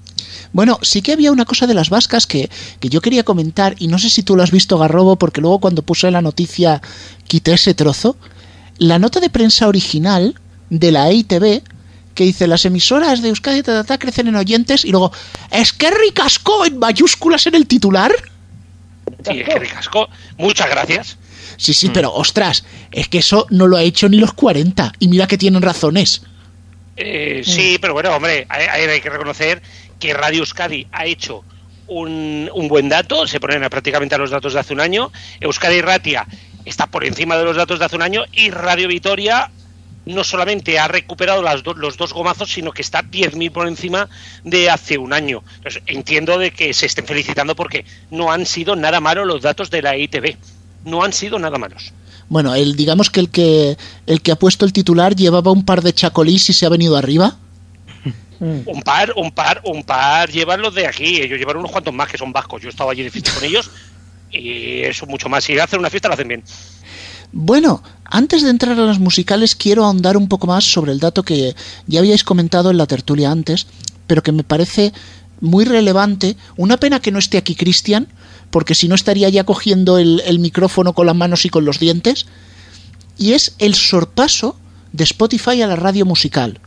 Bueno, 0.52 0.78
sí 0.82 1.02
que 1.02 1.12
había 1.12 1.32
una 1.32 1.44
cosa 1.44 1.66
de 1.66 1.74
las 1.74 1.90
vascas 1.90 2.26
que, 2.26 2.50
que, 2.80 2.88
yo 2.88 3.00
quería 3.00 3.24
comentar, 3.24 3.74
y 3.78 3.88
no 3.88 3.98
sé 3.98 4.08
si 4.10 4.22
tú 4.22 4.36
lo 4.36 4.42
has 4.42 4.50
visto, 4.50 4.78
Garrobo, 4.78 5.16
porque 5.16 5.40
luego 5.40 5.58
cuando 5.58 5.82
puse 5.82 6.10
la 6.10 6.22
noticia 6.22 6.80
quité 7.26 7.54
ese 7.54 7.74
trozo. 7.74 8.16
La 8.78 8.98
nota 8.98 9.20
de 9.20 9.30
prensa 9.30 9.68
original 9.68 10.38
de 10.70 10.92
la 10.92 11.10
EITB, 11.10 11.62
que 12.14 12.24
dice 12.24 12.46
las 12.46 12.64
emisoras 12.64 13.22
de 13.22 13.28
Euskadi 13.28 13.62
ta, 13.62 13.72
ta, 13.72 13.84
ta, 13.84 13.98
crecen 13.98 14.28
en 14.28 14.36
oyentes, 14.36 14.84
y 14.84 14.90
luego, 14.90 15.12
¿es 15.50 15.72
que 15.72 15.90
ricasco 15.90 16.64
en 16.64 16.78
mayúsculas 16.78 17.46
en 17.46 17.54
el 17.54 17.66
titular? 17.66 18.12
Sí, 19.24 19.40
es 19.40 19.48
que 19.48 19.58
ricasco. 19.58 20.08
Muchas 20.38 20.70
gracias. 20.70 21.18
Sí, 21.56 21.74
sí, 21.74 21.88
mm. 21.88 21.92
pero 21.92 22.12
ostras, 22.12 22.64
es 22.90 23.08
que 23.08 23.18
eso 23.18 23.46
no 23.50 23.66
lo 23.66 23.76
ha 23.76 23.82
hecho 23.82 24.08
ni 24.08 24.18
los 24.18 24.32
40, 24.32 24.92
y 24.98 25.08
mira 25.08 25.26
que 25.26 25.38
tienen 25.38 25.62
razones. 25.62 26.22
Eh, 26.96 27.42
sí, 27.44 27.78
pero 27.80 27.92
bueno, 27.92 28.14
hombre, 28.14 28.46
hay, 28.48 28.66
hay 28.66 29.00
que 29.00 29.10
reconocer 29.10 29.62
que 29.98 30.14
Radio 30.14 30.40
Euskadi 30.40 30.86
ha 30.92 31.06
hecho 31.06 31.44
un, 31.88 32.50
un, 32.54 32.68
buen 32.68 32.88
dato, 32.88 33.26
se 33.26 33.38
ponen 33.38 33.68
prácticamente 33.68 34.14
a 34.14 34.18
los 34.18 34.30
datos 34.30 34.54
de 34.54 34.60
hace 34.60 34.72
un 34.72 34.80
año. 34.80 35.12
Euskadi 35.40 35.80
Ratia 35.80 36.26
está 36.64 36.86
por 36.86 37.04
encima 37.04 37.36
de 37.36 37.44
los 37.44 37.56
datos 37.56 37.78
de 37.78 37.84
hace 37.84 37.96
un 37.96 38.02
año 38.02 38.24
y 38.32 38.50
Radio 38.50 38.88
Vitoria 38.88 39.50
no 40.06 40.24
solamente 40.24 40.78
ha 40.78 40.88
recuperado 40.88 41.42
las 41.42 41.62
do, 41.62 41.74
los 41.74 41.96
dos 41.96 42.12
gomazos, 42.12 42.50
sino 42.50 42.72
que 42.72 42.82
está 42.82 43.02
10.000 43.02 43.50
por 43.50 43.68
encima 43.68 44.08
de 44.44 44.70
hace 44.70 44.98
un 44.98 45.12
año. 45.12 45.42
Entonces, 45.56 45.82
entiendo 45.86 46.38
de 46.38 46.52
que 46.52 46.72
se 46.72 46.86
estén 46.86 47.06
felicitando 47.06 47.54
porque 47.54 47.84
no 48.10 48.32
han 48.32 48.46
sido 48.46 48.76
nada 48.76 49.00
malos 49.00 49.26
los 49.26 49.42
datos 49.42 49.68
de 49.68 49.82
la 49.82 49.96
ITV. 49.96 50.36
No 50.86 51.02
han 51.04 51.12
sido 51.12 51.38
nada 51.38 51.58
malos. 51.58 51.92
Bueno, 52.28 52.54
el, 52.54 52.76
digamos 52.76 53.10
que 53.10 53.20
el 53.20 53.28
que 53.28 53.76
el 54.06 54.22
que 54.22 54.32
ha 54.32 54.36
puesto 54.36 54.64
el 54.64 54.72
titular 54.72 55.14
llevaba 55.14 55.52
un 55.52 55.64
par 55.64 55.82
de 55.82 55.92
chacolís 55.92 56.48
y 56.48 56.52
se 56.52 56.64
ha 56.64 56.70
venido 56.70 56.96
arriba. 56.96 57.36
Un 58.40 58.82
par, 58.82 59.12
un 59.16 59.32
par, 59.32 59.62
un 59.64 59.82
par 59.82 60.30
llevan 60.30 60.60
los 60.60 60.74
de 60.74 60.86
aquí. 60.86 61.20
Ellos 61.20 61.38
llevan 61.38 61.56
unos 61.56 61.70
cuantos 61.70 61.92
más 61.92 62.08
que 62.08 62.18
son 62.18 62.32
vascos. 62.32 62.62
Yo 62.62 62.68
estaba 62.68 62.92
allí 62.92 63.02
de 63.02 63.10
fiesta 63.10 63.32
con 63.32 63.44
ellos 63.44 63.70
y 64.30 64.82
eso 64.82 65.06
mucho 65.06 65.28
más. 65.28 65.44
Si 65.44 65.58
hacen 65.58 65.78
una 65.78 65.90
fiesta, 65.90 66.08
lo 66.08 66.14
hacen 66.14 66.28
bien. 66.28 66.42
Bueno, 67.32 67.82
antes 68.04 68.42
de 68.42 68.50
entrar 68.50 68.78
a 68.78 68.84
las 68.84 68.98
musicales, 68.98 69.56
quiero 69.56 69.84
ahondar 69.84 70.16
un 70.16 70.28
poco 70.28 70.46
más 70.46 70.64
sobre 70.64 70.92
el 70.92 71.00
dato 71.00 71.22
que 71.22 71.54
ya 71.86 72.00
habíais 72.00 72.24
comentado 72.24 72.70
en 72.70 72.76
la 72.76 72.86
tertulia 72.86 73.30
antes, 73.30 73.66
pero 74.06 74.22
que 74.22 74.32
me 74.32 74.44
parece 74.44 74.92
muy 75.40 75.64
relevante. 75.64 76.36
Una 76.56 76.76
pena 76.76 77.00
que 77.00 77.10
no 77.10 77.18
esté 77.18 77.38
aquí 77.38 77.54
Cristian, 77.54 78.06
porque 78.50 78.74
si 78.74 78.88
no 78.88 78.94
estaría 78.94 79.28
ya 79.28 79.44
cogiendo 79.44 79.98
el, 79.98 80.22
el 80.26 80.38
micrófono 80.38 80.92
con 80.92 81.06
las 81.06 81.16
manos 81.16 81.44
y 81.44 81.50
con 81.50 81.64
los 81.64 81.78
dientes. 81.78 82.26
Y 83.18 83.32
es 83.32 83.54
el 83.58 83.74
sorpaso 83.74 84.56
de 84.92 85.04
Spotify 85.04 85.62
a 85.62 85.66
la 85.66 85.76
radio 85.76 86.04
musical 86.04 86.60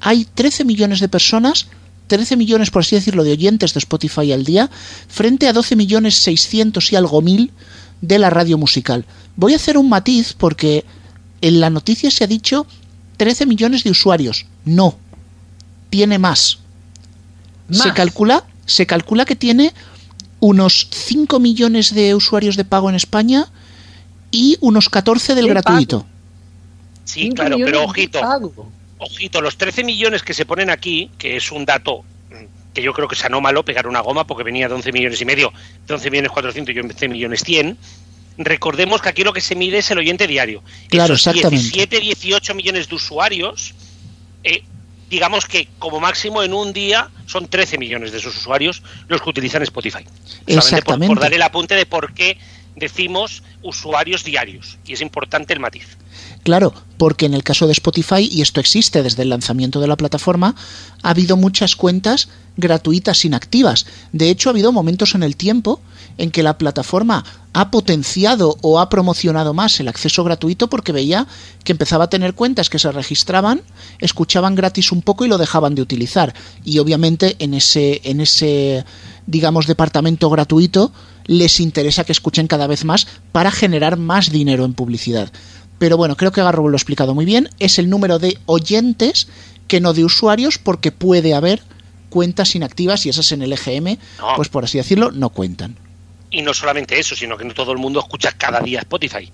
hay 0.00 0.24
13 0.24 0.64
millones 0.64 1.00
de 1.00 1.08
personas, 1.08 1.66
13 2.08 2.36
millones 2.36 2.70
por 2.70 2.80
así 2.80 2.96
decirlo 2.96 3.22
de 3.22 3.32
oyentes 3.32 3.74
de 3.74 3.78
Spotify 3.78 4.32
al 4.32 4.44
día, 4.44 4.70
frente 5.08 5.46
a 5.46 5.52
12 5.52 5.76
millones 5.76 6.16
600 6.16 6.92
y 6.92 6.96
algo 6.96 7.22
mil 7.22 7.52
de 8.00 8.18
la 8.18 8.30
radio 8.30 8.58
musical. 8.58 9.04
Voy 9.36 9.52
a 9.52 9.56
hacer 9.56 9.76
un 9.76 9.88
matiz 9.88 10.34
porque 10.36 10.84
en 11.42 11.60
la 11.60 11.70
noticia 11.70 12.10
se 12.10 12.24
ha 12.24 12.26
dicho 12.26 12.66
13 13.18 13.46
millones 13.46 13.84
de 13.84 13.90
usuarios. 13.90 14.46
No, 14.64 14.96
tiene 15.90 16.18
más. 16.18 16.58
¿Más? 17.68 17.82
Se 17.82 17.92
calcula, 17.92 18.44
se 18.64 18.86
calcula 18.86 19.26
que 19.26 19.36
tiene 19.36 19.72
unos 20.40 20.88
5 20.90 21.38
millones 21.38 21.94
de 21.94 22.14
usuarios 22.14 22.56
de 22.56 22.64
pago 22.64 22.88
en 22.88 22.96
España 22.96 23.46
y 24.30 24.56
unos 24.60 24.88
14 24.88 25.34
del 25.34 25.48
gratuito. 25.48 26.00
Pago? 26.00 26.10
Sí, 27.04 27.30
claro, 27.30 27.56
pero 27.58 27.84
ojito 27.84 28.20
ojito, 29.00 29.40
los 29.40 29.56
13 29.56 29.82
millones 29.82 30.22
que 30.22 30.34
se 30.34 30.44
ponen 30.44 30.70
aquí, 30.70 31.10
que 31.18 31.36
es 31.36 31.50
un 31.50 31.64
dato 31.64 32.04
que 32.72 32.82
yo 32.82 32.92
creo 32.92 33.08
que 33.08 33.16
es 33.16 33.24
anómalo 33.24 33.64
pegar 33.64 33.88
una 33.88 33.98
goma 33.98 34.26
porque 34.26 34.44
venía 34.44 34.68
de 34.68 34.74
11 34.74 34.92
millones 34.92 35.20
y 35.20 35.24
medio, 35.24 35.52
de 35.88 35.94
11 35.94 36.10
millones 36.10 36.30
400 36.30 36.72
y 36.72 36.78
11 36.78 37.08
millones 37.08 37.42
100. 37.42 37.76
Recordemos 38.38 39.02
que 39.02 39.08
aquí 39.08 39.24
lo 39.24 39.32
que 39.32 39.40
se 39.40 39.56
mide 39.56 39.78
es 39.78 39.90
el 39.90 39.98
oyente 39.98 40.28
diario. 40.28 40.62
Claro, 40.88 41.14
Esos 41.14 41.26
exactamente. 41.26 41.64
17, 41.64 42.00
18 42.00 42.54
millones 42.54 42.88
de 42.88 42.94
usuarios, 42.94 43.74
eh, 44.44 44.62
digamos 45.10 45.44
que 45.44 45.68
como 45.78 46.00
máximo 46.00 46.42
en 46.42 46.54
un 46.54 46.72
día 46.72 47.10
son 47.26 47.48
13 47.48 47.76
millones 47.78 48.12
de 48.12 48.18
esos 48.18 48.36
usuarios 48.36 48.82
los 49.08 49.20
que 49.20 49.30
utilizan 49.30 49.62
Spotify. 49.62 50.04
Exactamente. 50.46 51.08
Por, 51.08 51.16
por 51.16 51.22
dar 51.22 51.34
el 51.34 51.42
apunte 51.42 51.74
de 51.74 51.84
por 51.84 52.14
qué 52.14 52.38
decimos 52.76 53.42
usuarios 53.62 54.24
diarios. 54.24 54.78
Y 54.86 54.94
es 54.94 55.00
importante 55.00 55.52
el 55.52 55.60
matiz. 55.60 55.98
Claro, 56.42 56.72
porque 56.96 57.26
en 57.26 57.34
el 57.34 57.42
caso 57.42 57.66
de 57.66 57.72
Spotify, 57.72 58.28
y 58.30 58.40
esto 58.40 58.60
existe 58.60 59.02
desde 59.02 59.22
el 59.22 59.28
lanzamiento 59.28 59.80
de 59.80 59.88
la 59.88 59.96
plataforma, 59.96 60.54
ha 61.02 61.10
habido 61.10 61.36
muchas 61.36 61.76
cuentas 61.76 62.28
gratuitas 62.56 63.24
inactivas. 63.24 63.86
De 64.12 64.30
hecho, 64.30 64.48
ha 64.48 64.52
habido 64.52 64.72
momentos 64.72 65.14
en 65.14 65.22
el 65.22 65.36
tiempo 65.36 65.80
en 66.20 66.30
que 66.30 66.42
la 66.42 66.58
plataforma 66.58 67.24
ha 67.54 67.70
potenciado 67.70 68.56
o 68.60 68.78
ha 68.78 68.90
promocionado 68.90 69.54
más 69.54 69.80
el 69.80 69.88
acceso 69.88 70.22
gratuito 70.22 70.68
porque 70.68 70.92
veía 70.92 71.26
que 71.64 71.72
empezaba 71.72 72.04
a 72.04 72.10
tener 72.10 72.34
cuentas 72.34 72.68
que 72.68 72.78
se 72.78 72.92
registraban, 72.92 73.62
escuchaban 73.98 74.54
gratis 74.54 74.92
un 74.92 75.00
poco 75.00 75.24
y 75.24 75.28
lo 75.28 75.38
dejaban 75.38 75.74
de 75.74 75.82
utilizar. 75.82 76.34
Y 76.62 76.78
obviamente 76.78 77.36
en 77.38 77.54
ese, 77.54 78.02
en 78.04 78.20
ese 78.20 78.84
digamos, 79.26 79.66
departamento 79.66 80.28
gratuito, 80.28 80.92
les 81.24 81.58
interesa 81.58 82.04
que 82.04 82.12
escuchen 82.12 82.46
cada 82.46 82.66
vez 82.66 82.84
más 82.84 83.06
para 83.32 83.50
generar 83.50 83.96
más 83.96 84.30
dinero 84.30 84.66
en 84.66 84.74
publicidad. 84.74 85.32
Pero 85.78 85.96
bueno, 85.96 86.16
creo 86.16 86.32
que 86.32 86.42
Garro 86.42 86.68
lo 86.68 86.74
ha 86.74 86.76
explicado 86.76 87.14
muy 87.14 87.24
bien. 87.24 87.48
Es 87.58 87.78
el 87.78 87.88
número 87.88 88.18
de 88.18 88.36
oyentes 88.44 89.28
que 89.68 89.80
no 89.80 89.94
de 89.94 90.04
usuarios, 90.04 90.58
porque 90.58 90.92
puede 90.92 91.32
haber 91.32 91.62
cuentas 92.10 92.54
inactivas 92.54 93.06
y 93.06 93.08
esas 93.08 93.32
en 93.32 93.40
el 93.40 93.52
EGM, 93.54 93.96
no. 94.18 94.36
pues 94.36 94.50
por 94.50 94.64
así 94.64 94.76
decirlo, 94.76 95.12
no 95.12 95.30
cuentan. 95.30 95.76
Y 96.30 96.42
no 96.42 96.54
solamente 96.54 96.98
eso, 96.98 97.16
sino 97.16 97.36
que 97.36 97.44
no 97.44 97.54
todo 97.54 97.72
el 97.72 97.78
mundo 97.78 98.00
escucha 98.00 98.32
cada 98.32 98.60
día 98.60 98.80
Spotify. 98.80 99.30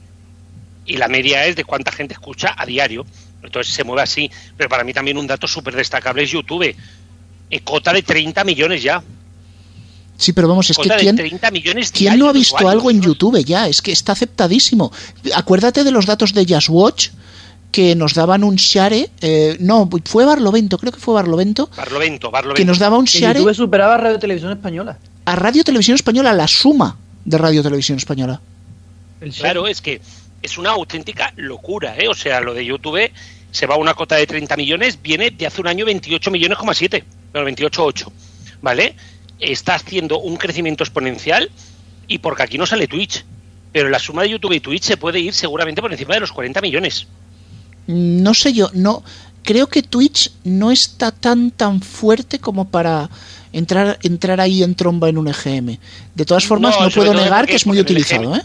Y 0.87 0.97
la 0.97 1.09
media 1.09 1.45
es 1.47 1.57
de 1.57 1.65
cuánta 1.65 1.93
gente 1.93 2.15
escucha 2.15 2.55
a 2.57 2.65
diario. 2.65 3.05
Entonces 3.43 3.75
se 3.75 3.85
mueve 3.85 4.03
así. 4.03 4.31
Pero 4.57 4.71
para 4.71 4.85
mí 4.85 4.93
también 4.93 5.19
un 5.19 5.27
dato 5.27 5.47
súper 5.47 5.75
destacable 5.75 6.23
es 6.23 6.31
YouTube. 6.31 6.75
Eh, 7.51 7.61
cota 7.61 7.93
de 7.93 8.03
30 8.03 8.45
millones 8.45 8.83
ya. 8.83 9.03
Sí, 10.17 10.33
pero 10.33 10.49
vamos, 10.49 10.71
es 10.71 10.79
que 10.79 10.89
¿quién, 10.89 11.17
¿quién 11.93 12.19
no 12.19 12.29
ha 12.29 12.33
visto 12.33 12.55
usuarios, 12.55 12.73
algo 12.73 12.91
en 12.91 13.03
YouTube 13.03 13.45
ya? 13.45 13.69
Es 13.69 13.83
que 13.83 13.93
está 13.93 14.13
aceptadísimo. 14.13 14.91
Acuérdate 15.35 15.85
de 15.85 15.91
los 15.91 16.07
datos 16.07 16.33
de 16.33 16.47
Just 16.49 16.71
Watch 16.71 17.09
que 17.71 17.95
nos 17.95 18.15
daban 18.15 18.43
un 18.43 18.57
share, 18.57 19.11
eh, 19.21 19.57
no, 19.61 19.91
fue 20.07 20.25
Barlovento, 20.25 20.79
creo 20.79 20.93
que 20.93 21.01
fue 21.01 21.13
Barlovento. 21.13 21.69
Barlovento, 21.77 22.31
Barlovento. 22.31 22.57
Que 22.57 22.65
nos 22.65 22.79
daba 22.79 22.97
un 22.97 23.05
share. 23.05 23.37
YouTube 23.37 23.55
superaba 23.55 23.99
Radio 23.99 24.19
Televisión 24.19 24.53
Española. 24.53 24.97
A 25.27 25.37
Radio 25.37 25.63
Televisión 25.63 25.97
Española, 25.97 26.33
la 26.33 26.49
suma 26.49 26.97
de 27.25 27.37
Radio 27.37 27.63
Televisión 27.63 27.99
Española. 27.99 28.41
Claro, 29.39 29.67
es 29.67 29.81
que 29.81 30.01
es 30.43 30.57
una 30.57 30.71
auténtica 30.71 31.33
locura, 31.37 31.97
¿eh? 31.99 32.09
O 32.09 32.15
sea, 32.15 32.41
lo 32.41 32.55
de 32.55 32.65
YouTube 32.65 33.11
se 33.51 33.67
va 33.67 33.75
a 33.75 33.79
una 33.79 33.95
cota 33.95 34.17
de 34.17 34.27
30 34.27 34.57
millones, 34.57 35.01
viene 35.03 35.31
de 35.31 35.47
hace 35.47 35.61
un 35.61 35.67
año 35.67 35.85
28 35.85 36.31
millones, 36.31 36.59
7, 36.73 37.05
bueno, 37.33 37.49
28,8, 37.49 38.11
¿vale? 38.63 38.95
está 39.41 39.75
haciendo 39.75 40.19
un 40.19 40.37
crecimiento 40.37 40.85
exponencial 40.85 41.51
y 42.09 42.19
porque 42.19 42.43
aquí 42.43 42.59
no 42.59 42.67
sale 42.67 42.87
Twitch. 42.87 43.25
Pero 43.73 43.91
la 43.91 43.99
suma 43.99 44.23
de 44.23 44.31
YouTube 44.31 44.53
y 44.53 44.61
Twitch 44.61 44.85
se 44.85 44.97
puede 44.97 45.21
ir 45.21 45.35
seguramente 45.35 45.83
por 45.83 45.93
encima 45.93 46.15
de 46.15 46.21
los 46.21 46.33
40 46.33 46.61
millones. 46.63 47.07
No 47.87 48.33
sé 48.33 48.53
yo, 48.53 48.71
no. 48.73 49.03
creo 49.43 49.69
que 49.69 49.83
Twitch 49.83 50.33
no 50.45 50.71
está 50.71 51.13
tan 51.13 51.51
tan 51.51 51.81
fuerte 51.81 52.39
como 52.39 52.69
para 52.69 53.11
entrar 53.57 53.99
entrar 54.03 54.41
ahí 54.41 54.63
en 54.63 54.75
tromba 54.75 55.09
en 55.09 55.19
un 55.19 55.29
EGM. 55.29 55.79
De 56.15 56.25
todas 56.25 56.45
formas, 56.45 56.79
No, 56.79 56.91
puedo 56.91 57.15
negar 57.15 57.47
que 57.47 57.57
es 57.57 57.67
muy 57.67 57.81
utilizado, 57.81 58.35
EGM. 58.35 58.41
¿eh? 58.41 58.43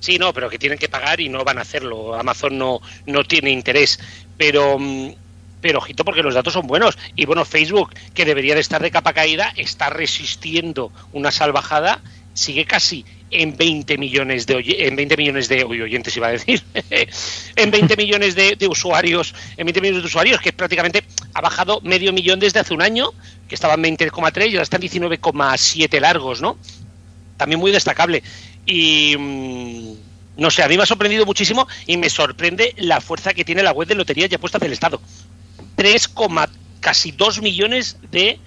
Sí, 0.00 0.18
no, 0.18 0.32
pero 0.32 0.48
que 0.48 0.58
tienen 0.58 0.78
que 0.78 0.88
pagar 0.88 1.20
y 1.20 1.28
no 1.28 1.44
van 1.44 1.58
a 1.58 1.62
hacerlo. 1.62 2.14
Amazon 2.14 2.58
no, 2.58 2.80
no 3.06 3.24
tiene 3.24 3.50
interés. 3.50 3.98
Pero, 4.36 4.78
mm, 4.78 5.14
pero 5.60 5.78
ojito 5.78 6.04
porque 6.04 6.22
los 6.22 6.34
datos 6.34 6.52
son 6.52 6.66
buenos. 6.66 6.98
Y 7.14 7.24
bueno, 7.24 7.44
Facebook, 7.44 7.94
que 8.14 8.24
debería 8.24 8.54
de 8.54 8.60
estar 8.60 8.82
de 8.82 8.90
capa 8.90 9.12
caída, 9.12 9.52
está 9.56 9.90
resistiendo 9.90 10.92
una 11.12 11.30
salvajada, 11.30 12.00
sigue 12.34 12.64
casi 12.64 13.04
en 13.32 13.56
20 13.56 13.98
millones 13.98 14.46
de 14.46 14.62
en 14.78 14.96
20 14.96 15.16
millones 15.16 15.48
de 15.48 15.64
oyentes 15.64 16.16
iba 16.16 16.28
a 16.28 16.32
decir 16.32 16.62
en 17.56 17.70
20 17.70 17.96
millones 17.96 18.34
de, 18.34 18.56
usuarios 18.68 19.34
en 19.56 19.66
20 19.66 19.80
millones 19.80 20.02
de 20.02 20.06
usuarios 20.06 20.40
que 20.40 20.52
prácticamente 20.52 21.02
ha 21.34 21.40
bajado 21.40 21.80
medio 21.82 22.12
millón 22.12 22.38
desde 22.38 22.60
hace 22.60 22.74
un 22.74 22.82
año 22.82 23.12
que 23.48 23.54
estaba 23.54 23.74
en 23.74 23.82
20,3 23.82 24.48
y 24.48 24.52
ahora 24.52 24.62
están 24.62 24.80
19,7 24.80 26.00
largos 26.00 26.40
no 26.40 26.56
también 27.42 27.58
muy 27.58 27.72
destacable. 27.72 28.22
Y 28.66 29.16
mm, 29.18 29.94
no 30.36 30.50
sé, 30.50 30.62
a 30.62 30.68
mí 30.68 30.76
me 30.76 30.84
ha 30.84 30.86
sorprendido 30.86 31.26
muchísimo 31.26 31.66
y 31.88 31.96
me 31.96 32.08
sorprende 32.08 32.72
la 32.78 33.00
fuerza 33.00 33.34
que 33.34 33.44
tiene 33.44 33.64
la 33.64 33.72
web 33.72 33.88
de 33.88 33.96
loterías 33.96 34.30
y 34.30 34.36
apuestas 34.36 34.60
del 34.60 34.72
Estado. 34.72 35.00
3, 35.74 36.10
casi 36.80 37.10
2 37.10 37.42
millones 37.42 37.96
de 38.12 38.38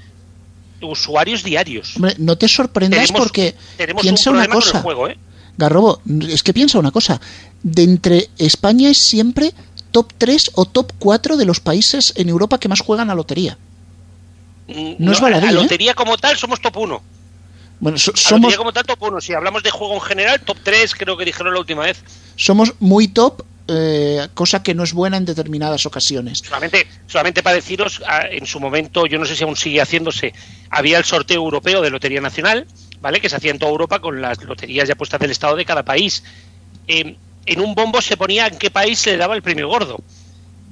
usuarios 0.88 1.44
diarios. 1.44 1.96
Hombre, 1.96 2.16
no 2.18 2.38
te 2.38 2.48
sorprendas 2.48 3.08
Tenemos- 3.08 3.22
porque 3.22 3.56
Tenemos 3.78 4.02
piensa 4.02 4.30
un 4.32 4.38
una 4.38 4.48
cosa. 4.48 4.82
juego, 4.82 5.08
¿eh? 5.08 5.18
Garrobo, 5.58 6.02
es 6.28 6.44
que 6.44 6.54
piensa 6.54 6.80
una 6.80 6.92
cosa. 6.92 7.20
De 7.64 7.84
entre 7.84 8.30
España 8.38 8.90
es 8.90 8.98
siempre 8.98 9.54
top 9.92 10.12
3 10.18 10.52
o 10.56 10.66
top 10.66 10.92
4 11.00 11.38
de 11.38 11.46
los 11.46 11.60
países 11.62 12.14
en 12.18 12.28
Europa 12.30 12.60
que 12.60 12.68
más 12.68 12.82
juegan 12.82 13.10
a 13.10 13.16
lotería. 13.16 13.58
Mm, 14.68 14.96
No 15.00 15.12
es 15.12 15.22
baladí, 15.22 15.46
La 15.46 15.52
¿eh? 15.52 15.56
lotería 15.56 15.94
como 15.94 16.18
tal 16.18 16.36
somos 16.38 16.60
top 16.60 16.78
1. 16.78 17.02
Bueno, 17.80 17.98
so- 17.98 18.12
somos, 18.16 18.42
lotería 18.42 18.58
como 18.58 18.74
tal 18.74 18.84
top 18.86 19.02
1. 19.04 19.22
Si 19.22 19.34
hablamos 19.34 19.64
de 19.64 19.70
juego 19.72 19.94
en 19.96 20.02
general, 20.02 20.42
top 20.42 20.58
3 20.64 20.94
creo 20.96 21.16
que 21.18 21.26
dijeron 21.26 21.54
la 21.54 21.60
última 21.60 21.84
vez. 21.84 22.04
somos 22.36 22.74
muy 22.80 23.08
top, 23.08 23.44
eh, 23.68 24.28
cosa 24.34 24.62
que 24.62 24.76
no 24.76 24.84
es 24.84 24.94
buena 24.94 25.18
en 25.18 25.26
determinadas 25.26 25.86
ocasiones. 25.86 26.40
Solamente, 26.40 26.88
solamente 27.08 27.42
para 27.42 27.56
deciros, 27.56 28.02
ah, 28.08 28.24
en 28.30 28.46
su 28.46 28.60
momento, 28.60 29.08
yo 29.08 29.18
no 29.18 29.26
sé 29.26 29.36
si 29.36 29.44
aún 29.44 29.56
sigue 29.56 29.82
haciéndose, 29.82 30.34
había 30.70 30.98
el 30.98 31.04
sorteo 31.04 31.38
europeo 31.38 31.82
de 31.82 31.90
Lotería 31.90 32.22
Nacional, 32.22 32.68
¿vale? 33.02 33.20
Que 33.20 33.30
se 33.30 33.38
hacía 33.38 33.52
en 33.52 33.60
toda 33.60 33.72
Europa 33.72 34.00
con 34.00 34.22
las 34.22 34.44
loterías 34.44 34.88
y 34.88 34.92
apuestas 34.92 35.20
del 35.20 35.32
Estado 35.32 35.56
de 35.56 35.66
cada 35.66 35.84
país. 35.84 36.24
Eh, 36.88 37.18
en 37.48 37.60
un 37.60 37.74
bombo 37.76 38.02
se 38.02 38.18
ponía 38.18 38.48
en 38.48 38.58
qué 38.58 38.70
país 38.70 39.00
se 39.00 39.12
le 39.12 39.18
daba 39.18 39.36
el 39.36 39.42
premio 39.42 39.68
gordo. 39.68 40.00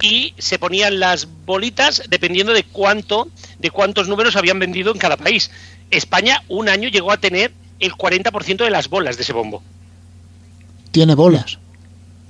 Y 0.00 0.34
se 0.38 0.58
ponían 0.58 1.00
las 1.00 1.26
bolitas 1.46 2.02
dependiendo 2.08 2.52
de 2.52 2.64
cuánto, 2.64 3.28
de 3.58 3.70
cuántos 3.70 4.08
números 4.08 4.36
habían 4.36 4.58
vendido 4.58 4.92
en 4.92 4.98
cada 4.98 5.16
país. 5.16 5.50
España 5.90 6.42
un 6.48 6.68
año 6.68 6.88
llegó 6.88 7.12
a 7.12 7.16
tener 7.16 7.52
el 7.80 7.92
40% 7.92 8.64
de 8.64 8.70
las 8.70 8.88
bolas 8.88 9.16
de 9.16 9.22
ese 9.22 9.32
bombo. 9.32 9.62
Tiene 10.90 11.14
bolas. 11.14 11.58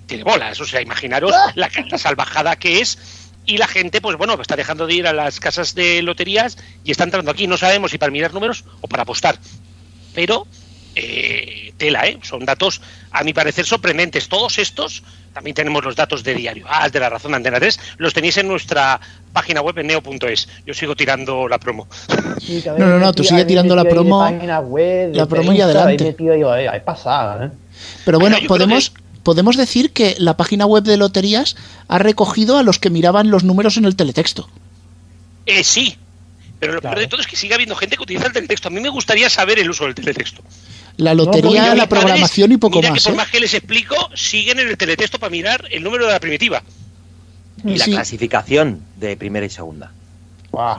Tiene 0.06 0.24
bolas. 0.24 0.60
O 0.60 0.64
sea, 0.66 0.80
imaginaros 0.80 1.32
la, 1.54 1.70
la 1.90 1.98
salvajada 1.98 2.56
que 2.56 2.80
es. 2.80 2.98
Y 3.46 3.58
la 3.58 3.66
gente, 3.66 4.00
pues 4.00 4.16
bueno, 4.16 4.40
está 4.40 4.56
dejando 4.56 4.86
de 4.86 4.94
ir 4.94 5.06
a 5.06 5.12
las 5.12 5.38
casas 5.38 5.74
de 5.74 6.00
loterías 6.00 6.56
y 6.82 6.90
está 6.90 7.04
entrando 7.04 7.30
aquí. 7.30 7.46
No 7.46 7.58
sabemos 7.58 7.90
si 7.90 7.98
para 7.98 8.10
mirar 8.10 8.32
números 8.32 8.64
o 8.80 8.88
para 8.88 9.02
apostar. 9.02 9.38
Pero, 10.14 10.46
eh, 10.94 11.72
tela, 11.76 12.06
¿eh? 12.06 12.18
Son 12.22 12.44
datos, 12.46 12.80
a 13.10 13.22
mi 13.22 13.34
parecer, 13.34 13.66
sorprendentes. 13.66 14.28
Todos 14.30 14.58
estos, 14.58 15.02
también 15.34 15.54
tenemos 15.54 15.84
los 15.84 15.94
datos 15.96 16.22
de 16.24 16.34
Diario 16.34 16.64
Ah, 16.68 16.88
de 16.88 16.98
la 17.00 17.10
Razón 17.10 17.32
de 17.32 17.36
Antena 17.38 17.58
3, 17.58 17.78
los 17.98 18.14
tenéis 18.14 18.38
en 18.38 18.48
nuestra 18.48 18.98
página 19.34 19.60
web 19.60 19.76
en 19.78 19.88
neo.es. 19.88 20.48
Yo 20.64 20.72
sigo 20.72 20.96
tirando 20.96 21.46
la 21.48 21.58
promo. 21.58 21.86
No, 22.78 22.86
no, 22.86 22.98
no, 22.98 23.12
tú 23.12 23.24
sigue 23.24 23.44
tirando 23.44 23.76
la 23.76 23.82
promo- 23.84 24.20
la 25.18 25.26
promo 25.26 25.52
y 25.52 25.60
adelante. 25.60 26.04
Hay 26.72 26.80
pasada, 26.80 27.46
¿eh? 27.46 27.50
Pero 28.06 28.18
bueno, 28.20 28.36
creo 28.36 28.48
podemos, 28.48 28.92
podemos 29.24 29.56
decir 29.56 29.90
que 29.90 30.14
la 30.18 30.36
página 30.36 30.66
web 30.66 30.84
de 30.84 30.96
loterías 30.96 31.56
ha 31.88 31.98
recogido 31.98 32.56
a 32.58 32.62
los 32.62 32.78
que 32.78 32.90
miraban 32.90 33.30
los 33.30 33.42
números 33.42 33.76
en 33.76 33.84
el 33.86 33.96
teletexto. 33.96 34.48
Eh, 35.46 35.64
sí. 35.64 35.96
Pero 36.60 36.74
lo 36.74 36.80
Claro. 36.80 36.94
peor 36.94 37.04
de 37.04 37.10
todo 37.10 37.20
es 37.20 37.26
que 37.26 37.36
sigue 37.36 37.54
habiendo 37.54 37.74
gente 37.74 37.96
que 37.96 38.02
utiliza 38.04 38.26
el 38.26 38.32
teletexto. 38.32 38.68
A 38.68 38.70
mí 38.70 38.80
me 38.80 38.88
gustaría 38.88 39.28
saber 39.28 39.58
el 39.58 39.68
uso 39.68 39.84
del 39.84 39.94
teletexto. 39.94 40.42
La 40.96 41.12
lotería, 41.14 41.74
la 41.74 41.88
padres, 41.88 41.88
programación 41.88 42.52
y 42.52 42.56
poco 42.56 42.78
mira 42.78 42.90
más. 42.92 43.02
que 43.02 43.08
por 43.08 43.14
¿eh? 43.14 43.16
más 43.16 43.30
que 43.30 43.40
les 43.40 43.52
explico, 43.54 43.96
siguen 44.14 44.60
en 44.60 44.68
el 44.68 44.76
teletexto 44.76 45.18
para 45.18 45.30
mirar 45.30 45.66
el 45.72 45.82
número 45.82 46.06
de 46.06 46.12
la 46.12 46.20
primitiva. 46.20 46.62
Y 47.64 47.76
la 47.76 47.84
clasificación 47.84 48.82
de 48.96 49.16
primera 49.16 49.44
y 49.44 49.50
segunda. 49.50 49.92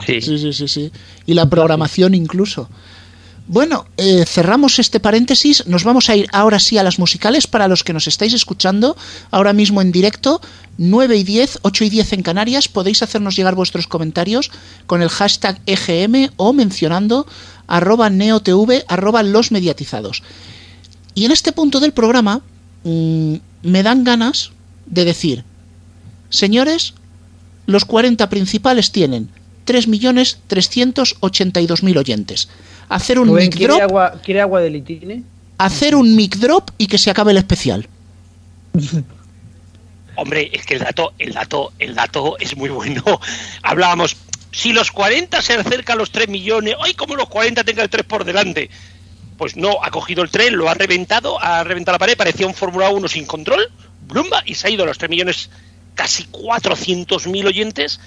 Sí. 0.06 0.22
Sí, 0.22 0.38
sí, 0.38 0.52
sí, 0.52 0.68
sí. 0.68 0.92
Y 1.26 1.34
la 1.34 1.50
programación 1.50 2.14
incluso. 2.14 2.70
Bueno, 3.48 3.86
eh, 3.96 4.24
cerramos 4.26 4.80
este 4.80 4.98
paréntesis. 4.98 5.68
Nos 5.68 5.84
vamos 5.84 6.10
a 6.10 6.16
ir 6.16 6.26
ahora 6.32 6.58
sí 6.58 6.78
a 6.78 6.82
las 6.82 6.98
musicales 6.98 7.46
para 7.46 7.68
los 7.68 7.84
que 7.84 7.92
nos 7.92 8.08
estáis 8.08 8.32
escuchando 8.32 8.96
ahora 9.30 9.52
mismo 9.52 9.80
en 9.80 9.92
directo. 9.92 10.40
9 10.78 11.16
y 11.16 11.22
10, 11.22 11.60
8 11.62 11.84
y 11.84 11.90
10 11.90 12.14
en 12.14 12.22
Canarias. 12.22 12.66
Podéis 12.66 13.04
hacernos 13.04 13.36
llegar 13.36 13.54
vuestros 13.54 13.86
comentarios 13.86 14.50
con 14.86 15.00
el 15.00 15.08
hashtag 15.08 15.60
EGM 15.66 16.30
o 16.36 16.52
mencionando 16.52 17.28
arroba 17.68 18.10
neotv 18.10 18.82
arroba 18.88 19.22
los 19.22 19.52
mediatizados. 19.52 20.24
Y 21.14 21.24
en 21.24 21.30
este 21.30 21.52
punto 21.52 21.78
del 21.78 21.92
programa 21.92 22.42
mm, 22.82 23.34
me 23.62 23.84
dan 23.84 24.02
ganas 24.02 24.50
de 24.86 25.04
decir, 25.04 25.44
señores, 26.30 26.94
los 27.66 27.84
40 27.84 28.28
principales 28.28 28.90
tienen 28.90 29.30
3.382.000 29.66 31.96
oyentes. 31.96 32.48
Hacer 32.88 33.18
un 33.18 33.32
mic 33.32 33.54
¿quiere 33.54 33.74
drop, 33.74 33.82
agua, 33.82 34.20
¿Quiere 34.22 34.40
agua 34.40 34.60
de 34.60 34.70
litine? 34.70 35.22
hacer 35.58 35.94
un 35.94 36.14
mic 36.14 36.36
drop 36.36 36.70
y 36.78 36.86
que 36.86 36.98
se 36.98 37.10
acabe 37.10 37.32
el 37.32 37.38
especial. 37.38 37.88
Hombre, 40.16 40.50
es 40.52 40.64
que 40.64 40.74
el 40.74 40.80
dato, 40.80 41.12
el 41.18 41.32
dato, 41.32 41.72
el 41.78 41.94
dato 41.94 42.36
es 42.38 42.56
muy 42.56 42.70
bueno. 42.70 43.02
Hablábamos, 43.62 44.16
si 44.52 44.72
los 44.72 44.90
40 44.90 45.42
se 45.42 45.54
acercan 45.54 45.96
a 45.96 45.98
los 45.98 46.10
3 46.10 46.28
millones, 46.28 46.74
¡ay, 46.82 46.94
como 46.94 47.16
los 47.16 47.28
40 47.28 47.64
tengan 47.64 47.84
el 47.84 47.90
3 47.90 48.04
por 48.06 48.24
delante! 48.24 48.70
Pues 49.36 49.54
no, 49.54 49.76
ha 49.82 49.90
cogido 49.90 50.22
el 50.22 50.30
tren, 50.30 50.56
lo 50.56 50.70
ha 50.70 50.74
reventado, 50.74 51.38
ha 51.42 51.62
reventado 51.62 51.96
la 51.96 51.98
pared, 51.98 52.16
parecía 52.16 52.46
un 52.46 52.54
Fórmula 52.54 52.88
1 52.88 53.06
sin 53.08 53.26
control, 53.26 53.70
¡blumba! 54.08 54.42
Y 54.46 54.54
se 54.54 54.66
ha 54.66 54.70
ido 54.70 54.84
a 54.84 54.86
los 54.86 54.96
3 54.96 55.10
millones, 55.10 55.50
casi 55.94 56.24
400.000 56.24 57.46
oyentes, 57.46 58.00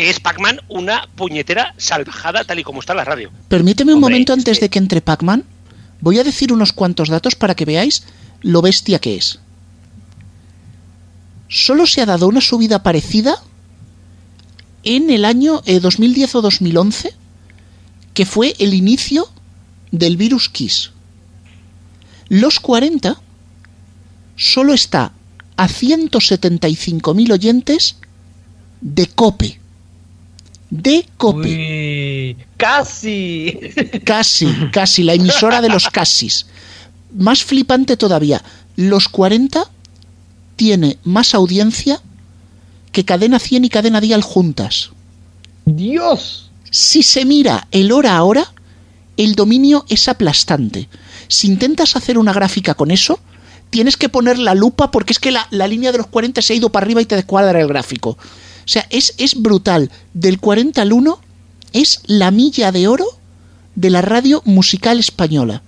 que 0.00 0.08
es 0.08 0.18
Pac-Man 0.18 0.62
una 0.68 1.06
puñetera 1.14 1.74
salvajada 1.76 2.44
tal 2.44 2.58
y 2.58 2.62
como 2.62 2.80
está 2.80 2.94
la 2.94 3.04
radio. 3.04 3.30
Permíteme 3.48 3.92
un 3.92 3.98
Hombre, 3.98 4.14
momento 4.14 4.32
es 4.32 4.38
antes 4.38 4.58
de 4.58 4.70
que 4.70 4.78
entre 4.78 5.02
Pac-Man. 5.02 5.44
Voy 6.00 6.18
a 6.18 6.24
decir 6.24 6.54
unos 6.54 6.72
cuantos 6.72 7.10
datos 7.10 7.34
para 7.34 7.54
que 7.54 7.66
veáis 7.66 8.04
lo 8.40 8.62
bestia 8.62 8.98
que 8.98 9.16
es. 9.16 9.40
Solo 11.48 11.86
se 11.86 12.00
ha 12.00 12.06
dado 12.06 12.28
una 12.28 12.40
subida 12.40 12.82
parecida 12.82 13.42
en 14.84 15.10
el 15.10 15.26
año 15.26 15.60
eh, 15.66 15.80
2010 15.80 16.36
o 16.36 16.40
2011, 16.40 17.12
que 18.14 18.24
fue 18.24 18.54
el 18.58 18.72
inicio 18.72 19.28
del 19.90 20.16
virus 20.16 20.48
Kiss. 20.48 20.92
Los 22.30 22.58
40 22.58 23.20
solo 24.36 24.72
está 24.72 25.12
a 25.58 25.68
175.000 25.68 27.32
oyentes 27.34 27.96
de 28.80 29.06
Cope. 29.06 29.60
De 30.70 31.04
Cope. 31.16 31.48
Uy, 31.48 32.36
casi. 32.56 33.58
Casi, 34.04 34.46
casi, 34.72 35.02
la 35.02 35.14
emisora 35.14 35.60
de 35.60 35.68
los 35.68 35.88
casis. 35.88 36.46
Más 37.16 37.42
flipante 37.42 37.96
todavía, 37.96 38.42
los 38.76 39.08
40 39.08 39.68
tiene 40.54 40.98
más 41.02 41.34
audiencia 41.34 42.00
que 42.92 43.04
Cadena 43.04 43.38
100 43.38 43.64
y 43.64 43.68
Cadena 43.68 44.00
Dial 44.00 44.22
juntas. 44.22 44.90
Dios. 45.64 46.50
Si 46.70 47.02
se 47.02 47.24
mira 47.24 47.66
el 47.72 47.90
hora 47.90 48.16
a 48.16 48.22
hora, 48.22 48.52
el 49.16 49.34
dominio 49.34 49.84
es 49.88 50.08
aplastante. 50.08 50.88
Si 51.26 51.48
intentas 51.48 51.96
hacer 51.96 52.16
una 52.16 52.32
gráfica 52.32 52.74
con 52.74 52.90
eso, 52.90 53.18
tienes 53.70 53.96
que 53.96 54.08
poner 54.08 54.38
la 54.38 54.54
lupa 54.54 54.90
porque 54.90 55.12
es 55.12 55.18
que 55.18 55.30
la, 55.30 55.46
la 55.50 55.66
línea 55.66 55.92
de 55.92 55.98
los 55.98 56.06
40 56.06 56.42
se 56.42 56.52
ha 56.52 56.56
ido 56.56 56.70
para 56.70 56.84
arriba 56.84 57.02
y 57.02 57.06
te 57.06 57.16
descuadra 57.16 57.60
el 57.60 57.68
gráfico. 57.68 58.16
O 58.64 58.68
sea, 58.68 58.86
es, 58.90 59.14
es 59.18 59.40
brutal. 59.40 59.90
Del 60.14 60.38
40 60.38 60.80
al 60.80 60.92
1 60.92 61.20
es 61.72 62.02
la 62.06 62.30
milla 62.30 62.72
de 62.72 62.88
oro 62.88 63.06
de 63.74 63.90
la 63.90 64.02
radio 64.02 64.42
musical 64.44 64.98
española. 64.98 65.62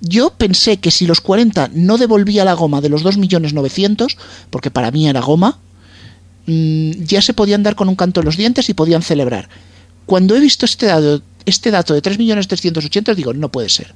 Yo 0.00 0.30
pensé 0.30 0.78
que 0.78 0.90
si 0.90 1.06
los 1.06 1.20
40 1.20 1.70
no 1.74 1.96
devolvía 1.96 2.44
la 2.44 2.54
goma 2.54 2.80
de 2.80 2.88
los 2.88 3.04
2.900.000, 3.04 4.16
porque 4.50 4.70
para 4.70 4.90
mí 4.90 5.08
era 5.08 5.20
goma, 5.20 5.58
mm, 6.46 7.04
ya 7.04 7.22
se 7.22 7.34
podían 7.34 7.62
dar 7.62 7.76
con 7.76 7.88
un 7.88 7.94
canto 7.94 8.20
en 8.20 8.26
los 8.26 8.36
dientes 8.36 8.68
y 8.68 8.74
podían 8.74 9.02
celebrar. 9.02 9.48
Cuando 10.06 10.34
he 10.34 10.40
visto 10.40 10.66
este 10.66 10.86
dato, 10.86 11.22
este 11.46 11.70
dato 11.70 11.94
de 11.94 12.02
3.380.000, 12.02 13.14
digo, 13.14 13.32
no 13.32 13.50
puede 13.50 13.68
ser. 13.68 13.94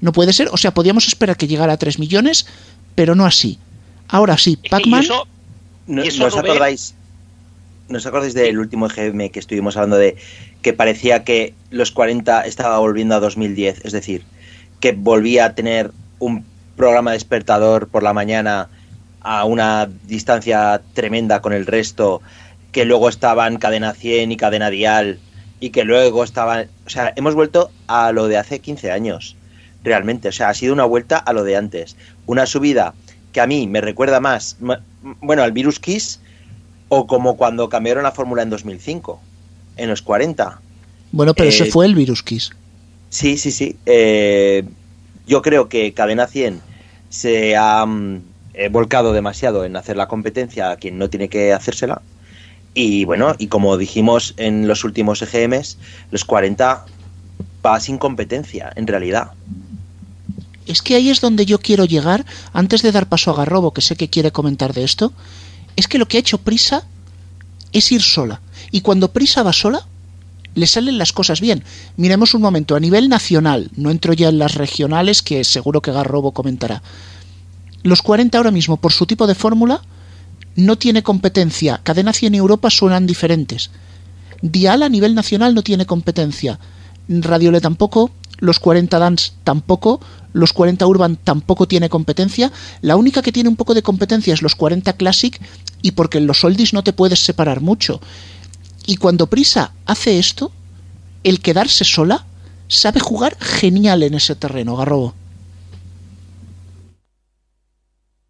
No 0.00 0.12
puede 0.12 0.32
ser, 0.32 0.48
o 0.52 0.56
sea, 0.56 0.74
podíamos 0.74 1.06
esperar 1.06 1.36
que 1.36 1.46
llegara 1.46 1.74
a 1.74 1.76
3 1.76 2.00
millones, 2.00 2.46
pero 2.96 3.14
no 3.14 3.24
así. 3.24 3.58
Ahora 4.08 4.36
sí, 4.36 4.58
Y 4.62 4.68
Pac-Man, 4.68 5.04
eso, 5.04 5.26
¿No, 5.86 6.04
Y 6.04 6.08
eso 6.08 6.20
¿no 6.20 6.26
os 6.26 6.36
acordáis? 6.36 6.94
¿No 7.88 7.98
os 7.98 8.06
acordáis 8.06 8.34
del 8.34 8.58
último 8.58 8.86
EGM 8.86 9.30
que 9.30 9.38
estuvimos 9.38 9.76
hablando 9.76 9.96
de 9.96 10.16
que 10.62 10.72
parecía 10.72 11.24
que 11.24 11.54
los 11.70 11.92
40 11.92 12.46
estaba 12.46 12.78
volviendo 12.78 13.14
a 13.14 13.20
2010? 13.20 13.84
Es 13.84 13.92
decir, 13.92 14.24
que 14.80 14.92
volvía 14.92 15.46
a 15.46 15.54
tener 15.54 15.92
un 16.18 16.44
programa 16.76 17.12
despertador 17.12 17.88
por 17.88 18.02
la 18.02 18.12
mañana 18.12 18.68
a 19.20 19.44
una 19.44 19.88
distancia 20.04 20.82
tremenda 20.94 21.40
con 21.40 21.52
el 21.52 21.66
resto, 21.66 22.22
que 22.72 22.84
luego 22.84 23.08
estaban 23.08 23.56
cadena 23.58 23.92
100 23.92 24.32
y 24.32 24.36
cadena 24.36 24.70
dial, 24.70 25.18
y 25.60 25.70
que 25.70 25.84
luego 25.84 26.22
estaban... 26.22 26.68
O 26.86 26.90
sea, 26.90 27.12
hemos 27.16 27.34
vuelto 27.34 27.70
a 27.86 28.12
lo 28.12 28.28
de 28.28 28.36
hace 28.36 28.60
15 28.60 28.92
años, 28.92 29.36
realmente. 29.82 30.28
O 30.28 30.32
sea, 30.32 30.50
ha 30.50 30.54
sido 30.54 30.72
una 30.72 30.84
vuelta 30.84 31.16
a 31.16 31.32
lo 31.32 31.44
de 31.44 31.56
antes. 31.56 31.96
Una 32.26 32.46
subida 32.46 32.94
que 33.32 33.40
a 33.40 33.46
mí 33.46 33.66
me 33.66 33.80
recuerda 33.80 34.20
más, 34.20 34.58
bueno, 35.20 35.42
al 35.42 35.52
Virus 35.52 35.80
Kiss, 35.80 36.20
o 36.88 37.06
como 37.06 37.36
cuando 37.36 37.68
cambiaron 37.68 38.04
la 38.04 38.12
fórmula 38.12 38.42
en 38.42 38.50
2005, 38.50 39.20
en 39.76 39.88
los 39.88 40.02
40. 40.02 40.60
Bueno, 41.12 41.34
pero 41.34 41.48
ese 41.48 41.66
fue 41.66 41.86
el 41.86 41.94
Virus 41.94 42.22
Kiss. 42.22 42.50
Sí, 43.10 43.38
sí, 43.38 43.50
sí. 43.50 43.76
Eh, 43.86 44.64
yo 45.26 45.42
creo 45.42 45.68
que 45.68 45.92
Cadena 45.92 46.26
100 46.26 46.60
se 47.08 47.56
ha 47.56 47.84
mm, 47.86 48.22
eh, 48.54 48.68
volcado 48.68 49.12
demasiado 49.12 49.64
en 49.64 49.76
hacer 49.76 49.96
la 49.96 50.08
competencia 50.08 50.70
a 50.70 50.76
quien 50.76 50.98
no 50.98 51.10
tiene 51.10 51.28
que 51.28 51.52
hacérsela. 51.52 52.02
Y 52.74 53.04
bueno, 53.04 53.34
y 53.38 53.46
como 53.46 53.76
dijimos 53.78 54.34
en 54.36 54.68
los 54.68 54.84
últimos 54.84 55.22
EGMs, 55.22 55.78
los 56.10 56.24
40 56.24 56.84
va 57.64 57.80
sin 57.80 57.98
competencia, 57.98 58.72
en 58.76 58.86
realidad. 58.86 59.32
Es 60.66 60.82
que 60.82 60.96
ahí 60.96 61.10
es 61.10 61.20
donde 61.20 61.46
yo 61.46 61.58
quiero 61.58 61.84
llegar, 61.84 62.26
antes 62.52 62.82
de 62.82 62.92
dar 62.92 63.08
paso 63.08 63.30
a 63.30 63.36
Garrobo, 63.36 63.72
que 63.72 63.80
sé 63.80 63.96
que 63.96 64.10
quiere 64.10 64.32
comentar 64.32 64.74
de 64.74 64.84
esto, 64.84 65.12
es 65.76 65.88
que 65.88 65.98
lo 65.98 66.08
que 66.08 66.16
ha 66.16 66.20
hecho 66.20 66.38
Prisa 66.38 66.84
es 67.72 67.92
ir 67.92 68.02
sola. 68.02 68.40
Y 68.70 68.80
cuando 68.80 69.12
Prisa 69.12 69.42
va 69.42 69.52
sola, 69.52 69.86
le 70.54 70.66
salen 70.66 70.98
las 70.98 71.12
cosas 71.12 71.40
bien. 71.40 71.62
Miremos 71.96 72.34
un 72.34 72.42
momento, 72.42 72.74
a 72.74 72.80
nivel 72.80 73.08
nacional, 73.08 73.70
no 73.76 73.90
entro 73.90 74.14
ya 74.14 74.30
en 74.30 74.38
las 74.38 74.54
regionales, 74.54 75.22
que 75.22 75.44
seguro 75.44 75.82
que 75.82 75.92
Garrobo 75.92 76.32
comentará. 76.32 76.82
Los 77.82 78.02
40 78.02 78.36
ahora 78.36 78.50
mismo, 78.50 78.78
por 78.78 78.92
su 78.92 79.06
tipo 79.06 79.26
de 79.26 79.34
fórmula, 79.34 79.82
no 80.56 80.76
tiene 80.76 81.02
competencia. 81.02 81.80
Cadena 81.82 82.12
100 82.12 82.34
y 82.34 82.38
Europa 82.38 82.70
suenan 82.70 83.06
diferentes. 83.06 83.70
Dial 84.40 84.82
a 84.82 84.88
nivel 84.88 85.14
nacional 85.14 85.54
no 85.54 85.62
tiene 85.62 85.86
competencia. 85.86 86.58
Radiole 87.08 87.60
tampoco, 87.60 88.10
los 88.38 88.60
40 88.60 88.98
Dance 88.98 89.32
tampoco, 89.44 90.00
los 90.32 90.52
40 90.52 90.86
Urban 90.86 91.16
tampoco 91.16 91.66
tiene 91.66 91.88
competencia. 91.88 92.52
La 92.82 92.96
única 92.96 93.22
que 93.22 93.32
tiene 93.32 93.48
un 93.48 93.56
poco 93.56 93.74
de 93.74 93.82
competencia 93.82 94.34
es 94.34 94.42
los 94.42 94.54
40 94.54 94.92
Classic 94.94 95.40
y 95.82 95.92
porque 95.92 96.18
en 96.18 96.26
los 96.26 96.44
oldies 96.44 96.72
no 96.72 96.84
te 96.84 96.92
puedes 96.92 97.20
separar 97.20 97.60
mucho. 97.60 98.00
Y 98.86 98.96
cuando 98.96 99.26
Prisa 99.26 99.72
hace 99.86 100.18
esto, 100.18 100.52
el 101.24 101.40
quedarse 101.40 101.84
sola, 101.84 102.26
sabe 102.68 103.00
jugar 103.00 103.36
genial 103.40 104.02
en 104.02 104.14
ese 104.14 104.36
terreno, 104.36 104.76
Garrobo. 104.76 105.14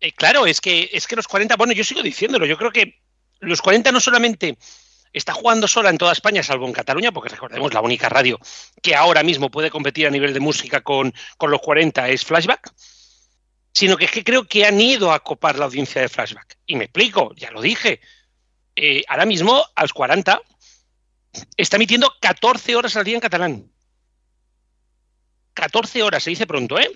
Eh, 0.01 0.13
claro, 0.13 0.47
es 0.47 0.61
que, 0.61 0.91
es 0.93 1.07
que 1.07 1.17
los 1.17 1.27
40, 1.27 1.57
bueno, 1.57 1.73
yo 1.73 1.83
sigo 1.83 2.03
diciéndolo, 2.03 2.47
yo 2.47 2.57
creo 2.57 2.71
que 2.71 3.01
los 3.41 3.61
40 3.61 3.93
no 3.93 4.01
solamente 4.01 4.57
está 5.19 5.33
jugando 5.33 5.67
sola 5.67 5.91
en 5.91 5.99
toda 5.99 6.13
España, 6.13 6.43
salvo 6.43 6.67
en 6.67 6.73
Cataluña, 6.73 7.11
porque 7.11 7.31
recordemos, 7.31 7.73
la 7.73 7.81
única 7.81 8.09
radio 8.09 8.39
que 8.83 8.95
ahora 8.95 9.23
mismo 9.23 9.51
puede 9.51 9.71
competir 9.71 10.07
a 10.07 10.11
nivel 10.11 10.35
de 10.35 10.41
música 10.41 10.83
con, 10.83 11.15
con 11.39 11.51
los 11.51 11.61
40 11.61 12.09
es 12.11 12.25
Flashback, 12.25 12.73
sino 13.73 13.97
que 13.97 14.05
es 14.07 14.11
que 14.11 14.25
creo 14.25 14.47
que 14.47 14.67
han 14.67 14.81
ido 14.81 15.13
a 15.13 15.21
copar 15.21 15.59
la 15.59 15.65
audiencia 15.65 16.03
de 16.03 16.09
Flashback. 16.09 16.59
Y 16.67 16.77
me 16.77 16.85
explico, 16.85 17.35
ya 17.35 17.51
lo 17.51 17.63
dije, 17.63 18.01
eh, 18.77 19.05
ahora 19.09 19.25
mismo, 19.25 19.65
a 19.75 19.83
los 19.83 19.93
40, 19.95 20.41
está 21.57 21.77
emitiendo 21.77 22.13
14 22.21 22.77
horas 22.77 22.97
al 22.97 23.05
día 23.05 23.15
en 23.15 23.21
catalán. 23.21 23.73
14 25.55 26.03
horas, 26.03 26.23
se 26.23 26.31
dice 26.31 26.47
pronto, 26.47 26.79
¿eh? 26.79 26.91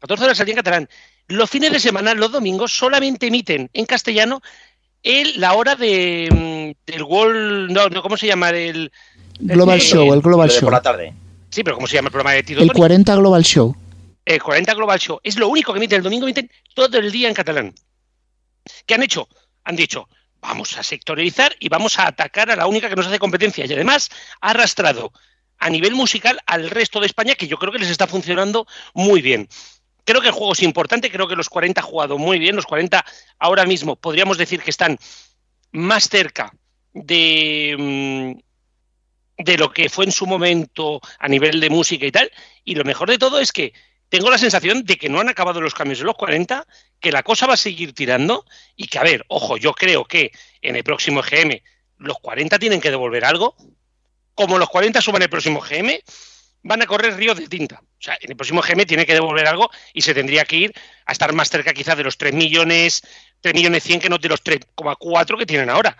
14 0.00 0.24
horas 0.24 0.38
al 0.38 0.46
día 0.46 0.52
en 0.52 0.58
catalán. 0.58 0.88
Los 1.26 1.50
fines 1.50 1.72
de 1.72 1.80
semana, 1.80 2.14
los 2.14 2.30
domingos, 2.30 2.76
solamente 2.76 3.26
emiten 3.26 3.68
en 3.72 3.86
castellano 3.86 4.42
el, 5.04 5.40
la 5.40 5.54
hora 5.54 5.76
de, 5.76 6.28
mm, 6.32 6.90
del 6.90 7.02
World. 7.04 7.70
No, 7.70 7.88
no, 7.88 8.02
¿cómo 8.02 8.16
se 8.16 8.26
llama? 8.26 8.50
El, 8.50 8.90
Global 9.38 9.80
Show, 9.80 10.12
el 10.12 10.20
Global 10.20 10.50
Show. 10.50 10.62
Por 10.62 10.72
la 10.72 10.82
tarde. 10.82 11.14
Sí, 11.50 11.62
pero 11.62 11.76
¿cómo 11.76 11.86
se 11.86 11.94
llama 11.94 12.08
el 12.08 12.12
programa 12.12 12.32
de 12.32 12.42
Tito 12.42 12.60
El 12.60 12.72
40 12.72 13.14
Global 13.16 13.44
Show. 13.44 13.76
El 14.24 14.42
40 14.42 14.74
Global 14.74 14.98
Show. 14.98 15.20
Es 15.22 15.38
lo 15.38 15.48
único 15.48 15.72
que 15.72 15.78
emiten 15.78 15.98
el 15.98 16.02
domingo, 16.02 16.26
emiten 16.26 16.50
todo 16.74 16.98
el 16.98 17.12
día 17.12 17.28
en 17.28 17.34
catalán. 17.34 17.74
¿Qué 18.86 18.94
han 18.94 19.02
hecho? 19.02 19.28
Han 19.64 19.76
dicho, 19.76 20.08
vamos 20.40 20.76
a 20.78 20.82
sectorizar 20.82 21.54
y 21.60 21.68
vamos 21.68 21.98
a 21.98 22.08
atacar 22.08 22.50
a 22.50 22.56
la 22.56 22.66
única 22.66 22.88
que 22.88 22.96
nos 22.96 23.06
hace 23.06 23.18
competencia. 23.18 23.66
Y 23.66 23.72
además 23.72 24.10
ha 24.40 24.50
arrastrado 24.50 25.12
a 25.58 25.70
nivel 25.70 25.94
musical 25.94 26.40
al 26.46 26.70
resto 26.70 27.00
de 27.00 27.06
España, 27.06 27.34
que 27.34 27.46
yo 27.46 27.56
creo 27.58 27.72
que 27.72 27.78
les 27.78 27.90
está 27.90 28.06
funcionando 28.06 28.66
muy 28.94 29.22
bien. 29.22 29.48
Creo 30.04 30.20
que 30.20 30.28
el 30.28 30.34
juego 30.34 30.52
es 30.52 30.62
importante, 30.62 31.10
creo 31.10 31.28
que 31.28 31.36
los 31.36 31.48
40 31.48 31.80
ha 31.80 31.84
jugado 31.84 32.18
muy 32.18 32.38
bien, 32.38 32.56
los 32.56 32.66
40 32.66 33.04
ahora 33.38 33.64
mismo 33.64 33.96
podríamos 33.96 34.38
decir 34.38 34.60
que 34.60 34.70
están 34.70 34.98
más 35.72 36.08
cerca 36.08 36.52
de, 36.92 37.74
mm, 37.78 39.42
de 39.42 39.58
lo 39.58 39.72
que 39.72 39.88
fue 39.88 40.04
en 40.04 40.12
su 40.12 40.26
momento 40.26 41.00
a 41.18 41.28
nivel 41.28 41.60
de 41.60 41.70
música 41.70 42.06
y 42.06 42.12
tal, 42.12 42.30
y 42.64 42.74
lo 42.74 42.84
mejor 42.84 43.10
de 43.10 43.18
todo 43.18 43.40
es 43.40 43.50
que 43.50 43.72
tengo 44.14 44.30
la 44.30 44.38
sensación 44.38 44.84
de 44.84 44.96
que 44.96 45.08
no 45.08 45.18
han 45.18 45.28
acabado 45.28 45.60
los 45.60 45.74
cambios 45.74 45.98
de 45.98 46.04
los 46.04 46.14
40, 46.14 46.64
que 47.00 47.10
la 47.10 47.24
cosa 47.24 47.46
va 47.46 47.54
a 47.54 47.56
seguir 47.56 47.94
tirando 47.94 48.44
y 48.76 48.86
que, 48.86 49.00
a 49.00 49.02
ver, 49.02 49.24
ojo, 49.26 49.56
yo 49.56 49.72
creo 49.72 50.04
que 50.04 50.30
en 50.62 50.76
el 50.76 50.84
próximo 50.84 51.20
GM 51.20 51.60
los 51.98 52.18
40 52.20 52.58
tienen 52.60 52.80
que 52.80 52.90
devolver 52.90 53.24
algo. 53.24 53.56
Como 54.36 54.58
los 54.58 54.68
40 54.68 55.00
suban 55.00 55.22
el 55.22 55.28
próximo 55.28 55.60
GM, 55.60 56.00
van 56.64 56.82
a 56.82 56.86
correr 56.86 57.16
ríos 57.16 57.38
de 57.38 57.46
tinta. 57.46 57.80
O 57.82 58.02
sea, 58.02 58.18
en 58.20 58.30
el 58.30 58.36
próximo 58.36 58.60
GM 58.60 58.84
tiene 58.86 59.06
que 59.06 59.14
devolver 59.14 59.46
algo 59.46 59.70
y 59.92 60.00
se 60.00 60.14
tendría 60.14 60.44
que 60.44 60.56
ir 60.56 60.72
a 61.06 61.12
estar 61.12 61.32
más 61.32 61.50
cerca 61.50 61.72
quizás 61.72 61.96
de 61.96 62.02
los 62.02 62.18
3 62.18 62.34
millones, 62.34 63.02
3 63.40 63.54
millones 63.54 63.84
100 63.84 64.00
que 64.00 64.08
no 64.08 64.18
de 64.18 64.28
los 64.28 64.42
3,4 64.42 65.38
que 65.38 65.46
tienen 65.46 65.70
ahora. 65.70 65.96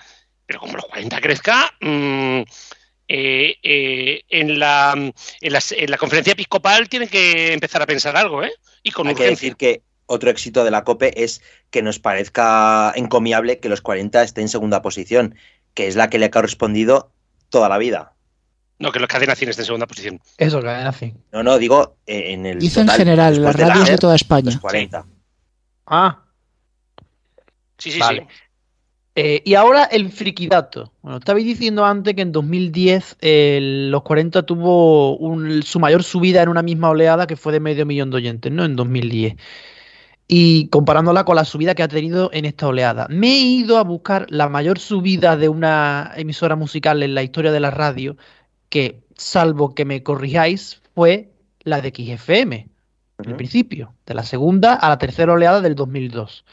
Pero 0.46 0.60
como 0.60 0.74
los 0.74 0.86
40 0.86 1.20
crezca, 1.20 1.72
mmm, 1.80 2.42
eh, 3.06 3.56
eh, 3.62 4.22
en, 4.28 4.58
la, 4.58 4.92
en, 4.94 5.52
la, 5.52 5.60
en, 5.70 5.90
la, 5.90 5.98
conferencia 5.98 6.32
episcopal 6.32 6.88
tienen 6.88 7.08
que 7.08 7.52
empezar 7.52 7.82
a 7.82 7.86
pensar 7.86 8.16
algo, 8.16 8.42
¿eh? 8.42 8.52
Y 8.82 8.90
con 8.90 9.06
Hay 9.06 9.12
urgencia. 9.12 9.28
que 9.28 9.34
decir 9.34 9.56
que 9.56 9.82
otro 10.06 10.30
éxito 10.30 10.64
de 10.64 10.70
la 10.70 10.84
COPE 10.84 11.22
es 11.22 11.42
que 11.70 11.82
nos 11.82 11.98
parezca 11.98 12.92
encomiable 12.96 13.58
que 13.58 13.68
los 13.68 13.82
40 13.82 14.22
estén 14.22 14.42
en 14.42 14.48
segunda 14.48 14.82
posición, 14.82 15.34
que 15.74 15.88
es 15.88 15.96
la 15.96 16.08
que 16.08 16.18
le 16.18 16.26
ha 16.26 16.30
correspondido 16.30 17.12
toda 17.50 17.68
la 17.68 17.78
vida. 17.78 18.13
No, 18.78 18.90
que 18.90 18.98
los 18.98 19.08
cadenas 19.08 19.38
100 19.38 19.50
estén 19.50 19.62
en 19.62 19.66
segunda 19.66 19.86
posición. 19.86 20.20
Eso, 20.36 20.60
cadena 20.60 20.92
100. 20.92 21.16
No, 21.32 21.42
no, 21.42 21.58
digo 21.58 21.96
eh, 22.06 22.32
en 22.32 22.46
el. 22.46 22.58
Dice 22.58 22.80
en 22.80 22.88
general, 22.88 23.40
las 23.42 23.56
radios 23.56 23.86
de, 23.86 23.92
de 23.92 23.98
toda 23.98 24.16
España. 24.16 24.46
Los 24.46 24.58
40. 24.58 25.06
Ah. 25.86 26.22
Sí, 27.78 27.92
sí, 27.92 28.00
vale. 28.00 28.26
sí. 28.28 28.44
Eh, 29.16 29.42
y 29.44 29.54
ahora 29.54 29.84
el 29.84 30.10
frikidato. 30.10 30.92
Bueno, 31.02 31.18
estabais 31.18 31.46
diciendo 31.46 31.84
antes 31.84 32.14
que 32.14 32.22
en 32.22 32.32
2010 32.32 33.18
eh, 33.20 33.58
los 33.90 34.02
40 34.02 34.42
tuvo 34.44 35.16
un, 35.16 35.62
su 35.62 35.78
mayor 35.78 36.02
subida 36.02 36.42
en 36.42 36.48
una 36.48 36.62
misma 36.62 36.90
oleada 36.90 37.26
que 37.28 37.36
fue 37.36 37.52
de 37.52 37.60
medio 37.60 37.86
millón 37.86 38.10
de 38.10 38.16
oyentes, 38.16 38.50
¿no? 38.50 38.64
En 38.64 38.74
2010. 38.74 39.36
Y 40.26 40.68
comparándola 40.68 41.24
con 41.24 41.36
la 41.36 41.44
subida 41.44 41.76
que 41.76 41.84
ha 41.84 41.88
tenido 41.88 42.30
en 42.32 42.44
esta 42.44 42.66
oleada. 42.66 43.06
Me 43.08 43.28
he 43.28 43.40
ido 43.40 43.78
a 43.78 43.84
buscar 43.84 44.26
la 44.30 44.48
mayor 44.48 44.80
subida 44.80 45.36
de 45.36 45.48
una 45.48 46.12
emisora 46.16 46.56
musical 46.56 47.02
en 47.02 47.14
la 47.14 47.22
historia 47.22 47.52
de 47.52 47.60
la 47.60 47.70
radio, 47.70 48.16
que, 48.68 49.02
salvo 49.16 49.74
que 49.74 49.84
me 49.84 50.02
corrijáis, 50.02 50.80
fue 50.94 51.32
la 51.62 51.80
de 51.80 51.90
XFM, 51.90 52.68
al 53.18 53.26
uh 53.26 53.30
-huh. 53.30 53.36
principio, 53.36 53.94
de 54.06 54.14
la 54.14 54.24
segunda 54.24 54.74
a 54.74 54.88
la 54.88 54.98
tercera 54.98 55.32
oleada 55.32 55.60
del 55.60 55.74
2002. 55.74 56.44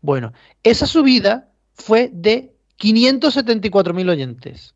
Bueno, 0.00 0.32
esa 0.62 0.86
subida 0.86 1.48
fue 1.74 2.10
de 2.12 2.52
574.000 2.78 4.10
oyentes. 4.10 4.74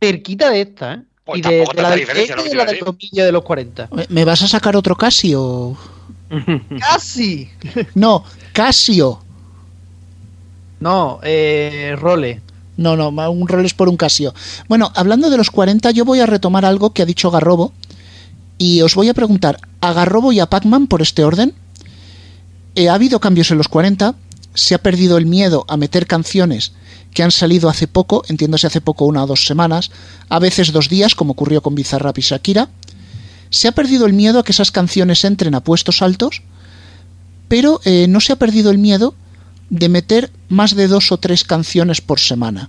Cerquita 0.00 0.50
de 0.50 0.60
esta, 0.62 0.94
¿eh? 0.94 1.02
Pues 1.24 1.38
y 1.38 1.42
de, 1.42 1.48
de 1.48 1.82
la, 1.82 1.90
del, 1.90 2.06
de 2.06 2.54
la 2.54 2.64
del 2.64 2.78
2000 2.80 3.10
de 3.12 3.32
los 3.32 3.42
40. 3.44 3.88
¿Me 4.08 4.24
vas 4.24 4.42
a 4.42 4.48
sacar 4.48 4.74
otro 4.76 4.96
Casio? 4.96 5.76
¡Casi! 6.80 7.50
No, 7.94 8.24
Casio. 8.52 9.22
No, 10.80 11.20
eh, 11.22 11.94
Role. 11.98 12.40
No, 12.80 12.96
no, 12.96 13.10
un 13.30 13.46
rol 13.46 13.64
es 13.64 13.74
por 13.74 13.88
un 13.88 13.96
Casio. 13.96 14.34
Bueno, 14.68 14.90
hablando 14.96 15.30
de 15.30 15.36
los 15.36 15.50
40, 15.50 15.90
yo 15.92 16.04
voy 16.04 16.20
a 16.20 16.26
retomar 16.26 16.64
algo 16.64 16.92
que 16.92 17.02
ha 17.02 17.06
dicho 17.06 17.30
Garrobo. 17.30 17.72
Y 18.58 18.82
os 18.82 18.94
voy 18.94 19.08
a 19.08 19.14
preguntar, 19.14 19.60
¿a 19.80 19.92
Garrobo 19.92 20.32
y 20.32 20.40
a 20.40 20.46
Pacman 20.46 20.86
por 20.86 21.02
este 21.02 21.24
orden? 21.24 21.54
Eh, 22.74 22.88
¿Ha 22.88 22.94
habido 22.94 23.20
cambios 23.20 23.50
en 23.50 23.58
los 23.58 23.68
40? 23.68 24.14
se 24.54 24.74
ha 24.74 24.78
perdido 24.82 25.16
el 25.16 25.26
miedo 25.26 25.64
a 25.68 25.76
meter 25.76 26.06
canciones 26.06 26.72
que 27.14 27.22
han 27.22 27.30
salido 27.30 27.68
hace 27.68 27.88
poco, 27.88 28.22
entiéndase 28.28 28.66
hace 28.66 28.80
poco 28.80 29.04
una 29.04 29.24
o 29.24 29.26
dos 29.26 29.44
semanas, 29.44 29.90
a 30.28 30.38
veces 30.38 30.72
dos 30.72 30.88
días, 30.88 31.14
como 31.14 31.32
ocurrió 31.32 31.60
con 31.60 31.74
Bizarrap 31.74 32.16
y 32.18 32.22
Shakira. 32.22 32.68
Se 33.50 33.66
ha 33.66 33.72
perdido 33.72 34.06
el 34.06 34.12
miedo 34.12 34.38
a 34.38 34.44
que 34.44 34.52
esas 34.52 34.70
canciones 34.70 35.24
entren 35.24 35.54
a 35.54 35.64
puestos 35.64 36.02
altos, 36.02 36.42
pero 37.48 37.80
eh, 37.84 38.06
no 38.08 38.20
se 38.20 38.32
ha 38.32 38.36
perdido 38.36 38.70
el 38.70 38.78
miedo 38.78 39.14
de 39.70 39.88
meter 39.88 40.30
más 40.48 40.74
de 40.74 40.88
dos 40.88 41.12
o 41.12 41.16
tres 41.18 41.44
canciones 41.44 42.00
por 42.00 42.20
semana. 42.20 42.68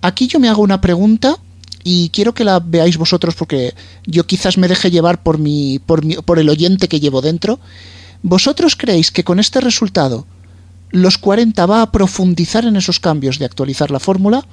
aquí 0.00 0.26
yo 0.26 0.40
me 0.40 0.48
hago 0.48 0.62
una 0.62 0.80
pregunta 0.80 1.36
y 1.84 2.10
quiero 2.10 2.32
que 2.32 2.44
la 2.44 2.60
veáis 2.60 2.96
vosotros 2.96 3.34
porque 3.34 3.74
yo 4.06 4.24
quizás 4.24 4.56
me 4.56 4.68
deje 4.68 4.90
llevar 4.90 5.22
por 5.22 5.38
mi, 5.38 5.80
por 5.80 6.04
mi, 6.04 6.14
por 6.16 6.38
el 6.38 6.48
oyente 6.48 6.88
que 6.88 7.00
llevo 7.00 7.20
dentro. 7.20 7.58
¿Vosotros 8.22 8.76
creéis 8.76 9.10
que 9.10 9.24
con 9.24 9.40
este 9.40 9.60
resultado 9.60 10.26
los 10.90 11.18
40 11.18 11.66
va 11.66 11.82
a 11.82 11.90
profundizar 11.90 12.64
en 12.64 12.76
esos 12.76 13.00
cambios 13.00 13.38
de 13.38 13.46
actualizar 13.46 13.90
la 13.90 13.98
fórmula? 13.98 14.46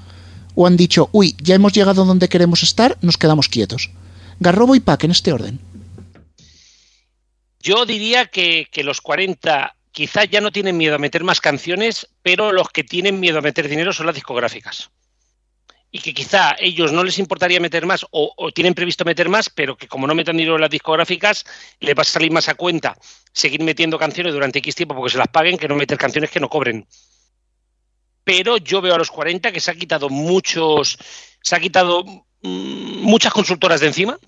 ¿O 0.56 0.66
han 0.66 0.76
dicho, 0.76 1.10
uy, 1.12 1.36
ya 1.42 1.54
hemos 1.54 1.74
llegado 1.74 2.04
donde 2.04 2.30
queremos 2.30 2.64
estar, 2.64 2.98
nos 3.02 3.18
quedamos 3.18 3.48
quietos? 3.48 3.92
Garrobo 4.40 4.74
y 4.74 4.80
Pac 4.80 5.04
en 5.04 5.12
este 5.12 5.32
orden. 5.32 5.60
Yo 7.62 7.86
diría 7.86 8.26
que, 8.26 8.68
que 8.72 8.84
los 8.84 9.02
40 9.02 9.76
quizás 9.92 10.30
ya 10.30 10.42
no 10.42 10.52
tienen 10.52 10.78
miedo 10.78 10.96
a 10.96 11.00
meter 11.00 11.24
más 11.24 11.42
canciones, 11.42 12.08
pero 12.22 12.52
los 12.52 12.70
que 12.70 12.84
tienen 12.84 13.20
miedo 13.20 13.40
a 13.40 13.42
meter 13.42 13.68
dinero 13.68 13.94
son 13.94 14.06
las 14.06 14.16
discográficas. 14.16 14.92
Y 15.92 16.00
que 16.00 16.14
quizá 16.14 16.56
ellos 16.60 16.92
no 16.92 17.04
les 17.04 17.18
importaría 17.18 17.60
meter 17.60 17.88
más 17.88 18.06
o, 18.12 18.52
tienen 18.54 18.76
previsto 18.76 19.06
meter 19.06 19.28
más, 19.28 19.50
pero 19.50 19.76
que 19.76 19.88
como 19.88 20.06
no 20.06 20.14
metan 20.14 20.38
dinero 20.38 20.56
en 20.56 20.62
las 20.62 20.70
discográficas, 20.70 21.46
les 21.80 21.98
va 21.98 22.02
a 22.02 22.06
salir 22.06 22.32
más 22.32 22.48
a 22.48 22.54
cuenta 22.54 22.96
seguir 23.34 23.64
metiendo 23.64 23.98
canciones 23.98 24.34
durante 24.34 24.60
X 24.60 24.76
tiempo 24.76 24.96
porque 24.96 25.12
se 25.12 25.18
las 25.18 25.30
paguen 25.30 25.58
que 25.58 25.68
no 25.68 25.76
meter 25.76 25.98
canciones 25.98 26.30
que 26.30 26.40
no 26.40 26.50
cobren. 26.50 26.88
Pero 28.24 28.58
yo 28.58 28.82
veo 28.82 28.94
a 28.94 29.00
los 29.00 29.10
40 29.10 29.52
que 29.52 29.60
se 29.60 29.72
ha 29.72 29.76
quitado 29.76 30.10
muchos, 30.10 31.00
se 31.42 31.56
ha 31.56 31.60
quitado 31.60 32.04
mmm, 32.04 33.02
muchas 33.02 33.34
consultoras 33.34 33.82
de 33.82 33.88
encima 33.88 34.20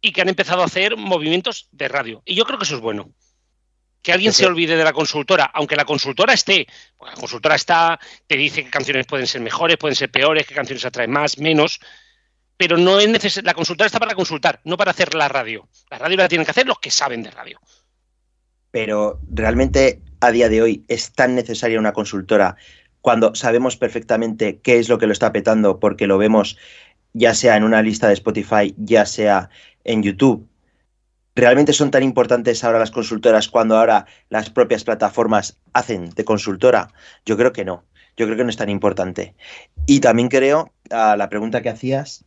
y 0.00 0.12
que 0.12 0.22
han 0.22 0.30
empezado 0.30 0.62
a 0.62 0.66
hacer 0.66 0.96
movimientos 0.96 1.68
de 1.72 1.88
radio. 1.88 2.22
Y 2.24 2.34
yo 2.34 2.46
creo 2.46 2.58
que 2.58 2.64
eso 2.64 2.76
es 2.76 2.80
bueno 2.80 3.12
que 4.02 4.12
alguien 4.12 4.32
se 4.32 4.46
olvide 4.46 4.76
de 4.76 4.84
la 4.84 4.92
consultora, 4.92 5.44
aunque 5.52 5.76
la 5.76 5.84
consultora 5.84 6.32
esté, 6.32 6.66
porque 6.96 7.14
la 7.14 7.20
consultora 7.20 7.54
está, 7.54 8.00
te 8.26 8.36
dice 8.36 8.64
que 8.64 8.70
canciones 8.70 9.06
pueden 9.06 9.26
ser 9.26 9.40
mejores, 9.40 9.76
pueden 9.76 9.96
ser 9.96 10.10
peores, 10.10 10.46
que 10.46 10.54
canciones 10.54 10.84
atraen 10.84 11.10
más, 11.10 11.38
menos, 11.38 11.80
pero 12.56 12.76
no 12.76 12.98
es 12.98 13.08
necesario, 13.08 13.46
la 13.46 13.54
consultora 13.54 13.86
está 13.86 13.98
para 13.98 14.14
consultar, 14.14 14.60
no 14.64 14.76
para 14.76 14.90
hacer 14.90 15.14
la 15.14 15.28
radio. 15.28 15.68
La 15.90 15.98
radio 15.98 16.16
la 16.18 16.28
tienen 16.28 16.44
que 16.44 16.50
hacer 16.50 16.66
los 16.66 16.78
que 16.78 16.90
saben 16.90 17.22
de 17.22 17.30
radio. 17.30 17.60
Pero 18.70 19.20
realmente 19.30 20.00
a 20.20 20.30
día 20.30 20.48
de 20.48 20.62
hoy 20.62 20.84
es 20.88 21.12
tan 21.12 21.34
necesaria 21.34 21.78
una 21.78 21.92
consultora 21.92 22.56
cuando 23.00 23.34
sabemos 23.34 23.76
perfectamente 23.76 24.60
qué 24.60 24.78
es 24.78 24.88
lo 24.88 24.98
que 24.98 25.06
lo 25.06 25.12
está 25.12 25.32
petando 25.32 25.80
porque 25.80 26.06
lo 26.06 26.18
vemos 26.18 26.56
ya 27.12 27.34
sea 27.34 27.56
en 27.56 27.64
una 27.64 27.82
lista 27.82 28.08
de 28.08 28.14
Spotify, 28.14 28.74
ya 28.76 29.06
sea 29.06 29.50
en 29.84 30.02
YouTube, 30.02 30.46
¿Realmente 31.40 31.72
son 31.72 31.90
tan 31.90 32.02
importantes 32.02 32.62
ahora 32.62 32.78
las 32.78 32.90
consultoras 32.90 33.48
cuando 33.48 33.78
ahora 33.78 34.04
las 34.28 34.50
propias 34.50 34.84
plataformas 34.84 35.58
hacen 35.72 36.10
de 36.10 36.22
consultora? 36.22 36.92
Yo 37.24 37.38
creo 37.38 37.50
que 37.50 37.64
no. 37.64 37.84
Yo 38.14 38.26
creo 38.26 38.36
que 38.36 38.44
no 38.44 38.50
es 38.50 38.58
tan 38.58 38.68
importante. 38.68 39.34
Y 39.86 40.00
también 40.00 40.28
creo, 40.28 40.74
a 40.90 41.16
la 41.16 41.30
pregunta 41.30 41.62
que 41.62 41.70
hacías, 41.70 42.26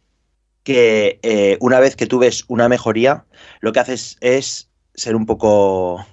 que 0.63 1.19
eh, 1.21 1.59
una 1.61 1.79
vez 1.79 1.95
que 1.95 2.07
tú 2.07 2.17
ves 2.17 2.45
una 2.47 2.67
mejoría, 2.69 3.25
lo 3.59 3.71
que 3.71 3.81
haces 3.81 4.17
es 4.19 4.71
ser 4.95 5.15
un 5.15 5.27
poco, 5.27 6.03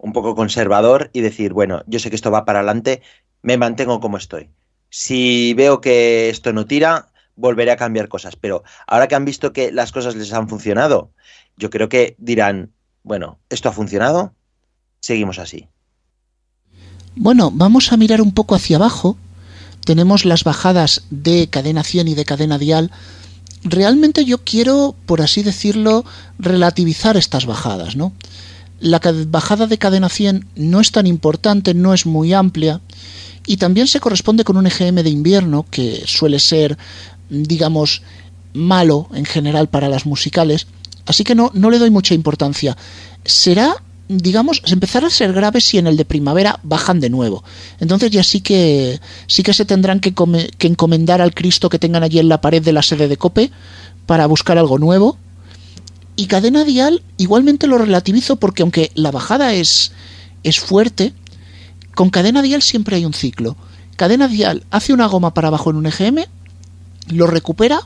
un 0.00 0.12
poco 0.12 0.34
conservador 0.34 1.10
y 1.12 1.20
decir, 1.20 1.52
bueno, 1.52 1.84
yo 1.86 2.00
sé 2.00 2.10
que 2.10 2.16
esto 2.16 2.32
va 2.32 2.44
para 2.44 2.58
adelante, 2.58 3.02
me 3.42 3.56
mantengo 3.56 4.00
como 4.00 4.16
estoy. 4.16 4.50
Si 4.90 5.54
veo 5.54 5.80
que 5.80 6.28
esto 6.28 6.52
no 6.52 6.66
tira, 6.66 7.11
volveré 7.36 7.70
a 7.72 7.76
cambiar 7.76 8.08
cosas. 8.08 8.36
Pero 8.36 8.64
ahora 8.86 9.08
que 9.08 9.14
han 9.14 9.24
visto 9.24 9.52
que 9.52 9.72
las 9.72 9.92
cosas 9.92 10.14
les 10.14 10.32
han 10.32 10.48
funcionado, 10.48 11.10
yo 11.56 11.70
creo 11.70 11.88
que 11.88 12.14
dirán, 12.18 12.72
bueno, 13.02 13.38
esto 13.50 13.68
ha 13.68 13.72
funcionado, 13.72 14.34
seguimos 15.00 15.38
así. 15.38 15.68
Bueno, 17.14 17.50
vamos 17.52 17.92
a 17.92 17.96
mirar 17.96 18.22
un 18.22 18.32
poco 18.32 18.54
hacia 18.54 18.76
abajo. 18.76 19.16
Tenemos 19.84 20.24
las 20.24 20.44
bajadas 20.44 21.02
de 21.10 21.48
cadena 21.48 21.84
100 21.84 22.08
y 22.08 22.14
de 22.14 22.24
cadena 22.24 22.58
dial. 22.58 22.90
Realmente 23.64 24.24
yo 24.24 24.38
quiero, 24.38 24.94
por 25.06 25.20
así 25.20 25.42
decirlo, 25.42 26.04
relativizar 26.38 27.16
estas 27.16 27.46
bajadas, 27.46 27.96
¿no? 27.96 28.12
La 28.80 29.00
bajada 29.28 29.66
de 29.66 29.78
cadena 29.78 30.08
100 30.08 30.46
no 30.56 30.80
es 30.80 30.90
tan 30.90 31.06
importante, 31.06 31.74
no 31.74 31.94
es 31.94 32.06
muy 32.06 32.32
amplia 32.32 32.80
y 33.46 33.56
también 33.56 33.86
se 33.86 34.00
corresponde 34.00 34.44
con 34.44 34.56
un 34.56 34.66
EGM 34.66 34.96
de 34.96 35.10
invierno 35.10 35.66
que 35.70 36.02
suele 36.06 36.38
ser, 36.38 36.78
digamos, 37.32 38.02
malo 38.52 39.08
en 39.14 39.24
general 39.24 39.68
para 39.68 39.88
las 39.88 40.06
musicales 40.06 40.66
Así 41.06 41.24
que 41.24 41.34
no, 41.34 41.50
no 41.54 41.70
le 41.70 41.78
doy 41.78 41.90
mucha 41.90 42.14
importancia. 42.14 42.76
Será, 43.24 43.74
digamos, 44.08 44.62
empezar 44.66 45.04
a 45.04 45.10
ser 45.10 45.32
grave 45.32 45.60
si 45.60 45.78
en 45.78 45.86
el 45.86 45.96
de 45.96 46.04
primavera 46.04 46.60
bajan 46.62 47.00
de 47.00 47.10
nuevo. 47.10 47.42
Entonces 47.80 48.10
ya 48.10 48.22
sí 48.22 48.40
que 48.40 49.00
sí 49.26 49.42
que 49.42 49.54
se 49.54 49.64
tendrán 49.64 50.00
que, 50.00 50.14
que 50.58 50.66
encomendar 50.66 51.20
al 51.20 51.34
Cristo 51.34 51.68
que 51.68 51.78
tengan 51.78 52.02
allí 52.02 52.18
en 52.18 52.28
la 52.28 52.40
pared 52.40 52.62
de 52.62 52.72
la 52.72 52.82
sede 52.82 53.08
de 53.08 53.16
Cope 53.16 53.50
para 54.06 54.26
buscar 54.26 54.58
algo 54.58 54.78
nuevo. 54.78 55.18
Y 56.14 56.26
cadena 56.26 56.64
dial 56.64 57.02
igualmente 57.16 57.66
lo 57.66 57.78
relativizo 57.78 58.36
porque 58.36 58.62
aunque 58.62 58.92
la 58.94 59.10
bajada 59.10 59.54
es, 59.54 59.92
es 60.44 60.60
fuerte, 60.60 61.14
con 61.94 62.10
cadena 62.10 62.42
dial 62.42 62.62
siempre 62.62 62.96
hay 62.96 63.04
un 63.04 63.14
ciclo. 63.14 63.56
Cadena 63.96 64.28
dial 64.28 64.64
hace 64.70 64.92
una 64.92 65.06
goma 65.06 65.34
para 65.34 65.48
abajo 65.48 65.70
en 65.70 65.76
un 65.76 65.86
EGM, 65.86 66.24
lo 67.12 67.26
recupera 67.26 67.80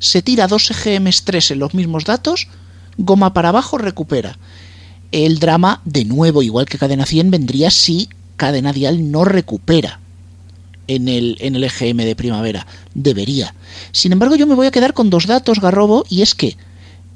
se 0.00 0.22
tira 0.22 0.48
dos 0.48 0.70
EGMs 0.70 1.22
3 1.24 1.52
en 1.52 1.58
los 1.60 1.74
mismos 1.74 2.04
datos, 2.04 2.48
goma 2.96 3.32
para 3.32 3.50
abajo, 3.50 3.78
recupera. 3.78 4.38
El 5.12 5.38
drama, 5.38 5.82
de 5.84 6.04
nuevo, 6.06 6.42
igual 6.42 6.66
que 6.66 6.78
cadena 6.78 7.04
100, 7.04 7.30
vendría 7.30 7.70
si 7.70 8.08
cadena 8.36 8.72
dial 8.72 9.10
no 9.10 9.24
recupera 9.24 10.00
en 10.86 11.08
el, 11.08 11.36
en 11.40 11.54
el 11.54 11.64
EGM 11.64 11.98
de 11.98 12.16
primavera. 12.16 12.66
Debería. 12.94 13.54
Sin 13.92 14.12
embargo, 14.12 14.36
yo 14.36 14.46
me 14.46 14.54
voy 14.54 14.66
a 14.66 14.70
quedar 14.70 14.94
con 14.94 15.10
dos 15.10 15.26
datos, 15.26 15.60
Garrobo, 15.60 16.04
y 16.08 16.22
es 16.22 16.34
que, 16.34 16.56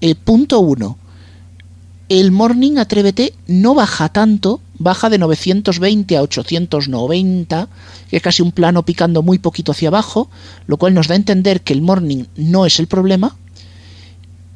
eh, 0.03 0.15
punto 0.15 0.61
1, 0.61 0.99
el 2.11 2.33
Morning 2.33 2.77
Atrévete 2.77 3.33
no 3.47 3.75
baja 3.75 4.11
tanto, 4.11 4.61
baja 4.85 5.11
de 5.11 5.19
920 5.19 6.17
a 6.17 6.23
890, 6.23 7.69
que 8.09 8.17
es 8.17 8.23
casi 8.23 8.43
un 8.43 8.53
plano 8.53 8.85
picando 8.85 9.23
muy 9.23 9.39
poquito 9.39 9.73
hacia 9.73 9.89
abajo, 9.89 10.31
lo 10.69 10.77
cual 10.77 10.95
nos 10.95 11.09
da 11.09 11.15
a 11.15 11.17
entender 11.17 11.63
que 11.63 11.73
el 11.73 11.83
Morning 11.83 12.27
no 12.37 12.67
es 12.67 12.79
el 12.79 12.87
problema, 12.87 13.37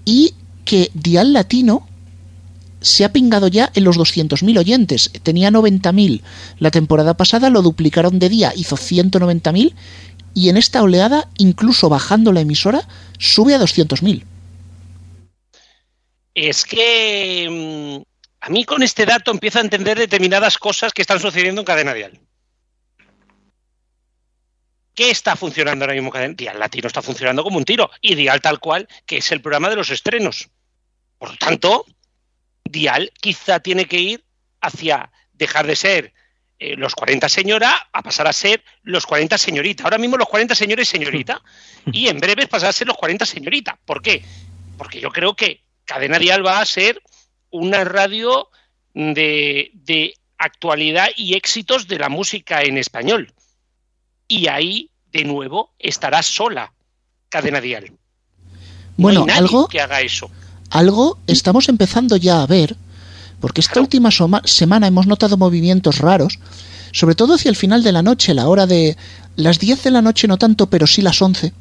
y 0.05 0.35
que 0.65 0.93
Dial 0.95 1.33
Latino 1.33 1.89
se 2.81 3.05
ha 3.05 3.13
pingado 3.13 3.49
ya 3.49 3.73
en 3.75 3.83
los 3.83 3.99
200.000 3.99 4.57
oyentes. 4.59 5.11
Tenía 5.25 5.51
90.000 5.51 6.23
la 6.61 6.71
temporada 6.71 7.17
pasada, 7.17 7.51
lo 7.51 7.63
duplicaron 7.63 8.21
de 8.21 8.29
día, 8.29 8.53
hizo 8.55 8.77
190.000, 8.77 9.75
y 10.35 10.49
en 10.51 10.57
esta 10.57 10.83
oleada, 10.83 11.29
incluso 11.39 11.89
bajando 11.89 12.33
la 12.33 12.43
emisora, 12.43 12.87
sube 13.19 13.57
a 13.57 13.59
200.000 13.59 14.23
es 16.39 16.65
que 16.65 17.49
mm, 17.51 18.18
a 18.41 18.51
mí 18.51 18.65
con 18.65 18.83
este 18.83 19.05
dato 19.05 19.31
empiezo 19.31 19.59
a 19.59 19.63
entender 19.63 19.99
determinadas 19.99 20.59
cosas 20.59 20.93
que 20.93 21.03
están 21.03 21.21
sucediendo 21.21 21.61
en 21.61 21.65
cadena 21.65 21.95
dial. 21.95 22.21
¿Qué 24.95 25.11
está 25.11 25.37
funcionando 25.37 25.85
ahora 25.85 25.95
mismo? 25.95 26.11
Dial 26.11 26.59
Latino 26.59 26.89
está 26.89 27.03
funcionando 27.03 27.45
como 27.45 27.57
un 27.57 27.65
tiro. 27.65 27.89
Y 28.01 28.17
Dial 28.17 28.41
tal 28.41 28.59
cual, 28.59 28.89
que 29.07 29.19
es 29.19 29.31
el 29.31 29.41
programa 29.41 29.71
de 29.71 29.77
los 29.77 29.91
estrenos. 29.91 30.49
Por 31.19 31.31
lo 31.31 31.37
tanto, 31.37 31.87
Dial 32.65 33.13
quizá 33.21 33.61
tiene 33.61 33.87
que 33.87 34.01
ir 34.01 34.25
hacia 34.61 35.13
dejar 35.35 35.69
de 35.69 35.77
ser 35.77 36.15
eh, 36.59 36.75
los 36.77 36.97
40 36.97 37.29
señora 37.29 37.89
a 37.93 38.03
pasar 38.03 38.27
a 38.27 38.33
ser 38.33 38.65
los 38.83 39.07
40 39.07 39.39
señorita. 39.39 39.85
Ahora 39.85 39.99
mismo 39.99 40.17
los 40.17 40.29
40 40.29 40.55
señores 40.57 40.89
señorita. 40.89 41.43
Y 41.93 42.09
en 42.09 42.19
breve 42.19 42.49
pasar 42.49 42.71
a 42.71 42.73
ser 42.73 42.89
los 42.89 42.97
40 42.97 43.25
señorita. 43.25 43.79
¿Por 43.85 44.03
qué? 44.03 44.25
Porque 44.77 45.01
yo 45.01 45.11
creo 45.11 45.35
que 45.35 45.63
Cadena 45.85 46.19
Dial 46.19 46.45
va 46.45 46.61
a 46.61 46.67
ser 46.67 47.01
una 47.51 47.85
radio 47.85 48.49
de, 48.95 49.71
de 49.75 50.15
actualidad 50.39 51.09
y 51.17 51.35
éxitos 51.35 51.89
de 51.89 51.99
la 51.99 52.09
música 52.09 52.63
en 52.63 52.79
español. 52.79 53.33
Y 54.27 54.49
ahí, 54.49 54.91
de 55.13 55.25
nuevo, 55.25 55.73
estará 55.79 56.23
sola 56.23 56.73
Cadena 57.29 57.61
Dial. 57.61 57.93
Bueno, 58.97 59.27
algo 59.33 59.69
que 59.69 59.81
haga 59.81 60.01
eso. 60.01 60.31
Algo 60.71 61.19
estamos 61.27 61.69
empezando 61.69 62.17
ya 62.17 62.43
a 62.43 62.47
ver, 62.47 62.77
porque 63.41 63.61
esta 63.61 63.81
última 63.81 64.11
semana 64.45 64.87
hemos 64.87 65.07
notado 65.07 65.37
movimientos 65.37 65.99
raros, 65.99 66.39
sobre 66.93 67.15
todo 67.15 67.35
hacia 67.35 67.49
el 67.49 67.57
final 67.57 67.83
de 67.83 67.93
la 67.93 68.03
noche, 68.03 68.35
la 68.35 68.49
hora 68.49 68.67
de 68.67 68.97
las 69.37 69.59
10 69.59 69.85
de 69.85 69.91
la 69.91 70.03
noche 70.03 70.27
no 70.27 70.37
tanto, 70.37 70.69
pero 70.69 70.87
sí 70.87 71.01
las 71.01 71.23
11 71.23 71.53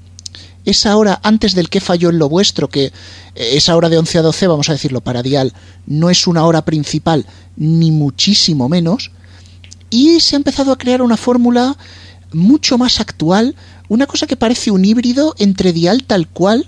esa 0.67 0.97
hora 0.97 1.21
antes 1.23 1.55
del 1.55 1.69
que 1.69 1.79
falló 1.79 2.09
en 2.09 2.19
lo 2.19 2.27
vuestro, 2.27 2.69
que 2.69 2.87
eh, 2.87 2.91
esa 3.35 3.75
hora 3.77 3.87
de 3.87 3.97
11 3.97 4.17
a 4.17 4.21
12, 4.21 4.47
vamos 4.47 4.69
a 4.69 4.73
decirlo, 4.73 4.99
para 4.99 5.23
Dial, 5.23 5.53
no 5.85 6.09
es 6.09 6.27
una 6.27 6.45
hora 6.45 6.65
principal, 6.65 7.25
ni 7.55 7.89
muchísimo 7.89 8.67
menos, 8.67 9.11
y 9.89 10.19
se 10.19 10.35
ha 10.35 10.37
empezado 10.37 10.73
a 10.73 10.77
crear 10.77 11.01
una 11.01 11.15
fórmula 11.15 11.77
mucho 12.33 12.77
más 12.77 12.99
actual, 12.99 13.55
una 13.87 14.07
cosa 14.07 14.27
que 14.27 14.35
parece 14.35 14.69
un 14.69 14.83
híbrido 14.83 15.35
entre 15.39 15.71
Dial 15.71 16.03
tal 16.03 16.27
cual 16.27 16.67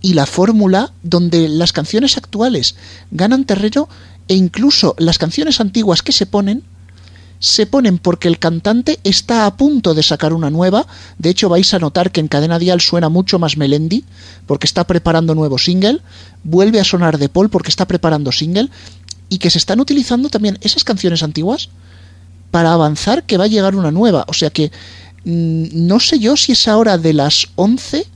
y 0.00 0.14
la 0.14 0.24
fórmula 0.24 0.94
donde 1.02 1.46
las 1.50 1.74
canciones 1.74 2.16
actuales 2.16 2.76
ganan 3.10 3.44
terreno 3.44 3.90
e 4.26 4.34
incluso 4.34 4.94
las 4.98 5.18
canciones 5.18 5.60
antiguas 5.60 6.00
que 6.00 6.12
se 6.12 6.24
ponen 6.24 6.62
se 7.44 7.66
ponen 7.66 7.98
porque 7.98 8.26
el 8.26 8.38
cantante 8.38 8.98
está 9.04 9.44
a 9.44 9.54
punto 9.54 9.92
de 9.92 10.02
sacar 10.02 10.32
una 10.32 10.48
nueva. 10.48 10.86
De 11.18 11.28
hecho, 11.28 11.50
vais 11.50 11.74
a 11.74 11.78
notar 11.78 12.10
que 12.10 12.20
en 12.20 12.28
Cadena 12.28 12.58
Dial 12.58 12.80
suena 12.80 13.10
mucho 13.10 13.38
más 13.38 13.58
Melendi, 13.58 14.02
porque 14.46 14.66
está 14.66 14.86
preparando 14.86 15.34
nuevo 15.34 15.58
single. 15.58 16.00
Vuelve 16.42 16.80
a 16.80 16.84
sonar 16.84 17.18
de 17.18 17.28
Paul 17.28 17.50
porque 17.50 17.68
está 17.68 17.86
preparando 17.86 18.32
single. 18.32 18.70
Y 19.28 19.36
que 19.36 19.50
se 19.50 19.58
están 19.58 19.78
utilizando 19.78 20.30
también 20.30 20.58
esas 20.62 20.84
canciones 20.84 21.22
antiguas 21.22 21.68
para 22.50 22.72
avanzar 22.72 23.24
que 23.24 23.36
va 23.36 23.44
a 23.44 23.48
llegar 23.48 23.76
una 23.76 23.90
nueva. 23.90 24.24
O 24.28 24.32
sea 24.32 24.48
que 24.48 24.72
mm, 25.26 25.86
no 25.86 26.00
sé 26.00 26.18
yo 26.18 26.38
si 26.38 26.52
esa 26.52 26.78
hora 26.78 26.96
de 26.96 27.12
las 27.12 27.48
11 27.56 28.06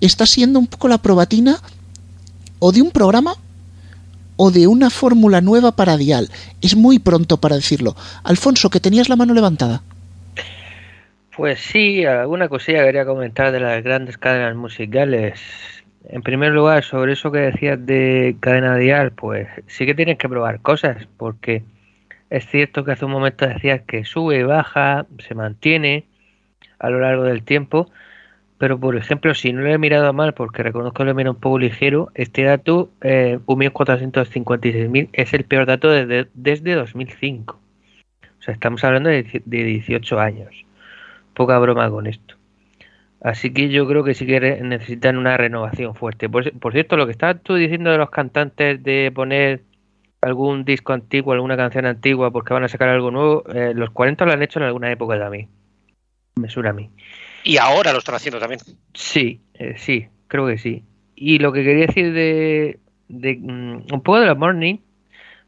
está 0.00 0.26
siendo 0.26 0.58
un 0.58 0.66
poco 0.66 0.88
la 0.88 0.98
probatina 0.98 1.62
o 2.58 2.72
de 2.72 2.82
un 2.82 2.90
programa 2.90 3.36
o 4.36 4.50
de 4.50 4.66
una 4.66 4.90
fórmula 4.90 5.40
nueva 5.40 5.72
para 5.72 5.96
Dial. 5.96 6.28
Es 6.60 6.76
muy 6.76 6.98
pronto 6.98 7.38
para 7.38 7.56
decirlo. 7.56 7.96
Alfonso, 8.24 8.70
que 8.70 8.80
tenías 8.80 9.08
la 9.08 9.16
mano 9.16 9.34
levantada. 9.34 9.82
Pues 11.36 11.60
sí, 11.60 12.04
alguna 12.04 12.48
cosilla 12.48 12.84
quería 12.84 13.04
comentar 13.04 13.52
de 13.52 13.60
las 13.60 13.82
grandes 13.82 14.16
cadenas 14.16 14.56
musicales. 14.56 15.38
En 16.08 16.22
primer 16.22 16.52
lugar, 16.52 16.82
sobre 16.84 17.12
eso 17.12 17.30
que 17.30 17.40
decías 17.40 17.84
de 17.84 18.36
cadena 18.40 18.76
dial, 18.76 19.12
pues 19.12 19.48
sí 19.66 19.84
que 19.84 19.94
tienes 19.94 20.18
que 20.18 20.28
probar 20.28 20.60
cosas, 20.60 21.06
porque 21.18 21.62
es 22.30 22.46
cierto 22.46 22.84
que 22.84 22.92
hace 22.92 23.04
un 23.04 23.10
momento 23.10 23.46
decías 23.46 23.82
que 23.86 24.04
sube, 24.04 24.44
baja, 24.44 25.06
se 25.26 25.34
mantiene 25.34 26.04
a 26.78 26.90
lo 26.90 27.00
largo 27.00 27.24
del 27.24 27.42
tiempo, 27.42 27.90
pero 28.58 28.78
por 28.78 28.96
ejemplo, 28.96 29.34
si 29.34 29.52
no 29.52 29.60
lo 29.62 29.68
he 29.68 29.78
mirado 29.78 30.12
mal, 30.12 30.34
porque 30.34 30.62
reconozco 30.62 30.98
que 30.98 31.04
lo 31.04 31.10
he 31.10 31.14
mirado 31.14 31.34
un 31.34 31.40
poco 31.40 31.58
ligero, 31.58 32.10
este 32.14 32.44
dato, 32.44 32.90
eh, 33.02 33.38
1.456.000, 33.46 35.10
es 35.12 35.34
el 35.34 35.44
peor 35.44 35.66
dato 35.66 35.90
desde, 35.90 36.28
desde 36.34 36.74
2005. 36.74 37.58
O 38.38 38.42
sea, 38.42 38.54
estamos 38.54 38.82
hablando 38.84 39.10
de, 39.10 39.42
de 39.44 39.64
18 39.64 40.20
años. 40.20 40.64
Poca 41.34 41.58
broma 41.58 41.90
con 41.90 42.06
esto. 42.06 42.36
Así 43.20 43.52
que 43.52 43.68
yo 43.68 43.86
creo 43.86 44.04
que 44.04 44.14
sí 44.14 44.26
que 44.26 44.40
necesitan 44.62 45.16
una 45.18 45.36
renovación 45.36 45.94
fuerte. 45.94 46.28
Por, 46.28 46.50
por, 46.58 46.72
cierto, 46.72 46.96
lo 46.96 47.06
que 47.06 47.12
estabas 47.12 47.42
tú 47.42 47.54
diciendo 47.54 47.90
de 47.90 47.98
los 47.98 48.10
cantantes 48.10 48.82
de 48.82 49.10
poner 49.14 49.62
algún 50.20 50.64
disco 50.64 50.92
antiguo, 50.92 51.32
alguna 51.32 51.56
canción 51.56 51.86
antigua, 51.86 52.30
porque 52.30 52.54
van 52.54 52.64
a 52.64 52.68
sacar 52.68 52.88
algo 52.88 53.10
nuevo, 53.10 53.44
eh, 53.52 53.72
los 53.74 53.90
40 53.90 54.24
lo 54.24 54.32
han 54.32 54.42
hecho 54.42 54.58
en 54.58 54.66
alguna 54.66 54.90
época 54.90 55.18
también. 55.18 55.48
Me 56.36 56.48
suena 56.48 56.70
a 56.70 56.72
mí. 56.72 56.90
Y 57.46 57.58
ahora 57.58 57.92
lo 57.92 57.98
están 57.98 58.16
haciendo 58.16 58.40
también. 58.40 58.60
Sí, 58.92 59.40
eh, 59.54 59.74
sí, 59.76 60.08
creo 60.26 60.48
que 60.48 60.58
sí. 60.58 60.82
Y 61.14 61.38
lo 61.38 61.52
que 61.52 61.62
quería 61.62 61.86
decir 61.86 62.12
de, 62.12 62.80
de 63.08 63.38
um, 63.40 63.76
un 63.76 64.02
poco 64.02 64.18
de 64.18 64.26
los 64.26 64.36
morning, 64.36 64.78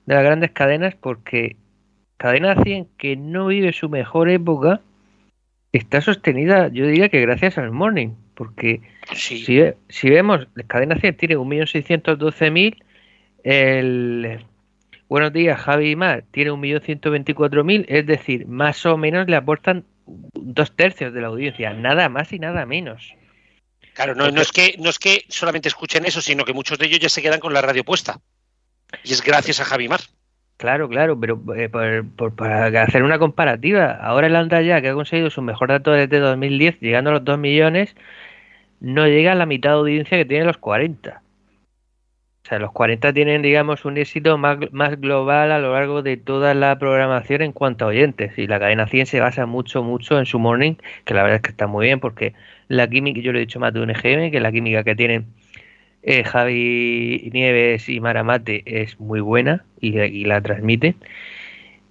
de 0.07 0.15
las 0.15 0.23
grandes 0.23 0.53
cadenas, 0.53 0.95
porque 0.95 1.57
Cadena 2.17 2.63
100, 2.63 2.87
que 2.99 3.17
no 3.17 3.49
vive 3.49 3.73
su 3.73 3.89
mejor 3.89 4.29
época, 4.29 4.81
está 5.73 6.01
sostenida, 6.01 6.69
yo 6.69 6.87
diría 6.87 7.09
que 7.09 7.21
gracias 7.21 7.59
al 7.59 7.73
morning, 7.73 8.11
porque 8.37 8.81
sí. 9.13 9.45
si, 9.45 9.61
si, 9.89 10.09
vemos, 10.09 10.47
Cadena 10.69 10.95
100 10.95 11.17
tiene 11.17 11.37
1.612.000, 11.37 12.77
el 13.43 14.39
Buenos 15.09 15.33
días, 15.33 15.59
Javi 15.59 15.91
y 15.91 15.97
Mar 15.97 16.23
tiene 16.31 16.53
1.124.000, 16.53 17.87
es 17.89 18.07
decir, 18.07 18.47
más 18.47 18.87
o 18.87 18.97
menos 18.97 19.27
le 19.27 19.35
aportan 19.35 19.85
dos 20.35 20.75
tercios 20.75 21.13
de 21.13 21.21
la 21.21 21.29
audiencia, 21.29 21.73
nada 21.73 22.09
más 22.09 22.33
y 22.33 22.39
nada 22.39 22.67
menos. 22.67 23.15
Claro, 23.95 24.15
no, 24.15 24.31
no, 24.31 24.41
es 24.41 24.53
que, 24.53 24.77
no 24.79 24.91
es 24.91 24.99
que 24.99 25.25
solamente 25.29 25.69
escuchen 25.69 26.05
eso, 26.05 26.21
sino 26.21 26.45
que 26.45 26.53
muchos 26.53 26.79
de 26.79 26.87
ellos 26.87 27.01
ya 27.01 27.09
se 27.09 27.23
quedan 27.23 27.41
con 27.41 27.53
la 27.53 27.63
radio 27.63 27.85
puesta. 27.85 28.21
Y 29.03 29.13
es 29.13 29.23
gracias 29.23 29.61
a 29.61 29.65
Javimar. 29.65 30.01
Claro, 30.57 30.89
claro, 30.89 31.19
pero 31.19 31.41
eh, 31.57 31.69
por, 31.69 32.09
por, 32.17 32.35
para 32.35 32.83
hacer 32.83 33.03
una 33.03 33.19
comparativa, 33.19 33.93
ahora 33.93 34.27
el 34.27 34.37
Anda 34.37 34.61
ya, 34.61 34.81
que 34.81 34.89
ha 34.89 34.95
conseguido 34.95 35.31
su 35.31 35.43
mejor 35.43 35.69
dato 35.69 35.93
desde 35.93 36.19
2010, 36.19 36.81
llegando 36.81 37.11
a 37.11 37.15
los 37.15 37.25
2 37.25 37.39
millones, 37.39 37.95
no 38.81 39.07
llega 39.07 39.33
a 39.33 39.37
la 39.37 39.47
mitad 39.47 39.71
de 39.71 39.77
audiencia 39.77 40.19
que 40.19 40.25
tiene 40.25 40.45
los 40.45 40.59
40. 40.59 41.23
O 42.49 42.51
sea, 42.51 42.59
los 42.59 42.73
40 42.73 43.13
tienen, 43.13 43.43
digamos, 43.43 43.85
un 43.85 43.99
éxito 43.99 44.39
más, 44.39 44.57
más 44.73 44.99
global 44.99 45.53
a 45.53 45.59
lo 45.59 45.75
largo 45.75 46.01
de 46.01 46.17
toda 46.17 46.55
la 46.55 46.79
programación 46.79 47.43
en 47.43 47.53
cuanto 47.53 47.85
a 47.85 47.89
oyentes. 47.89 48.39
Y 48.39 48.47
la 48.47 48.59
cadena 48.59 48.87
100 48.87 49.05
se 49.05 49.21
basa 49.21 49.45
mucho, 49.45 49.83
mucho 49.83 50.19
en 50.19 50.25
su 50.25 50.39
morning, 50.39 50.77
que 51.05 51.13
la 51.13 51.25
verdad 51.25 51.37
es 51.37 51.43
que 51.43 51.51
está 51.51 51.67
muy 51.67 51.85
bien, 51.85 52.01
porque 52.01 52.33
la 52.69 52.89
química, 52.89 53.21
yo 53.21 53.35
le 53.35 53.41
he 53.41 53.43
dicho 53.43 53.61
más 53.61 53.75
de 53.75 53.81
un 53.83 53.91
EGM, 53.91 54.31
que 54.31 54.41
la 54.41 54.51
química 54.51 54.83
que 54.83 54.97
tienen 54.97 55.27
eh, 56.03 56.25
Javi 56.25 57.29
Nieves 57.35 57.87
y 57.91 58.01
Maramate 58.01 58.63
es 58.65 58.99
muy 58.99 59.21
buena 59.21 59.67
y, 59.79 60.01
y 60.01 60.25
la 60.25 60.41
transmite. 60.41 60.95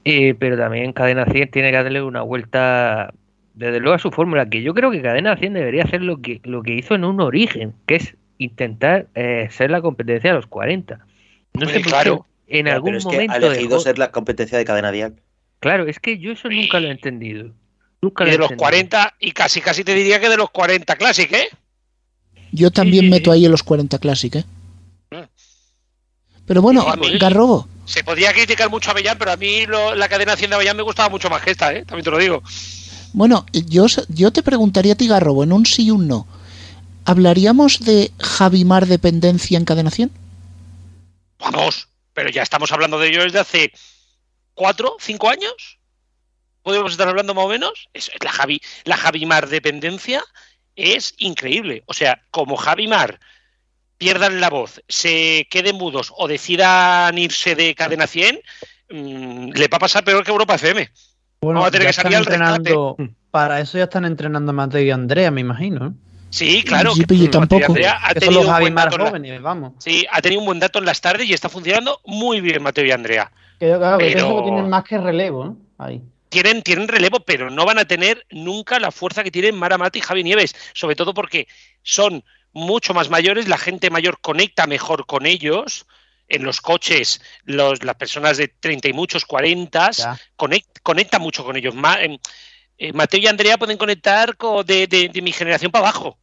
Eh, 0.05 0.33
pero 0.39 0.57
también 0.57 0.91
Cadena 0.91 1.27
100 1.27 1.51
tiene 1.51 1.69
que 1.69 1.77
darle 1.77 2.01
una 2.01 2.23
vuelta, 2.23 3.13
desde 3.53 3.79
luego, 3.79 3.93
a 3.93 3.99
su 3.99 4.09
fórmula, 4.09 4.49
que 4.49 4.63
yo 4.63 4.73
creo 4.73 4.89
que 4.89 5.03
Cadena 5.03 5.37
100 5.37 5.53
debería 5.53 5.83
hacer 5.83 6.01
lo 6.01 6.19
que, 6.19 6.41
lo 6.45 6.63
que 6.63 6.73
hizo 6.73 6.95
en 6.95 7.03
un 7.03 7.21
origen, 7.21 7.75
que 7.85 7.97
es 7.97 8.17
intentar 8.37 9.07
eh, 9.15 9.47
ser 9.51 9.71
la 9.71 9.81
competencia 9.81 10.29
de 10.31 10.35
los 10.37 10.47
40. 10.47 10.95
No 10.97 11.03
Pues 11.53 11.71
sé 11.71 11.79
por 11.81 11.89
claro. 11.91 12.25
qué 12.47 12.59
en 12.59 12.67
algún 12.67 12.89
pero 12.91 12.97
es 12.99 13.05
que 13.05 13.11
momento 13.11 13.33
ha 13.33 13.37
elegido 13.37 13.69
dejó- 13.77 13.83
ser 13.83 13.97
la 13.99 14.11
competencia 14.11 14.57
de 14.57 14.65
cadena 14.65 14.91
dial. 14.91 15.15
Claro, 15.59 15.87
es 15.87 15.99
que 15.99 16.17
yo 16.19 16.31
eso 16.31 16.49
nunca 16.49 16.79
lo 16.79 16.87
he 16.87 16.91
entendido. 16.91 17.51
Nunca 18.01 18.23
Y 18.23 18.27
lo 18.27 18.29
he 18.29 18.33
de 18.33 18.37
los 18.37 18.45
entendido. 18.51 18.63
40, 18.63 19.15
y 19.19 19.31
casi 19.31 19.59
casi 19.61 19.83
te 19.83 19.93
diría 19.95 20.19
que 20.19 20.29
de 20.29 20.37
los 20.37 20.49
40 20.51 20.95
Classic, 20.95 21.31
¿eh? 21.33 21.47
Yo 22.51 22.71
también 22.71 23.09
meto 23.09 23.31
ahí 23.31 23.43
en 23.45 23.51
los 23.51 23.63
40 23.63 23.97
Classic, 23.99 24.35
¿eh? 24.35 24.45
Pero 26.45 26.61
bueno, 26.61 26.85
mí- 26.95 27.17
Garrobo, 27.17 27.67
Se 27.85 28.03
podía 28.03 28.33
criticar 28.33 28.69
mucho 28.69 28.89
a 28.89 28.91
Avellán, 28.91 29.17
pero 29.17 29.31
a 29.31 29.37
mí 29.37 29.65
lo- 29.65 29.95
la 29.95 30.07
cadena 30.09 30.33
Hacienda 30.33 30.55
Avellán 30.57 30.75
me 30.77 30.83
gustaba 30.83 31.09
mucho 31.09 31.29
más 31.29 31.41
que 31.41 31.51
esta, 31.51 31.73
¿eh? 31.73 31.83
También 31.85 32.03
te 32.03 32.11
lo 32.11 32.17
digo. 32.17 32.43
bueno, 33.13 33.45
yo, 33.53 33.85
yo 34.09 34.31
te 34.31 34.43
preguntaría 34.43 34.93
a 34.93 34.95
ti, 34.95 35.07
Garrobo, 35.07 35.43
en 35.43 35.51
un 35.53 35.65
sí 35.65 35.85
y 35.85 35.91
un 35.91 36.07
no. 36.07 36.27
¿Hablaríamos 37.07 37.79
de 37.85 38.11
Javimar 38.19 38.85
dependencia 38.85 39.57
en 39.57 39.63
Cadena 39.63 39.91
100? 39.91 40.11
Vamos, 41.39 41.87
pero 42.11 42.29
ya 42.29 42.43
estamos 42.43 42.73
hablando 42.73 42.99
de 42.99 43.07
ello 43.07 43.23
desde 43.23 43.39
hace 43.39 43.71
cuatro, 44.53 44.97
cinco 44.99 45.29
años. 45.29 45.79
Podemos 46.63 46.91
estar 46.91 47.07
hablando 47.07 47.33
más 47.33 47.45
o 47.45 47.47
menos. 47.47 47.87
Es, 47.93 48.11
la 48.21 48.29
Javi, 48.33 48.59
la 48.83 48.97
Javimar 48.97 49.47
dependencia 49.47 50.21
es 50.75 51.13
increíble. 51.17 51.81
O 51.85 51.93
sea, 51.93 52.21
como 52.29 52.57
Javimar 52.57 53.21
pierdan 53.97 54.41
la 54.41 54.49
voz, 54.49 54.81
se 54.89 55.47
queden 55.49 55.77
mudos 55.77 56.11
o 56.17 56.27
decidan 56.27 57.17
irse 57.17 57.55
de 57.55 57.73
cadena 57.73 58.05
100, 58.05 58.41
mm, 58.89 59.51
le 59.53 59.67
va 59.69 59.77
a 59.77 59.79
pasar 59.79 60.03
peor 60.03 60.25
que 60.25 60.31
Europa 60.31 60.55
FM. 60.55 60.91
Bueno, 61.39 61.61
Vamos 61.61 61.69
a 61.69 61.71
tener 61.71 61.87
ya 61.87 61.91
que 61.91 62.01
salir 62.01 62.17
están 62.19 62.41
al 62.41 62.57
rescate. 62.57 62.69
entrenando. 62.71 62.97
Para 63.31 63.61
eso 63.61 63.77
ya 63.77 63.85
están 63.85 64.03
entrenando 64.03 64.49
a 64.49 64.53
Mateo 64.53 64.81
y 64.81 64.91
Andrea, 64.91 65.31
me 65.31 65.39
imagino. 65.39 65.95
Sí, 66.29 66.63
claro. 66.63 66.93
Sí, 66.93 67.05
que- 67.05 67.27
tampoco. 67.29 67.65
Andrea 67.67 67.99
ha 68.03 68.13
tenido 68.13 68.43
los 68.43 68.59
un 68.61 68.73
más 68.73 68.85
dato 68.85 68.95
en 68.97 69.01
la- 69.03 69.09
jóvenes, 69.09 69.41
vamos. 69.41 69.73
Sí, 69.79 70.05
ha 70.11 70.21
tenido 70.21 70.41
un 70.41 70.45
buen 70.47 70.59
dato 70.59 70.79
en 70.79 70.85
las 70.85 70.99
tardes 71.01 71.27
y 71.27 71.33
está 71.33 71.49
funcionando 71.49 72.01
muy 72.05 72.41
bien 72.41 72.61
Mateo 72.61 72.85
y 72.85 72.91
Andrea. 72.91 73.31
Que 73.59 73.67
claro, 73.77 73.97
Pero- 73.97 74.35
que 74.37 74.43
tienen 74.43 74.69
más 74.69 74.83
que 74.83 74.97
relevo, 74.97 75.45
¿no? 75.45 75.57
Ahí. 75.79 76.01
tienen, 76.29 76.61
tienen 76.61 76.89
relevo, 76.89 77.21
pero 77.21 77.49
no 77.49 77.63
van 77.65 77.79
a 77.79 77.85
tener 77.85 78.25
nunca 78.29 78.79
la 78.79 78.91
fuerza 78.91 79.23
que 79.23 79.31
tienen 79.31 79.55
Mara 79.55 79.77
Mati 79.77 79.99
y 79.99 80.01
Javi 80.01 80.23
Nieves, 80.25 80.53
sobre 80.73 80.95
todo 80.97 81.13
porque 81.13 81.47
son 81.83 82.21
mucho 82.51 82.93
más 82.93 83.09
mayores, 83.09 83.47
la 83.47 83.57
gente 83.57 83.89
mayor 83.89 84.19
conecta 84.19 84.67
mejor 84.67 85.05
con 85.05 85.25
ellos. 85.25 85.85
En 86.27 86.43
los 86.43 86.59
coches, 86.59 87.21
los, 87.45 87.81
las 87.85 87.95
personas 87.95 88.35
de 88.35 88.49
30 88.49 88.89
y 88.89 88.93
muchos, 88.93 89.23
40, 89.23 89.89
Ya. 89.91 90.19
conect, 90.35 90.67
conecta 90.83 91.17
mucho 91.19 91.45
con 91.45 91.55
ellos. 91.55 91.73
Ma- 91.73 92.01
em, 92.01 92.17
eh, 92.77 92.93
Mateo 92.93 93.19
y 93.19 93.27
Andrea 93.27 93.57
pueden 93.57 93.77
conectar 93.77 94.35
co- 94.37 94.63
de, 94.63 94.87
de- 94.87 95.09
de 95.09 95.21
mi 95.21 95.31
generación 95.31 95.71
para 95.71 95.85
abajo. 95.89 96.17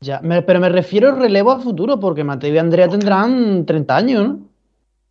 Ya, 0.00 0.20
me- 0.20 0.42
pero 0.42 0.60
me 0.60 0.68
refiero 0.68 1.14
relevo 1.14 1.52
a 1.52 1.60
futuro, 1.60 1.98
porque 1.98 2.24
Mateo 2.24 2.52
y 2.54 2.58
Andrea 2.58 2.88
tendrán 2.88 3.64
30 3.64 3.96
años, 3.96 4.28
¿no? 4.28 4.38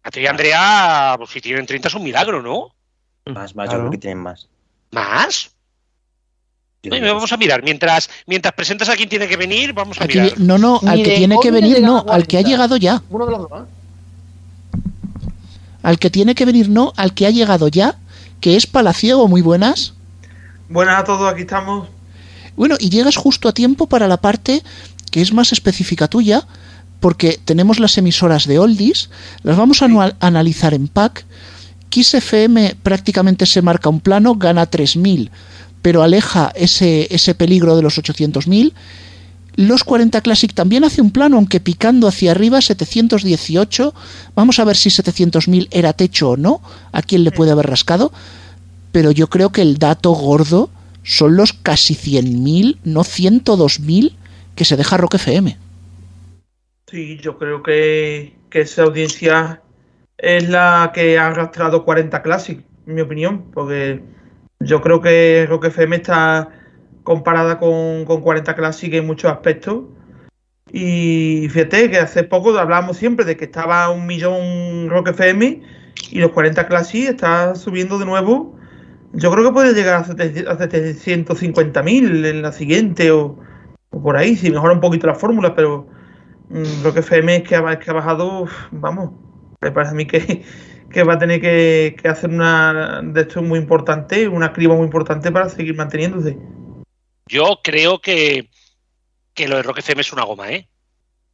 Mateo 0.04 0.24
y 0.24 0.28
Andrea, 0.28 1.16
pues 1.18 1.30
si 1.32 1.42
tienen 1.42 1.66
30 1.66 1.88
es 1.88 1.94
un 1.96 2.04
milagro, 2.04 2.42
¿no? 2.42 2.70
Más, 3.34 3.56
más, 3.56 3.70
yo 3.72 3.80
creo 3.80 3.90
que 3.92 3.98
tienen 3.98 4.20
más. 4.20 4.48
¿Más? 4.92 5.50
Oye, 6.92 7.00
vamos 7.00 7.32
a 7.32 7.38
mirar. 7.38 7.64
Mientras, 7.64 8.10
mientras 8.28 8.54
presentas 8.54 8.90
a 8.90 8.96
quien 8.98 9.08
tiene 9.08 9.28
que 9.28 9.38
venir, 9.38 9.72
vamos 9.74 10.00
a 10.02 10.04
Aquí- 10.04 10.20
mirar. 10.20 10.38
no, 10.40 10.58
no, 10.58 10.80
al 10.86 10.98
Ni 10.98 11.04
que 11.04 11.16
tiene 11.16 11.38
que 11.42 11.50
venir, 11.50 11.82
no, 11.82 12.00
al 12.00 12.28
que 12.28 12.38
ha 12.38 12.42
40. 12.42 12.50
llegado 12.50 12.78
ya. 12.78 13.02
Uno 13.10 13.26
de 13.26 13.32
los 13.32 13.50
dos, 13.50 13.62
¿eh? 13.62 13.66
Al 15.82 15.98
que 16.00 16.10
tiene 16.10 16.36
que 16.36 16.46
venir, 16.46 16.70
no, 16.70 16.94
al 16.98 17.14
que 17.14 17.26
ha 17.26 17.30
llegado 17.30 17.68
ya, 17.70 17.96
que 18.42 18.56
es 18.56 18.68
Palaciego, 18.68 19.28
muy 19.28 19.42
buenas. 19.42 19.94
Buenas 20.74 21.02
a 21.02 21.04
todos, 21.04 21.32
aquí 21.32 21.42
estamos. 21.42 21.88
Bueno, 22.58 22.78
y 22.80 22.90
llegas 22.90 23.16
justo 23.16 23.48
a 23.48 23.54
tiempo 23.54 23.86
para 23.86 24.08
la 24.08 24.18
parte 24.18 24.64
que 25.12 25.22
es 25.22 25.32
más 25.32 25.52
específica 25.52 26.08
tuya, 26.08 26.48
porque 27.00 27.40
tenemos 27.46 27.80
las 27.80 27.96
emisoras 28.00 28.48
de 28.48 28.58
Oldies, 28.58 29.12
las 29.44 29.56
vamos 29.56 29.84
a 29.84 30.16
analizar 30.20 30.74
en 30.74 30.88
pack. 30.88 31.26
Kiss 31.90 32.16
FM 32.16 32.78
prácticamente 32.82 33.46
se 33.46 33.62
marca 33.62 33.90
un 33.90 34.00
plano, 34.00 34.34
gana 34.34 34.68
3.000, 34.68 35.30
pero 35.84 36.02
aleja 36.02 36.52
ese, 36.56 37.08
ese 37.14 37.36
peligro 37.36 37.76
de 37.76 37.84
los 37.84 38.00
800.000. 38.00 38.74
Los 39.56 39.84
40 39.84 40.22
Classic 40.22 40.52
también 40.56 40.86
hace 40.86 41.04
un 41.04 41.12
plano, 41.12 41.36
aunque 41.36 41.60
picando 41.60 42.08
hacia 42.08 42.32
arriba, 42.32 42.60
718. 42.60 43.94
Vamos 44.34 44.58
a 44.58 44.64
ver 44.64 44.76
si 44.76 44.90
700.000 44.90 45.68
era 45.70 45.94
techo 45.94 46.32
o 46.32 46.38
no, 46.38 46.62
a 46.92 47.04
quién 47.04 47.24
le 47.24 47.30
puede 47.30 47.52
haber 47.52 47.68
rascado. 47.68 48.12
Pero 48.94 49.12
yo 49.12 49.28
creo 49.28 49.50
que 49.50 49.64
el 49.64 49.80
dato 49.80 50.12
gordo 50.12 50.70
son 51.02 51.36
los 51.36 51.52
casi 51.52 51.96
100.000, 51.96 52.78
no 52.86 53.02
102.000 53.02 54.14
que 54.56 54.64
se 54.64 54.78
deja 54.78 54.96
Rock 54.96 55.16
FM. 55.16 55.58
Sí, 56.88 57.18
yo 57.18 57.38
creo 57.38 57.64
que, 57.64 58.36
esa 58.52 58.84
audiencia 58.84 59.62
es 60.20 60.48
la 60.48 60.92
que 60.94 61.18
ha 61.18 61.28
arrastrado 61.28 61.84
40 61.84 62.22
Classic, 62.22 62.64
en 62.86 62.94
mi 62.94 63.02
opinión, 63.02 63.46
porque 63.52 64.04
yo 64.60 64.80
creo 64.80 65.02
que 65.02 65.48
Rock 65.50 65.66
FM 65.66 65.96
está 65.96 66.50
comparada 67.02 67.58
con, 67.58 68.06
con 68.06 68.22
40 68.22 68.56
Classic 68.56 68.94
en 68.94 69.08
muchos 69.08 69.32
aspectos. 69.32 69.86
Y 70.72 71.48
fíjate 71.50 71.90
que 71.90 71.98
hace 71.98 72.24
poco 72.24 72.56
hablábamos 72.58 72.98
siempre 72.98 73.26
de 73.26 73.38
que 73.38 73.46
estaba 73.46 73.90
un 73.90 74.06
millón 74.06 74.88
Rock 74.90 75.10
FM 75.10 75.64
y 76.12 76.20
los 76.20 76.32
40 76.32 76.68
Classic 76.68 77.10
está 77.10 77.56
subiendo 77.56 77.98
de 77.98 78.06
nuevo. 78.06 78.56
Yo 79.14 79.32
creo 79.32 79.46
que 79.46 79.54
puede 79.54 79.74
llegar 79.74 80.02
a 80.02 80.06
750.000 80.06 82.26
en 82.26 82.42
la 82.42 82.52
siguiente 82.52 83.12
o, 83.12 83.38
o, 83.92 84.02
por 84.02 84.18
ahí, 84.18 84.36
si 84.36 84.50
mejora 84.50 84.74
un 84.74 84.82
poquito 84.82 85.06
la 85.06 85.14
fórmula, 85.14 85.54
pero 85.54 85.88
mmm, 86.50 86.98
FM 86.98 87.36
es 87.36 87.44
que 87.44 87.56
ha, 87.56 87.74
es 87.74 87.78
que 87.78 87.92
ha 87.92 87.94
bajado, 87.94 88.48
vamos, 88.72 89.12
me 89.62 89.72
parece 89.72 89.92
a 89.92 89.96
mí 89.96 90.08
que, 90.08 90.44
que 90.92 91.04
va 91.04 91.14
a 91.14 91.20
tener 91.20 91.40
que, 91.40 91.96
que, 92.02 92.08
hacer 92.08 92.32
una 92.32 93.02
de 93.04 93.22
esto 93.22 93.44
muy 93.44 93.60
importante, 93.60 94.28
una 94.28 94.52
criba 94.52 94.76
muy 94.76 94.86
importante 94.86 95.32
para 95.32 95.48
seguir 95.48 95.76
manteniéndose. 95.76 96.36
Yo 97.28 97.60
creo 97.64 98.02
que, 98.02 98.50
que 99.36 99.48
lo 99.48 99.58
de 99.58 99.64
Rock 99.64 99.78
FM 99.80 100.02
es 100.02 100.12
una 100.12 100.24
goma, 100.24 100.52
¿eh? 100.52 100.68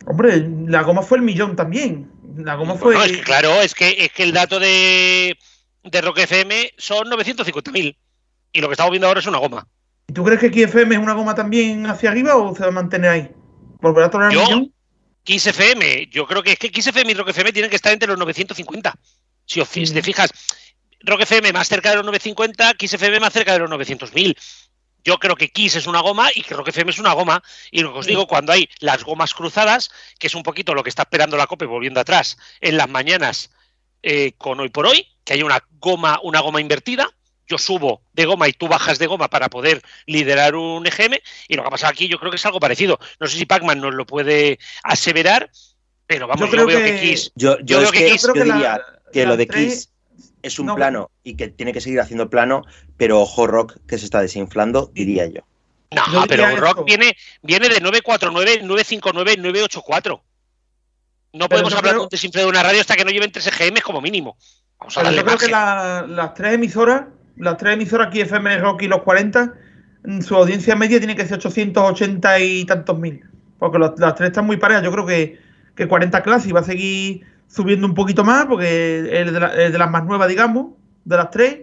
Hombre, 0.05 0.47
la 0.67 0.83
goma 0.83 1.01
fue 1.01 1.17
el 1.17 1.23
millón 1.23 1.55
también. 1.55 2.11
La 2.37 2.55
goma 2.55 2.75
fue. 2.75 2.93
No, 2.93 3.03
es 3.03 3.13
que, 3.13 3.21
claro, 3.21 3.61
es 3.61 3.73
que, 3.73 4.03
es 4.03 4.11
que 4.11 4.23
el 4.23 4.33
dato 4.33 4.59
de, 4.59 5.37
de 5.91 6.01
Rock 6.01 6.19
FM 6.19 6.73
son 6.77 7.07
950.000. 7.07 7.95
Y 8.51 8.61
lo 8.61 8.67
que 8.67 8.73
estamos 8.73 8.91
viendo 8.91 9.07
ahora 9.07 9.19
es 9.19 9.27
una 9.27 9.37
goma. 9.37 9.67
¿Y 10.07 10.13
tú 10.13 10.23
crees 10.23 10.39
que 10.39 10.49
XFM 10.51 10.95
es 10.95 11.01
una 11.01 11.13
goma 11.13 11.35
también 11.35 11.85
hacia 11.85 12.09
arriba 12.09 12.35
o 12.35 12.55
se 12.55 12.61
va 12.61 12.69
a 12.69 12.71
mantener 12.71 13.09
ahí? 13.09 13.31
¿Volverá 13.81 14.07
a 14.07 14.09
tolerar 14.09 14.33
millón? 14.33 14.73
XFM, 15.25 16.07
yo 16.07 16.25
creo 16.25 16.41
que 16.41 16.53
es 16.53 16.59
que 16.59 16.69
XFM 16.69 17.11
y 17.11 17.13
Rock 17.13 17.29
FM 17.29 17.53
tienen 17.53 17.69
que 17.69 17.75
estar 17.75 17.93
entre 17.93 18.07
los 18.07 18.17
950. 18.17 18.95
Si, 19.45 19.61
os, 19.61 19.69
te 19.69 20.01
fijas, 20.01 20.31
Rock 21.01 21.21
FM 21.21 21.53
más 21.53 21.67
cerca 21.67 21.89
de 21.91 21.97
los 21.97 22.05
950, 22.05 22.75
XFM 22.79 23.19
más 23.19 23.33
cerca 23.33 23.53
de 23.53 23.59
los 23.59 23.69
900.000 23.69 24.35
yo 25.03 25.17
creo 25.17 25.35
que 25.35 25.49
Kiss 25.49 25.75
es 25.75 25.87
una 25.87 26.01
goma 26.01 26.29
y 26.33 26.43
que 26.43 26.53
Rock 26.53 26.69
FM 26.69 26.91
es 26.91 26.99
una 26.99 27.13
goma. 27.13 27.41
Y 27.71 27.81
lo 27.81 27.93
que 27.93 27.99
os 27.99 28.05
digo, 28.05 28.27
cuando 28.27 28.51
hay 28.51 28.69
las 28.79 29.03
gomas 29.03 29.33
cruzadas, 29.33 29.89
que 30.19 30.27
es 30.27 30.35
un 30.35 30.43
poquito 30.43 30.73
lo 30.73 30.83
que 30.83 30.89
está 30.89 31.03
esperando 31.03 31.37
la 31.37 31.47
COPE 31.47 31.65
volviendo 31.65 31.99
atrás 31.99 32.37
en 32.61 32.77
las 32.77 32.89
mañanas 32.89 33.51
eh, 34.03 34.33
con 34.37 34.59
hoy 34.59 34.69
por 34.69 34.85
hoy, 34.85 35.07
que 35.29 35.35
hay 35.35 35.43
una 35.43 35.63
goma, 35.79 36.19
una 36.23 36.39
goma 36.39 36.59
invertida. 36.59 37.07
Yo 37.47 37.59
subo 37.59 38.01
de 38.13 38.25
goma 38.25 38.47
y 38.47 38.53
tú 38.53 38.67
bajas 38.67 38.97
de 38.97 39.05
goma 39.05 39.29
para 39.29 39.47
poder 39.47 39.79
liderar 40.07 40.55
un 40.55 40.87
EGM. 40.87 41.19
Y 41.47 41.55
lo 41.55 41.61
que 41.61 41.67
ha 41.67 41.71
pasado 41.71 41.91
aquí, 41.91 42.07
yo 42.07 42.17
creo 42.19 42.31
que 42.31 42.37
es 42.37 42.45
algo 42.47 42.59
parecido. 42.59 42.97
No 43.19 43.27
sé 43.27 43.37
si 43.37 43.45
Pacman 43.45 43.79
nos 43.79 43.93
lo 43.93 44.07
puede 44.07 44.57
aseverar, 44.83 45.51
pero 46.07 46.25
vamos, 46.27 46.47
yo, 46.47 46.51
creo 46.51 46.61
yo 46.63 46.67
veo 46.67 46.83
que, 46.83 46.95
que 46.95 47.01
Kiss. 47.01 47.31
Yo, 47.35 47.59
yo, 47.59 47.79
es 47.83 47.91
que, 47.91 48.05
que, 48.05 48.11
Kiss, 48.13 48.27
diría 48.33 48.55
la- 48.55 48.99
que 49.13 49.23
la 49.23 49.29
lo 49.29 49.37
de 49.37 49.47
Kiss 49.47 49.91
es 50.41 50.57
un 50.57 50.65
no, 50.65 50.75
plano 50.75 51.11
y 51.23 51.35
que 51.35 51.49
tiene 51.49 51.73
que 51.73 51.81
seguir 51.81 51.99
haciendo 51.99 52.27
plano, 52.31 52.63
pero 52.97 53.21
ojo 53.21 53.45
rock 53.45 53.77
que 53.87 53.99
se 53.99 54.05
está 54.05 54.21
desinflando, 54.21 54.89
diría 54.95 55.27
yo. 55.27 55.41
No, 55.91 56.11
Yo 56.11 56.23
pero 56.27 56.55
Rock 56.55 56.85
viene, 56.85 57.15
viene 57.43 57.69
de 57.69 57.81
949, 57.81 58.61
959, 58.63 59.37
984. 59.37 60.23
No 61.33 61.47
podemos 61.47 61.73
hablar 61.73 61.91
creo- 61.93 61.99
de 62.01 62.03
un 62.05 62.09
desinflado 62.09 62.47
de 62.47 62.51
una 62.51 62.63
radio 62.63 62.81
hasta 62.81 62.95
que 62.95 63.05
no 63.05 63.11
lleven 63.11 63.31
3 63.31 63.47
EGM 63.47 63.81
como 63.81 64.01
mínimo. 64.01 64.35
Vamos 64.79 64.97
a 64.97 65.01
Pero 65.01 65.05
darle 65.15 65.19
yo 65.19 65.25
creo 65.25 65.37
que 65.37 65.47
la- 65.51 66.05
las 66.07 66.33
tres 66.33 66.53
emisoras, 66.53 67.03
las 67.37 67.57
tres 67.57 67.73
emisoras 67.73 68.07
aquí, 68.07 68.21
FM, 68.21 68.57
Rock 68.59 68.83
y 68.83 68.87
los 68.87 69.01
40, 69.03 69.53
mm, 70.05 70.21
su 70.21 70.35
audiencia 70.35 70.75
media 70.75 70.97
tiene 70.99 71.15
que 71.15 71.25
ser 71.25 71.37
880 71.37 72.39
y 72.39 72.65
tantos 72.65 72.97
mil. 72.97 73.23
Porque 73.59 73.77
los- 73.77 73.99
las 73.99 74.15
tres 74.15 74.29
están 74.29 74.45
muy 74.45 74.57
parejas. 74.57 74.83
Yo 74.83 74.91
creo 74.91 75.05
que, 75.05 75.39
que 75.75 75.87
40 75.87 76.23
Classic 76.23 76.55
va 76.55 76.61
a 76.61 76.63
seguir 76.63 77.25
subiendo 77.47 77.85
un 77.87 77.93
poquito 77.93 78.23
más, 78.23 78.45
porque 78.45 78.99
es 79.21 79.31
de, 79.31 79.39
la- 79.39 79.53
es 79.53 79.71
de 79.71 79.77
las 79.77 79.89
más 79.89 80.05
nuevas, 80.05 80.27
digamos, 80.29 80.67
de 81.03 81.17
las 81.17 81.29
tres, 81.29 81.57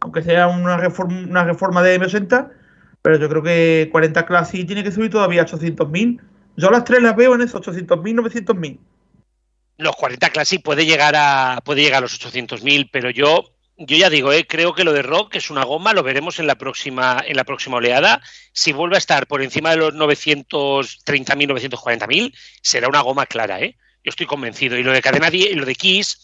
aunque 0.00 0.22
sea 0.22 0.46
una 0.48 0.76
reforma, 0.76 1.18
una 1.28 1.44
reforma 1.44 1.82
de 1.82 1.94
M80. 2.00 2.50
Pero 3.02 3.18
yo 3.18 3.28
creo 3.28 3.42
que 3.42 3.88
40 3.92 4.24
Classic 4.24 4.66
tiene 4.66 4.82
que 4.82 4.90
subir 4.90 5.10
todavía 5.10 5.42
a 5.42 5.44
800 5.44 5.88
mil. 5.90 6.20
Yo 6.56 6.70
las 6.70 6.84
tres 6.84 7.02
las 7.02 7.14
veo 7.14 7.34
en 7.34 7.42
esos 7.42 7.56
800 7.56 8.02
mil, 8.02 8.16
900 8.16 8.56
mil. 8.56 8.80
Los 9.76 9.96
40 9.96 10.30
Classic 10.30 10.62
puede 10.62 10.86
llegar 10.86 11.14
a 11.16 11.60
puede 11.64 11.82
llegar 11.82 11.98
a 11.98 12.02
los 12.02 12.20
800.000, 12.20 12.90
pero 12.92 13.10
yo 13.10 13.54
yo 13.76 13.96
ya 13.96 14.08
digo, 14.08 14.32
eh, 14.32 14.46
creo 14.46 14.72
que 14.72 14.84
lo 14.84 14.92
de 14.92 15.02
Rock 15.02 15.34
es 15.34 15.50
una 15.50 15.64
goma, 15.64 15.92
lo 15.92 16.04
veremos 16.04 16.38
en 16.38 16.46
la 16.46 16.54
próxima 16.54 17.22
en 17.26 17.36
la 17.36 17.44
próxima 17.44 17.78
oleada. 17.78 18.22
Si 18.52 18.72
vuelve 18.72 18.96
a 18.96 18.98
estar 18.98 19.26
por 19.26 19.42
encima 19.42 19.70
de 19.70 19.76
los 19.78 19.94
930.000, 19.94 21.48
940.000, 21.48 22.34
será 22.62 22.88
una 22.88 23.00
goma 23.00 23.26
clara, 23.26 23.60
¿eh? 23.60 23.76
Yo 24.04 24.10
estoy 24.10 24.26
convencido. 24.26 24.78
Y 24.78 24.82
lo 24.82 24.92
de 24.92 25.02
Cadena 25.02 25.30
10 25.30 25.50
y 25.50 25.54
lo 25.54 25.64
de 25.66 25.74
Kiss, 25.74 26.23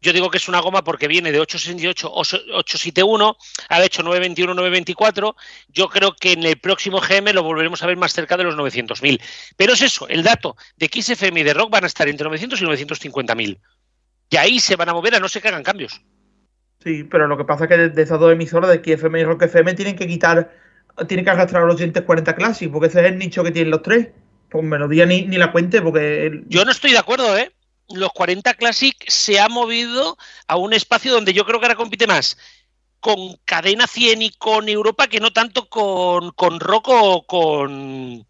yo 0.00 0.12
digo 0.12 0.30
que 0.30 0.38
es 0.38 0.48
una 0.48 0.60
goma 0.60 0.82
porque 0.82 1.08
viene 1.08 1.30
de 1.32 1.40
868, 1.40 2.10
871, 2.10 3.36
ha 3.68 3.84
hecho 3.84 4.02
921, 4.02 4.54
924. 4.54 5.36
Yo 5.68 5.88
creo 5.88 6.14
que 6.14 6.32
en 6.32 6.44
el 6.44 6.58
próximo 6.58 7.00
GM 7.00 7.32
lo 7.34 7.42
volveremos 7.42 7.82
a 7.82 7.86
ver 7.86 7.96
más 7.96 8.12
cerca 8.12 8.36
de 8.36 8.44
los 8.44 8.56
900.000. 8.56 9.20
Pero 9.56 9.74
es 9.74 9.82
eso, 9.82 10.08
el 10.08 10.22
dato 10.22 10.56
de 10.76 10.88
Kiss 10.88 11.10
FM 11.10 11.40
y 11.40 11.42
de 11.44 11.54
Rock 11.54 11.70
van 11.70 11.84
a 11.84 11.86
estar 11.86 12.08
entre 12.08 12.24
900 12.26 12.60
y 12.60 12.64
950.000. 12.64 13.58
Y 14.30 14.36
ahí 14.36 14.60
se 14.60 14.76
van 14.76 14.88
a 14.88 14.94
mover 14.94 15.16
a 15.16 15.20
no 15.20 15.28
ser 15.28 15.42
que 15.42 15.48
hagan 15.48 15.62
cambios. 15.62 16.00
Sí, 16.82 17.04
pero 17.04 17.26
lo 17.26 17.36
que 17.36 17.44
pasa 17.44 17.64
es 17.64 17.68
que 17.68 17.76
de, 17.76 18.02
esas 18.02 18.18
dos 18.18 18.32
emisoras, 18.32 18.70
de 18.70 18.80
KFM 18.80 19.20
y 19.20 19.24
Rock 19.24 19.42
FM, 19.42 19.74
tienen 19.74 19.96
que 19.96 20.06
quitar, 20.06 20.50
tienen 21.06 21.24
que 21.24 21.30
arrastrar 21.30 21.62
a 21.62 21.66
los 21.66 21.78
40 21.78 22.34
Classic, 22.36 22.70
porque 22.72 22.86
ese 22.88 23.00
es 23.00 23.06
el 23.06 23.18
nicho 23.18 23.44
que 23.44 23.50
tienen 23.50 23.70
los 23.70 23.82
tres. 23.82 24.08
Pues 24.48 24.64
melodía 24.64 25.04
ni, 25.04 25.26
ni 25.26 25.36
la 25.36 25.52
cuente, 25.52 25.82
porque 25.82 26.26
el- 26.26 26.44
Yo 26.48 26.64
no 26.64 26.70
estoy 26.70 26.92
de 26.92 26.98
acuerdo, 26.98 27.36
¿eh? 27.36 27.52
Los 27.92 28.10
40 28.12 28.54
Classic 28.54 28.96
se 29.08 29.40
ha 29.40 29.48
movido 29.48 30.16
a 30.46 30.56
un 30.56 30.72
espacio 30.72 31.12
donde 31.12 31.32
yo 31.32 31.44
creo 31.44 31.58
que 31.60 31.66
ahora 31.66 31.76
compite 31.76 32.06
más 32.06 32.36
con 33.00 33.36
Cadena 33.46 33.86
100 33.86 34.22
y 34.22 34.30
con 34.32 34.68
Europa 34.68 35.06
que 35.08 35.20
no 35.20 35.32
tanto 35.32 35.68
con, 35.68 36.30
con 36.32 36.60
Rock 36.60 36.88
o 36.90 37.26
con... 37.26 38.26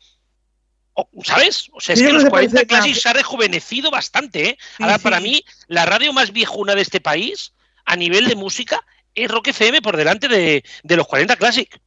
¿Sabes? 1.25 1.69
O 1.73 1.81
sea, 1.81 1.95
es 1.95 2.01
Sí, 2.01 2.07
que 2.07 2.13
los 2.13 2.23
creo 2.23 2.27
que 2.27 2.31
40 2.31 2.53
parece 2.55 2.59
que- 2.59 2.67
Classic 2.67 2.95
se 2.95 3.09
ha 3.09 3.13
rejuvenecido 3.15 3.91
bastante, 3.91 4.51
¿eh? 4.51 4.59
Sí, 4.77 4.83
Ahora, 4.83 4.99
sí. 4.99 5.03
para 5.05 5.21
mí, 5.21 5.43
la 5.67 5.87
radio 5.87 6.13
más 6.13 6.31
viejuna 6.33 6.75
de 6.75 6.83
este 6.83 7.01
país, 7.01 7.53
a 7.87 7.97
nivel 7.97 8.29
de 8.29 8.37
música, 8.37 8.85
es 9.15 9.31
Rock 9.31 9.49
FM 9.49 9.81
por 9.83 9.97
delante 9.97 10.29
de, 10.29 10.63
de 10.83 10.97
los 10.97 11.07
40 11.07 11.37
Classic. 11.37 11.81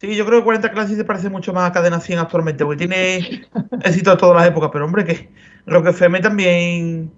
sí, 0.00 0.16
yo 0.16 0.24
creo 0.26 0.40
que 0.40 0.44
40 0.44 0.72
Classic 0.72 0.96
se 0.96 1.04
parece 1.04 1.28
mucho 1.30 1.52
más 1.52 1.68
a 1.70 1.72
Cadena 1.72 2.00
100 2.00 2.18
actualmente, 2.20 2.64
porque 2.64 2.78
tiene 2.86 3.46
éxito 3.84 4.10
de 4.10 4.16
todas 4.16 4.36
las 4.36 4.48
épocas, 4.48 4.70
pero 4.72 4.86
hombre, 4.86 5.04
que 5.04 5.30
Rock 5.66 5.88
FM 5.88 6.20
también 6.20 7.10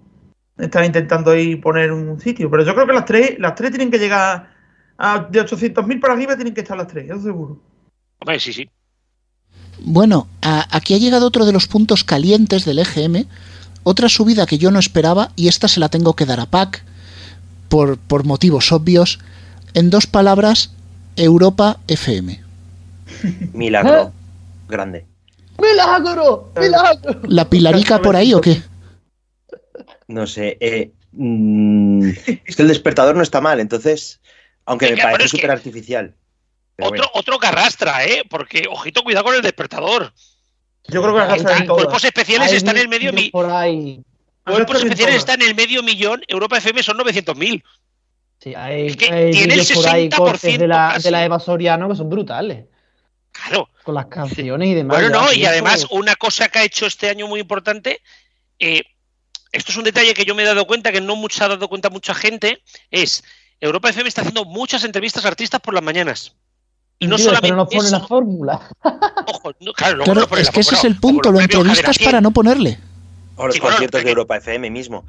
está 0.57 0.85
intentando 0.85 1.31
ahí 1.31 1.55
poner 1.55 1.91
un 1.91 2.19
sitio. 2.19 2.49
Pero 2.49 2.63
yo 2.63 2.73
creo 2.73 2.87
que 2.87 2.93
las 2.93 3.05
tres, 3.05 3.39
las 3.39 3.55
tres 3.55 3.71
tienen 3.71 3.91
que 3.91 3.99
llegar 3.99 4.51
a, 4.97 5.19
de 5.29 5.41
800.000 5.41 5.99
para 5.99 6.13
arriba, 6.13 6.35
tienen 6.35 6.53
que 6.53 6.61
estar 6.61 6.77
las 6.77 6.87
tres, 6.87 7.05
eso 7.09 7.21
seguro. 7.21 7.59
Hombre, 8.19 8.39
sí, 8.39 8.53
sí. 8.53 8.69
Bueno, 9.79 10.27
a- 10.41 10.65
aquí 10.75 10.93
ha 10.93 10.97
llegado 10.97 11.27
otro 11.27 11.45
de 11.45 11.51
los 11.51 11.67
puntos 11.67 12.03
calientes 12.03 12.63
del 12.65 12.79
EGM, 12.79 13.25
otra 13.83 14.07
subida 14.09 14.45
que 14.45 14.57
yo 14.57 14.71
no 14.71 14.79
esperaba, 14.79 15.31
y 15.35 15.47
esta 15.47 15.67
se 15.67 15.79
la 15.79 15.89
tengo 15.89 16.15
que 16.15 16.25
dar 16.25 16.39
a 16.39 16.45
PAC, 16.45 16.83
por, 17.69 17.97
por 17.97 18.23
motivos 18.23 18.71
obvios. 18.71 19.19
En 19.73 19.89
dos 19.89 20.07
palabras, 20.07 20.73
Europa 21.17 21.79
FM. 21.87 22.39
Milagro. 23.53 24.13
Grande. 24.69 25.05
¡Milagro! 25.61 26.51
¡Milagro! 26.59 27.19
¿La 27.27 27.49
pilarica 27.49 28.01
por 28.01 28.15
ahí 28.15 28.33
o 28.33 28.41
qué? 28.41 28.61
No 30.07 30.27
sé. 30.27 30.57
eh, 30.59 30.91
mm, 31.13 32.09
es 32.45 32.55
que 32.55 32.61
el 32.61 32.67
despertador 32.67 33.15
no 33.15 33.23
está 33.23 33.41
mal, 33.41 33.59
entonces, 33.59 34.19
aunque 34.65 34.85
me 34.87 34.91
Venga, 34.95 35.11
parece 35.11 35.29
súper 35.29 35.51
artificial. 35.51 36.13
Otro, 36.79 37.05
otro 37.13 37.39
que 37.39 37.47
arrastra, 37.47 38.05
¿eh? 38.05 38.23
Porque, 38.29 38.65
ojito, 38.69 39.01
cuidado 39.03 39.25
con 39.25 39.35
el 39.35 39.41
despertador. 39.41 40.11
Yo 40.87 41.01
creo 41.01 41.15
que 41.15 41.21
arrastran 41.21 41.61
en. 41.63 41.67
Cuerpos 41.67 42.03
especiales 42.03 42.51
están 42.51 42.75
en 42.75 42.83
el 42.83 42.89
medio 42.89 43.11
vídeos 43.11 43.23
mi- 43.25 43.31
por 43.31 43.49
ahí. 43.49 44.03
Cuerpos 44.43 44.83
especiales 44.83 45.15
están 45.15 45.41
en 45.41 45.47
el 45.49 45.55
medio 45.55 45.81
millón, 45.81 46.21
Europa 46.27 46.57
FM 46.57 46.83
son 46.83 46.97
900.000. 46.97 47.63
Sí, 48.39 48.53
hay, 48.53 48.87
Es 48.87 48.97
que 48.97 49.05
hay 49.11 49.31
tiene 49.31 49.53
el 49.55 49.59
vídeos 49.61 49.71
por 49.71 49.87
ahí, 49.87 50.09
60% 50.09 50.15
cortes 50.17 50.59
de 50.59 50.67
la, 50.67 50.91
casi. 50.93 51.03
de 51.05 51.11
la 51.11 51.25
Eva 51.25 51.39
Soriano 51.39 51.89
que 51.89 51.95
son 51.95 52.09
brutales. 52.09 52.65
Claro. 53.43 53.69
Con 53.83 53.95
las 53.95 54.05
canciones 54.07 54.69
y 54.69 54.73
demás. 54.73 54.97
Bueno, 54.99 55.21
no, 55.21 55.33
y 55.33 55.45
además 55.45 55.87
una 55.91 56.15
cosa 56.15 56.47
que 56.49 56.59
ha 56.59 56.63
hecho 56.63 56.85
este 56.85 57.09
año 57.09 57.27
muy 57.27 57.39
importante, 57.41 58.01
eh, 58.59 58.83
esto 59.51 59.71
es 59.71 59.77
un 59.77 59.83
detalle 59.83 60.13
que 60.13 60.25
yo 60.25 60.35
me 60.35 60.43
he 60.43 60.45
dado 60.45 60.65
cuenta, 60.65 60.91
que 60.91 61.01
no 61.01 61.15
mucho, 61.15 61.37
se 61.37 61.43
ha 61.43 61.47
dado 61.49 61.67
cuenta 61.67 61.89
mucha 61.89 62.13
gente, 62.13 62.61
es 62.91 63.23
Europa 63.59 63.89
FM 63.89 64.07
está 64.07 64.21
haciendo 64.21 64.45
muchas 64.45 64.83
entrevistas 64.83 65.25
a 65.25 65.27
artistas 65.27 65.59
por 65.61 65.73
las 65.73 65.83
mañanas. 65.83 66.35
Y 66.97 67.07
no 67.07 67.17
Tío, 67.17 67.25
solamente 67.25 67.49
pero 67.49 67.55
no 67.57 67.67
pone 67.67 67.87
eso, 67.87 67.99
la 67.99 68.07
fórmula. 68.07 68.69
ojo, 69.27 69.51
no, 69.59 69.73
claro, 69.73 70.03
Claro, 70.03 70.21
no 70.21 70.27
pone 70.27 70.41
es 70.41 70.47
la 70.47 70.53
que 70.53 70.59
ese 70.61 70.75
es 70.75 70.83
el 70.85 70.97
punto, 70.99 71.31
lo 71.31 71.39
entrevistas 71.41 71.97
para 71.97 72.11
100. 72.11 72.23
no 72.23 72.31
ponerle. 72.31 72.79
O 73.37 73.47
los 73.47 73.53
Sí, 73.55 73.59
bueno, 73.59 73.75
conciertos 73.75 74.01
de 74.01 74.09
Europa 74.09 74.37
FM 74.37 74.69
mismo. 74.69 75.05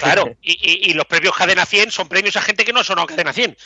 Claro, 0.00 0.34
y, 0.42 0.50
y- 0.52 0.90
y 0.90 0.94
los 0.94 1.06
premios 1.06 1.36
Cadena 1.36 1.64
100 1.64 1.92
son 1.92 2.08
premios 2.08 2.36
a 2.36 2.42
gente 2.42 2.64
que 2.64 2.72
no 2.72 2.82
sonó 2.82 3.06
Cadena 3.06 3.32
100, 3.32 3.56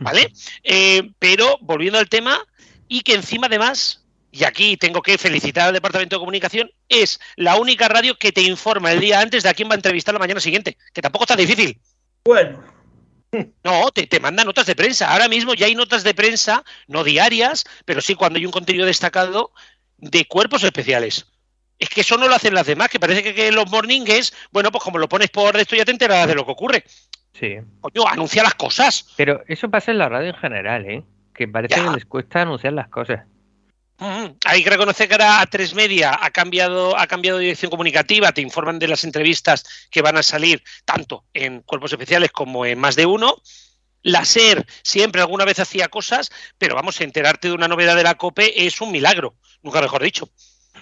¿vale? 0.00 0.30
Eh, 0.64 1.10
pero 1.18 1.56
volviendo 1.62 1.98
al 1.98 2.10
tema, 2.10 2.38
y 2.88 3.02
que 3.02 3.14
encima 3.14 3.46
además, 3.46 4.04
y 4.32 4.44
aquí 4.44 4.76
tengo 4.76 5.02
que 5.02 5.18
felicitar 5.18 5.68
al 5.68 5.74
Departamento 5.74 6.16
de 6.16 6.20
Comunicación, 6.20 6.70
es 6.88 7.20
la 7.36 7.56
única 7.56 7.88
radio 7.88 8.16
que 8.16 8.32
te 8.32 8.42
informa 8.42 8.92
el 8.92 9.00
día 9.00 9.20
antes 9.20 9.42
de 9.42 9.48
a 9.48 9.54
quién 9.54 9.68
va 9.68 9.74
a 9.74 9.76
entrevistar 9.76 10.14
la 10.14 10.18
mañana 10.18 10.40
siguiente, 10.40 10.76
que 10.92 11.02
tampoco 11.02 11.24
está 11.24 11.36
difícil. 11.36 11.78
Bueno. 12.24 12.62
No, 13.62 13.90
te, 13.90 14.06
te 14.06 14.20
manda 14.20 14.42
notas 14.42 14.66
de 14.66 14.74
prensa. 14.74 15.10
Ahora 15.12 15.28
mismo 15.28 15.52
ya 15.54 15.66
hay 15.66 15.74
notas 15.74 16.02
de 16.02 16.14
prensa, 16.14 16.64
no 16.86 17.04
diarias, 17.04 17.64
pero 17.84 18.00
sí 18.00 18.14
cuando 18.14 18.38
hay 18.38 18.46
un 18.46 18.52
contenido 18.52 18.86
destacado 18.86 19.52
de 19.98 20.24
cuerpos 20.24 20.64
especiales. 20.64 21.26
Es 21.78 21.90
que 21.90 22.00
eso 22.00 22.16
no 22.16 22.26
lo 22.26 22.34
hacen 22.34 22.54
las 22.54 22.66
demás, 22.66 22.88
que 22.88 22.98
parece 22.98 23.22
que, 23.22 23.34
que 23.34 23.52
los 23.52 23.70
mornings, 23.70 24.32
bueno, 24.50 24.72
pues 24.72 24.82
como 24.82 24.98
lo 24.98 25.08
pones 25.08 25.30
por 25.30 25.56
esto 25.56 25.76
ya 25.76 25.84
te 25.84 25.92
enterarás 25.92 26.26
de 26.26 26.34
lo 26.34 26.44
que 26.44 26.52
ocurre. 26.52 26.84
Sí. 27.38 27.56
Coño, 27.80 28.08
anuncia 28.08 28.42
las 28.42 28.54
cosas. 28.54 29.06
Pero 29.16 29.44
eso 29.46 29.70
pasa 29.70 29.92
en 29.92 29.98
la 29.98 30.08
radio 30.08 30.30
en 30.30 30.36
general, 30.36 30.86
¿eh? 30.86 31.04
Que 31.38 31.46
parece 31.48 31.76
Ya. 31.76 31.84
que 31.88 31.94
les 31.94 32.04
cuesta 32.04 32.42
anunciar 32.42 32.72
las 32.74 32.88
cosas. 32.88 33.20
Mm, 34.00 34.26
Hay 34.44 34.62
que 34.62 34.70
reconocer 34.70 35.08
que 35.08 35.14
ahora 35.14 35.40
A3 35.42 35.74
Media 35.74 36.18
ha 36.20 36.30
cambiado, 36.30 36.96
ha 36.98 37.06
cambiado 37.06 37.38
de 37.38 37.44
dirección 37.44 37.70
comunicativa, 37.70 38.32
te 38.32 38.40
informan 38.42 38.78
de 38.78 38.88
las 38.88 39.04
entrevistas 39.04 39.64
que 39.90 40.02
van 40.02 40.16
a 40.16 40.22
salir 40.22 40.62
tanto 40.84 41.24
en 41.34 41.62
cuerpos 41.62 41.92
especiales 41.92 42.30
como 42.30 42.66
en 42.66 42.78
más 42.78 42.94
de 42.96 43.06
uno. 43.06 43.36
La 44.02 44.24
SER 44.24 44.64
siempre 44.82 45.20
alguna 45.20 45.44
vez 45.44 45.58
hacía 45.58 45.88
cosas, 45.88 46.30
pero 46.58 46.76
vamos, 46.76 47.00
enterarte 47.00 47.48
de 47.48 47.54
una 47.54 47.66
novedad 47.68 47.96
de 47.96 48.04
la 48.04 48.14
COPE 48.14 48.66
es 48.66 48.80
un 48.80 48.92
milagro, 48.92 49.34
nunca 49.62 49.80
mejor 49.80 50.02
dicho. 50.02 50.28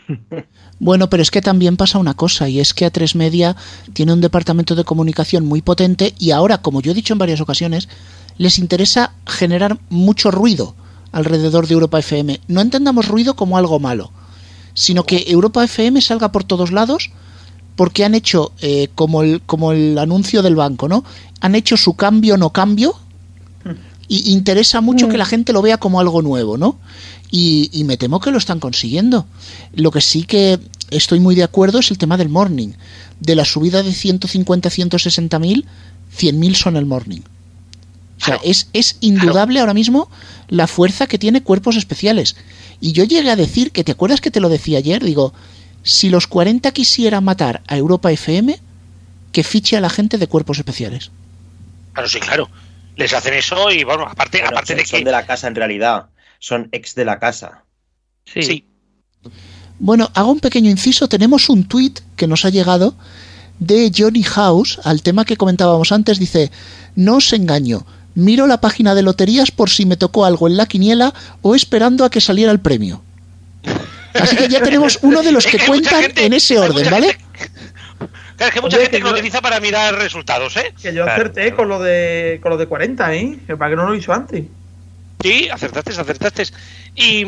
Bueno, 0.78 1.08
pero 1.08 1.22
es 1.22 1.30
que 1.30 1.40
también 1.40 1.78
pasa 1.78 1.98
una 1.98 2.12
cosa, 2.12 2.50
y 2.50 2.60
es 2.60 2.74
que 2.74 2.84
A3 2.86 3.14
Media 3.14 3.56
tiene 3.94 4.12
un 4.12 4.20
departamento 4.20 4.74
de 4.74 4.84
comunicación 4.84 5.46
muy 5.46 5.62
potente 5.62 6.12
y 6.18 6.32
ahora, 6.32 6.58
como 6.58 6.82
yo 6.82 6.92
he 6.92 6.94
dicho 6.94 7.14
en 7.14 7.18
varias 7.18 7.40
ocasiones, 7.40 7.88
les 8.38 8.58
interesa 8.58 9.12
generar 9.26 9.78
mucho 9.88 10.30
ruido 10.30 10.74
alrededor 11.12 11.66
de 11.66 11.74
Europa 11.74 11.98
FM. 11.98 12.40
No 12.48 12.60
entendamos 12.60 13.08
ruido 13.08 13.34
como 13.36 13.56
algo 13.56 13.80
malo, 13.80 14.10
sino 14.74 15.04
que 15.04 15.24
Europa 15.28 15.64
FM 15.64 16.00
salga 16.00 16.32
por 16.32 16.44
todos 16.44 16.72
lados 16.72 17.10
porque 17.76 18.04
han 18.04 18.14
hecho, 18.14 18.52
eh, 18.60 18.88
como, 18.94 19.22
el, 19.22 19.42
como 19.42 19.72
el 19.72 19.98
anuncio 19.98 20.42
del 20.42 20.56
banco, 20.56 20.88
¿no? 20.88 21.04
Han 21.40 21.54
hecho 21.54 21.76
su 21.76 21.94
cambio 21.94 22.36
no 22.36 22.50
cambio 22.50 22.96
y 24.08 24.32
interesa 24.32 24.80
mucho 24.80 25.08
que 25.08 25.18
la 25.18 25.26
gente 25.26 25.52
lo 25.52 25.62
vea 25.62 25.78
como 25.78 26.00
algo 26.00 26.22
nuevo, 26.22 26.56
¿no? 26.56 26.78
Y, 27.30 27.70
y 27.72 27.84
me 27.84 27.96
temo 27.96 28.20
que 28.20 28.30
lo 28.30 28.38
están 28.38 28.60
consiguiendo. 28.60 29.26
Lo 29.74 29.90
que 29.90 30.00
sí 30.00 30.22
que 30.22 30.60
estoy 30.90 31.18
muy 31.18 31.34
de 31.34 31.42
acuerdo 31.42 31.80
es 31.80 31.90
el 31.90 31.98
tema 31.98 32.16
del 32.16 32.28
morning. 32.28 32.68
De 33.20 33.34
la 33.34 33.44
subida 33.44 33.82
de 33.82 33.92
150 33.92 34.68
a 34.68 34.70
160 34.70 35.38
mil, 35.38 35.66
100 36.10 36.38
mil 36.38 36.54
son 36.54 36.76
el 36.76 36.86
morning. 36.86 37.22
O 38.34 38.38
sea, 38.38 38.40
es, 38.42 38.68
es 38.72 38.96
indudable 39.00 39.60
ahora 39.60 39.74
mismo 39.74 40.10
la 40.48 40.66
fuerza 40.66 41.06
que 41.06 41.18
tiene 41.18 41.42
cuerpos 41.42 41.76
especiales. 41.76 42.36
Y 42.80 42.92
yo 42.92 43.04
llegué 43.04 43.30
a 43.30 43.36
decir, 43.36 43.72
que 43.72 43.84
te 43.84 43.92
acuerdas 43.92 44.20
que 44.20 44.30
te 44.30 44.40
lo 44.40 44.48
decía 44.48 44.78
ayer, 44.78 45.02
digo, 45.02 45.32
si 45.82 46.10
los 46.10 46.26
40 46.26 46.70
quisieran 46.72 47.24
matar 47.24 47.62
a 47.68 47.76
Europa 47.76 48.10
FM, 48.10 48.58
que 49.32 49.44
fiche 49.44 49.76
a 49.76 49.80
la 49.80 49.90
gente 49.90 50.18
de 50.18 50.26
cuerpos 50.26 50.58
especiales. 50.58 51.10
Claro, 51.92 52.08
sí, 52.08 52.20
claro. 52.20 52.50
Les 52.96 53.12
hacen 53.12 53.34
eso 53.34 53.70
y 53.70 53.84
bueno, 53.84 54.04
aparte, 54.04 54.38
Bueno, 54.38 54.56
aparte 54.56 54.72
son, 54.72 54.76
de 54.78 54.86
son 54.86 54.98
que. 54.98 55.04
de 55.04 55.10
la 55.12 55.26
casa 55.26 55.46
en 55.46 55.54
realidad. 55.54 56.06
Son 56.38 56.68
ex 56.72 56.94
de 56.94 57.04
la 57.04 57.18
casa. 57.18 57.64
Sí. 58.24 58.66
Bueno, 59.78 60.10
hago 60.14 60.32
un 60.32 60.40
pequeño 60.40 60.70
inciso. 60.70 61.08
Tenemos 61.08 61.48
un 61.48 61.68
tuit 61.68 62.00
que 62.16 62.26
nos 62.26 62.44
ha 62.44 62.50
llegado 62.50 62.94
de 63.58 63.92
Johnny 63.94 64.22
House 64.22 64.80
al 64.84 65.02
tema 65.02 65.24
que 65.24 65.36
comentábamos 65.36 65.92
antes. 65.92 66.18
Dice, 66.18 66.50
no 66.94 67.16
os 67.16 67.32
engaño, 67.32 67.86
miro 68.16 68.48
la 68.48 68.60
página 68.60 68.96
de 68.96 69.02
loterías 69.02 69.52
por 69.52 69.70
si 69.70 69.86
me 69.86 69.96
tocó 69.96 70.24
algo 70.24 70.48
en 70.48 70.56
la 70.56 70.66
quiniela 70.66 71.14
o 71.42 71.54
esperando 71.54 72.04
a 72.04 72.10
que 72.10 72.20
saliera 72.20 72.50
el 72.50 72.58
premio. 72.58 73.02
Así 74.14 74.34
que 74.36 74.48
ya 74.48 74.60
tenemos 74.62 74.98
uno 75.02 75.22
de 75.22 75.30
los 75.30 75.46
Es 75.46 75.52
que 75.52 75.64
cuentan 75.66 76.02
gente- 76.02 76.24
en 76.26 76.32
ese 76.32 76.58
orden, 76.58 76.90
¿vale? 76.90 77.16
Claro, 78.36 78.50
es 78.50 78.54
que 78.54 78.60
mucha 78.60 78.76
Oye, 78.76 78.84
gente 78.84 78.98
que 78.98 79.02
lo 79.04 79.10
yo- 79.10 79.14
utiliza 79.14 79.40
para 79.40 79.60
mirar 79.60 79.94
resultados, 79.94 80.54
¿eh? 80.58 80.74
Que 80.82 80.92
yo 80.92 81.04
Claro, 81.04 81.12
acerté 81.22 81.54
con 81.54 81.68
lo 81.70 81.80
de 81.80 82.38
con 82.42 82.50
lo 82.50 82.58
de 82.58 82.66
40, 82.66 83.14
¿eh? 83.14 83.38
Que 83.46 83.56
para 83.56 83.70
que 83.70 83.76
no 83.76 83.86
lo 83.88 83.94
dicho 83.94 84.12
antes. 84.12 84.44
Sí, 85.22 85.48
acertaste, 85.50 85.92
acertaste. 85.98 86.42
Y, 86.94 87.24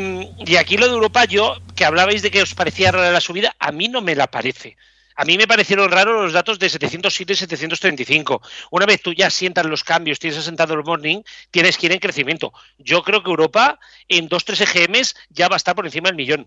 y 0.47 0.57
aquí 0.57 0.77
lo 0.77 0.87
de 0.87 0.93
Europa, 0.93 1.25
yo, 1.25 1.55
que 1.75 1.87
hablabais 1.87 2.21
de 2.21 2.31
que 2.31 2.43
os 2.43 2.53
parecía 2.55 2.93
rara 2.93 3.11
la 3.11 3.23
subida, 3.23 3.57
a 3.59 3.73
mí 3.73 3.89
no 3.89 4.03
me 4.03 4.15
la 4.15 4.27
parece. 4.27 4.77
A 5.21 5.25
mí 5.25 5.37
me 5.37 5.49
parecieron 5.49 5.91
raros 5.91 6.23
los 6.23 6.33
datos 6.33 6.61
de 6.61 6.69
707 6.69 7.33
y 7.33 7.37
735. 7.37 8.41
Una 8.71 8.87
vez 8.87 9.03
tú 9.03 9.13
ya 9.13 9.29
sientas 9.31 9.67
los 9.67 9.83
cambios, 9.83 10.21
tienes 10.21 10.39
asentado 10.39 10.75
el 10.75 10.85
morning, 10.85 11.23
tienes 11.51 11.77
que 11.77 11.87
ir 11.87 11.93
en 11.93 11.99
crecimiento. 11.99 12.53
Yo 12.79 13.03
creo 13.03 13.25
que 13.25 13.31
Europa 13.31 13.81
en 14.07 14.29
2-3 14.29 14.63
EGMs 14.63 15.17
ya 15.31 15.49
va 15.49 15.57
a 15.57 15.59
estar 15.59 15.75
por 15.75 15.87
encima 15.87 16.09
del 16.09 16.15
millón. 16.15 16.47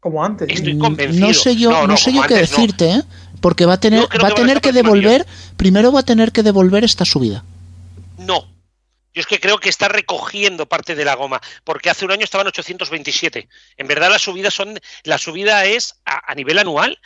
Como 0.00 0.24
antes. 0.24 0.48
Estoy 0.50 0.74
Mm, 0.74 0.78
convencido. 0.80 1.28
No 1.28 1.32
sé 1.32 1.54
yo, 1.54 1.70
No, 1.70 1.82
no, 1.82 1.86
no, 1.86 1.96
sé 1.96 2.12
yo 2.12 2.22
qué 2.22 2.34
antes 2.34 2.50
decirte, 2.50 2.90
¿eh? 2.90 3.02
Porque 3.40 3.66
va 3.66 3.74
a 3.74 3.80
tener, 3.80 4.00
va 4.20 4.28
a 4.28 4.34
tener 4.34 4.60
que 4.60 4.72
devolver, 4.72 5.24
primero 5.56 5.92
va 5.92 6.00
a 6.00 6.04
tener 6.04 6.32
que 6.32 6.42
devolver 6.42 6.82
esta 6.82 7.04
subida. 7.04 7.44
No. 8.16 8.48
Yo 9.14 9.20
es 9.20 9.26
que 9.26 9.38
creo 9.38 9.58
que 9.58 9.68
está 9.68 9.88
recogiendo 9.88 10.66
parte 10.66 10.96
de 10.96 11.04
la 11.04 11.14
goma, 11.14 11.40
porque 11.62 11.88
hace 11.88 12.04
un 12.04 12.10
año 12.10 12.24
estaban 12.24 12.48
827. 12.48 13.48
En 13.76 13.86
verdad 13.86 14.10
la 14.10 14.18
subida 14.18 14.50
son 14.50 14.78
la 15.04 15.18
subida 15.18 15.64
es 15.66 15.94
a, 16.04 16.32
a 16.32 16.34
nivel 16.34 16.58
anual 16.58 16.98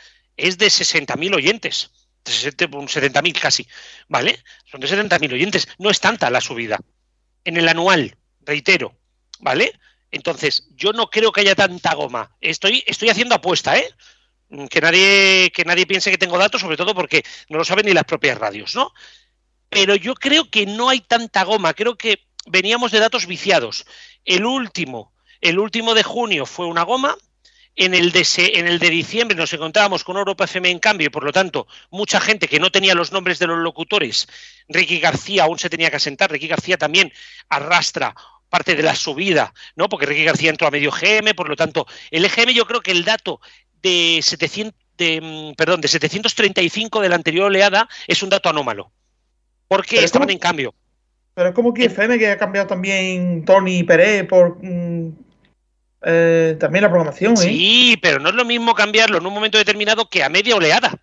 es 0.47 0.59
de 0.59 0.67
60.000 0.67 1.35
oyentes, 1.35 1.91
de 2.25 2.33
60 2.33 2.77
un 2.77 2.89
70.000 2.89 3.41
casi, 3.41 3.67
¿vale? 4.09 4.43
Son 4.71 4.81
de 4.81 4.89
70.000 4.89 5.33
oyentes, 5.33 5.69
no 5.79 5.91
es 5.91 6.01
tanta 6.01 6.31
la 6.31 6.41
subida. 6.41 6.79
En 7.45 7.57
el 7.57 7.69
anual, 7.69 8.17
reitero, 8.41 8.97
¿vale? 9.41 9.73
Entonces, 10.11 10.69
yo 10.75 10.93
no 10.93 11.09
creo 11.11 11.33
que 11.33 11.41
haya 11.41 11.55
tanta 11.55 11.95
goma. 11.95 12.37
Estoy 12.41 12.85
estoy 12.87 13.09
haciendo 13.09 13.35
apuesta, 13.35 13.79
¿eh? 13.79 13.89
Que 14.69 14.81
nadie 14.81 15.51
que 15.53 15.65
nadie 15.65 15.87
piense 15.87 16.11
que 16.11 16.19
tengo 16.19 16.37
datos, 16.37 16.61
sobre 16.61 16.77
todo 16.77 16.95
porque 16.95 17.25
no 17.49 17.59
lo 17.59 17.65
saben 17.65 17.87
ni 17.87 17.93
las 17.93 18.05
propias 18.05 18.37
radios, 18.37 18.75
¿no? 18.75 18.93
pero 19.73 19.95
yo 19.97 20.15
creo 20.15 20.51
que 20.51 20.67
no 20.67 20.91
hay 20.91 21.01
tanta 21.01 21.45
goma. 21.45 21.73
Creo 21.73 21.97
que 21.97 22.27
veníamos 22.47 22.93
de 22.93 23.01
datos 23.01 23.27
viciados. 23.27 23.87
El 24.27 24.45
último, 24.45 25.15
el 25.41 25.59
último 25.59 25.95
de 25.95 26.03
junio 26.03 26.45
fue 26.45 26.67
una 26.67 26.83
goma. 26.83 27.17
En 27.75 27.95
el, 27.95 28.13
de 28.13 28.25
se- 28.25 28.59
en 28.59 28.67
el 28.67 28.79
de 28.79 28.91
diciembre 28.91 29.37
nos 29.37 29.53
encontrábamos 29.53 30.05
con 30.05 30.17
Europa 30.19 30.45
FM 30.45 30.71
en 30.71 30.79
cambio 30.79 31.07
y 31.07 31.11
por 31.11 31.25
lo 31.25 31.33
tanto 31.33 31.67
mucha 31.91 32.21
gente 32.21 32.47
que 32.47 32.61
no 32.61 32.71
tenía 32.71 32.95
los 32.95 33.13
nombres 33.13 33.39
de 33.39 33.47
los 33.47 33.59
locutores. 33.59 34.29
Ricky 34.69 35.01
García 35.01 35.45
aún 35.45 35.59
se 35.59 35.71
tenía 35.71 35.89
que 35.91 35.97
asentar. 35.97 36.31
Ricky 36.31 36.49
García 36.49 36.77
también 36.77 37.11
arrastra 37.49 38.15
parte 38.51 38.75
de 38.75 38.83
la 38.83 38.95
subida, 38.95 39.55
¿no? 39.77 39.89
Porque 39.89 40.05
Ricky 40.05 40.25
García 40.25 40.51
entró 40.51 40.67
a 40.67 40.71
medio 40.71 40.91
GM, 40.91 41.35
por 41.35 41.49
lo 41.49 41.57
tanto, 41.57 41.87
el 42.11 42.25
EGM 42.27 42.51
yo 42.51 42.67
creo 42.67 42.83
que 42.83 42.91
el 42.91 43.05
dato 43.05 43.41
de 43.83 44.21
700 44.23 44.79
de, 44.99 45.21
mm, 45.23 45.55
perdón, 45.55 45.81
de 45.81 45.89
735 45.89 47.01
de 47.01 47.09
la 47.09 47.15
anterior 47.15 47.47
oleada 47.47 47.89
es 48.07 48.23
un 48.23 48.29
dato 48.29 48.51
anómalo. 48.51 48.93
Porque 49.69 50.05
estaban 50.05 50.27
¿cómo? 50.29 50.33
en 50.33 50.39
cambio. 50.39 50.75
Pero 51.35 51.49
es 51.49 51.55
como 51.55 51.73
que 51.73 51.87
FM 51.87 52.19
que 52.19 52.29
ha 52.31 52.37
cambiado 52.37 52.67
también 52.67 53.47
Tony 53.47 53.83
Pérez 53.85 54.27
por 54.29 54.63
mm, 54.63 55.17
eh, 56.05 56.57
también 56.59 56.83
la 56.83 56.89
programación, 56.89 57.35
¿eh? 57.35 57.37
Sí, 57.37 57.99
pero 58.03 58.19
no 58.19 58.31
es 58.31 58.35
lo 58.35 58.45
mismo 58.45 58.75
cambiarlo 58.75 59.19
en 59.19 59.27
un 59.27 59.33
momento 59.33 59.59
determinado 59.59 60.09
que 60.09 60.23
a 60.23 60.29
media 60.29 60.57
oleada. 60.57 60.99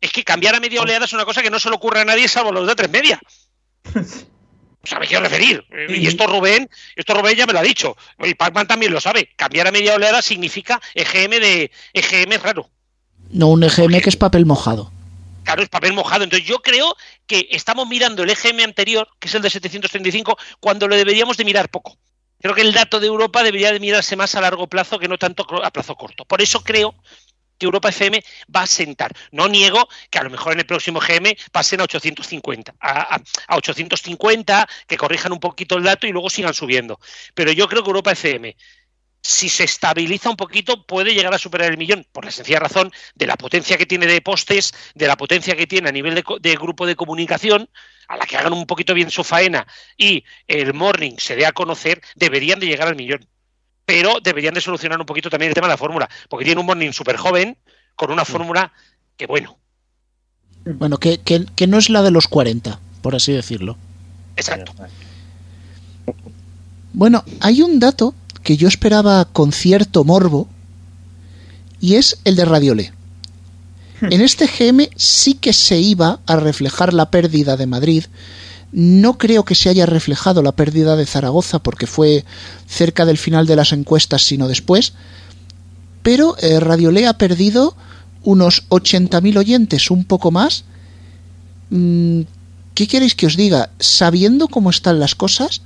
Es 0.00 0.12
que 0.12 0.24
cambiar 0.24 0.54
a 0.54 0.60
media 0.60 0.82
oleada 0.82 1.06
es 1.06 1.12
una 1.12 1.24
cosa 1.24 1.42
que 1.42 1.50
no 1.50 1.58
se 1.58 1.70
le 1.70 1.76
ocurre 1.76 2.00
a 2.00 2.04
nadie 2.04 2.28
salvo 2.28 2.50
a 2.50 2.52
los 2.52 2.66
de 2.66 2.74
tres 2.74 2.90
media. 2.90 3.20
O 4.84 4.86
sea, 4.86 4.98
me 4.98 5.06
quiero 5.06 5.22
referir. 5.22 5.64
Y 5.88 6.06
esto 6.06 6.26
Rubén, 6.26 6.68
esto 6.94 7.14
Rubén 7.14 7.36
ya 7.36 7.46
me 7.46 7.54
lo 7.54 7.58
ha 7.58 7.62
dicho. 7.62 7.96
Y 8.22 8.34
Pacman 8.34 8.66
también 8.66 8.92
lo 8.92 9.00
sabe. 9.00 9.30
Cambiar 9.34 9.66
a 9.66 9.72
media 9.72 9.94
oleada 9.94 10.20
significa 10.20 10.78
EGM 10.94 11.40
de 11.40 11.70
EGM 11.94 12.38
raro. 12.42 12.68
No 13.30 13.48
un 13.48 13.64
EGM 13.64 14.02
que 14.02 14.10
es 14.10 14.16
papel 14.16 14.44
mojado. 14.44 14.92
Claro, 15.44 15.62
es 15.62 15.70
papel 15.70 15.94
mojado. 15.94 16.24
Entonces 16.24 16.46
yo 16.46 16.58
creo 16.58 16.94
que 17.26 17.48
estamos 17.50 17.88
mirando 17.88 18.24
el 18.24 18.30
EGM 18.30 18.60
anterior, 18.60 19.08
que 19.18 19.28
es 19.28 19.34
el 19.34 19.40
de 19.40 19.48
735, 19.48 20.36
cuando 20.60 20.86
lo 20.86 20.96
deberíamos 20.96 21.38
de 21.38 21.46
mirar 21.46 21.70
poco. 21.70 21.96
Creo 22.44 22.54
que 22.54 22.60
el 22.60 22.74
dato 22.74 23.00
de 23.00 23.06
Europa 23.06 23.42
debería 23.42 23.72
de 23.72 23.80
mirarse 23.80 24.16
más 24.16 24.34
a 24.34 24.40
largo 24.42 24.66
plazo 24.66 24.98
que 24.98 25.08
no 25.08 25.16
tanto 25.16 25.46
a 25.64 25.70
plazo 25.70 25.96
corto. 25.96 26.26
Por 26.26 26.42
eso 26.42 26.62
creo 26.62 26.94
que 27.56 27.64
Europa 27.64 27.88
FM 27.88 28.22
va 28.54 28.60
a 28.64 28.66
sentar. 28.66 29.12
No 29.32 29.48
niego 29.48 29.88
que 30.10 30.18
a 30.18 30.22
lo 30.24 30.28
mejor 30.28 30.52
en 30.52 30.58
el 30.58 30.66
próximo 30.66 31.00
GM 31.00 31.34
pasen 31.50 31.80
a 31.80 31.84
850, 31.84 32.74
a, 32.78 33.14
a- 33.14 33.22
a 33.48 33.56
850, 33.56 34.68
que 34.86 34.98
corrijan 34.98 35.32
un 35.32 35.40
poquito 35.40 35.78
el 35.78 35.84
dato 35.84 36.06
y 36.06 36.12
luego 36.12 36.28
sigan 36.28 36.52
subiendo. 36.52 37.00
Pero 37.32 37.50
yo 37.50 37.66
creo 37.66 37.82
que 37.82 37.88
Europa 37.88 38.12
FM, 38.12 38.54
si 39.24 39.48
se 39.48 39.64
estabiliza 39.64 40.28
un 40.28 40.36
poquito, 40.36 40.84
puede 40.84 41.14
llegar 41.14 41.32
a 41.32 41.38
superar 41.38 41.70
el 41.70 41.78
millón, 41.78 42.06
por 42.12 42.26
la 42.26 42.30
sencilla 42.30 42.60
razón 42.60 42.92
de 43.14 43.26
la 43.26 43.36
potencia 43.36 43.78
que 43.78 43.86
tiene 43.86 44.06
de 44.06 44.20
postes, 44.20 44.74
de 44.94 45.06
la 45.06 45.16
potencia 45.16 45.56
que 45.56 45.66
tiene 45.66 45.88
a 45.88 45.92
nivel 45.92 46.14
de, 46.14 46.56
grupo 46.56 46.86
de 46.86 46.94
comunicación, 46.94 47.70
a 48.06 48.18
la 48.18 48.26
que 48.26 48.36
hagan 48.36 48.52
un 48.52 48.66
poquito 48.66 48.92
bien 48.92 49.10
su 49.10 49.24
faena 49.24 49.66
y 49.96 50.24
el 50.46 50.74
morning 50.74 51.12
se 51.16 51.36
dé 51.36 51.46
a 51.46 51.52
conocer, 51.52 52.02
deberían 52.14 52.60
de 52.60 52.66
llegar 52.66 52.86
al 52.86 52.96
millón 52.96 53.26
pero 53.86 54.18
deberían 54.22 54.54
de 54.54 54.62
solucionar 54.62 54.98
un 54.98 55.04
poquito 55.04 55.28
también 55.28 55.50
el 55.50 55.54
tema 55.54 55.66
de 55.66 55.74
la 55.74 55.78
fórmula, 55.78 56.08
porque 56.30 56.46
tiene 56.46 56.58
un 56.58 56.66
morning 56.66 56.92
súper 56.92 57.18
joven, 57.18 57.58
con 57.96 58.10
una 58.10 58.24
fórmula 58.24 58.72
que 59.18 59.26
bueno. 59.26 59.58
Bueno, 60.64 60.96
que, 60.96 61.18
que, 61.18 61.44
que 61.54 61.66
no 61.66 61.76
es 61.76 61.90
la 61.90 62.00
de 62.00 62.10
los 62.10 62.26
40, 62.26 62.80
por 63.02 63.14
así 63.14 63.32
decirlo. 63.32 63.76
Exacto. 64.36 64.72
Bueno, 66.94 67.24
hay 67.40 67.60
un 67.60 67.78
dato 67.78 68.14
que 68.44 68.56
yo 68.56 68.68
esperaba 68.68 69.24
con 69.24 69.50
cierto 69.50 70.04
morbo 70.04 70.46
y 71.80 71.96
es 71.96 72.18
el 72.24 72.36
de 72.36 72.44
Radiolé. 72.44 72.92
En 74.02 74.20
este 74.20 74.46
GM 74.46 74.90
sí 74.96 75.34
que 75.34 75.52
se 75.52 75.78
iba 75.80 76.20
a 76.26 76.36
reflejar 76.36 76.92
la 76.92 77.10
pérdida 77.10 77.56
de 77.56 77.66
Madrid. 77.66 78.04
No 78.70 79.18
creo 79.18 79.44
que 79.44 79.54
se 79.54 79.70
haya 79.70 79.86
reflejado 79.86 80.42
la 80.42 80.52
pérdida 80.52 80.94
de 80.94 81.06
Zaragoza 81.06 81.58
porque 81.60 81.86
fue 81.86 82.24
cerca 82.66 83.06
del 83.06 83.18
final 83.18 83.46
de 83.46 83.56
las 83.56 83.72
encuestas, 83.72 84.22
sino 84.22 84.46
después. 84.46 84.92
Pero 86.02 86.36
eh, 86.38 86.60
Radiolé 86.60 87.06
ha 87.06 87.16
perdido 87.16 87.76
unos 88.24 88.68
80.000 88.68 89.38
oyentes, 89.38 89.90
un 89.90 90.04
poco 90.04 90.30
más. 90.30 90.64
Mm, 91.70 92.22
¿Qué 92.74 92.86
queréis 92.88 93.14
que 93.14 93.26
os 93.26 93.36
diga? 93.36 93.70
Sabiendo 93.78 94.48
cómo 94.48 94.68
están 94.68 95.00
las 95.00 95.14
cosas, 95.14 95.62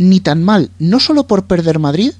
ni 0.00 0.20
tan 0.20 0.42
mal, 0.42 0.70
no 0.78 0.98
solo 0.98 1.26
por 1.26 1.44
perder 1.44 1.78
Madrid, 1.78 2.12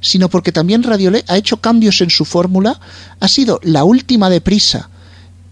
sino 0.00 0.30
porque 0.30 0.52
también 0.52 0.82
Radiolé 0.82 1.22
ha 1.28 1.36
hecho 1.36 1.58
cambios 1.58 2.00
en 2.00 2.08
su 2.08 2.24
fórmula, 2.24 2.80
ha 3.20 3.28
sido 3.28 3.60
la 3.62 3.84
última 3.84 4.30
deprisa 4.30 4.88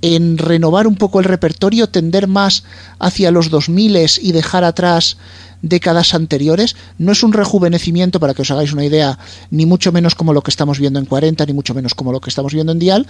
en 0.00 0.38
renovar 0.38 0.86
un 0.86 0.96
poco 0.96 1.20
el 1.20 1.26
repertorio, 1.26 1.90
tender 1.90 2.26
más 2.26 2.64
hacia 2.98 3.30
los 3.30 3.50
2000 3.50 3.98
y 4.22 4.32
dejar 4.32 4.64
atrás 4.64 5.18
décadas 5.60 6.14
anteriores. 6.14 6.74
No 6.96 7.12
es 7.12 7.22
un 7.22 7.34
rejuvenecimiento, 7.34 8.18
para 8.18 8.32
que 8.32 8.42
os 8.42 8.50
hagáis 8.50 8.72
una 8.72 8.86
idea, 8.86 9.18
ni 9.50 9.66
mucho 9.66 9.92
menos 9.92 10.14
como 10.14 10.32
lo 10.32 10.42
que 10.42 10.50
estamos 10.50 10.78
viendo 10.78 11.00
en 11.00 11.04
40, 11.04 11.44
ni 11.44 11.52
mucho 11.52 11.74
menos 11.74 11.94
como 11.94 12.12
lo 12.12 12.20
que 12.22 12.30
estamos 12.30 12.54
viendo 12.54 12.72
en 12.72 12.78
Dial. 12.78 13.06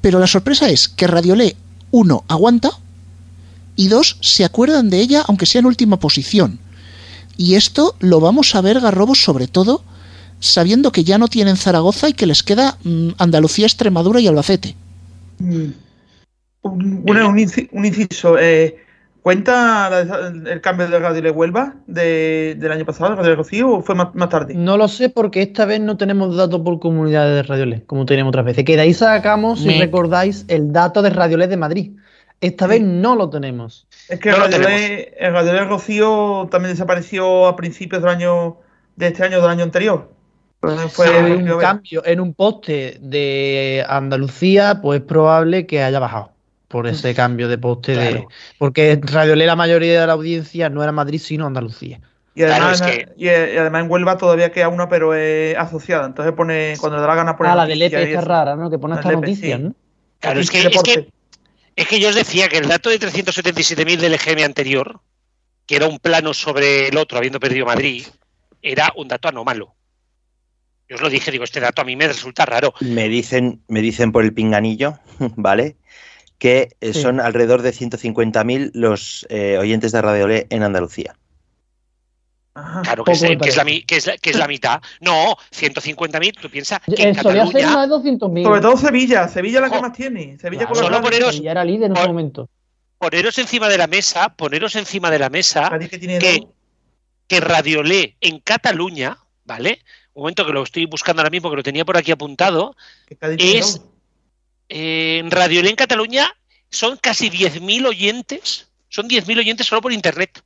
Pero 0.00 0.20
la 0.20 0.28
sorpresa 0.28 0.70
es 0.70 0.88
que 0.88 1.08
Radiolé, 1.08 1.56
uno, 1.90 2.22
aguanta, 2.28 2.70
y 3.74 3.88
dos, 3.88 4.18
se 4.20 4.44
acuerdan 4.44 4.88
de 4.88 5.00
ella 5.00 5.24
aunque 5.26 5.46
sea 5.46 5.58
en 5.58 5.66
última 5.66 5.98
posición. 5.98 6.60
Y 7.42 7.54
esto 7.54 7.94
lo 8.00 8.20
vamos 8.20 8.54
a 8.54 8.60
ver, 8.60 8.80
Garrobos, 8.80 9.22
sobre 9.22 9.46
todo 9.48 9.82
sabiendo 10.40 10.92
que 10.92 11.04
ya 11.04 11.16
no 11.16 11.26
tienen 11.26 11.56
Zaragoza 11.56 12.08
y 12.10 12.12
que 12.12 12.26
les 12.26 12.42
queda 12.42 12.76
mm, 12.84 13.12
Andalucía, 13.16 13.64
Extremadura 13.64 14.20
y 14.20 14.26
Albacete. 14.28 14.74
Mm. 15.38 15.68
Un, 16.62 17.02
bueno, 17.02 17.30
un, 17.30 17.38
inci- 17.38 17.68
un 17.72 17.86
inciso. 17.86 18.38
eh, 18.38 18.76
¿Cuenta 19.22 19.88
la- 19.90 20.50
el 20.52 20.60
cambio 20.60 20.88
de 20.88 20.98
Radio 20.98 21.22
de 21.22 21.30
Huelva 21.30 21.76
de- 21.86 22.56
del 22.58 22.72
año 22.72 22.84
pasado, 22.84 23.14
Radio 23.16 23.30
de 23.30 23.36
Rocío, 23.36 23.70
o 23.70 23.82
fue 23.82 23.94
más, 23.94 24.14
más 24.14 24.28
tarde? 24.28 24.52
No 24.54 24.76
lo 24.76 24.86
sé 24.88 25.08
porque 25.08 25.40
esta 25.40 25.64
vez 25.64 25.80
no 25.80 25.96
tenemos 25.96 26.36
datos 26.36 26.60
por 26.60 26.78
comunidades 26.78 27.36
de 27.36 27.42
Radiolet, 27.42 27.86
como 27.86 28.04
teníamos 28.04 28.30
otras 28.32 28.44
veces. 28.44 28.64
Que 28.66 28.76
de 28.76 28.82
ahí 28.82 28.92
sacamos, 28.94 29.60
si 29.60 29.78
recordáis, 29.78 30.44
el 30.48 30.72
dato 30.72 31.00
de 31.00 31.08
Radiolet 31.10 31.48
de 31.48 31.56
Madrid. 31.56 31.92
Esta 32.42 32.66
vez 32.66 32.80
no 32.82 33.14
lo 33.16 33.28
tenemos. 33.28 33.86
Es 34.10 34.18
que 34.18 34.30
No 34.30 34.38
Radio 34.38 34.68
el 34.68 35.32
Radio 35.32 35.52
de 35.52 35.64
Rocío 35.64 36.48
también 36.50 36.74
desapareció 36.74 37.46
a 37.46 37.56
principios 37.56 38.02
del 38.02 38.10
año 38.10 38.56
de 38.96 39.06
este 39.06 39.24
año 39.24 39.38
o 39.38 39.40
del 39.40 39.50
año 39.50 39.64
anterior. 39.64 40.10
Fue 40.60 41.06
si 41.06 41.14
hay 41.14 41.32
un 41.32 41.58
cambio 41.58 42.02
en 42.04 42.20
un 42.20 42.34
poste 42.34 42.98
de 43.00 43.84
Andalucía, 43.88 44.80
pues 44.82 45.00
es 45.00 45.06
probable 45.06 45.66
que 45.66 45.82
haya 45.82 45.98
bajado 45.98 46.32
por 46.68 46.86
ese 46.86 47.14
cambio 47.14 47.48
de 47.48 47.56
poste 47.56 47.96
de. 47.96 48.26
Porque 48.58 49.00
Radiolet 49.02 49.46
la 49.46 49.56
mayoría 49.56 50.00
de 50.00 50.06
la 50.06 50.12
audiencia 50.12 50.68
no 50.68 50.82
era 50.82 50.92
Madrid, 50.92 51.18
sino 51.18 51.46
Andalucía. 51.46 52.00
Y 52.34 52.42
además, 52.42 52.80
Claro, 52.80 52.92
es 52.92 53.08
y, 53.16 53.24
y 53.24 53.28
además 53.28 53.84
en 53.84 53.90
Huelva 53.90 54.16
todavía 54.18 54.52
queda 54.52 54.68
una, 54.68 54.88
pero 54.88 55.14
es 55.14 55.56
asociada. 55.56 56.06
Entonces 56.06 56.32
pone, 56.34 56.74
cuando 56.78 56.96
le 56.98 57.02
da 57.02 57.08
la 57.08 57.14
gana 57.14 57.36
pone 57.36 57.50
Ah, 57.50 57.56
la 57.56 57.66
de 57.66 57.74
noticias 57.74 57.92
Lepe 57.92 58.02
y 58.02 58.08
esta 58.12 58.20
eso. 58.20 58.28
rara, 58.28 58.56
¿no? 58.56 58.70
Que 58.70 58.78
pone 58.78 58.96
Lepe, 58.96 59.12
noticias, 59.12 59.58
sí. 59.58 59.64
¿no? 59.64 59.74
Claro, 60.20 60.40
es 60.40 60.50
que, 60.50 61.10
es 61.82 61.88
que 61.88 62.00
yo 62.00 62.08
os 62.10 62.14
decía 62.14 62.48
que 62.48 62.58
el 62.58 62.68
dato 62.68 62.90
de 62.90 62.98
377.000 63.00 63.96
del 63.98 64.14
EGM 64.14 64.44
anterior, 64.44 65.00
que 65.66 65.76
era 65.76 65.86
un 65.86 65.98
plano 65.98 66.34
sobre 66.34 66.88
el 66.88 66.96
otro, 66.96 67.18
habiendo 67.18 67.40
perdido 67.40 67.66
Madrid, 67.66 68.04
era 68.62 68.92
un 68.96 69.08
dato 69.08 69.28
anómalo. 69.28 69.74
Yo 70.88 70.96
os 70.96 71.02
lo 71.02 71.08
dije, 71.08 71.30
digo, 71.30 71.44
este 71.44 71.60
dato 71.60 71.82
a 71.82 71.84
mí 71.84 71.94
me 71.96 72.08
resulta 72.08 72.44
raro. 72.44 72.74
Me 72.80 73.08
dicen, 73.08 73.62
me 73.68 73.80
dicen 73.80 74.10
por 74.12 74.24
el 74.24 74.34
pinganillo, 74.34 74.98
¿vale? 75.36 75.76
Que 76.38 76.70
eh, 76.80 76.92
Sí. 76.92 77.02
son 77.02 77.20
alrededor 77.20 77.62
de 77.62 77.70
150.000 77.72 78.72
los 78.74 79.26
eh, 79.30 79.56
oyentes 79.58 79.92
de 79.92 80.02
Radio 80.02 80.24
Olé 80.24 80.46
en 80.50 80.62
Andalucía. 80.62 81.16
Claro, 82.82 83.04
que 83.04 83.12
es, 83.12 83.20
que 83.20 83.28
la, 83.36 83.64
que 83.64 83.96
es 83.96 84.06
la- 84.06 84.16
que 84.18 84.30
es 84.30 84.36
la 84.36 84.48
mitad. 84.48 84.80
No, 85.00 85.36
150.000, 85.52 86.34
tú 86.40 86.48
piensas 86.50 86.80
que 86.80 87.02
en 87.02 87.14
solía 87.14 87.46
ser 87.46 87.52
Cataluña... 87.62 87.74
más 87.74 87.88
de 88.04 88.10
200.000. 88.10 88.42
Sobre 88.44 88.60
todo 88.60 88.76
Sevilla, 88.76 89.28
Sevilla 89.28 89.58
es 89.58 89.62
la 89.62 89.70
que 89.70 89.80
más 89.80 89.92
tiene. 89.92 90.38
Sevilla 90.38 90.66
con 90.66 90.76
Solo 90.76 90.90
los 90.90 91.00
poneros- 91.00 91.40
Ya 91.40 91.50
era 91.52 91.64
líder 91.64 91.90
en 91.90 91.96
ese 91.96 92.06
momento. 92.08 92.48
poneros 92.98 93.38
encima 93.38 93.68
de 93.68 93.78
la 93.78 93.86
mesa, 93.86 94.34
poneros 94.36 94.76
encima 94.76 95.10
de 95.10 95.18
la 95.18 95.30
mesa 95.30 95.68
que, 96.20 96.42
que 97.26 97.40
Radiolé 97.40 98.16
en 98.20 98.40
Cataluña, 98.40 99.16
¿vale? 99.44 99.80
Un 100.14 100.22
momento 100.24 100.44
que 100.44 100.52
lo 100.52 100.62
estoy 100.62 100.86
buscando 100.86 101.22
ahora 101.22 101.30
mismo, 101.30 101.48
que 101.50 101.56
lo 101.56 101.62
tenía 101.62 101.84
por 101.84 101.96
aquí 101.96 102.10
apuntado, 102.10 102.76
es 103.58 103.80
eh, 104.68 105.18
en 105.18 105.30
Radiolé 105.30 105.70
en 105.70 105.76
Cataluña 105.76 106.34
son 106.68 106.96
casi 106.98 107.30
10.000 107.30 107.86
oyentes, 107.86 108.68
son 108.88 109.08
10.000 109.08 109.38
oyentes 109.38 109.66
solo 109.66 109.80
por 109.80 109.92
internet. 109.92 110.42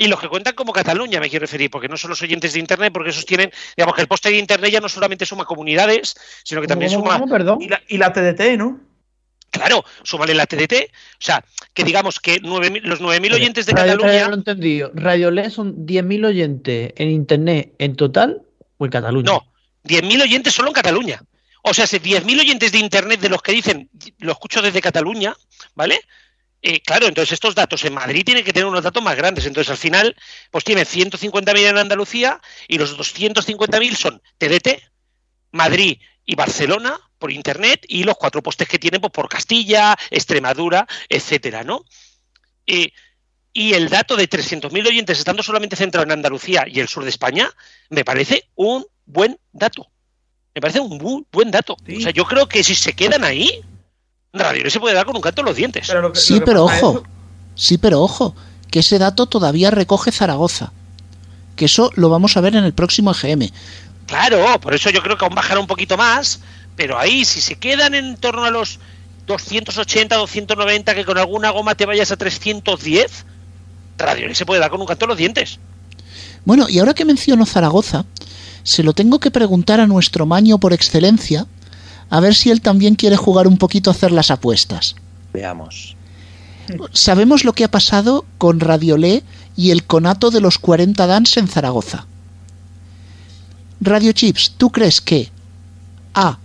Y 0.00 0.08
los 0.08 0.18
que 0.18 0.28
cuentan 0.28 0.54
como 0.54 0.72
Cataluña, 0.72 1.20
me 1.20 1.28
quiero 1.28 1.42
referir, 1.42 1.70
porque 1.70 1.86
no 1.86 1.98
son 1.98 2.08
los 2.08 2.22
oyentes 2.22 2.54
de 2.54 2.58
Internet, 2.58 2.90
porque 2.90 3.10
esos 3.10 3.26
tienen, 3.26 3.52
digamos 3.76 3.94
que 3.94 4.00
el 4.00 4.08
poste 4.08 4.30
de 4.30 4.38
Internet 4.38 4.70
ya 4.72 4.80
no 4.80 4.88
solamente 4.88 5.26
suma 5.26 5.44
comunidades, 5.44 6.14
sino 6.42 6.62
que 6.62 6.66
también 6.66 6.90
¿Cómo, 6.90 7.04
suma 7.04 7.18
cómo, 7.20 7.30
perdón? 7.30 7.60
Y 7.60 7.68
la, 7.68 7.82
y 7.86 7.98
la 7.98 8.10
TDT, 8.10 8.56
¿no? 8.56 8.80
Claro, 9.50 9.84
súmale 10.02 10.32
la 10.32 10.46
TDT. 10.46 10.72
O 10.90 11.18
sea, 11.18 11.44
que 11.74 11.84
digamos 11.84 12.18
que 12.18 12.40
9.000 12.40 12.80
los 12.84 13.02
9.000 13.02 13.34
oyentes 13.34 13.66
de 13.66 13.72
Radio- 13.74 13.98
Cataluña. 13.98 14.28
lo 14.28 14.34
he 14.34 14.38
entendido. 14.38 14.90
Radiolet 14.94 15.50
son 15.50 15.84
10.000 15.84 16.24
oyentes 16.24 16.92
en 16.96 17.10
internet 17.10 17.74
en 17.78 17.94
total 17.94 18.40
o 18.78 18.86
en 18.86 18.90
Cataluña. 18.90 19.30
No, 19.30 19.52
10.000 19.84 20.22
oyentes 20.22 20.54
solo 20.54 20.68
en 20.68 20.74
Cataluña. 20.74 21.20
O 21.62 21.74
sea, 21.74 21.86
si 21.86 21.98
10.000 21.98 22.40
oyentes 22.40 22.72
de 22.72 22.78
Internet 22.78 23.20
de 23.20 23.28
los 23.28 23.42
que 23.42 23.52
dicen, 23.52 23.90
lo 24.20 24.32
escucho 24.32 24.62
desde 24.62 24.80
Cataluña, 24.80 25.36
¿vale? 25.74 26.00
Eh, 26.62 26.80
claro, 26.82 27.06
entonces 27.06 27.32
estos 27.32 27.54
datos 27.54 27.84
en 27.84 27.94
Madrid 27.94 28.22
tienen 28.24 28.44
que 28.44 28.52
tener 28.52 28.66
unos 28.66 28.82
datos 28.82 29.02
más 29.02 29.16
grandes. 29.16 29.46
Entonces 29.46 29.70
al 29.70 29.78
final, 29.78 30.16
pues 30.50 30.64
tiene 30.64 30.82
150.000 30.82 31.58
en 31.58 31.78
Andalucía 31.78 32.40
y 32.68 32.78
los 32.78 32.98
250.000 32.98 33.94
son 33.94 34.22
TDT, 34.38 34.82
Madrid 35.52 35.98
y 36.26 36.34
Barcelona 36.34 36.98
por 37.18 37.32
Internet 37.32 37.84
y 37.88 38.04
los 38.04 38.16
cuatro 38.16 38.42
postes 38.42 38.68
que 38.68 38.78
tienen 38.78 39.00
pues, 39.00 39.12
por 39.12 39.28
Castilla, 39.28 39.96
Extremadura, 40.10 40.86
etcétera, 41.08 41.64
¿no? 41.64 41.84
Eh, 42.66 42.92
y 43.52 43.74
el 43.74 43.88
dato 43.88 44.16
de 44.16 44.28
300.000 44.28 44.86
oyentes 44.86 45.18
estando 45.18 45.42
solamente 45.42 45.76
centrado 45.76 46.04
en 46.04 46.12
Andalucía 46.12 46.66
y 46.68 46.80
el 46.80 46.88
sur 46.88 47.02
de 47.02 47.10
España, 47.10 47.50
me 47.88 48.04
parece 48.04 48.48
un 48.54 48.86
buen 49.06 49.38
dato. 49.52 49.90
Me 50.54 50.60
parece 50.60 50.80
un 50.80 51.26
buen 51.30 51.50
dato. 51.50 51.74
O 51.74 52.00
sea, 52.00 52.12
yo 52.12 52.24
creo 52.24 52.48
que 52.48 52.62
si 52.62 52.74
se 52.74 52.92
quedan 52.92 53.24
ahí, 53.24 53.60
Radio 54.32 54.70
se 54.70 54.78
puede 54.78 54.94
dar 54.94 55.06
con 55.06 55.16
un 55.16 55.22
canto 55.22 55.42
en 55.42 55.46
los 55.46 55.56
dientes. 55.56 55.92
Sí, 56.14 56.40
pero 56.44 56.64
ojo. 56.64 57.02
Sí, 57.54 57.78
pero 57.78 58.00
ojo. 58.00 58.34
Que 58.70 58.78
ese 58.78 58.98
dato 58.98 59.26
todavía 59.26 59.70
recoge 59.70 60.12
Zaragoza. 60.12 60.72
Que 61.56 61.64
eso 61.64 61.90
lo 61.96 62.08
vamos 62.08 62.36
a 62.36 62.40
ver 62.40 62.54
en 62.54 62.64
el 62.64 62.72
próximo 62.72 63.10
EGM. 63.10 63.50
Claro, 64.06 64.60
por 64.60 64.74
eso 64.74 64.90
yo 64.90 65.02
creo 65.02 65.18
que 65.18 65.24
aún 65.24 65.34
bajará 65.34 65.60
un 65.60 65.66
poquito 65.66 65.96
más, 65.96 66.40
pero 66.76 66.98
ahí, 66.98 67.24
si 67.24 67.40
se 67.40 67.56
quedan 67.56 67.94
en 67.94 68.16
torno 68.16 68.44
a 68.44 68.50
los 68.50 68.78
280, 69.26 70.16
290, 70.16 70.94
que 70.94 71.04
con 71.04 71.18
alguna 71.18 71.50
goma 71.50 71.74
te 71.74 71.86
vayas 71.86 72.10
a 72.10 72.16
310, 72.16 73.24
Radio 73.98 74.34
se 74.34 74.46
puede 74.46 74.60
dar 74.60 74.70
con 74.70 74.80
un 74.80 74.86
canto 74.86 75.04
en 75.04 75.08
los 75.10 75.18
dientes. 75.18 75.58
Bueno, 76.44 76.68
y 76.68 76.78
ahora 76.78 76.94
que 76.94 77.04
menciono 77.04 77.46
Zaragoza, 77.46 78.04
se 78.62 78.82
lo 78.82 78.92
tengo 78.92 79.20
que 79.20 79.30
preguntar 79.30 79.80
a 79.80 79.86
nuestro 79.86 80.26
maño 80.26 80.58
por 80.58 80.72
excelencia, 80.72 81.46
a 82.10 82.20
ver 82.20 82.34
si 82.34 82.50
él 82.50 82.60
también 82.60 82.96
quiere 82.96 83.16
jugar 83.16 83.46
un 83.46 83.56
poquito 83.56 83.90
a 83.90 83.92
hacer 83.92 84.10
las 84.10 84.30
apuestas. 84.30 84.96
Veamos. 85.32 85.96
Sabemos 86.92 87.44
lo 87.44 87.52
que 87.52 87.64
ha 87.64 87.70
pasado 87.70 88.24
con 88.38 88.60
Radiolé 88.60 89.22
y 89.56 89.70
el 89.70 89.84
conato 89.84 90.30
de 90.30 90.40
los 90.40 90.58
40 90.58 91.06
Dance 91.06 91.40
en 91.40 91.48
Zaragoza. 91.48 92.06
Radio 93.80 94.12
Chips, 94.12 94.54
¿tú 94.56 94.70
crees 94.70 95.00
que 95.00 95.30
A. 96.14 96.38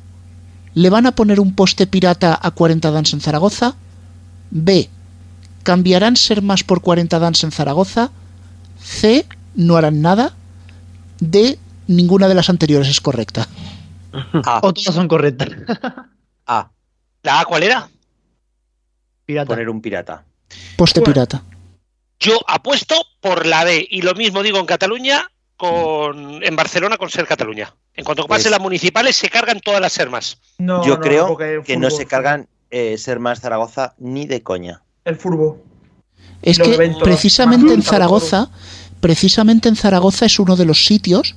¿Le 0.73 0.89
van 0.89 1.05
a 1.05 1.15
poner 1.15 1.39
un 1.39 1.53
poste 1.53 1.87
pirata 1.87 2.37
a 2.41 2.51
40 2.51 2.91
Dance 2.91 3.15
en 3.15 3.21
Zaragoza? 3.21 3.75
B. 4.51 4.89
¿Cambiarán 5.63 6.15
ser 6.15 6.41
más 6.41 6.63
por 6.63 6.81
40 6.81 7.17
Dance 7.17 7.45
en 7.45 7.51
Zaragoza? 7.51 8.11
C. 8.81 9.25
¿No 9.55 9.77
harán 9.77 10.01
nada? 10.01 10.33
D. 11.19 11.57
Ninguna 11.87 12.27
de 12.27 12.35
las 12.35 12.49
anteriores 12.49 12.87
es 12.87 13.01
correcta. 13.01 13.47
O 14.61 14.73
todas 14.73 14.95
son 14.95 15.07
correctas. 15.07 15.49
A. 16.47 16.69
¿La 17.23 17.39
A 17.39 17.45
cuál 17.45 17.63
era? 17.63 17.89
Poner 19.45 19.69
un 19.69 19.81
pirata. 19.81 20.23
Poste 20.77 21.01
pirata. 21.01 21.43
Yo 22.19 22.39
apuesto 22.47 22.95
por 23.19 23.45
la 23.45 23.63
B 23.63 23.85
y 23.89 24.01
lo 24.01 24.13
mismo 24.13 24.43
digo 24.43 24.59
en 24.59 24.65
Cataluña 24.65 25.29
con 25.57 26.43
en 26.43 26.55
Barcelona 26.55 26.97
con 26.97 27.09
ser 27.09 27.25
Cataluña. 27.27 27.73
En 27.93 28.03
cuanto 28.05 28.27
pase 28.27 28.43
Pues- 28.43 28.51
las 28.51 28.59
municipales, 28.59 29.15
se 29.15 29.29
cargan 29.29 29.59
todas 29.61 29.81
las 29.81 29.93
sermas. 29.93 30.37
No, 30.57 30.85
Yo 30.85 30.95
no, 30.95 31.01
creo 31.01 31.37
que 31.37 31.77
no 31.77 31.89
se 31.89 32.05
cargan 32.05 32.47
eh, 32.69 32.97
ser 32.97 33.19
más 33.19 33.39
Zaragoza 33.41 33.95
ni 33.97 34.25
de 34.27 34.43
coña. 34.43 34.83
El 35.05 35.15
fútbol. 35.15 35.61
Es 36.41 36.59
que 36.59 36.93
precisamente 37.01 37.73
en 37.73 37.81
Zaragoza, 37.81 38.49
precisamente 38.99 39.69
en 39.69 39.75
Zaragoza 39.75 40.25
es 40.25 40.39
uno 40.39 40.55
de 40.55 40.65
los 40.65 40.85
sitios 40.85 41.35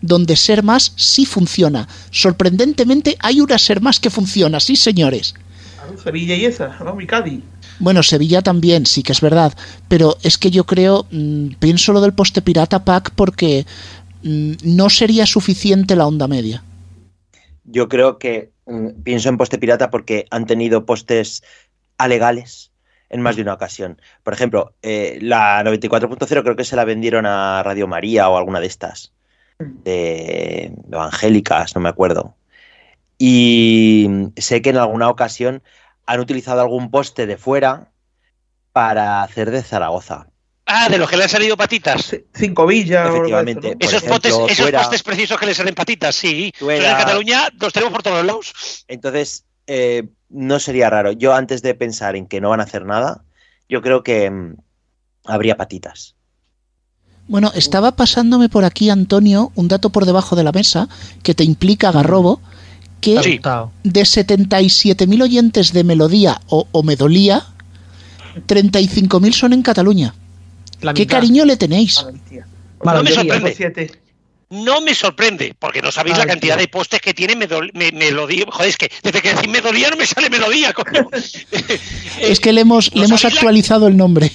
donde 0.00 0.36
ser 0.36 0.62
más 0.62 0.92
sí 0.96 1.26
funciona. 1.26 1.88
Sorprendentemente 2.10 3.16
hay 3.20 3.40
una 3.40 3.58
ser 3.58 3.80
más 3.80 4.00
que 4.00 4.10
funciona, 4.10 4.60
sí 4.60 4.76
señores. 4.76 5.34
Sevilla 6.02 6.34
y 6.34 6.44
esa, 6.44 6.76
¿no? 6.84 7.00
Y 7.00 7.06
Cádiz. 7.06 7.42
Bueno, 7.78 8.02
Sevilla 8.02 8.42
también, 8.42 8.86
sí 8.86 9.02
que 9.02 9.12
es 9.12 9.20
verdad. 9.20 9.52
Pero 9.88 10.16
es 10.22 10.38
que 10.38 10.50
yo 10.50 10.64
creo, 10.64 11.06
mm, 11.10 11.54
pienso 11.58 11.92
lo 11.92 12.00
del 12.00 12.14
poste 12.14 12.42
pirata 12.42 12.84
pack 12.84 13.12
porque 13.14 13.66
mm, 14.22 14.54
no 14.64 14.90
sería 14.90 15.26
suficiente 15.26 15.96
la 15.96 16.06
onda 16.06 16.26
media. 16.28 16.62
Yo 17.64 17.88
creo 17.88 18.18
que 18.18 18.52
mm, 18.66 19.02
pienso 19.02 19.28
en 19.28 19.36
poste 19.36 19.58
pirata 19.58 19.90
porque 19.90 20.26
han 20.30 20.46
tenido 20.46 20.86
postes 20.86 21.42
alegales 21.98 22.72
en 23.08 23.20
más 23.20 23.36
de 23.36 23.42
una 23.42 23.54
ocasión. 23.54 24.00
Por 24.22 24.34
ejemplo, 24.34 24.74
eh, 24.82 25.18
la 25.20 25.62
94.0 25.62 26.42
creo 26.42 26.56
que 26.56 26.64
se 26.64 26.76
la 26.76 26.84
vendieron 26.84 27.26
a 27.26 27.62
Radio 27.62 27.86
María 27.86 28.28
o 28.28 28.36
alguna 28.36 28.60
de 28.60 28.66
estas. 28.66 29.12
De 29.58 30.72
evangélicas, 30.90 31.74
no 31.74 31.80
me 31.80 31.88
acuerdo. 31.88 32.34
Y 33.18 34.08
sé 34.36 34.60
que 34.60 34.70
en 34.70 34.76
alguna 34.76 35.08
ocasión 35.08 35.62
han 36.04 36.20
utilizado 36.20 36.60
algún 36.60 36.90
poste 36.90 37.26
de 37.26 37.36
fuera 37.38 37.90
para 38.72 39.22
hacer 39.22 39.50
de 39.50 39.62
Zaragoza. 39.62 40.28
Ah, 40.66 40.88
de 40.88 40.98
los 40.98 41.08
que 41.08 41.16
le 41.16 41.22
han 41.22 41.28
salido 41.28 41.56
patitas. 41.56 42.14
Cinco 42.34 42.66
villas. 42.66 43.08
Efectivamente. 43.08 43.76
Esos, 43.78 44.02
ejemplo, 44.02 44.14
potes, 44.16 44.32
esos 44.52 44.56
fuera- 44.64 44.78
postes 44.80 45.02
precisos 45.02 45.38
que 45.38 45.46
le 45.46 45.54
salen 45.54 45.74
patitas, 45.74 46.14
sí. 46.14 46.52
Pero 46.58 46.66
Fuera- 46.66 46.90
en 46.90 46.96
Cataluña 46.96 47.48
los 47.58 47.72
tenemos 47.72 47.92
por 47.92 48.02
todos 48.02 48.24
lados. 48.26 48.84
Entonces, 48.88 49.44
eh, 49.68 50.08
no 50.28 50.58
sería 50.58 50.90
raro. 50.90 51.12
Yo 51.12 51.34
antes 51.34 51.62
de 51.62 51.74
pensar 51.74 52.16
en 52.16 52.26
que 52.26 52.40
no 52.40 52.50
van 52.50 52.60
a 52.60 52.64
hacer 52.64 52.84
nada, 52.84 53.24
yo 53.68 53.80
creo 53.80 54.02
que 54.02 54.28
mm, 54.28 54.56
habría 55.24 55.56
patitas. 55.56 56.15
Bueno, 57.28 57.50
estaba 57.54 57.92
pasándome 57.96 58.48
por 58.48 58.64
aquí, 58.64 58.88
Antonio, 58.90 59.50
un 59.56 59.68
dato 59.68 59.90
por 59.90 60.06
debajo 60.06 60.36
de 60.36 60.44
la 60.44 60.52
mesa 60.52 60.88
que 61.22 61.34
te 61.34 61.42
implica, 61.44 61.90
Garrobo, 61.90 62.40
que 63.00 63.20
Sí. 63.22 63.40
De 63.82 64.02
77.000 64.02 65.22
oyentes 65.22 65.72
de 65.72 65.82
Melodía 65.84 66.40
o, 66.48 66.66
o 66.72 66.82
Medolía, 66.82 67.44
35.000 68.46 69.32
son 69.32 69.52
en 69.52 69.62
Cataluña. 69.62 70.14
La 70.82 70.94
¿Qué 70.94 71.02
mitad. 71.02 71.16
cariño 71.18 71.44
le 71.44 71.56
tenéis? 71.56 72.04
No 72.84 73.02
me 73.02 73.10
sorprende. 73.12 73.90
No 74.48 74.80
me 74.80 74.94
sorprende, 74.94 75.56
porque 75.58 75.82
no 75.82 75.90
sabéis 75.90 76.18
la 76.18 76.26
cantidad 76.26 76.54
tío. 76.54 76.62
de 76.62 76.68
postes 76.68 77.00
que 77.00 77.12
tiene 77.12 77.34
Medol- 77.36 77.70
me- 77.74 77.90
Melodía. 77.90 78.44
Joder, 78.48 78.68
es 78.68 78.76
que 78.76 78.88
desde 79.02 79.20
que 79.20 79.34
decís 79.34 79.50
Melodía 79.50 79.90
no 79.90 79.96
me 79.96 80.06
sale 80.06 80.30
Melodía, 80.30 80.72
coño. 80.72 81.08
Es 82.20 82.38
que 82.38 82.52
le 82.52 82.60
hemos, 82.60 82.90
¿no 82.94 83.00
le 83.00 83.06
hemos 83.08 83.24
la- 83.24 83.28
actualizado 83.30 83.88
el 83.88 83.96
nombre. 83.96 84.30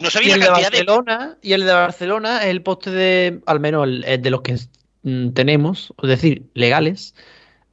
No 0.00 0.08
Y 0.08 0.10
sabéis 0.10 0.32
el 0.34 0.40
la 0.40 0.46
de 0.46 0.50
cantidad 0.52 0.70
de. 0.72 0.78
Barcelona, 0.78 1.36
y 1.42 1.52
el 1.52 1.64
de 1.64 1.72
Barcelona 1.72 2.38
es 2.42 2.46
el 2.48 2.62
poste 2.62 2.90
de, 2.90 3.40
al 3.46 3.60
menos 3.60 3.84
el, 3.86 4.04
el 4.04 4.20
de 4.22 4.30
los 4.30 4.40
que 4.40 4.56
mm, 5.02 5.30
tenemos, 5.30 5.92
es 6.02 6.08
decir, 6.08 6.42
legales. 6.54 7.14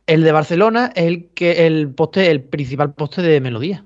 El 0.06 0.24
de 0.24 0.32
Barcelona 0.32 0.92
es 0.96 1.06
el 1.06 1.30
que 1.34 1.66
el 1.68 1.90
poste, 1.90 2.30
el 2.30 2.42
principal 2.42 2.94
poste 2.94 3.22
de 3.22 3.42
melodía. 3.42 3.84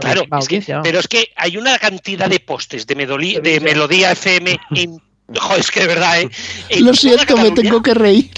Claro, 0.00 0.22
es 0.38 0.48
que- 0.48 0.62
pero 0.82 1.00
es 1.00 1.08
que 1.08 1.28
hay 1.36 1.56
una 1.56 1.76
cantidad 1.78 2.28
de 2.28 2.38
postes 2.40 2.86
de, 2.86 2.96
Medolí- 2.96 3.40
de 3.40 3.58
Melodía 3.60 4.12
FM 4.12 4.58
en. 4.76 4.98
Joder, 5.34 5.60
es 5.60 5.70
que 5.70 5.80
de 5.80 5.86
verdad, 5.86 6.20
¿eh? 6.20 6.28
En 6.68 6.84
Lo 6.84 6.92
siento, 6.94 7.36
me 7.36 7.50
tengo 7.52 7.80
que 7.82 7.94
reír. 7.94 8.30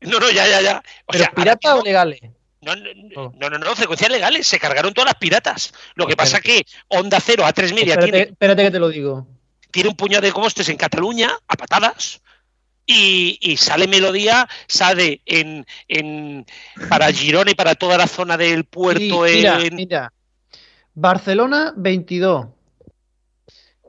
No, 0.00 0.18
no, 0.18 0.30
ya, 0.30 0.46
ya, 0.48 0.60
ya. 0.60 0.82
O 1.06 1.12
¿Pero 1.12 1.24
sea, 1.24 1.32
pirata 1.34 1.76
o 1.76 1.82
legales? 1.82 2.20
No, 2.64 2.74
no, 2.76 3.32
no, 3.38 3.50
no, 3.50 3.58
no, 3.58 3.76
frecuencias 3.76 4.10
legales, 4.10 4.46
se 4.46 4.58
cargaron 4.58 4.92
todas 4.94 5.06
las 5.12 5.16
piratas. 5.20 5.72
Lo 5.94 6.06
que 6.06 6.16
pasa 6.16 6.40
que 6.40 6.64
Onda 6.88 7.20
Cero 7.20 7.44
A3 7.44 7.74
Media 7.74 7.94
Espérate, 7.94 8.10
tiene, 8.12 8.30
espérate 8.32 8.62
que 8.64 8.70
te 8.70 8.78
lo 8.78 8.88
digo. 8.88 9.26
tiene 9.70 9.88
un 9.90 9.96
puñado 9.96 10.22
de 10.22 10.32
postes 10.32 10.68
en 10.68 10.76
Cataluña, 10.76 11.30
a 11.48 11.56
patadas, 11.56 12.20
y, 12.86 13.38
y 13.40 13.56
sale 13.56 13.86
Melodía, 13.88 14.48
sale 14.66 15.20
en, 15.26 15.64
en 15.88 16.44
para 16.88 17.10
Girona 17.12 17.50
y 17.50 17.54
para 17.54 17.74
toda 17.74 17.96
la 17.98 18.06
zona 18.06 18.36
del 18.36 18.64
puerto. 18.64 19.26
Sí, 19.26 19.34
mira, 19.36 19.60
en- 19.60 19.74
mira. 19.76 20.12
Barcelona 20.94 21.72
22. 21.76 22.46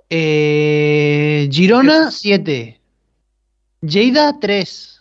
Eh, 0.09 1.49
Girona 1.51 2.11
7. 2.11 2.79
Lleida 3.81 4.39
3. 4.39 4.94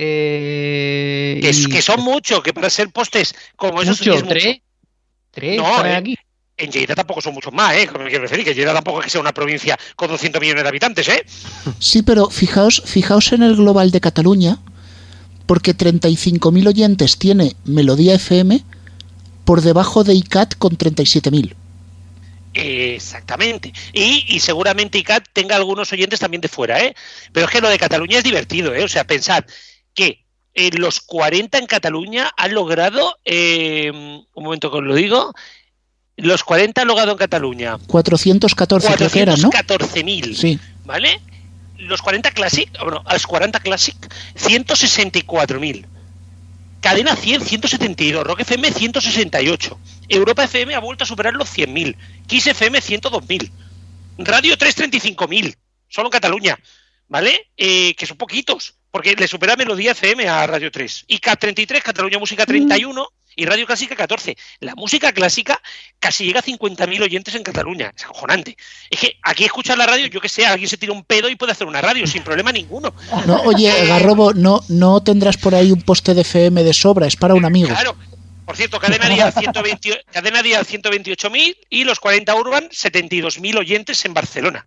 Eh, 0.00 1.38
que, 1.42 1.48
es- 1.50 1.60
y- 1.64 1.68
que 1.68 1.82
son 1.82 2.00
muchos, 2.02 2.40
que 2.42 2.52
para 2.54 2.70
ser 2.70 2.90
postes 2.90 3.34
como 3.56 3.82
esos 3.82 3.98
Mucho, 4.00 4.12
es 4.14 4.22
mucho. 4.22 4.34
¿tres? 4.34 4.58
¿Tres? 5.32 5.56
No, 5.58 5.84
eh, 5.84 5.94
aquí. 5.96 6.16
en 6.56 6.70
Lleida 6.70 6.94
tampoco 6.94 7.20
son 7.20 7.34
muchos 7.34 7.52
más, 7.52 7.74
¿eh? 7.76 7.86
Como 7.88 8.04
me 8.04 8.10
quiero 8.10 8.28
decir, 8.28 8.44
que 8.44 8.54
Lleida 8.54 8.72
tampoco 8.72 9.00
es 9.00 9.06
que 9.06 9.10
sea 9.10 9.20
una 9.20 9.34
provincia 9.34 9.76
con 9.96 10.08
200 10.08 10.40
millones 10.40 10.62
de 10.62 10.68
habitantes, 10.68 11.08
¿eh? 11.08 11.24
Sí, 11.80 12.02
pero 12.02 12.30
fijaos, 12.30 12.82
fijaos 12.86 13.32
en 13.32 13.42
el 13.42 13.56
global 13.56 13.90
de 13.90 14.00
Cataluña, 14.00 14.58
porque 15.46 15.74
35.000 15.76 16.68
oyentes 16.68 17.18
tiene 17.18 17.54
Melodía 17.64 18.14
FM 18.14 18.62
por 19.44 19.62
debajo 19.62 20.04
de 20.04 20.14
ICAT 20.14 20.54
con 20.58 20.76
37.000. 20.78 21.54
Exactamente. 22.54 23.72
Y, 23.92 24.24
y 24.28 24.40
seguramente 24.40 24.98
ICAT 24.98 25.24
tenga 25.32 25.56
algunos 25.56 25.92
oyentes 25.92 26.20
también 26.20 26.40
de 26.40 26.48
fuera, 26.48 26.80
¿eh? 26.82 26.94
Pero 27.32 27.46
es 27.46 27.52
que 27.52 27.60
lo 27.60 27.68
de 27.68 27.78
Cataluña 27.78 28.18
es 28.18 28.24
divertido, 28.24 28.74
¿eh? 28.74 28.84
O 28.84 28.88
sea, 28.88 29.04
pensad 29.04 29.44
que 29.98 30.24
eh, 30.54 30.70
los 30.78 31.00
40 31.00 31.58
en 31.58 31.66
Cataluña 31.66 32.30
han 32.36 32.54
logrado, 32.54 33.18
eh, 33.24 33.90
un 33.92 34.44
momento 34.44 34.70
que 34.70 34.76
os 34.78 34.84
lo 34.84 34.94
digo, 34.94 35.34
los 36.16 36.44
40 36.44 36.82
han 36.82 36.86
logrado 36.86 37.10
en 37.10 37.18
Cataluña 37.18 37.78
414 37.88 38.94
creo 38.94 39.10
que 39.10 39.20
eran, 39.20 39.40
¿no? 39.40 39.50
414.000, 39.50 40.34
Sí. 40.36 40.56
¿vale? 40.84 41.20
Los 41.78 42.00
40 42.00 42.30
Classic, 42.30 42.70
bueno, 42.80 43.02
los 43.10 43.26
40 43.26 43.58
Classic, 43.58 43.96
164.000. 44.36 45.86
Cadena 46.80 47.16
100, 47.16 47.40
172. 47.40 48.24
Rock 48.24 48.40
FM, 48.40 48.70
168. 48.70 49.80
Europa 50.08 50.44
FM 50.44 50.76
ha 50.76 50.78
vuelto 50.78 51.02
a 51.02 51.06
superar 51.08 51.34
los 51.34 51.48
100.000. 51.56 51.96
Kiss 52.28 52.46
FM, 52.46 52.78
102.000. 52.80 53.50
Radio 54.18 54.56
3, 54.56 54.76
35.000. 54.78 55.56
Solo 55.88 56.06
en 56.06 56.12
Cataluña. 56.12 56.56
¿Vale? 57.08 57.48
Eh, 57.56 57.94
que 57.96 58.06
son 58.06 58.16
poquitos. 58.16 58.77
Porque 58.90 59.14
le 59.14 59.28
supera 59.28 59.56
Melodía 59.56 59.92
FM 59.92 60.28
a 60.28 60.46
Radio 60.46 60.70
3. 60.70 61.04
Y 61.08 61.18
K33, 61.18 61.82
Cataluña 61.82 62.18
Música 62.18 62.46
31. 62.46 63.06
Y 63.36 63.44
Radio 63.44 63.66
Clásica 63.66 63.94
14. 63.94 64.36
La 64.58 64.74
música 64.74 65.12
clásica 65.12 65.62
casi 66.00 66.24
llega 66.24 66.40
a 66.40 66.42
50.000 66.42 67.02
oyentes 67.02 67.36
en 67.36 67.44
Cataluña. 67.44 67.92
Es 67.96 68.02
acojonante. 68.02 68.56
Es 68.90 68.98
que 68.98 69.16
aquí 69.22 69.44
escuchas 69.44 69.78
la 69.78 69.86
radio, 69.86 70.08
yo 70.08 70.20
que 70.20 70.28
sé, 70.28 70.44
alguien 70.44 70.68
se 70.68 70.76
tira 70.76 70.92
un 70.92 71.04
pedo 71.04 71.28
y 71.28 71.36
puede 71.36 71.52
hacer 71.52 71.68
una 71.68 71.80
radio 71.80 72.04
sin 72.08 72.24
problema 72.24 72.50
ninguno. 72.50 72.92
No, 73.26 73.42
oye, 73.42 73.86
Garrobo, 73.86 74.34
no, 74.34 74.64
no 74.68 75.04
tendrás 75.04 75.36
por 75.36 75.54
ahí 75.54 75.70
un 75.70 75.82
poste 75.82 76.14
de 76.14 76.22
FM 76.22 76.64
de 76.64 76.74
sobra, 76.74 77.06
es 77.06 77.14
para 77.14 77.34
un 77.34 77.44
amigo. 77.44 77.68
Claro. 77.68 77.96
Por 78.44 78.56
cierto, 78.56 78.80
cadena 78.80 79.08
dial 79.08 79.30
120 79.32 80.04
cadena 80.10 80.42
dial 80.42 80.66
128.000 80.66 81.58
y 81.68 81.84
los 81.84 82.00
40 82.00 82.34
Urban 82.34 82.68
72.000 82.70 83.58
oyentes 83.58 84.04
en 84.06 84.14
Barcelona. 84.14 84.66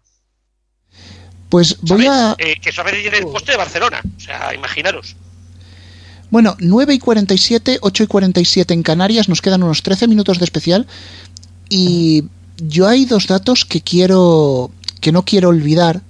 Pues 1.52 1.76
voy 1.82 2.08
a... 2.08 2.34
Eh, 2.38 2.56
que 2.62 2.72
a 2.76 2.84
veces 2.84 3.14
el 3.14 3.26
poste 3.26 3.52
de 3.52 3.58
Barcelona. 3.58 4.02
O 4.18 4.20
sea, 4.20 4.56
imaginaros. 4.56 5.18
Bueno, 6.30 6.56
9 6.60 6.94
y 6.94 7.00
47, 7.00 7.80
8 7.82 8.04
y 8.04 8.08
47 8.08 8.74
en 8.74 8.84
Canarias, 8.84 9.28
nos 9.28 9.42
quedan 9.42 9.62
unos 9.62 9.84
13 9.84 10.08
minutos 10.08 10.40
de 10.40 10.46
especial 10.46 10.88
y 11.68 12.24
yo 12.56 12.88
hay 12.88 13.04
dos 13.04 13.28
datos 13.28 13.66
que 13.66 13.82
quiero 13.82 14.72
que 15.02 15.12
no 15.12 15.26
quiero 15.26 15.50
olvidar, 15.50 16.02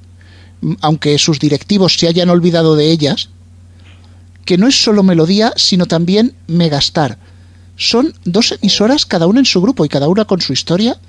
aunque 0.81 1.17
sus 1.17 1.39
directivos 1.39 1.95
se 1.95 2.07
hayan 2.07 2.29
olvidado 2.29 2.75
de 2.75 2.91
ellas, 2.91 3.29
que 4.45 4.59
no 4.59 4.67
es 4.67 4.79
solo 4.79 5.01
Melodía, 5.01 5.53
sino 5.55 5.87
también 5.87 6.35
Megastar. 6.45 7.17
Son 7.77 8.13
dos 8.25 8.51
emisoras, 8.51 9.07
cada 9.07 9.25
una 9.25 9.39
en 9.39 9.45
su 9.45 9.59
grupo 9.59 9.85
y 9.85 9.89
cada 9.89 10.07
una 10.07 10.25
con 10.25 10.39
su 10.39 10.53
historia, 10.53 10.99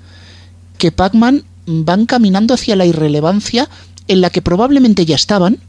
que 0.79 0.91
Pac-Man 0.91 1.43
van 1.67 2.07
caminando 2.07 2.55
hacia 2.55 2.75
la 2.75 2.87
irrelevancia 2.87 3.69
en 4.07 4.21
la 4.21 4.29
que 4.29 4.41
probablemente 4.41 5.05
ya 5.05 5.15
estaban, 5.15 5.59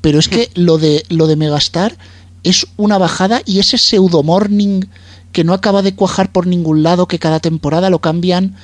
pero 0.00 0.18
es 0.18 0.28
que 0.28 0.50
lo 0.54 0.78
de 0.78 1.04
lo 1.08 1.26
de 1.26 1.36
Megastar 1.36 1.96
es 2.42 2.66
una 2.76 2.98
bajada 2.98 3.42
y 3.46 3.60
ese 3.60 3.78
pseudo 3.78 4.22
morning 4.22 4.82
que 5.32 5.44
no 5.44 5.54
acaba 5.54 5.82
de 5.82 5.94
cuajar 5.94 6.30
por 6.30 6.46
ningún 6.46 6.82
lado, 6.82 7.06
que 7.06 7.18
cada 7.18 7.40
temporada 7.40 7.88
lo 7.88 8.00
cambian, 8.00 8.56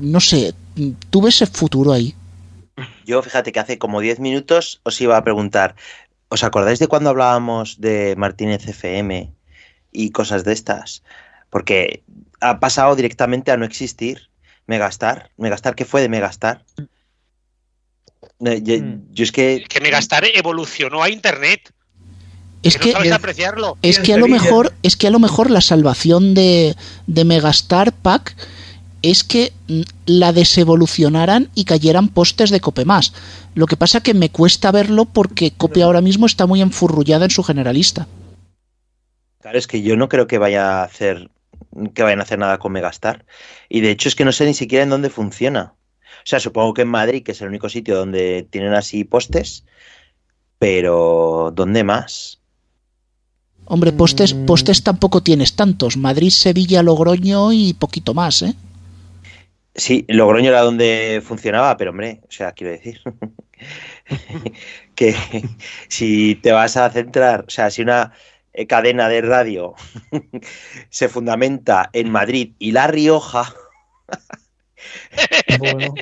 no 0.00 0.20
sé, 0.20 0.54
¿tú 1.10 1.22
ves 1.22 1.40
el 1.42 1.48
futuro 1.48 1.92
ahí? 1.92 2.14
Yo, 3.04 3.22
fíjate 3.22 3.52
que 3.52 3.60
hace 3.60 3.78
como 3.78 4.00
10 4.00 4.20
minutos 4.20 4.80
os 4.84 5.00
iba 5.00 5.16
a 5.16 5.24
preguntar, 5.24 5.74
¿os 6.28 6.44
acordáis 6.44 6.78
de 6.78 6.86
cuando 6.86 7.10
hablábamos 7.10 7.80
de 7.80 8.14
Martínez 8.16 8.66
FM 8.66 9.32
y 9.92 10.10
cosas 10.10 10.44
de 10.44 10.52
estas? 10.52 11.02
Porque 11.50 12.02
ha 12.40 12.60
pasado 12.60 12.94
directamente 12.94 13.50
a 13.50 13.56
no 13.56 13.64
existir 13.64 14.28
Megastar. 14.66 15.30
Megastar, 15.36 15.74
¿qué 15.74 15.84
fue 15.84 16.00
de 16.00 16.08
Megastar? 16.08 16.64
Yo, 18.40 18.76
yo 19.12 19.24
es 19.24 19.32
que... 19.32 19.64
Que 19.68 19.80
Megastar 19.80 20.24
evolucionó 20.34 21.02
a 21.02 21.10
Internet. 21.10 21.72
Es 22.62 22.74
que, 22.76 22.78
no 22.78 22.84
que, 22.84 22.92
sabes 22.92 23.12
apreciarlo. 23.12 23.78
es 23.80 23.98
que 23.98 24.12
a 24.12 24.18
lo 24.18 24.28
mejor 24.28 24.74
es 24.82 24.96
que 24.96 25.06
a 25.06 25.10
lo 25.10 25.18
mejor 25.18 25.50
la 25.50 25.62
salvación 25.62 26.34
de, 26.34 26.76
de 27.06 27.24
Megastar 27.24 27.92
Pack 27.92 28.36
es 29.02 29.24
que 29.24 29.52
mm, 29.68 29.80
la 30.06 30.32
desevolucionaran 30.32 31.48
y 31.54 31.64
cayeran 31.64 32.08
postes 32.08 32.50
de 32.50 32.60
Cope 32.60 32.84
más. 32.84 33.14
Lo 33.54 33.66
que 33.66 33.76
pasa 33.76 34.02
que 34.02 34.12
me 34.12 34.30
cuesta 34.30 34.72
verlo 34.72 35.06
porque 35.06 35.52
Cope 35.52 35.82
ahora 35.82 36.02
mismo 36.02 36.26
está 36.26 36.46
muy 36.46 36.60
enfurrullada 36.60 37.24
en 37.24 37.30
su 37.30 37.42
generalista. 37.42 38.06
Claro, 39.40 39.58
es 39.58 39.66
que 39.66 39.80
yo 39.80 39.96
no 39.96 40.10
creo 40.10 40.26
que 40.26 40.36
vaya 40.36 40.80
a 40.80 40.84
hacer 40.84 41.30
que 41.94 42.02
vayan 42.02 42.20
a 42.20 42.24
hacer 42.24 42.38
nada 42.38 42.58
con 42.58 42.72
Megastar. 42.72 43.24
Y 43.68 43.80
de 43.80 43.90
hecho 43.90 44.08
es 44.08 44.14
que 44.14 44.24
no 44.24 44.32
sé 44.32 44.44
ni 44.44 44.54
siquiera 44.54 44.82
en 44.82 44.90
dónde 44.90 45.08
funciona. 45.08 45.74
O 46.18 46.26
sea, 46.26 46.40
supongo 46.40 46.74
que 46.74 46.82
en 46.82 46.88
Madrid, 46.88 47.22
que 47.22 47.32
es 47.32 47.40
el 47.40 47.48
único 47.48 47.68
sitio 47.68 47.96
donde 47.96 48.46
tienen 48.50 48.74
así 48.74 49.04
postes, 49.04 49.64
pero 50.58 51.52
¿dónde 51.54 51.84
más? 51.84 52.40
Hombre, 53.64 53.92
postes, 53.92 54.34
postes 54.34 54.82
tampoco 54.82 55.22
tienes 55.22 55.54
tantos. 55.54 55.96
Madrid, 55.96 56.30
Sevilla, 56.30 56.82
Logroño 56.82 57.52
y 57.52 57.72
poquito 57.74 58.14
más, 58.14 58.42
¿eh? 58.42 58.54
Sí, 59.74 60.04
Logroño 60.08 60.50
era 60.50 60.62
donde 60.62 61.22
funcionaba, 61.24 61.76
pero 61.76 61.92
hombre, 61.92 62.20
o 62.28 62.30
sea, 62.32 62.52
quiero 62.52 62.72
decir 62.72 63.00
que 64.96 65.14
si 65.88 66.34
te 66.34 66.50
vas 66.50 66.76
a 66.76 66.90
centrar, 66.90 67.44
o 67.46 67.50
sea, 67.50 67.70
si 67.70 67.82
una 67.82 68.12
eh, 68.52 68.66
cadena 68.66 69.08
de 69.08 69.20
radio 69.22 69.74
se 70.90 71.08
fundamenta 71.08 71.88
en 71.92 72.10
Madrid 72.10 72.54
y 72.58 72.72
La 72.72 72.88
Rioja, 72.88 73.54
Bueno, 75.58 75.94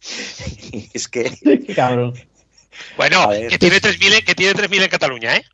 es 0.94 1.08
que... 1.08 1.32
cabrón. 1.76 2.14
Bueno, 2.96 3.28
que 3.48 3.58
tiene 3.58 3.80
3.000 3.80 4.12
en- 4.18 4.24
que 4.24 4.34
tiene 4.34 4.54
3.000 4.54 4.82
en 4.82 4.88
Cataluña, 4.90 5.36
¿eh? 5.36 5.44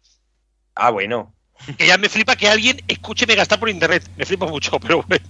Ah, 0.74 0.90
bueno. 0.90 1.32
Que 1.76 1.86
ya 1.88 1.98
me 1.98 2.08
flipa 2.08 2.36
que 2.36 2.48
alguien 2.48 2.80
escuche 2.86 3.26
Megastar 3.26 3.58
por 3.58 3.68
internet. 3.68 4.08
Me 4.16 4.24
flipa 4.24 4.46
mucho, 4.46 4.78
pero 4.78 5.02
bueno. 5.02 5.24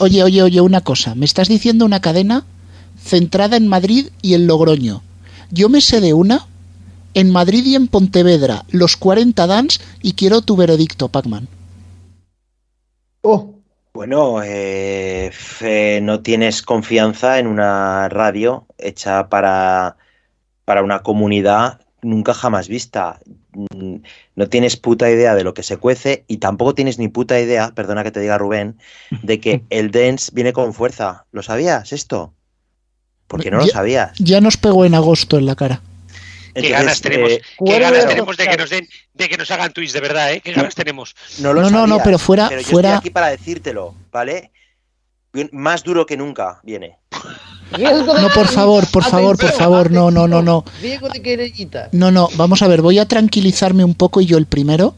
Oye, 0.00 0.22
oye, 0.24 0.42
oye, 0.42 0.60
una 0.60 0.80
cosa. 0.80 1.14
Me 1.14 1.24
estás 1.24 1.48
diciendo 1.48 1.84
una 1.84 2.00
cadena 2.00 2.44
centrada 3.02 3.56
en 3.56 3.68
Madrid 3.68 4.08
y 4.22 4.34
en 4.34 4.46
Logroño. 4.48 5.02
Yo 5.50 5.68
me 5.68 5.80
sé 5.80 6.00
de 6.00 6.14
una 6.14 6.46
en 7.14 7.30
Madrid 7.30 7.64
y 7.64 7.74
en 7.76 7.86
Pontevedra, 7.88 8.64
los 8.70 8.96
40 8.96 9.46
Dans, 9.46 9.80
y 10.02 10.14
quiero 10.14 10.40
tu 10.42 10.56
veredicto, 10.56 11.08
Pacman. 11.08 11.46
Oh, 13.22 13.51
Bueno, 13.94 14.42
eh, 14.42 15.30
eh, 15.60 16.00
no 16.02 16.22
tienes 16.22 16.62
confianza 16.62 17.38
en 17.38 17.46
una 17.46 18.08
radio 18.08 18.66
hecha 18.78 19.28
para, 19.28 19.96
para 20.64 20.82
una 20.82 21.02
comunidad 21.02 21.80
nunca 22.00 22.32
jamás 22.34 22.68
vista. 22.68 23.20
Mm, 23.74 23.96
No 24.34 24.48
tienes 24.48 24.76
puta 24.76 25.10
idea 25.10 25.34
de 25.34 25.44
lo 25.44 25.54
que 25.54 25.62
se 25.62 25.76
cuece 25.76 26.24
y 26.26 26.38
tampoco 26.38 26.74
tienes 26.74 26.98
ni 26.98 27.08
puta 27.08 27.38
idea, 27.38 27.72
perdona 27.74 28.02
que 28.02 28.10
te 28.10 28.20
diga 28.20 28.38
Rubén, 28.38 28.78
de 29.22 29.40
que 29.40 29.64
el 29.70 29.90
dance 29.90 30.30
viene 30.34 30.52
con 30.52 30.72
fuerza. 30.72 31.26
¿Lo 31.30 31.42
sabías 31.42 31.92
esto? 31.92 32.32
Porque 33.26 33.50
no 33.50 33.58
lo 33.58 33.66
sabías. 33.66 34.18
Ya 34.18 34.40
nos 34.40 34.56
pegó 34.56 34.84
en 34.84 34.94
agosto 34.94 35.38
en 35.38 35.46
la 35.46 35.54
cara. 35.54 35.80
Qué 36.54 36.60
Entonces, 36.60 36.70
ganas 36.78 37.00
tenemos, 37.00 37.30
eh, 37.30 37.40
qué 37.42 37.54
Cuerda 37.56 37.78
ganas 37.90 38.02
de 38.02 38.08
tenemos 38.08 38.36
de 38.36 38.46
que 38.46 38.56
nos 38.58 38.70
den, 38.70 38.88
de 39.14 39.28
que 39.28 39.36
nos 39.38 39.50
hagan 39.50 39.72
tweets 39.72 39.92
de 39.94 40.00
verdad, 40.00 40.32
¿eh? 40.32 40.40
Qué 40.40 40.52
ganas 40.52 40.74
tenemos. 40.74 41.14
no 41.38 41.52
lo 41.54 41.62
No, 41.62 41.70
no, 41.70 41.86
no, 41.86 41.98
pero 42.02 42.18
fuera- 42.18 42.50
yo 42.50 42.60
fuera- 42.62 42.90
estoy 42.90 42.98
aquí 42.98 43.10
para 43.10 43.28
decírtelo, 43.28 43.94
¿vale? 44.12 44.50
Más 45.52 45.82
duro 45.82 46.04
que 46.04 46.16
nunca 46.16 46.60
viene. 46.62 46.98
No, 47.78 48.28
por 48.34 48.48
favor, 48.48 48.86
por 48.88 49.02
favor, 49.02 49.38
por 49.38 49.50
favor, 49.52 49.90
no, 49.90 50.10
no, 50.10 50.28
no, 50.28 50.42
no. 50.42 50.62
No, 51.92 52.10
no, 52.10 52.28
vamos 52.36 52.60
a 52.60 52.68
ver, 52.68 52.82
voy 52.82 52.98
a 52.98 53.08
tranquilizarme 53.08 53.82
un 53.82 53.94
poco 53.94 54.20
y 54.20 54.26
yo 54.26 54.36
el 54.36 54.44
primero. 54.44 54.94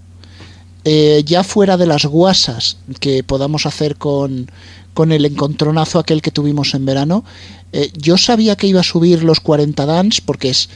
Eh, 0.84 1.22
ya 1.24 1.44
fuera 1.44 1.76
de 1.76 1.86
las 1.86 2.04
guasas 2.04 2.76
que 2.98 3.22
podamos 3.22 3.64
hacer 3.64 3.94
con, 3.96 4.50
con 4.92 5.12
el 5.12 5.24
encontronazo 5.24 5.98
aquel 6.00 6.20
que 6.20 6.30
tuvimos 6.32 6.74
en 6.74 6.84
verano, 6.84 7.24
eh, 7.72 7.90
yo 7.96 8.18
sabía 8.18 8.56
que 8.56 8.66
iba 8.66 8.80
a 8.80 8.84
subir 8.84 9.22
los 9.22 9.38
40 9.40 9.86
dans 9.86 10.20
porque 10.20 10.50
es 10.50 10.68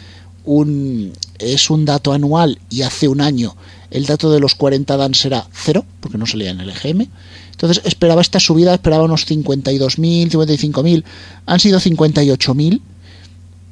un, 0.49 1.13
es 1.39 1.69
un 1.71 1.85
dato 1.85 2.13
anual 2.13 2.59
y 2.71 2.83
hace 2.83 3.07
un 3.09 3.21
año 3.21 3.55
el 3.91 4.07
dato 4.07 4.31
de 4.31 4.41
los 4.41 4.55
40 4.55 4.97
dans 4.97 5.25
era 5.25 5.47
cero, 5.53 5.85
porque 6.01 6.19
no 6.19 6.27
salía 6.27 6.51
en 6.51 6.61
el 6.61 6.71
EGM. 6.71 7.07
Entonces 7.53 7.83
esperaba 7.85 8.21
esta 8.23 8.39
subida, 8.41 8.73
esperaba 8.75 9.05
unos 9.05 9.27
52.000, 9.27 10.31
55.000, 10.31 11.05
han 11.47 11.61
sido 11.61 11.79
58.000 11.81 12.81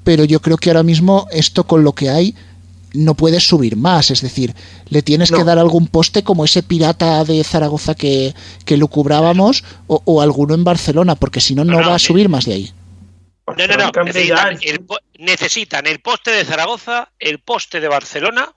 pero 0.05 0.25
yo 0.25 0.41
creo 0.41 0.57
que 0.57 0.71
ahora 0.71 0.85
mismo 0.85 1.27
esto 1.33 1.67
con 1.67 1.83
lo 1.83 1.93
que 1.93 2.09
hay 2.11 2.35
no 2.95 3.15
puedes 3.15 3.47
subir 3.47 3.77
más, 3.77 4.11
es 4.13 4.21
decir, 4.23 4.55
le 4.89 5.03
tienes 5.03 5.31
que 5.39 5.45
dar 5.45 5.59
algún 5.59 5.87
poste 5.89 6.23
como 6.23 6.45
ese 6.45 6.63
pirata 6.63 7.25
de 7.25 7.43
Zaragoza 7.45 7.95
que, 7.95 8.33
que 8.65 8.77
lucubrábamos 8.77 9.65
o, 9.89 10.01
o 10.05 10.23
alguno 10.23 10.55
en 10.55 10.63
Barcelona, 10.65 11.15
porque 11.17 11.41
si 11.41 11.55
no, 11.55 11.65
no 11.65 11.79
va 11.79 11.95
a 11.97 11.99
que- 11.99 12.05
subir 12.07 12.29
más 12.29 12.45
de 12.47 12.53
ahí. 12.55 12.71
No, 13.47 13.55
no, 13.67 13.77
no. 13.77 13.93
Ya, 13.93 14.03
Necesitan 14.03 14.59
el, 14.63 14.85
po- 14.85 14.99
necesitan 15.19 15.87
el 15.87 16.01
poste 16.01 16.31
de 16.33 16.45
Zaragoza, 16.45 17.13
el 17.19 17.39
poste 17.41 17.81
de 17.81 17.89
Barcelona 17.89 18.53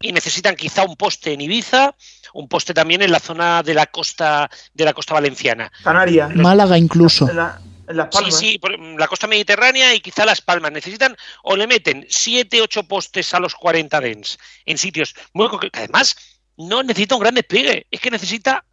y 0.00 0.12
necesitan 0.12 0.54
quizá 0.54 0.84
un 0.84 0.96
poste 0.96 1.32
en 1.32 1.40
Ibiza, 1.40 1.94
un 2.34 2.48
poste 2.48 2.74
también 2.74 3.02
en 3.02 3.10
la 3.10 3.18
zona 3.20 3.62
de 3.62 3.74
la 3.74 3.86
costa 3.86 4.48
de 4.72 4.84
la 4.84 4.92
costa 4.92 5.14
valenciana. 5.14 5.70
Canarias. 5.82 6.34
Málaga 6.34 6.78
incluso. 6.78 7.26
La- 7.32 7.60
en 7.86 7.96
Las 7.98 8.06
Sí, 8.06 8.12
Palmas. 8.22 8.38
sí, 8.38 8.58
por 8.58 8.78
mm, 8.78 8.96
la 8.96 9.08
costa 9.08 9.26
mediterránea 9.26 9.94
y 9.94 10.00
quizá 10.00 10.24
Las 10.24 10.40
Palmas. 10.40 10.72
Necesitan 10.72 11.14
o 11.42 11.54
le 11.56 11.66
meten 11.66 12.06
7, 12.08 12.62
8 12.62 12.84
postes 12.84 13.34
a 13.34 13.40
los 13.40 13.54
40 13.54 14.00
dens 14.00 14.38
en 14.64 14.78
sitios 14.78 15.14
muy 15.34 15.48
concretos. 15.48 15.78
Además, 15.80 16.16
no 16.56 16.82
necesita 16.82 17.14
un 17.16 17.20
gran 17.20 17.34
despliegue. 17.34 17.86
Es 17.90 18.00
que 18.00 18.10
necesita, 18.10 18.64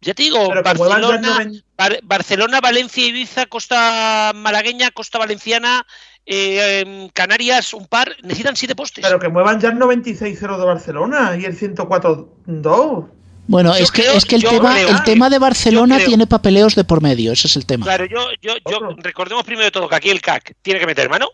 ya 0.00 0.14
te 0.14 0.22
digo, 0.24 0.48
Barcelona, 0.62 1.18
noven- 1.20 1.64
Bar- 1.76 2.00
Barcelona, 2.02 2.60
Valencia, 2.60 3.06
Ibiza, 3.06 3.46
costa 3.46 4.32
malagueña, 4.34 4.90
costa 4.90 5.18
valenciana, 5.18 5.86
eh, 6.26 6.80
em, 6.86 7.08
Canarias, 7.08 7.72
un 7.74 7.86
par. 7.86 8.14
Necesitan 8.22 8.54
7 8.56 8.74
postes. 8.76 9.04
Pero 9.04 9.18
que 9.18 9.28
muevan 9.28 9.60
ya 9.60 9.70
el 9.70 9.78
96-0 9.78 10.58
de 10.58 10.64
Barcelona 10.64 11.36
y 11.40 11.44
el 11.44 11.56
104-2. 11.56 13.06
Bueno, 13.46 13.74
Yo 13.76 13.82
es 13.84 13.90
que, 13.90 14.02
creo- 14.02 14.12
es 14.14 14.26
que 14.26 14.36
el, 14.36 14.42
tema, 14.44 14.74
creo- 14.74 14.88
el 14.90 15.02
tema 15.04 15.30
de 15.30 15.38
Barcelona 15.38 15.98
tiene 16.04 16.26
papeleos 16.26 16.74
de 16.74 16.84
por 16.84 17.00
medio, 17.00 17.32
ese 17.32 17.46
es 17.46 17.56
el 17.56 17.64
tema. 17.64 17.86
Claro, 17.86 18.04
yo, 18.04 18.28
yo, 18.42 18.54
yo, 18.70 18.78
recordemos 18.98 19.42
primero 19.44 19.64
de 19.64 19.70
todo 19.70 19.88
que 19.88 19.94
aquí 19.96 20.10
el 20.10 20.20
CAC 20.20 20.54
tiene 20.60 20.78
que 20.80 20.86
meter 20.86 21.08
mano, 21.08 21.30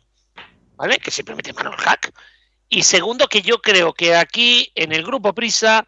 ¿vale? 0.76 0.98
Que 0.98 1.10
siempre 1.10 1.34
mete 1.34 1.52
mano 1.52 1.70
el 1.76 1.76
CAC. 1.82 2.12
Y 2.68 2.84
segundo, 2.84 3.26
que 3.26 3.42
yo 3.42 3.60
creo 3.60 3.92
que 3.92 4.14
aquí 4.14 4.70
en 4.76 4.92
el 4.92 5.02
grupo 5.04 5.32
Prisa 5.34 5.84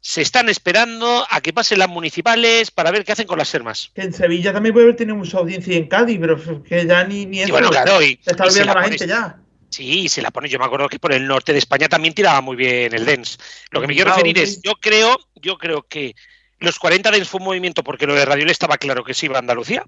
se 0.00 0.22
están 0.22 0.48
esperando 0.48 1.26
a 1.28 1.40
que 1.40 1.52
pasen 1.52 1.78
las 1.78 1.88
municipales 1.88 2.70
para 2.70 2.90
ver 2.90 3.04
qué 3.04 3.12
hacen 3.12 3.26
con 3.26 3.38
las 3.38 3.48
sermas. 3.48 3.90
Que 3.94 4.02
en 4.02 4.12
Sevilla 4.14 4.52
también 4.52 4.72
puede 4.72 4.86
haber 4.86 4.96
tenido 4.96 5.16
mucha 5.16 5.38
audiencia 5.38 5.74
y 5.74 5.76
en 5.76 5.88
Cádiz, 5.88 6.18
pero 6.20 6.62
que 6.62 6.86
ya 6.86 7.04
ni, 7.04 7.26
ni 7.26 7.40
eso. 7.42 7.52
bueno, 7.52 7.70
claro, 7.70 8.02
y, 8.02 8.18
Se 8.22 8.30
está 8.30 8.44
olvidando 8.44 8.74
la 8.74 8.80
pones- 8.82 8.88
gente 9.00 9.06
ya. 9.06 9.36
Sí, 9.68 10.08
se 10.08 10.20
la 10.22 10.30
pone. 10.32 10.48
Yo 10.48 10.58
me 10.58 10.64
acuerdo 10.64 10.88
que 10.88 10.98
por 10.98 11.12
el 11.12 11.26
norte 11.26 11.52
de 11.52 11.58
España 11.60 11.88
también 11.88 12.12
tiraba 12.12 12.40
muy 12.40 12.56
bien 12.56 12.92
el 12.92 13.04
Dens. 13.04 13.38
Lo 13.70 13.80
que 13.80 13.86
me 13.86 13.94
quiero 13.94 14.08
Claro, 14.10 14.22
referir 14.24 14.44
sí. 14.44 14.54
es, 14.54 14.62
yo 14.62 14.72
creo, 14.80 15.16
yo 15.36 15.58
creo 15.58 15.82
que 15.86 16.16
los 16.58 16.78
40 16.78 17.10
Dens 17.12 17.28
fue 17.28 17.38
un 17.38 17.44
movimiento 17.46 17.84
porque 17.84 18.06
lo 18.06 18.14
de 18.14 18.24
Radiol 18.24 18.50
estaba 18.50 18.78
claro 18.78 19.04
que 19.04 19.14
se 19.14 19.26
iba 19.26 19.36
a 19.36 19.38
Andalucía, 19.38 19.84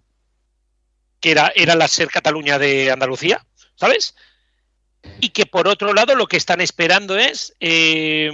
que 1.21 1.31
era, 1.33 1.53
era 1.57 1.75
la 1.75 1.89
ser 1.89 2.09
Cataluña 2.09 2.59
de 2.61 2.91
Andalucía, 2.93 3.45
¿sabes? 3.75 4.15
Y 5.21 5.31
que 5.31 5.47
por 5.47 5.67
otro 5.69 5.93
lado 5.93 6.15
lo 6.15 6.27
que 6.27 6.37
están 6.37 6.61
esperando 6.61 7.19
es 7.19 7.55
eh, 7.61 8.31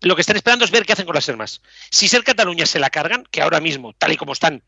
lo 0.00 0.14
que 0.14 0.20
están 0.20 0.36
esperando 0.36 0.64
es 0.64 0.70
ver 0.70 0.84
qué 0.86 0.92
hacen 0.92 1.06
con 1.06 1.14
las 1.14 1.24
sermas. 1.24 1.60
Si 1.90 2.08
Ser 2.08 2.22
Cataluña 2.24 2.66
se 2.66 2.78
la 2.78 2.90
cargan, 2.90 3.24
que 3.30 3.42
ahora 3.42 3.60
mismo, 3.60 3.92
tal 3.94 4.12
y 4.12 4.16
como 4.16 4.32
están, 4.32 4.62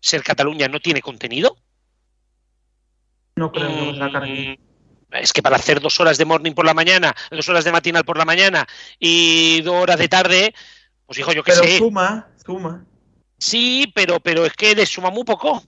Ser 0.00 0.22
Cataluña 0.22 0.68
no 0.68 0.80
tiene 0.80 1.00
contenido, 1.02 1.56
No 3.36 3.50
creo 3.50 3.68
que 3.68 3.92
se 3.92 3.92
la 3.98 4.12
carguen. 4.12 4.52
Mm, 4.52 5.14
Es 5.16 5.32
que 5.32 5.42
para 5.42 5.56
hacer 5.56 5.80
dos 5.80 5.98
horas 6.00 6.18
de 6.18 6.24
morning 6.24 6.52
por 6.52 6.64
la 6.64 6.74
mañana, 6.74 7.14
dos 7.30 7.48
horas 7.48 7.64
de 7.64 7.72
matinal 7.72 8.04
por 8.04 8.16
la 8.18 8.24
mañana 8.24 8.66
y 8.98 9.60
dos 9.62 9.74
horas 9.74 9.98
de 9.98 10.08
tarde, 10.08 10.54
pues 11.06 11.18
hijo, 11.18 11.32
yo 11.32 11.42
qué 11.42 11.52
Pero 11.52 11.64
sé. 11.64 11.78
suma, 11.78 12.28
suma. 12.44 12.84
Sí, 13.38 13.90
pero, 13.94 14.20
pero 14.20 14.46
es 14.46 14.52
que 14.54 14.74
les 14.74 14.88
suma 14.88 15.10
muy 15.10 15.24
poco. 15.24 15.62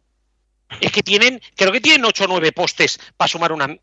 Es 0.80 0.90
que 0.92 1.02
tienen, 1.02 1.40
creo 1.56 1.72
que 1.72 1.80
tienen 1.80 2.04
8 2.04 2.24
o 2.24 2.28
9 2.28 2.52
postes 2.52 2.98
para 3.16 3.28
sumar 3.28 3.52
una 3.52 3.76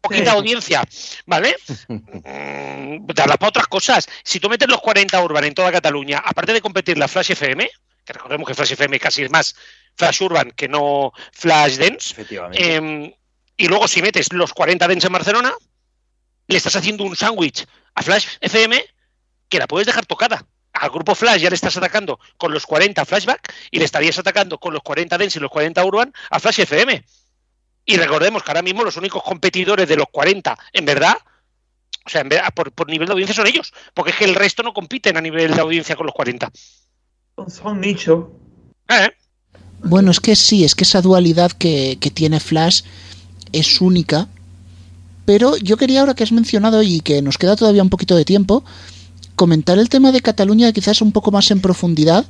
poquita 0.00 0.30
Sí. 0.30 0.36
audiencia, 0.36 0.82
¿vale? 1.26 1.56
Mm, 1.88 3.06
darla 3.14 3.36
para 3.36 3.48
otras 3.48 3.66
cosas. 3.66 4.08
Si 4.24 4.40
tú 4.40 4.48
metes 4.48 4.68
los 4.68 4.80
40 4.80 5.20
Urban 5.22 5.44
en 5.44 5.54
toda 5.54 5.72
Cataluña, 5.72 6.18
aparte 6.24 6.52
de 6.52 6.60
competir 6.60 6.98
la 6.98 7.08
Flash 7.08 7.32
FM, 7.32 7.68
que 8.04 8.12
recordemos 8.12 8.46
que 8.46 8.54
Flash 8.54 8.72
FM 8.72 8.98
casi 9.00 9.22
es 9.24 9.30
más 9.30 9.54
Flash 9.96 10.22
Urban 10.22 10.50
que 10.52 10.68
no 10.68 11.12
Flash 11.32 11.76
Dance, 11.76 12.12
Efectivamente. 12.12 12.74
Em, 12.74 13.12
y 13.56 13.68
luego 13.68 13.88
si 13.88 14.02
metes 14.02 14.32
los 14.32 14.52
40 14.52 14.86
dens 14.86 15.04
en 15.04 15.12
Barcelona, 15.12 15.52
le 16.48 16.56
estás 16.56 16.76
haciendo 16.76 17.04
un 17.04 17.16
sándwich 17.16 17.66
a 17.94 18.02
Flash 18.02 18.26
FM 18.40 18.84
que 19.48 19.58
la 19.58 19.66
puedes 19.66 19.86
dejar 19.86 20.06
tocada. 20.06 20.44
Al 20.72 20.90
grupo 20.90 21.14
Flash 21.14 21.40
ya 21.40 21.48
le 21.48 21.54
estás 21.56 21.76
atacando 21.78 22.20
con 22.36 22.52
los 22.52 22.66
40 22.66 23.04
flashback 23.06 23.52
y 23.70 23.78
le 23.78 23.86
estarías 23.86 24.18
atacando 24.18 24.58
con 24.58 24.74
los 24.74 24.82
40 24.82 25.16
dens 25.16 25.34
y 25.34 25.40
los 25.40 25.50
40 25.50 25.82
urban 25.84 26.12
a 26.30 26.38
Flash 26.38 26.60
FM. 26.60 27.02
Y 27.86 27.96
recordemos 27.96 28.42
que 28.42 28.50
ahora 28.50 28.62
mismo 28.62 28.84
los 28.84 28.96
únicos 28.96 29.22
competidores 29.22 29.88
de 29.88 29.96
los 29.96 30.08
40, 30.10 30.58
en 30.72 30.84
verdad, 30.84 31.16
o 32.04 32.10
sea, 32.10 32.20
en 32.20 32.28
verdad, 32.28 32.52
por, 32.52 32.72
por 32.72 32.88
nivel 32.88 33.06
de 33.06 33.12
audiencia 33.12 33.34
son 33.34 33.46
ellos, 33.46 33.72
porque 33.94 34.10
es 34.10 34.16
que 34.16 34.24
el 34.24 34.34
resto 34.34 34.64
no 34.64 34.74
compiten 34.74 35.16
a 35.16 35.20
nivel 35.20 35.54
de 35.54 35.60
audiencia 35.60 35.94
con 35.94 36.06
los 36.06 36.14
40. 36.14 36.50
Son 37.48 37.80
nichos. 37.80 38.26
Eh, 38.88 39.10
Bueno, 39.82 40.10
es 40.10 40.20
que 40.20 40.34
sí, 40.34 40.64
es 40.64 40.74
que 40.74 40.84
esa 40.84 41.00
dualidad 41.00 41.52
que, 41.52 41.98
que 42.00 42.10
tiene 42.10 42.40
Flash 42.40 42.82
es 43.52 43.80
única. 43.80 44.28
Pero 45.24 45.56
yo 45.56 45.76
quería, 45.76 46.00
ahora 46.00 46.14
que 46.14 46.24
has 46.24 46.32
mencionado 46.32 46.82
y 46.82 47.00
que 47.00 47.22
nos 47.22 47.38
queda 47.38 47.56
todavía 47.56 47.82
un 47.82 47.90
poquito 47.90 48.16
de 48.16 48.24
tiempo, 48.24 48.64
comentar 49.34 49.78
el 49.78 49.88
tema 49.88 50.12
de 50.12 50.20
Cataluña 50.20 50.72
quizás 50.72 51.02
un 51.02 51.12
poco 51.12 51.30
más 51.30 51.50
en 51.50 51.60
profundidad, 51.60 52.24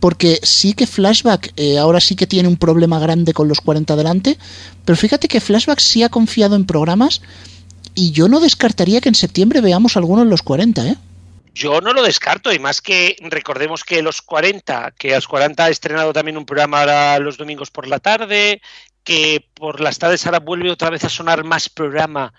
porque 0.00 0.40
sí 0.42 0.72
que 0.72 0.86
Flashback 0.86 1.52
eh, 1.56 1.78
ahora 1.78 2.00
sí 2.00 2.16
que 2.16 2.26
tiene 2.26 2.48
un 2.48 2.56
problema 2.56 2.98
grande 2.98 3.32
con 3.32 3.48
los 3.48 3.60
40 3.60 3.94
delante, 3.96 4.38
pero 4.84 4.96
fíjate 4.96 5.28
que 5.28 5.40
Flashback 5.40 5.78
sí 5.78 6.02
ha 6.02 6.08
confiado 6.08 6.56
en 6.56 6.64
programas 6.64 7.22
y 7.94 8.12
yo 8.12 8.28
no 8.28 8.40
descartaría 8.40 9.00
que 9.00 9.10
en 9.10 9.14
septiembre 9.14 9.60
veamos 9.60 9.96
algunos 9.96 10.24
en 10.24 10.30
los 10.30 10.42
40, 10.42 10.86
¿eh? 10.88 10.96
Yo 11.52 11.80
no 11.80 11.92
lo 11.92 12.02
descarto, 12.02 12.52
y 12.52 12.58
más 12.58 12.80
que 12.80 13.16
recordemos 13.20 13.82
que 13.84 14.02
los 14.02 14.22
40, 14.22 14.94
que 14.96 15.10
los 15.10 15.26
40 15.26 15.64
ha 15.64 15.68
estrenado 15.68 16.12
también 16.12 16.36
un 16.36 16.46
programa 16.46 16.80
ahora 16.80 17.18
los 17.18 17.36
domingos 17.36 17.70
por 17.70 17.88
la 17.88 17.98
tarde, 17.98 18.62
que 19.04 19.44
por 19.54 19.80
las 19.80 19.98
tardes 19.98 20.24
ahora 20.24 20.38
vuelve 20.38 20.70
otra 20.70 20.90
vez 20.90 21.04
a 21.04 21.08
sonar 21.08 21.42
más 21.44 21.68
programa 21.68 22.32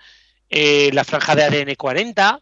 eh, 0.48 0.90
la 0.92 1.04
franja 1.04 1.34
de 1.34 1.44
ADN 1.44 1.74
40, 1.76 2.40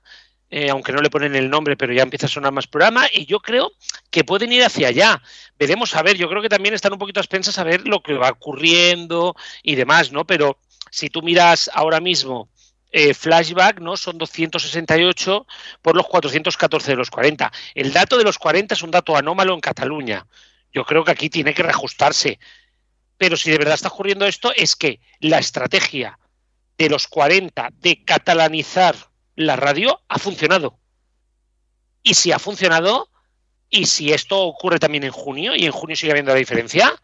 eh, 0.51 0.68
aunque 0.68 0.93
no 0.93 1.01
le 1.01 1.10
ponen 1.10 1.36
el 1.36 1.48
nombre, 1.48 1.77
pero 1.77 1.93
ya 1.93 2.02
empieza 2.02 2.27
a 2.27 2.28
sonar 2.28 2.52
más 2.52 2.66
programa, 2.66 3.06
y 3.12 3.24
yo 3.24 3.40
creo 3.40 3.72
que 4.10 4.24
pueden 4.24 4.52
ir 4.52 4.64
hacia 4.64 4.89
allá. 4.89 5.22
Veremos 5.59 5.94
a 5.94 6.02
ver, 6.02 6.16
yo 6.16 6.28
creo 6.28 6.43
que 6.43 6.48
también 6.48 6.74
están 6.74 6.93
un 6.93 6.98
poquito 6.98 7.20
a 7.20 7.22
expensas 7.22 7.59
a 7.59 7.64
ver 7.64 7.86
lo 7.86 8.02
que 8.02 8.14
va 8.14 8.31
ocurriendo 8.31 9.36
y 9.62 9.77
demás, 9.77 10.10
¿no? 10.10 10.27
Pero 10.27 10.59
si 10.90 11.09
tú 11.09 11.22
miras 11.22 11.70
ahora 11.72 12.01
mismo 12.01 12.48
eh, 12.93 13.14
flashback, 13.14 13.78
¿no? 13.81 13.97
Son 13.97 14.18
268 14.18 15.47
por 15.81 15.94
los 15.94 16.09
414 16.09 16.90
de 16.90 16.97
los 16.97 17.10
40. 17.10 17.52
El 17.74 17.93
dato 17.93 18.18
de 18.18 18.24
los 18.24 18.39
40 18.39 18.74
es 18.74 18.82
un 18.82 18.90
dato 18.90 19.16
anómalo 19.16 19.55
en 19.55 19.60
Cataluña. 19.60 20.27
Yo 20.72 20.85
creo 20.85 21.05
que 21.05 21.12
aquí 21.12 21.31
tiene 21.31 21.55
que 21.55 21.62
reajustarse. 21.62 22.40
Pero 23.16 23.36
si 23.36 23.51
de 23.51 23.59
verdad 23.59 23.74
está 23.74 23.89
ocurriendo 23.89 24.27
esto, 24.27 24.52
es 24.56 24.74
que 24.74 24.98
la 25.20 25.39
estrategia 25.39 26.18
de 26.78 26.89
los 26.89 27.06
40 27.06 27.68
de 27.74 28.02
catalanizar 28.05 28.97
la 29.40 29.56
radio 29.56 30.00
ha 30.08 30.18
funcionado. 30.18 30.78
Y 32.02 32.14
si 32.14 32.32
ha 32.32 32.38
funcionado, 32.38 33.08
y 33.68 33.86
si 33.86 34.12
esto 34.12 34.40
ocurre 34.40 34.78
también 34.78 35.04
en 35.04 35.12
junio, 35.12 35.54
y 35.56 35.64
en 35.64 35.72
junio 35.72 35.96
sigue 35.96 36.12
habiendo 36.12 36.32
la 36.32 36.38
diferencia, 36.38 36.94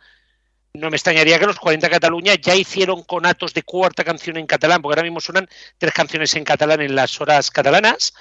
no 0.74 0.90
me 0.90 0.96
extrañaría 0.96 1.38
que 1.38 1.46
los 1.46 1.58
40 1.58 1.88
Cataluña 1.88 2.34
ya 2.34 2.54
hicieron 2.54 3.02
conatos 3.02 3.54
de 3.54 3.62
cuarta 3.62 4.04
canción 4.04 4.36
en 4.36 4.46
catalán, 4.46 4.82
porque 4.82 4.94
ahora 4.94 5.02
mismo 5.02 5.20
suenan 5.20 5.48
tres 5.78 5.92
canciones 5.94 6.34
en 6.34 6.44
catalán 6.44 6.82
en 6.82 6.94
las 6.94 7.18
horas 7.20 7.50
catalanas. 7.50 8.12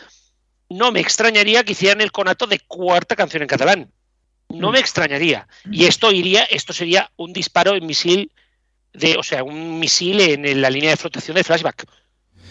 No 0.70 0.92
me 0.92 1.02
extrañaría 1.02 1.64
que 1.64 1.74
hicieran 1.74 2.02
el 2.02 2.12
conato 2.12 2.48
de 2.48 2.60
cuarta 2.60 3.16
canción 3.16 3.44
en 3.44 3.48
catalán. 3.48 3.92
No 4.50 4.72
me 4.72 4.80
extrañaría. 4.80 5.48
Y 5.70 5.86
esto 5.86 6.12
iría, 6.12 6.44
esto 6.44 6.72
sería 6.72 7.12
un 7.18 7.34
disparo 7.34 7.76
en 7.76 7.86
misil 7.86 8.32
de, 8.94 9.18
o 9.18 9.24
sea, 9.24 9.44
un 9.44 9.80
misil 9.80 10.22
en 10.22 10.62
la 10.62 10.70
línea 10.70 10.92
de 10.92 10.98
flotación 10.98 11.36
de 11.36 11.44
flashback. 11.44 11.86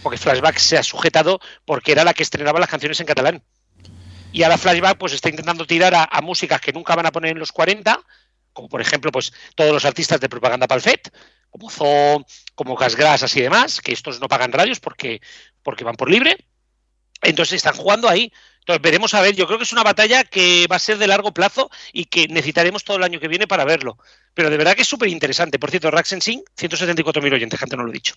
Porque 0.04 0.18
flashback 0.18 0.58
se 0.58 0.78
ha 0.78 0.84
sujetado 0.84 1.40
porque 1.64 1.90
era 1.90 2.04
la 2.04 2.14
que 2.14 2.22
estrenaba 2.22 2.60
las 2.60 2.68
canciones 2.68 3.00
en 3.00 3.06
catalán. 3.06 3.42
Y 4.32 4.42
ahora 4.42 4.58
flashback 4.58 4.98
pues 4.98 5.14
está 5.14 5.30
intentando 5.30 5.66
tirar 5.66 5.94
a, 5.96 6.20
músicas 6.20 6.60
que 6.60 6.72
nunca 6.72 6.94
van 6.94 7.06
a 7.06 7.10
poner 7.10 7.32
en 7.32 7.38
los 7.38 7.50
40 7.50 8.00
como 8.52 8.68
por 8.68 8.80
ejemplo 8.80 9.10
pues 9.10 9.32
todos 9.56 9.72
los 9.72 9.84
artistas 9.84 10.20
de 10.20 10.28
propaganda 10.28 10.68
FED, 10.68 11.00
como 11.50 11.70
Zo, 11.70 12.24
como 12.54 12.76
Gasgras 12.76 13.36
y 13.36 13.40
demás, 13.40 13.80
que 13.80 13.92
estos 13.92 14.20
no 14.20 14.28
pagan 14.28 14.52
radios 14.52 14.78
porque, 14.78 15.20
porque 15.62 15.82
van 15.82 15.96
por 15.96 16.10
libre. 16.10 16.36
Entonces 17.20 17.56
están 17.56 17.74
jugando 17.74 18.08
ahí. 18.08 18.32
Entonces 18.60 18.82
veremos 18.82 19.12
a 19.14 19.20
ver, 19.20 19.34
yo 19.34 19.46
creo 19.46 19.58
que 19.58 19.64
es 19.64 19.72
una 19.72 19.82
batalla 19.82 20.24
que 20.24 20.66
va 20.70 20.76
a 20.76 20.78
ser 20.78 20.98
de 20.98 21.06
largo 21.06 21.34
plazo 21.34 21.70
y 21.92 22.06
que 22.06 22.28
necesitaremos 22.28 22.84
todo 22.84 22.96
el 22.96 23.02
año 23.02 23.20
que 23.20 23.28
viene 23.28 23.46
para 23.46 23.64
verlo. 23.64 23.98
Pero 24.34 24.50
de 24.50 24.56
verdad 24.56 24.74
que 24.74 24.82
es 24.82 24.88
súper 24.88 25.08
interesante. 25.08 25.58
Por 25.58 25.70
cierto, 25.70 25.90
Raxen 25.90 26.22
Sing, 26.22 26.42
174.000 26.56 27.34
oyentes, 27.34 27.60
gente 27.60 27.76
no 27.76 27.82
lo 27.82 27.90
he 27.90 27.92
dicho. 27.92 28.14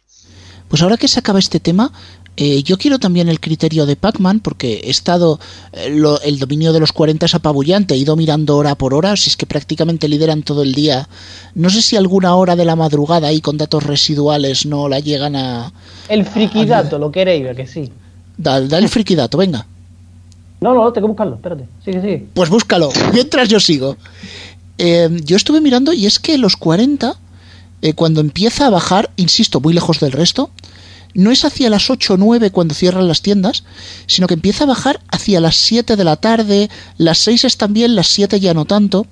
Pues 0.68 0.82
ahora 0.82 0.98
que 0.98 1.08
se 1.08 1.20
acaba 1.20 1.40
este 1.40 1.60
tema, 1.60 1.92
eh, 2.36 2.62
yo 2.62 2.78
quiero 2.78 3.00
también 3.00 3.30
el 3.30 3.40
criterio 3.40 3.86
de 3.86 3.96
Pac-Man, 3.96 4.42
porque 4.42 4.82
he 4.84 4.90
estado. 4.90 5.40
eh, 5.74 5.90
lo- 5.90 6.22
el 6.22 6.38
dominio 6.40 6.72
de 6.74 6.80
los 6.80 6.92
40 6.92 7.26
es 7.26 7.34
apabullante, 7.36 7.94
he 7.96 7.98
ido 7.98 8.16
mirando 8.16 8.58
hora 8.58 8.76
por 8.76 8.94
hora, 8.94 9.16
si 9.18 9.30
es 9.30 9.38
que 9.38 9.46
prácticamente 9.46 10.08
lideran 10.08 10.44
todo 10.44 10.62
el 10.62 10.74
día. 10.74 11.08
No 11.56 11.70
sé 11.70 11.82
si 11.82 11.96
alguna 11.96 12.36
hora 12.36 12.56
de 12.56 12.66
la 12.66 12.76
madrugada 12.76 13.28
ahí 13.30 13.42
con 13.42 13.58
datos 13.58 13.84
residuales 13.84 14.66
no 14.66 14.88
la 14.90 15.00
llegan 15.00 15.36
a. 15.36 15.72
El 16.10 16.26
friquidato, 16.26 17.00
lo 17.00 17.12
queréis, 17.12 17.56
que 17.56 17.66
sí. 17.66 17.92
Da, 18.38 18.62
da 18.62 18.78
el 18.78 18.90
friquidato, 18.90 19.38
venga. 19.38 19.66
No, 20.62 20.74
no, 20.74 20.92
tengo 20.92 21.08
que 21.08 21.12
buscarlo, 21.12 21.36
espérate. 21.36 21.66
Sigue, 21.84 22.02
sigue. 22.02 22.26
Pues 22.34 22.50
búscalo, 22.50 22.90
mientras 23.14 23.48
yo 23.50 23.60
sigo. 23.60 23.96
Eh, 24.78 25.10
yo 25.24 25.38
estuve 25.38 25.60
mirando 25.62 25.92
y 25.94 26.06
es 26.06 26.20
que 26.20 26.38
los 26.38 26.56
40, 26.56 27.16
eh, 27.82 27.94
cuando 27.94 28.22
empieza 28.22 28.68
a 28.68 28.70
bajar, 28.72 29.12
insisto, 29.18 29.60
muy 29.60 29.74
lejos 29.74 30.00
del 30.00 30.12
resto, 30.12 30.52
no 31.14 31.32
es 31.32 31.46
hacia 31.46 31.70
las 31.70 31.90
8 31.90 32.14
o 32.14 32.18
9 32.18 32.52
cuando 32.52 32.76
cierran 32.76 33.08
las 33.08 33.22
tiendas, 33.22 33.64
sino 34.06 34.28
que 34.28 34.36
empieza 34.36 34.64
a 34.64 34.68
bajar 34.68 35.02
hacia 35.10 35.40
las 35.40 35.56
7 35.56 35.96
de 35.96 36.04
la 36.04 36.16
tarde, 36.16 36.70
las 36.98 37.18
6 37.20 37.46
están 37.46 37.74
bien, 37.74 37.96
las 37.96 38.08
7 38.08 38.40
ya 38.40 38.54
no 38.54 38.66
tanto. 38.66 39.08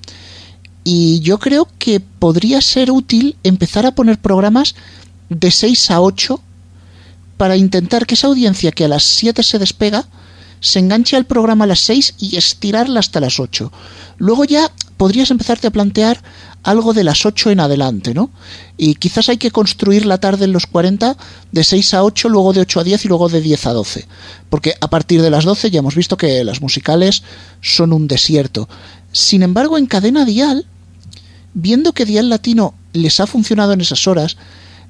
Y 0.84 1.20
yo 1.22 1.40
creo 1.40 1.68
que 1.80 2.00
podría 2.00 2.62
ser 2.62 2.92
útil 2.92 3.38
empezar 3.44 3.88
a 3.88 3.96
poner 3.96 4.20
programas 4.20 4.76
de 5.30 5.50
6 5.50 5.92
a 5.92 6.02
8 6.02 6.40
para 7.38 7.58
intentar 7.58 8.06
que 8.06 8.14
esa 8.14 8.28
audiencia 8.28 8.72
que 8.72 8.86
a 8.86 8.88
las 8.88 9.04
7 9.04 9.42
se 9.42 9.60
despega 9.60 10.06
se 10.60 10.80
enganche 10.80 11.16
al 11.16 11.26
programa 11.26 11.66
a 11.66 11.68
las 11.68 11.80
6 11.82 12.16
y 12.20 12.38
estirarla 12.38 13.00
hasta 13.00 13.20
las 13.20 13.40
8. 13.40 13.72
Luego 14.18 14.46
ya 14.46 14.72
podrías 14.98 15.32
empezarte 15.32 15.68
a 15.68 15.72
plantear 15.72 16.22
algo 16.66 16.94
de 16.94 17.04
las 17.04 17.26
8 17.28 17.52
en 17.52 17.60
adelante, 17.60 18.16
¿no? 18.16 18.32
Y 18.76 18.96
quizás 18.96 19.30
hay 19.30 19.38
que 19.38 19.52
construir 19.52 20.08
la 20.08 20.18
tarde 20.18 20.46
en 20.46 20.52
los 20.52 20.66
40 20.66 21.16
de 21.52 21.64
6 21.64 21.94
a 21.94 22.04
8, 22.04 22.28
luego 22.28 22.54
de 22.54 22.62
8 22.62 22.80
a 22.80 22.84
10 22.84 23.06
y 23.06 23.08
luego 23.08 23.30
de 23.30 23.40
10 23.40 23.68
a 23.68 23.74
12. 23.74 24.08
Porque 24.50 24.74
a 24.82 24.90
partir 24.90 25.22
de 25.22 25.30
las 25.30 25.46
12 25.46 25.70
ya 25.70 25.80
hemos 25.80 25.94
visto 25.94 26.18
que 26.18 26.44
las 26.44 26.62
musicales 26.62 27.22
son 27.62 27.94
un 27.94 28.08
desierto. 28.08 28.68
Sin 29.12 29.44
embargo, 29.44 29.78
en 29.78 29.86
cadena 29.86 30.26
dial, 30.26 30.66
viendo 31.54 31.94
que 31.94 32.06
Dial 32.06 32.30
Latino 32.30 32.74
les 32.94 33.20
ha 33.20 33.28
funcionado 33.28 33.74
en 33.74 33.82
esas 33.82 34.08
horas, 34.08 34.36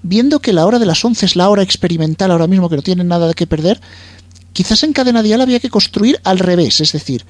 viendo 0.01 0.39
que 0.39 0.53
la 0.53 0.65
hora 0.65 0.79
de 0.79 0.85
las 0.85 1.03
11 1.03 1.25
es 1.25 1.35
la 1.35 1.49
hora 1.49 1.61
experimental 1.61 2.31
ahora 2.31 2.47
mismo 2.47 2.69
que 2.69 2.77
no 2.77 2.83
tienen 2.83 3.09
nada 3.09 3.33
que 3.33 3.47
perder, 3.47 3.81
quizás 4.53 4.81
en 4.83 4.93
cadena 4.93 5.21
dial 5.21 5.41
había 5.41 5.59
que 5.59 5.69
construir 5.69 6.21
al 6.23 6.39
revés, 6.39 6.79
es 6.79 6.93
decir, 6.93 7.25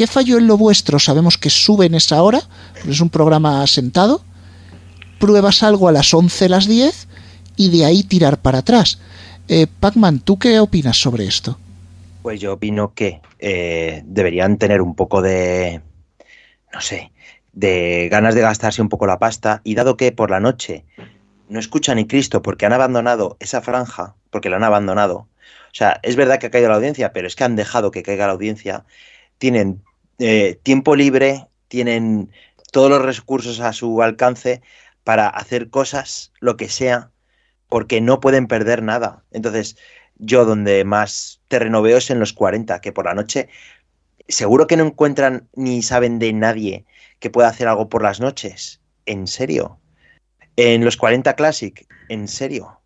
¿qué 0.00 0.06
falló 0.06 0.38
en 0.38 0.46
lo 0.46 0.56
vuestro? 0.56 0.98
Sabemos 0.98 1.36
que 1.36 1.50
sube 1.50 1.84
en 1.84 1.94
esa 1.94 2.22
hora, 2.22 2.40
es 2.88 3.02
un 3.02 3.10
programa 3.10 3.66
sentado, 3.66 4.22
pruebas 5.18 5.62
algo 5.62 5.88
a 5.88 5.92
las 5.92 6.14
11, 6.14 6.48
las 6.48 6.66
10 6.66 7.06
y 7.56 7.68
de 7.68 7.84
ahí 7.84 8.02
tirar 8.02 8.38
para 8.38 8.60
atrás. 8.60 8.98
Eh, 9.46 9.66
Pacman, 9.66 10.20
¿tú 10.20 10.38
qué 10.38 10.58
opinas 10.58 10.96
sobre 10.96 11.26
esto? 11.26 11.58
Pues 12.22 12.40
yo 12.40 12.54
opino 12.54 12.94
que 12.94 13.20
eh, 13.40 14.00
deberían 14.06 14.56
tener 14.56 14.80
un 14.80 14.94
poco 14.94 15.20
de, 15.20 15.82
no 16.72 16.80
sé, 16.80 17.12
de 17.52 18.08
ganas 18.10 18.34
de 18.34 18.40
gastarse 18.40 18.80
un 18.80 18.88
poco 18.88 19.04
la 19.04 19.18
pasta 19.18 19.60
y 19.64 19.74
dado 19.74 19.98
que 19.98 20.12
por 20.12 20.30
la 20.30 20.40
noche 20.40 20.86
no 21.50 21.58
escucha 21.58 21.94
ni 21.94 22.06
Cristo 22.06 22.40
porque 22.40 22.64
han 22.64 22.72
abandonado 22.72 23.36
esa 23.38 23.60
franja, 23.60 24.14
porque 24.30 24.48
la 24.48 24.56
han 24.56 24.64
abandonado, 24.64 25.16
o 25.16 25.74
sea, 25.74 26.00
es 26.02 26.16
verdad 26.16 26.38
que 26.38 26.46
ha 26.46 26.50
caído 26.50 26.70
la 26.70 26.76
audiencia, 26.76 27.12
pero 27.12 27.26
es 27.26 27.36
que 27.36 27.44
han 27.44 27.54
dejado 27.54 27.90
que 27.90 28.02
caiga 28.02 28.28
la 28.28 28.32
audiencia, 28.32 28.86
tienen 29.36 29.82
eh, 30.20 30.58
tiempo 30.62 30.94
libre, 30.94 31.48
tienen 31.68 32.30
todos 32.72 32.90
los 32.90 33.16
recursos 33.16 33.58
a 33.60 33.72
su 33.72 34.02
alcance 34.02 34.62
para 35.02 35.28
hacer 35.28 35.70
cosas, 35.70 36.32
lo 36.38 36.56
que 36.56 36.68
sea, 36.68 37.10
porque 37.68 38.00
no 38.00 38.20
pueden 38.20 38.46
perder 38.46 38.82
nada. 38.82 39.24
Entonces, 39.32 39.76
yo 40.16 40.44
donde 40.44 40.84
más 40.84 41.40
terreno 41.48 41.82
veo 41.82 41.98
es 41.98 42.10
en 42.10 42.20
los 42.20 42.32
40, 42.32 42.80
que 42.80 42.92
por 42.92 43.06
la 43.06 43.14
noche 43.14 43.48
seguro 44.30 44.66
que 44.66 44.76
no 44.76 44.86
encuentran 44.86 45.48
ni 45.54 45.82
saben 45.82 46.18
de 46.18 46.32
nadie 46.32 46.84
que 47.18 47.30
pueda 47.30 47.48
hacer 47.48 47.68
algo 47.68 47.88
por 47.88 48.02
las 48.02 48.20
noches. 48.20 48.80
¿En 49.06 49.26
serio? 49.26 49.78
En 50.56 50.84
los 50.84 50.96
40 50.96 51.34
Classic, 51.34 51.86
¿en 52.08 52.28
serio? 52.28 52.80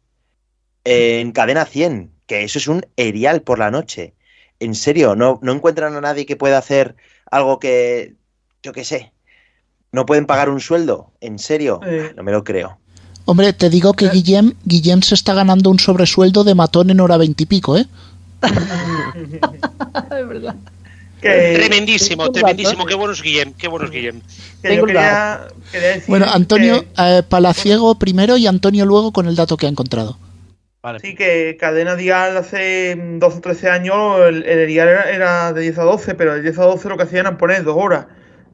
En 0.85 1.32
Cadena 1.32 1.65
100, 1.65 2.12
que 2.27 2.44
eso 2.44 2.59
es 2.59 2.69
un 2.69 2.86
erial 2.97 3.43
por 3.43 3.59
la 3.59 3.70
noche. 3.70 4.15
¿En 4.61 4.74
serio? 4.74 5.16
¿No, 5.16 5.39
no 5.43 5.52
encuentran 5.52 5.94
a 5.94 6.01
nadie 6.01 6.27
que 6.27 6.36
pueda 6.36 6.59
hacer 6.59 6.97
algo 7.30 7.59
que, 7.59 8.14
yo 8.62 8.72
qué 8.72 8.84
sé, 8.84 9.12
no 9.92 10.06
pueden 10.06 10.26
pagar 10.26 10.48
un 10.48 10.60
sueldo? 10.60 11.12
¿En 11.20 11.38
serio? 11.38 11.80
Eh. 11.86 12.12
No 12.16 12.22
me 12.22 12.32
lo 12.32 12.42
creo. 12.44 12.78
Hombre, 13.26 13.52
te 13.55 13.70
digo 13.70 13.94
que 13.94 14.09
Guillem, 14.10 14.52
Guillem 14.64 15.01
se 15.02 15.14
está 15.14 15.32
ganando 15.32 15.70
un 15.70 15.78
sobresueldo 15.78 16.44
de 16.44 16.55
matón 16.55 16.90
en 16.90 17.01
hora 17.01 17.16
veintipico, 17.16 17.76
¿eh? 17.78 17.86
es 18.44 20.28
verdad. 20.28 20.55
Que- 21.20 21.55
Tremendísimo, 21.55 22.30
tremendísimo. 22.30 22.84
Qué 22.84 22.94
buenos 22.94 23.22
Guillem, 23.22 23.55
qué 23.55 23.66
buenos 23.68 23.90
Guillem. 23.90 24.20
que 24.60 24.76
yo 24.76 24.84
quería, 24.84 25.46
quería 25.72 25.88
decir 25.88 26.05
Bueno, 26.09 26.26
Antonio 26.30 26.82
que- 26.82 26.88
eh, 27.18 27.22
Palaciego 27.22 27.94
primero 27.94 28.36
y 28.36 28.46
Antonio 28.46 28.84
luego 28.84 29.12
con 29.12 29.26
el 29.26 29.34
dato 29.36 29.56
que 29.56 29.64
ha 29.66 29.70
encontrado. 29.70 30.18
Sí, 31.01 31.15
que 31.15 31.56
Cadena 31.59 31.97
Dial 31.97 32.36
hace 32.36 32.97
12 33.19 33.39
o 33.39 33.40
13 33.40 33.70
años 33.70 34.20
el, 34.27 34.44
el 34.44 34.66
dial 34.66 34.89
era, 34.89 35.11
era 35.11 35.52
de 35.52 35.62
10 35.62 35.78
a 35.78 35.82
12, 35.85 36.15
pero 36.15 36.35
de 36.35 36.43
10 36.43 36.59
a 36.59 36.65
12 36.65 36.89
lo 36.89 36.97
que 36.97 37.05
hacían 37.05 37.27
era 37.27 37.36
poner 37.39 37.65
dos 37.65 37.77
horas 37.78 38.06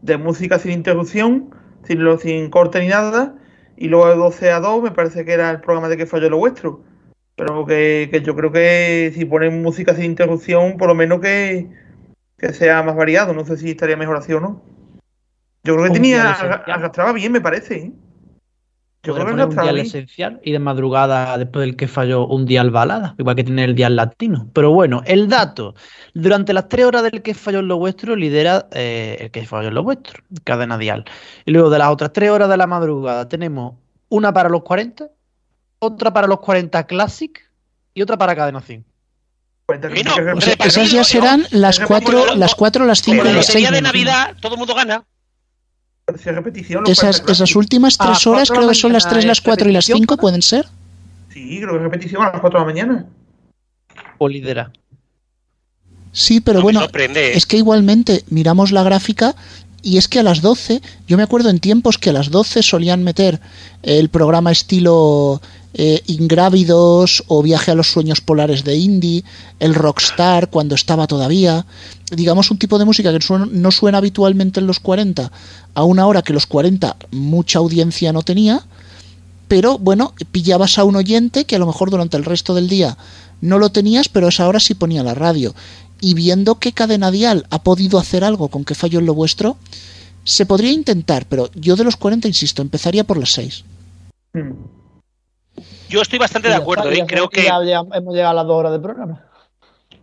de 0.03 0.17
música 0.17 0.59
sin 0.59 0.73
interrupción, 0.73 1.55
sin, 1.85 2.03
lo- 2.05 2.19
sin 2.19 2.51
corte 2.51 2.81
ni 2.81 2.89
nada, 2.89 3.35
y 3.77 3.89
luego 3.89 4.09
de 4.09 4.17
12 4.17 4.51
a 4.51 4.61
2 4.61 4.83
me 4.83 4.91
parece 4.91 5.25
que 5.25 5.33
era 5.33 5.51
el 5.51 5.61
programa 5.61 5.89
de 5.89 5.97
que 5.97 6.07
falló 6.07 6.31
lo 6.31 6.39
vuestro. 6.39 6.83
Pero 7.37 7.65
que, 7.67 8.09
que 8.11 8.21
yo 8.23 8.37
creo 8.37 8.53
que 8.53 9.13
si 9.15 9.25
ponen 9.25 9.63
música 9.63 9.95
sin 9.95 10.05
interrupción, 10.05 10.77
por 10.77 10.89
lo 10.89 10.95
menos 10.95 11.21
que, 11.21 11.69
que 12.39 12.53
sea 12.53 12.83
más 12.83 12.97
variado. 12.97 13.33
No 13.35 13.45
sé 13.47 13.57
si 13.57 13.71
estaría 13.71 13.97
mejor 13.97 14.17
así 14.19 14.33
o 14.35 14.41
no. 14.41 14.63
Yo 15.65 15.75
creo 15.75 15.85
que 15.87 15.91
tenía, 15.93 16.31
arrastraba 16.71 17.13
bien, 17.13 17.33
me 17.33 17.41
parece. 17.41 17.77
¿eh? 17.77 17.93
Yo 19.03 19.15
creo 19.15 19.27
que 19.27 19.33
un 19.33 19.57
bien. 19.57 19.79
esencial 19.79 20.41
y 20.45 20.53
de 20.53 20.59
madrugada, 20.59 21.39
después 21.39 21.65
del 21.65 21.75
que 21.75 21.89
falló, 21.89 22.27
un 22.27 22.45
dial 22.45 22.71
balada, 22.71 23.15
igual 23.19 23.35
que 23.35 23.45
tiene 23.45 23.65
el 23.65 23.75
dial 23.75 23.97
latino. 23.97 24.51
Pero 24.53 24.73
bueno, 24.73 25.03
el 25.07 25.27
dato. 25.29 25.75
Durante 26.13 26.53
las 26.53 26.69
tres 26.69 26.85
horas 26.85 27.05
del 27.05 27.23
que 27.23 27.33
falló 27.33 27.61
en 27.61 27.69
lo 27.69 27.79
vuestro, 27.79 28.15
lidera 28.15 28.69
eh, 28.73 29.17
el 29.21 29.31
que 29.31 29.47
falló 29.47 29.69
en 29.69 29.75
lo 29.75 29.83
vuestro, 29.85 30.23
cadena 30.45 30.77
dial. 30.77 31.07
Y 31.47 31.53
luego 31.53 31.71
de 31.71 31.79
las 31.79 31.89
otras 31.89 32.13
tres 32.13 32.29
horas 32.29 32.51
de 32.51 32.59
la 32.59 32.67
madrugada 32.67 33.27
tenemos 33.27 33.77
una 34.11 34.35
para 34.35 34.51
los 34.51 34.63
40, 34.65 35.09
otra 35.79 36.13
para 36.13 36.27
los 36.27 36.41
40 36.41 36.87
Classic 36.87 37.51
y 37.95 38.03
otra 38.03 38.19
para 38.19 38.37
cadena 38.37 38.61
100. 38.61 38.85
O 40.35 40.41
sea, 40.41 40.55
esas 40.65 40.91
ya 40.91 41.05
serán 41.05 41.47
las 41.53 41.79
cuatro, 41.79 42.35
las 42.35 42.55
cuatro, 42.55 42.85
las 42.85 43.01
cinco 43.01 43.25
y 43.25 43.33
las 43.33 43.47
seis. 43.47 43.65
lotería 43.65 43.71
de 43.71 43.83
me 43.83 43.89
imagino. 43.89 44.11
Navidad, 44.11 44.37
todo 44.41 44.55
el 44.55 44.59
mundo 44.59 44.75
gana. 44.75 45.05
Repetición. 46.13 46.85
Esas, 46.87 47.23
esas 47.27 47.57
últimas 47.57 47.97
tres 47.99 48.27
horas, 48.27 48.49
cuatro 48.49 48.57
creo 48.57 48.69
que 48.69 48.75
son 48.75 48.93
las 48.93 49.09
tres, 49.09 49.25
es 49.25 49.27
las 49.27 49.41
cuatro 49.41 49.69
y 49.69 49.73
las 49.73 49.87
cinco, 49.87 50.17
¿pueden 50.17 50.43
ser? 50.43 50.67
Sí, 51.33 51.61
creo 51.61 51.75
que 51.75 51.79
repetición 51.79 52.23
a 52.23 52.33
las 52.33 52.41
4 52.41 52.59
de 52.59 52.67
la 52.67 52.73
mañana. 52.73 53.07
O 54.19 54.29
lidera. 54.29 54.73
Sí, 56.13 56.41
pero 56.41 56.61
bueno, 56.61 56.81
sorprende, 56.81 57.29
¿eh? 57.29 57.37
es 57.37 57.47
que 57.47 57.57
igualmente 57.57 58.25
miramos 58.31 58.73
la 58.73 58.83
gráfica 58.83 59.37
y 59.83 59.97
es 59.97 60.09
que 60.09 60.21
a 60.21 60.23
las 60.23 60.41
12, 60.41 60.83
yo 61.07 61.17
me 61.17 61.23
acuerdo 61.23 61.49
en 61.49 61.59
tiempos 61.59 61.99
que 61.99 62.11
a 62.11 62.13
las 62.13 62.31
12 62.31 62.63
solían 62.63 63.03
meter 63.03 63.41
el 63.83 64.09
programa 64.09 64.53
estilo 64.53 65.41
eh, 65.75 66.03
Ingrávidos 66.07 67.23
o 67.29 67.43
Viaje 67.43 67.71
a 67.71 67.75
los 67.75 67.91
Sueños 67.91 68.21
Polares 68.21 68.65
de 68.65 68.77
Indie, 68.77 69.25
el 69.61 69.75
Rockstar 69.75 70.51
cuando 70.51 70.75
estaba 70.75 71.07
todavía, 71.07 71.65
digamos 72.11 72.51
un 72.51 72.59
tipo 72.59 72.79
de 72.79 72.85
música 72.85 73.13
que 73.13 73.25
no 73.53 73.71
suena 73.71 73.99
habitualmente 73.99 74.61
en 74.61 74.67
los 74.67 74.81
40, 74.81 75.31
a 75.75 75.85
una 75.85 76.07
hora 76.07 76.23
que 76.23 76.33
los 76.33 76.47
40 76.47 76.97
mucha 77.13 77.61
audiencia 77.61 78.13
no 78.13 78.23
tenía, 78.23 78.65
pero 79.47 79.79
bueno, 79.79 80.15
pillabas 80.31 80.79
a 80.79 80.85
un 80.85 80.97
oyente 80.97 81.45
que 81.45 81.57
a 81.57 81.59
lo 81.59 81.67
mejor 81.67 81.91
durante 81.91 82.17
el 82.17 82.25
resto 82.25 82.55
del 82.55 82.69
día 82.69 82.97
no 83.41 83.59
lo 83.59 83.71
tenías, 83.71 84.09
pero 84.09 84.27
a 84.27 84.29
esa 84.29 84.47
hora 84.47 84.61
sí 84.61 84.75
ponía 84.75 85.03
la 85.03 85.15
radio. 85.15 85.55
Y 86.01 86.15
viendo 86.15 86.59
que 86.59 86.73
Cadena 86.73 87.11
Dial 87.11 87.47
ha 87.51 87.63
podido 87.63 87.99
hacer 87.99 88.25
algo 88.25 88.49
con 88.49 88.65
que 88.65 88.75
fallo 88.75 88.99
en 88.99 89.07
lo 89.07 89.15
vuestro, 89.15 89.57
se 90.25 90.47
podría 90.47 90.73
intentar, 90.73 91.27
pero 91.27 91.51
yo 91.55 91.77
de 91.77 91.85
los 91.85 91.97
40, 91.97 92.29
insisto, 92.29 92.63
empezaría 92.63 93.05
por 93.05 93.19
las 93.19 93.33
6. 93.33 93.65
Yo 95.89 96.03
estoy 96.03 96.19
bastante 96.19 96.49
de 96.49 96.55
acuerdo, 96.55 96.91
¿eh? 96.91 97.05
creo 97.07 97.29
que 97.29 97.45
Ya, 97.45 97.63
ya 97.65 97.83
hemos 97.95 98.15
llegado 98.15 98.31
a 98.31 98.35
las 98.35 98.47
dos 98.47 98.57
horas 98.57 98.73
de 98.73 98.79
programa. 98.79 99.25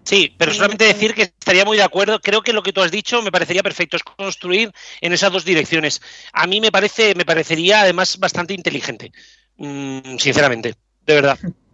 sí, 0.04 0.34
pero 0.38 0.54
solamente 0.54 0.86
decir 0.86 1.14
que 1.14 1.24
estaría 1.24 1.66
muy 1.66 1.78
de 1.78 1.84
acuerdo. 1.84 2.20
Creo 2.20 2.42
que 2.42 2.54
lo 2.54 2.62
que 2.64 2.74
tú 2.74 2.82
has 2.82 2.92
dicho 2.92 3.22
me 3.22 3.32
parecería 3.32 3.64
perfecto, 3.64 3.98
es 3.98 4.04
construir 4.04 4.72
en 5.02 5.14
esas 5.14 5.32
dos 5.32 5.46
direcciones. 5.46 6.02
A 6.34 6.46
mí 6.48 6.62
me 6.62 6.72
parece, 6.72 7.16
me 7.16 7.26
parecería 7.26 7.82
además 7.82 8.18
bastante 8.20 8.54
inteligente, 8.54 9.12
mm, 9.58 10.18
sinceramente, 10.18 10.76
de 11.06 11.14
verdad. 11.14 11.40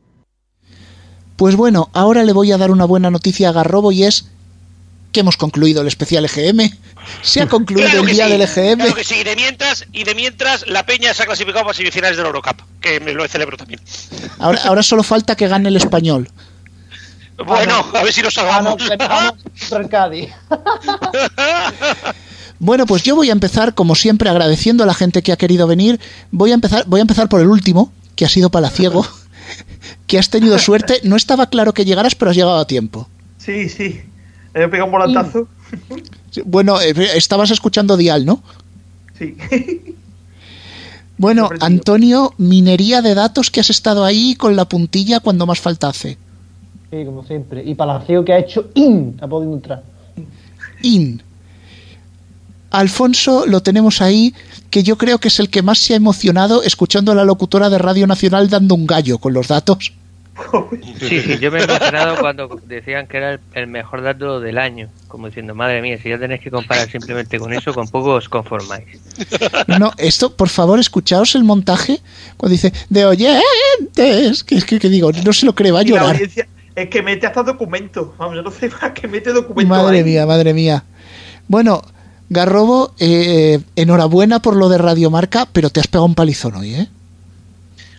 Pues 1.35 1.55
bueno, 1.55 1.89
ahora 1.93 2.23
le 2.23 2.34
voy 2.34 2.51
a 2.51 2.57
dar 2.57 2.72
una 2.72 2.85
buena 2.85 3.10
noticia 3.10 3.49
a 3.49 3.51
Garrobo 3.51 3.91
y 3.91 4.03
es 4.03 4.26
que 5.11 5.22
hemos 5.22 5.38
concluido 5.38 5.81
el 5.81 5.88
especial 5.88 6.26
EGM. 6.26 6.72
Se 7.22 7.41
ha 7.41 7.47
concluido 7.47 7.89
Claro 7.89 8.07
el 8.07 8.15
día 8.15 8.26
sí, 8.26 8.31
del 8.31 8.41
EGM. 8.41 8.77
Claro 8.77 8.95
que 8.95 9.03
sí, 9.03 9.15
y 9.19 9.23
de 9.23 9.35
mientras, 9.35 9.85
y 9.91 10.03
de 10.03 10.15
mientras 10.15 10.68
la 10.68 10.85
Peña 10.85 11.14
se 11.14 11.23
ha 11.23 11.26
clasificado 11.26 11.65
para 11.65 11.76
semifinales 11.76 12.18
de 12.18 12.23
la 12.23 12.30
Eurocup, 12.30 12.61
que 12.81 12.99
me 12.99 13.14
lo 13.14 13.27
celebro 13.27 13.57
también. 13.57 13.80
Ahora, 14.39 14.60
ahora 14.64 14.84
solo 14.84 15.03
falta 15.03 15.35
que 15.35 15.47
gane 15.47 15.69
el 15.69 15.77
español. 15.77 16.30
Bueno, 17.45 17.85
a 17.93 18.03
ver 18.03 18.14
si 18.14 18.22
nos 18.22 18.34
salvamos. 18.34 18.76
Bueno, 22.60 22.85
pues 22.85 23.03
yo 23.03 23.15
voy 23.15 23.27
a 23.30 23.34
empezar, 23.34 23.73
como 23.73 23.93
siempre, 23.93 24.30
agradeciendo 24.30 24.85
a 24.85 24.88
la 24.88 24.93
gente 24.93 25.22
que 25.22 25.34
ha 25.34 25.35
querido 25.35 25.68
venir. 25.68 25.99
Voy 26.31 26.51
a 26.51 26.53
empezar, 26.53 26.85
voy 26.88 26.99
a 26.99 27.01
empezar 27.01 27.27
por 27.27 27.41
el 27.41 27.49
último, 27.49 27.91
que 28.15 28.23
ha 28.23 28.30
sido 28.30 28.51
Palaciego, 28.51 29.05
que 30.07 30.17
has 30.17 30.30
tenido 30.30 30.57
suerte. 30.59 30.99
No 31.03 31.15
estaba 31.15 31.47
claro 31.47 31.73
que 31.73 31.85
llegaras, 31.85 32.15
pero 32.15 32.31
has 32.31 32.38
llegado 32.38 32.57
a 32.57 32.67
tiempo. 32.67 33.07
Sí, 33.38 33.69
sí. 33.69 34.01
He 34.53 34.67
pegado 34.67 34.85
un 34.85 34.91
volantazo. 34.91 35.47
Bueno, 36.45 36.80
eh, 36.80 36.93
estabas 37.15 37.51
escuchando 37.51 37.97
Dial, 37.97 38.25
¿no? 38.25 38.41
Sí. 39.17 39.35
Bueno, 41.17 41.49
Antonio, 41.59 42.34
minería 42.38 43.01
de 43.01 43.13
datos 43.13 43.51
que 43.51 43.59
has 43.59 43.69
estado 43.69 44.03
ahí 44.03 44.35
con 44.35 44.55
la 44.55 44.65
puntilla 44.65 45.19
cuando 45.19 45.45
más 45.45 45.59
falta 45.59 45.88
hace. 45.88 46.17
Sí, 46.89 47.05
como 47.05 47.23
siempre. 47.23 47.63
Y 47.63 47.75
Palacio 47.75 48.25
que 48.25 48.34
ha 48.34 48.39
hecho 48.39 48.69
IN, 48.73 49.17
ha 49.21 49.27
podido 49.27 49.53
entrar. 49.53 49.84
In. 50.81 51.21
Alfonso 52.73 53.45
lo 53.45 53.61
tenemos 53.61 54.01
ahí, 54.01 54.33
que 54.71 54.81
yo 54.81 54.97
creo 54.97 55.19
que 55.19 55.27
es 55.27 55.39
el 55.39 55.49
que 55.49 55.61
más 55.61 55.77
se 55.77 55.93
ha 55.93 55.97
emocionado 55.97 56.63
escuchando 56.63 57.11
a 57.11 57.15
la 57.15 57.23
locutora 57.23 57.69
de 57.69 57.77
Radio 57.77 58.07
Nacional 58.07 58.49
dando 58.49 58.73
un 58.73 58.87
gallo 58.87 59.19
con 59.19 59.31
los 59.31 59.47
datos. 59.47 59.93
Sí, 60.99 61.21
sí, 61.21 61.37
yo 61.39 61.51
me 61.51 61.59
he 61.59 61.63
emocionado 61.63 62.17
cuando 62.19 62.59
decían 62.65 63.05
que 63.05 63.17
era 63.17 63.33
el, 63.33 63.39
el 63.53 63.67
mejor 63.67 64.01
dato 64.01 64.39
del 64.39 64.57
año. 64.57 64.89
Como 65.07 65.27
diciendo, 65.27 65.53
madre 65.53 65.83
mía, 65.83 65.99
si 66.01 66.09
ya 66.09 66.17
tenéis 66.17 66.41
que 66.41 66.49
comparar 66.49 66.89
simplemente 66.89 67.37
con 67.37 67.53
eso, 67.53 67.73
con 67.73 67.87
poco 67.87 68.13
os 68.13 68.27
conformáis. 68.27 68.85
No, 69.79 69.91
esto, 69.97 70.35
por 70.35 70.49
favor, 70.49 70.79
escuchaos 70.79 71.35
el 71.35 71.43
montaje 71.43 72.01
cuando 72.37 72.53
dice 72.53 72.73
de 72.89 73.05
oyentes, 73.05 74.43
que 74.43 74.55
es 74.55 74.65
que, 74.65 74.79
que 74.79 74.89
digo, 74.89 75.11
no 75.11 75.33
se 75.33 75.45
lo 75.45 75.53
cree, 75.53 75.71
va 75.71 75.81
a 75.81 75.83
llorar. 75.83 76.19
es 76.19 76.89
que 76.89 77.03
mete 77.03 77.27
hasta 77.27 77.43
documentos. 77.43 78.09
Vamos, 78.17 78.35
yo 78.35 78.41
no 78.41 78.49
sé 78.49 78.69
más 78.69 78.91
que 78.93 79.07
mete 79.07 79.31
documentos. 79.31 79.77
Madre 79.77 79.99
ahí. 79.99 80.03
mía, 80.03 80.25
madre 80.25 80.53
mía. 80.55 80.83
Bueno, 81.47 81.83
Garrobo, 82.34 82.93
eh, 82.99 83.60
enhorabuena 83.76 84.39
por 84.39 84.55
lo 84.55 84.68
de 84.69 84.77
Radiomarca, 84.77 85.47
pero 85.51 85.69
te 85.69 85.80
has 85.80 85.88
pegado 85.88 86.05
un 86.05 86.15
palizón 86.15 86.55
hoy, 86.55 86.76
¿eh? 86.76 86.88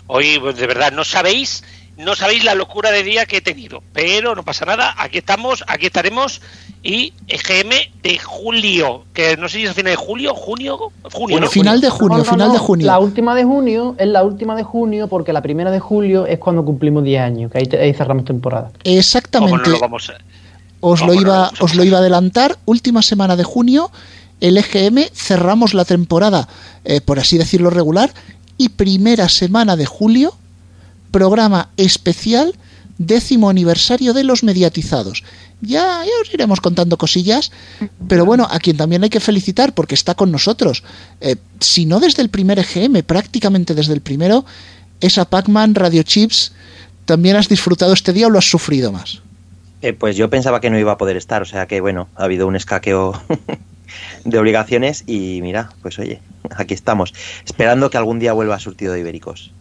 Hoy, 0.07 0.39
pues, 0.41 0.57
de 0.57 0.67
verdad, 0.67 0.93
no 0.93 1.05
sabéis, 1.05 1.65
no 1.97 2.15
sabéis 2.15 2.45
la 2.45 2.55
locura 2.55 2.91
de 2.91 3.03
día 3.03 3.25
que 3.27 3.39
he 3.39 3.41
tenido, 3.41 3.83
pero 3.93 4.35
no 4.35 4.43
pasa 4.43 4.65
nada, 4.67 4.95
aquí 4.99 5.19
estamos, 5.19 5.65
aquí 5.67 5.87
estaremos 5.87 6.43
y 6.83 7.15
EGM 7.29 7.71
de 8.03 8.19
julio, 8.19 9.05
que 9.15 9.39
no 9.39 9.49
sé 9.49 9.57
si 9.59 9.65
es 9.65 9.71
a 9.71 9.75
final 9.75 9.93
de 9.93 9.97
julio, 9.97 10.35
junio, 10.35 10.79
junio, 11.11 11.41
¿no? 11.41 11.49
Final 11.49 11.81
de 11.81 11.89
junio, 11.89 12.19
No, 12.19 12.25
no, 12.25 12.31
final 12.31 12.49
no, 12.49 12.53
de 12.53 12.59
junio. 12.59 12.87
La 12.87 12.99
última 12.99 13.35
de 13.35 13.45
junio 13.45 13.95
es 13.99 14.07
la 14.09 14.23
última 14.23 14.55
de 14.55 14.63
junio 14.65 15.09
porque 15.09 15.33
la 15.33 15.41
primera 15.41 15.71
de 15.71 15.81
julio 15.81 16.27
es 16.27 16.39
cuando 16.39 16.63
cumplimos 16.63 17.03
10 17.03 17.23
años, 17.23 17.51
que 17.51 17.59
ahí, 17.59 17.65
te- 17.67 17.81
ahí 17.81 17.95
cerramos 17.95 18.27
temporada. 18.27 18.71
Exactamente. 18.85 19.53
¿Cómo 19.57 19.65
no 19.65 19.71
lo 19.73 19.81
vamos 19.81 20.11
a- 20.11 20.19
Os 20.87 21.01
lo 21.01 21.07
¿Cómo 21.07 21.15
no 21.15 21.21
iba, 21.23 21.51
lo 21.59 21.65
os 21.65 21.75
lo 21.75 21.83
iba 21.85 21.97
a 21.97 22.01
adelantar. 22.03 22.59
Última 22.67 23.01
semana 23.01 23.37
de 23.37 23.45
junio, 23.45 23.91
el 24.41 24.59
EGM 24.59 25.09
cerramos 25.13 25.75
la 25.75 25.85
temporada, 25.85 26.49
eh, 26.85 27.01
por 27.01 27.19
así 27.19 27.39
decirlo, 27.39 27.71
regular. 27.71 28.13
Y 28.57 28.71
primera 28.71 29.29
semana 29.29 29.77
de 29.77 29.87
julio, 29.87 30.37
programa 31.11 31.71
especial, 31.77 32.55
décimo 32.99 33.51
aniversario 33.51 34.13
de 34.13 34.25
los 34.25 34.45
mediatizados. 34.45 35.25
Ya, 35.61 36.05
ya 36.05 36.13
os 36.21 36.33
iremos 36.33 36.61
contando 36.61 36.99
cosillas, 36.99 37.51
pero 38.09 38.27
bueno, 38.27 38.47
a 38.51 38.59
quien 38.59 38.77
también 38.77 39.03
hay 39.03 39.11
que 39.11 39.21
felicitar 39.21 39.75
porque 39.75 39.95
está 39.95 40.15
con 40.15 40.31
nosotros. 40.31 40.85
Eh, 41.21 41.37
si 41.61 41.87
no 41.87 42.01
desde 42.01 42.23
el 42.23 42.29
primer 42.29 42.59
EGM, 42.59 43.03
prácticamente 43.03 43.75
desde 43.75 43.95
el 43.95 44.01
primero, 44.01 44.45
es 45.01 45.19
a 45.19 45.25
Pac-Man 45.25 45.75
Radio 45.75 46.03
Chips. 46.03 46.53
¿También 47.07 47.37
has 47.37 47.49
disfrutado 47.49 47.93
este 47.93 48.13
día 48.13 48.27
o 48.27 48.31
lo 48.31 48.39
has 48.39 48.51
sufrido 48.51 48.93
más? 48.93 49.23
Eh, 49.83 49.93
pues 49.93 50.17
yo 50.17 50.31
pensaba 50.31 50.61
que 50.61 50.71
no 50.71 50.79
iba 50.79 50.93
a 50.93 50.99
poder 50.99 51.17
estar, 51.17 51.43
o 51.43 51.45
sea 51.45 51.67
que 51.67 51.81
bueno, 51.81 52.09
ha 52.17 52.25
habido 52.25 52.47
un 52.47 52.57
escaqueo 52.57 53.21
de 54.25 54.39
obligaciones 54.39 55.05
y 55.07 55.41
mira, 55.43 55.71
pues 55.83 55.99
oye, 55.99 56.21
aquí 56.57 56.75
estamos, 56.75 57.15
esperando 57.45 57.91
que 57.91 57.99
algún 57.99 58.19
día 58.19 58.33
vuelva 58.33 58.57
a 58.57 58.61
surtido 58.61 58.93
de 58.93 59.01
ibéricos. 59.01 59.53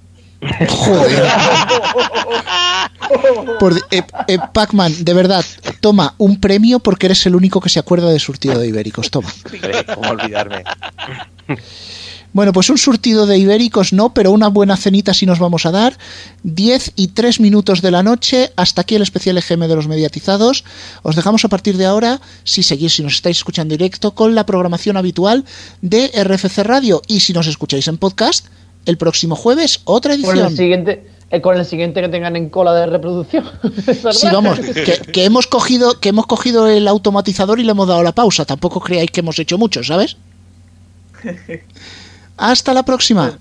Por, 3.59 3.77
eh, 3.91 4.03
eh, 4.27 4.37
Pac-Man, 4.53 5.05
de 5.05 5.13
verdad, 5.13 5.45
toma 5.79 6.15
un 6.17 6.39
premio 6.39 6.79
porque 6.79 7.05
eres 7.07 7.25
el 7.25 7.35
único 7.35 7.61
que 7.61 7.69
se 7.69 7.79
acuerda 7.79 8.09
de 8.09 8.19
surtido 8.19 8.59
de 8.59 8.67
ibéricos. 8.67 9.09
Toma. 9.09 9.29
¿Cómo 9.95 10.09
olvidarme? 10.09 10.63
Bueno, 12.33 12.51
pues 12.51 12.69
un 12.71 12.79
surtido 12.79 13.27
de 13.27 13.37
ibéricos 13.37 13.93
no, 13.93 14.13
pero 14.13 14.31
una 14.31 14.47
buena 14.47 14.75
cenita 14.75 15.13
sí 15.13 15.27
nos 15.27 15.37
vamos 15.37 15.67
a 15.67 15.71
dar. 15.71 15.97
10 16.41 16.93
y 16.95 17.09
3 17.09 17.39
minutos 17.39 17.83
de 17.83 17.91
la 17.91 18.01
noche. 18.01 18.51
Hasta 18.55 18.81
aquí 18.81 18.95
el 18.95 19.03
especial 19.03 19.37
EGM 19.37 19.67
de 19.67 19.75
los 19.75 19.87
mediatizados. 19.87 20.65
Os 21.03 21.15
dejamos 21.15 21.45
a 21.45 21.49
partir 21.49 21.77
de 21.77 21.85
ahora, 21.85 22.19
si 22.43 22.63
seguís, 22.63 22.93
si 22.93 23.03
nos 23.03 23.13
estáis 23.13 23.37
escuchando 23.37 23.73
directo, 23.73 24.15
con 24.15 24.33
la 24.33 24.47
programación 24.47 24.97
habitual 24.97 25.45
de 25.81 26.07
RFC 26.07 26.63
Radio. 26.63 27.03
Y 27.07 27.19
si 27.19 27.33
nos 27.33 27.45
escucháis 27.45 27.87
en 27.87 27.97
podcast, 27.97 28.47
el 28.87 28.97
próximo 28.97 29.35
jueves, 29.35 29.81
otra 29.83 30.15
edición. 30.15 30.37
Con 30.37 30.47
el 30.47 30.57
siguiente, 30.57 31.07
eh, 31.29 31.39
con 31.39 31.55
el 31.55 31.65
siguiente 31.65 32.01
que 32.01 32.09
tengan 32.09 32.35
en 32.35 32.49
cola 32.49 32.73
de 32.73 32.87
reproducción. 32.87 33.45
Sí, 34.11 34.27
vamos, 34.31 34.59
que, 34.59 35.11
que 35.11 35.25
hemos 35.25 35.45
cogido, 35.45 35.99
que 35.99 36.09
hemos 36.09 36.25
cogido 36.25 36.67
el 36.67 36.87
automatizador 36.87 37.59
y 37.59 37.63
le 37.63 37.71
hemos 37.71 37.87
dado 37.87 38.01
la 38.01 38.13
pausa. 38.13 38.43
Tampoco 38.43 38.79
creáis 38.79 39.11
que 39.11 39.19
hemos 39.19 39.37
hecho 39.37 39.59
mucho, 39.59 39.83
¿sabes? 39.83 40.17
Hasta 42.37 42.73
la 42.73 42.83
próxima. 42.83 43.37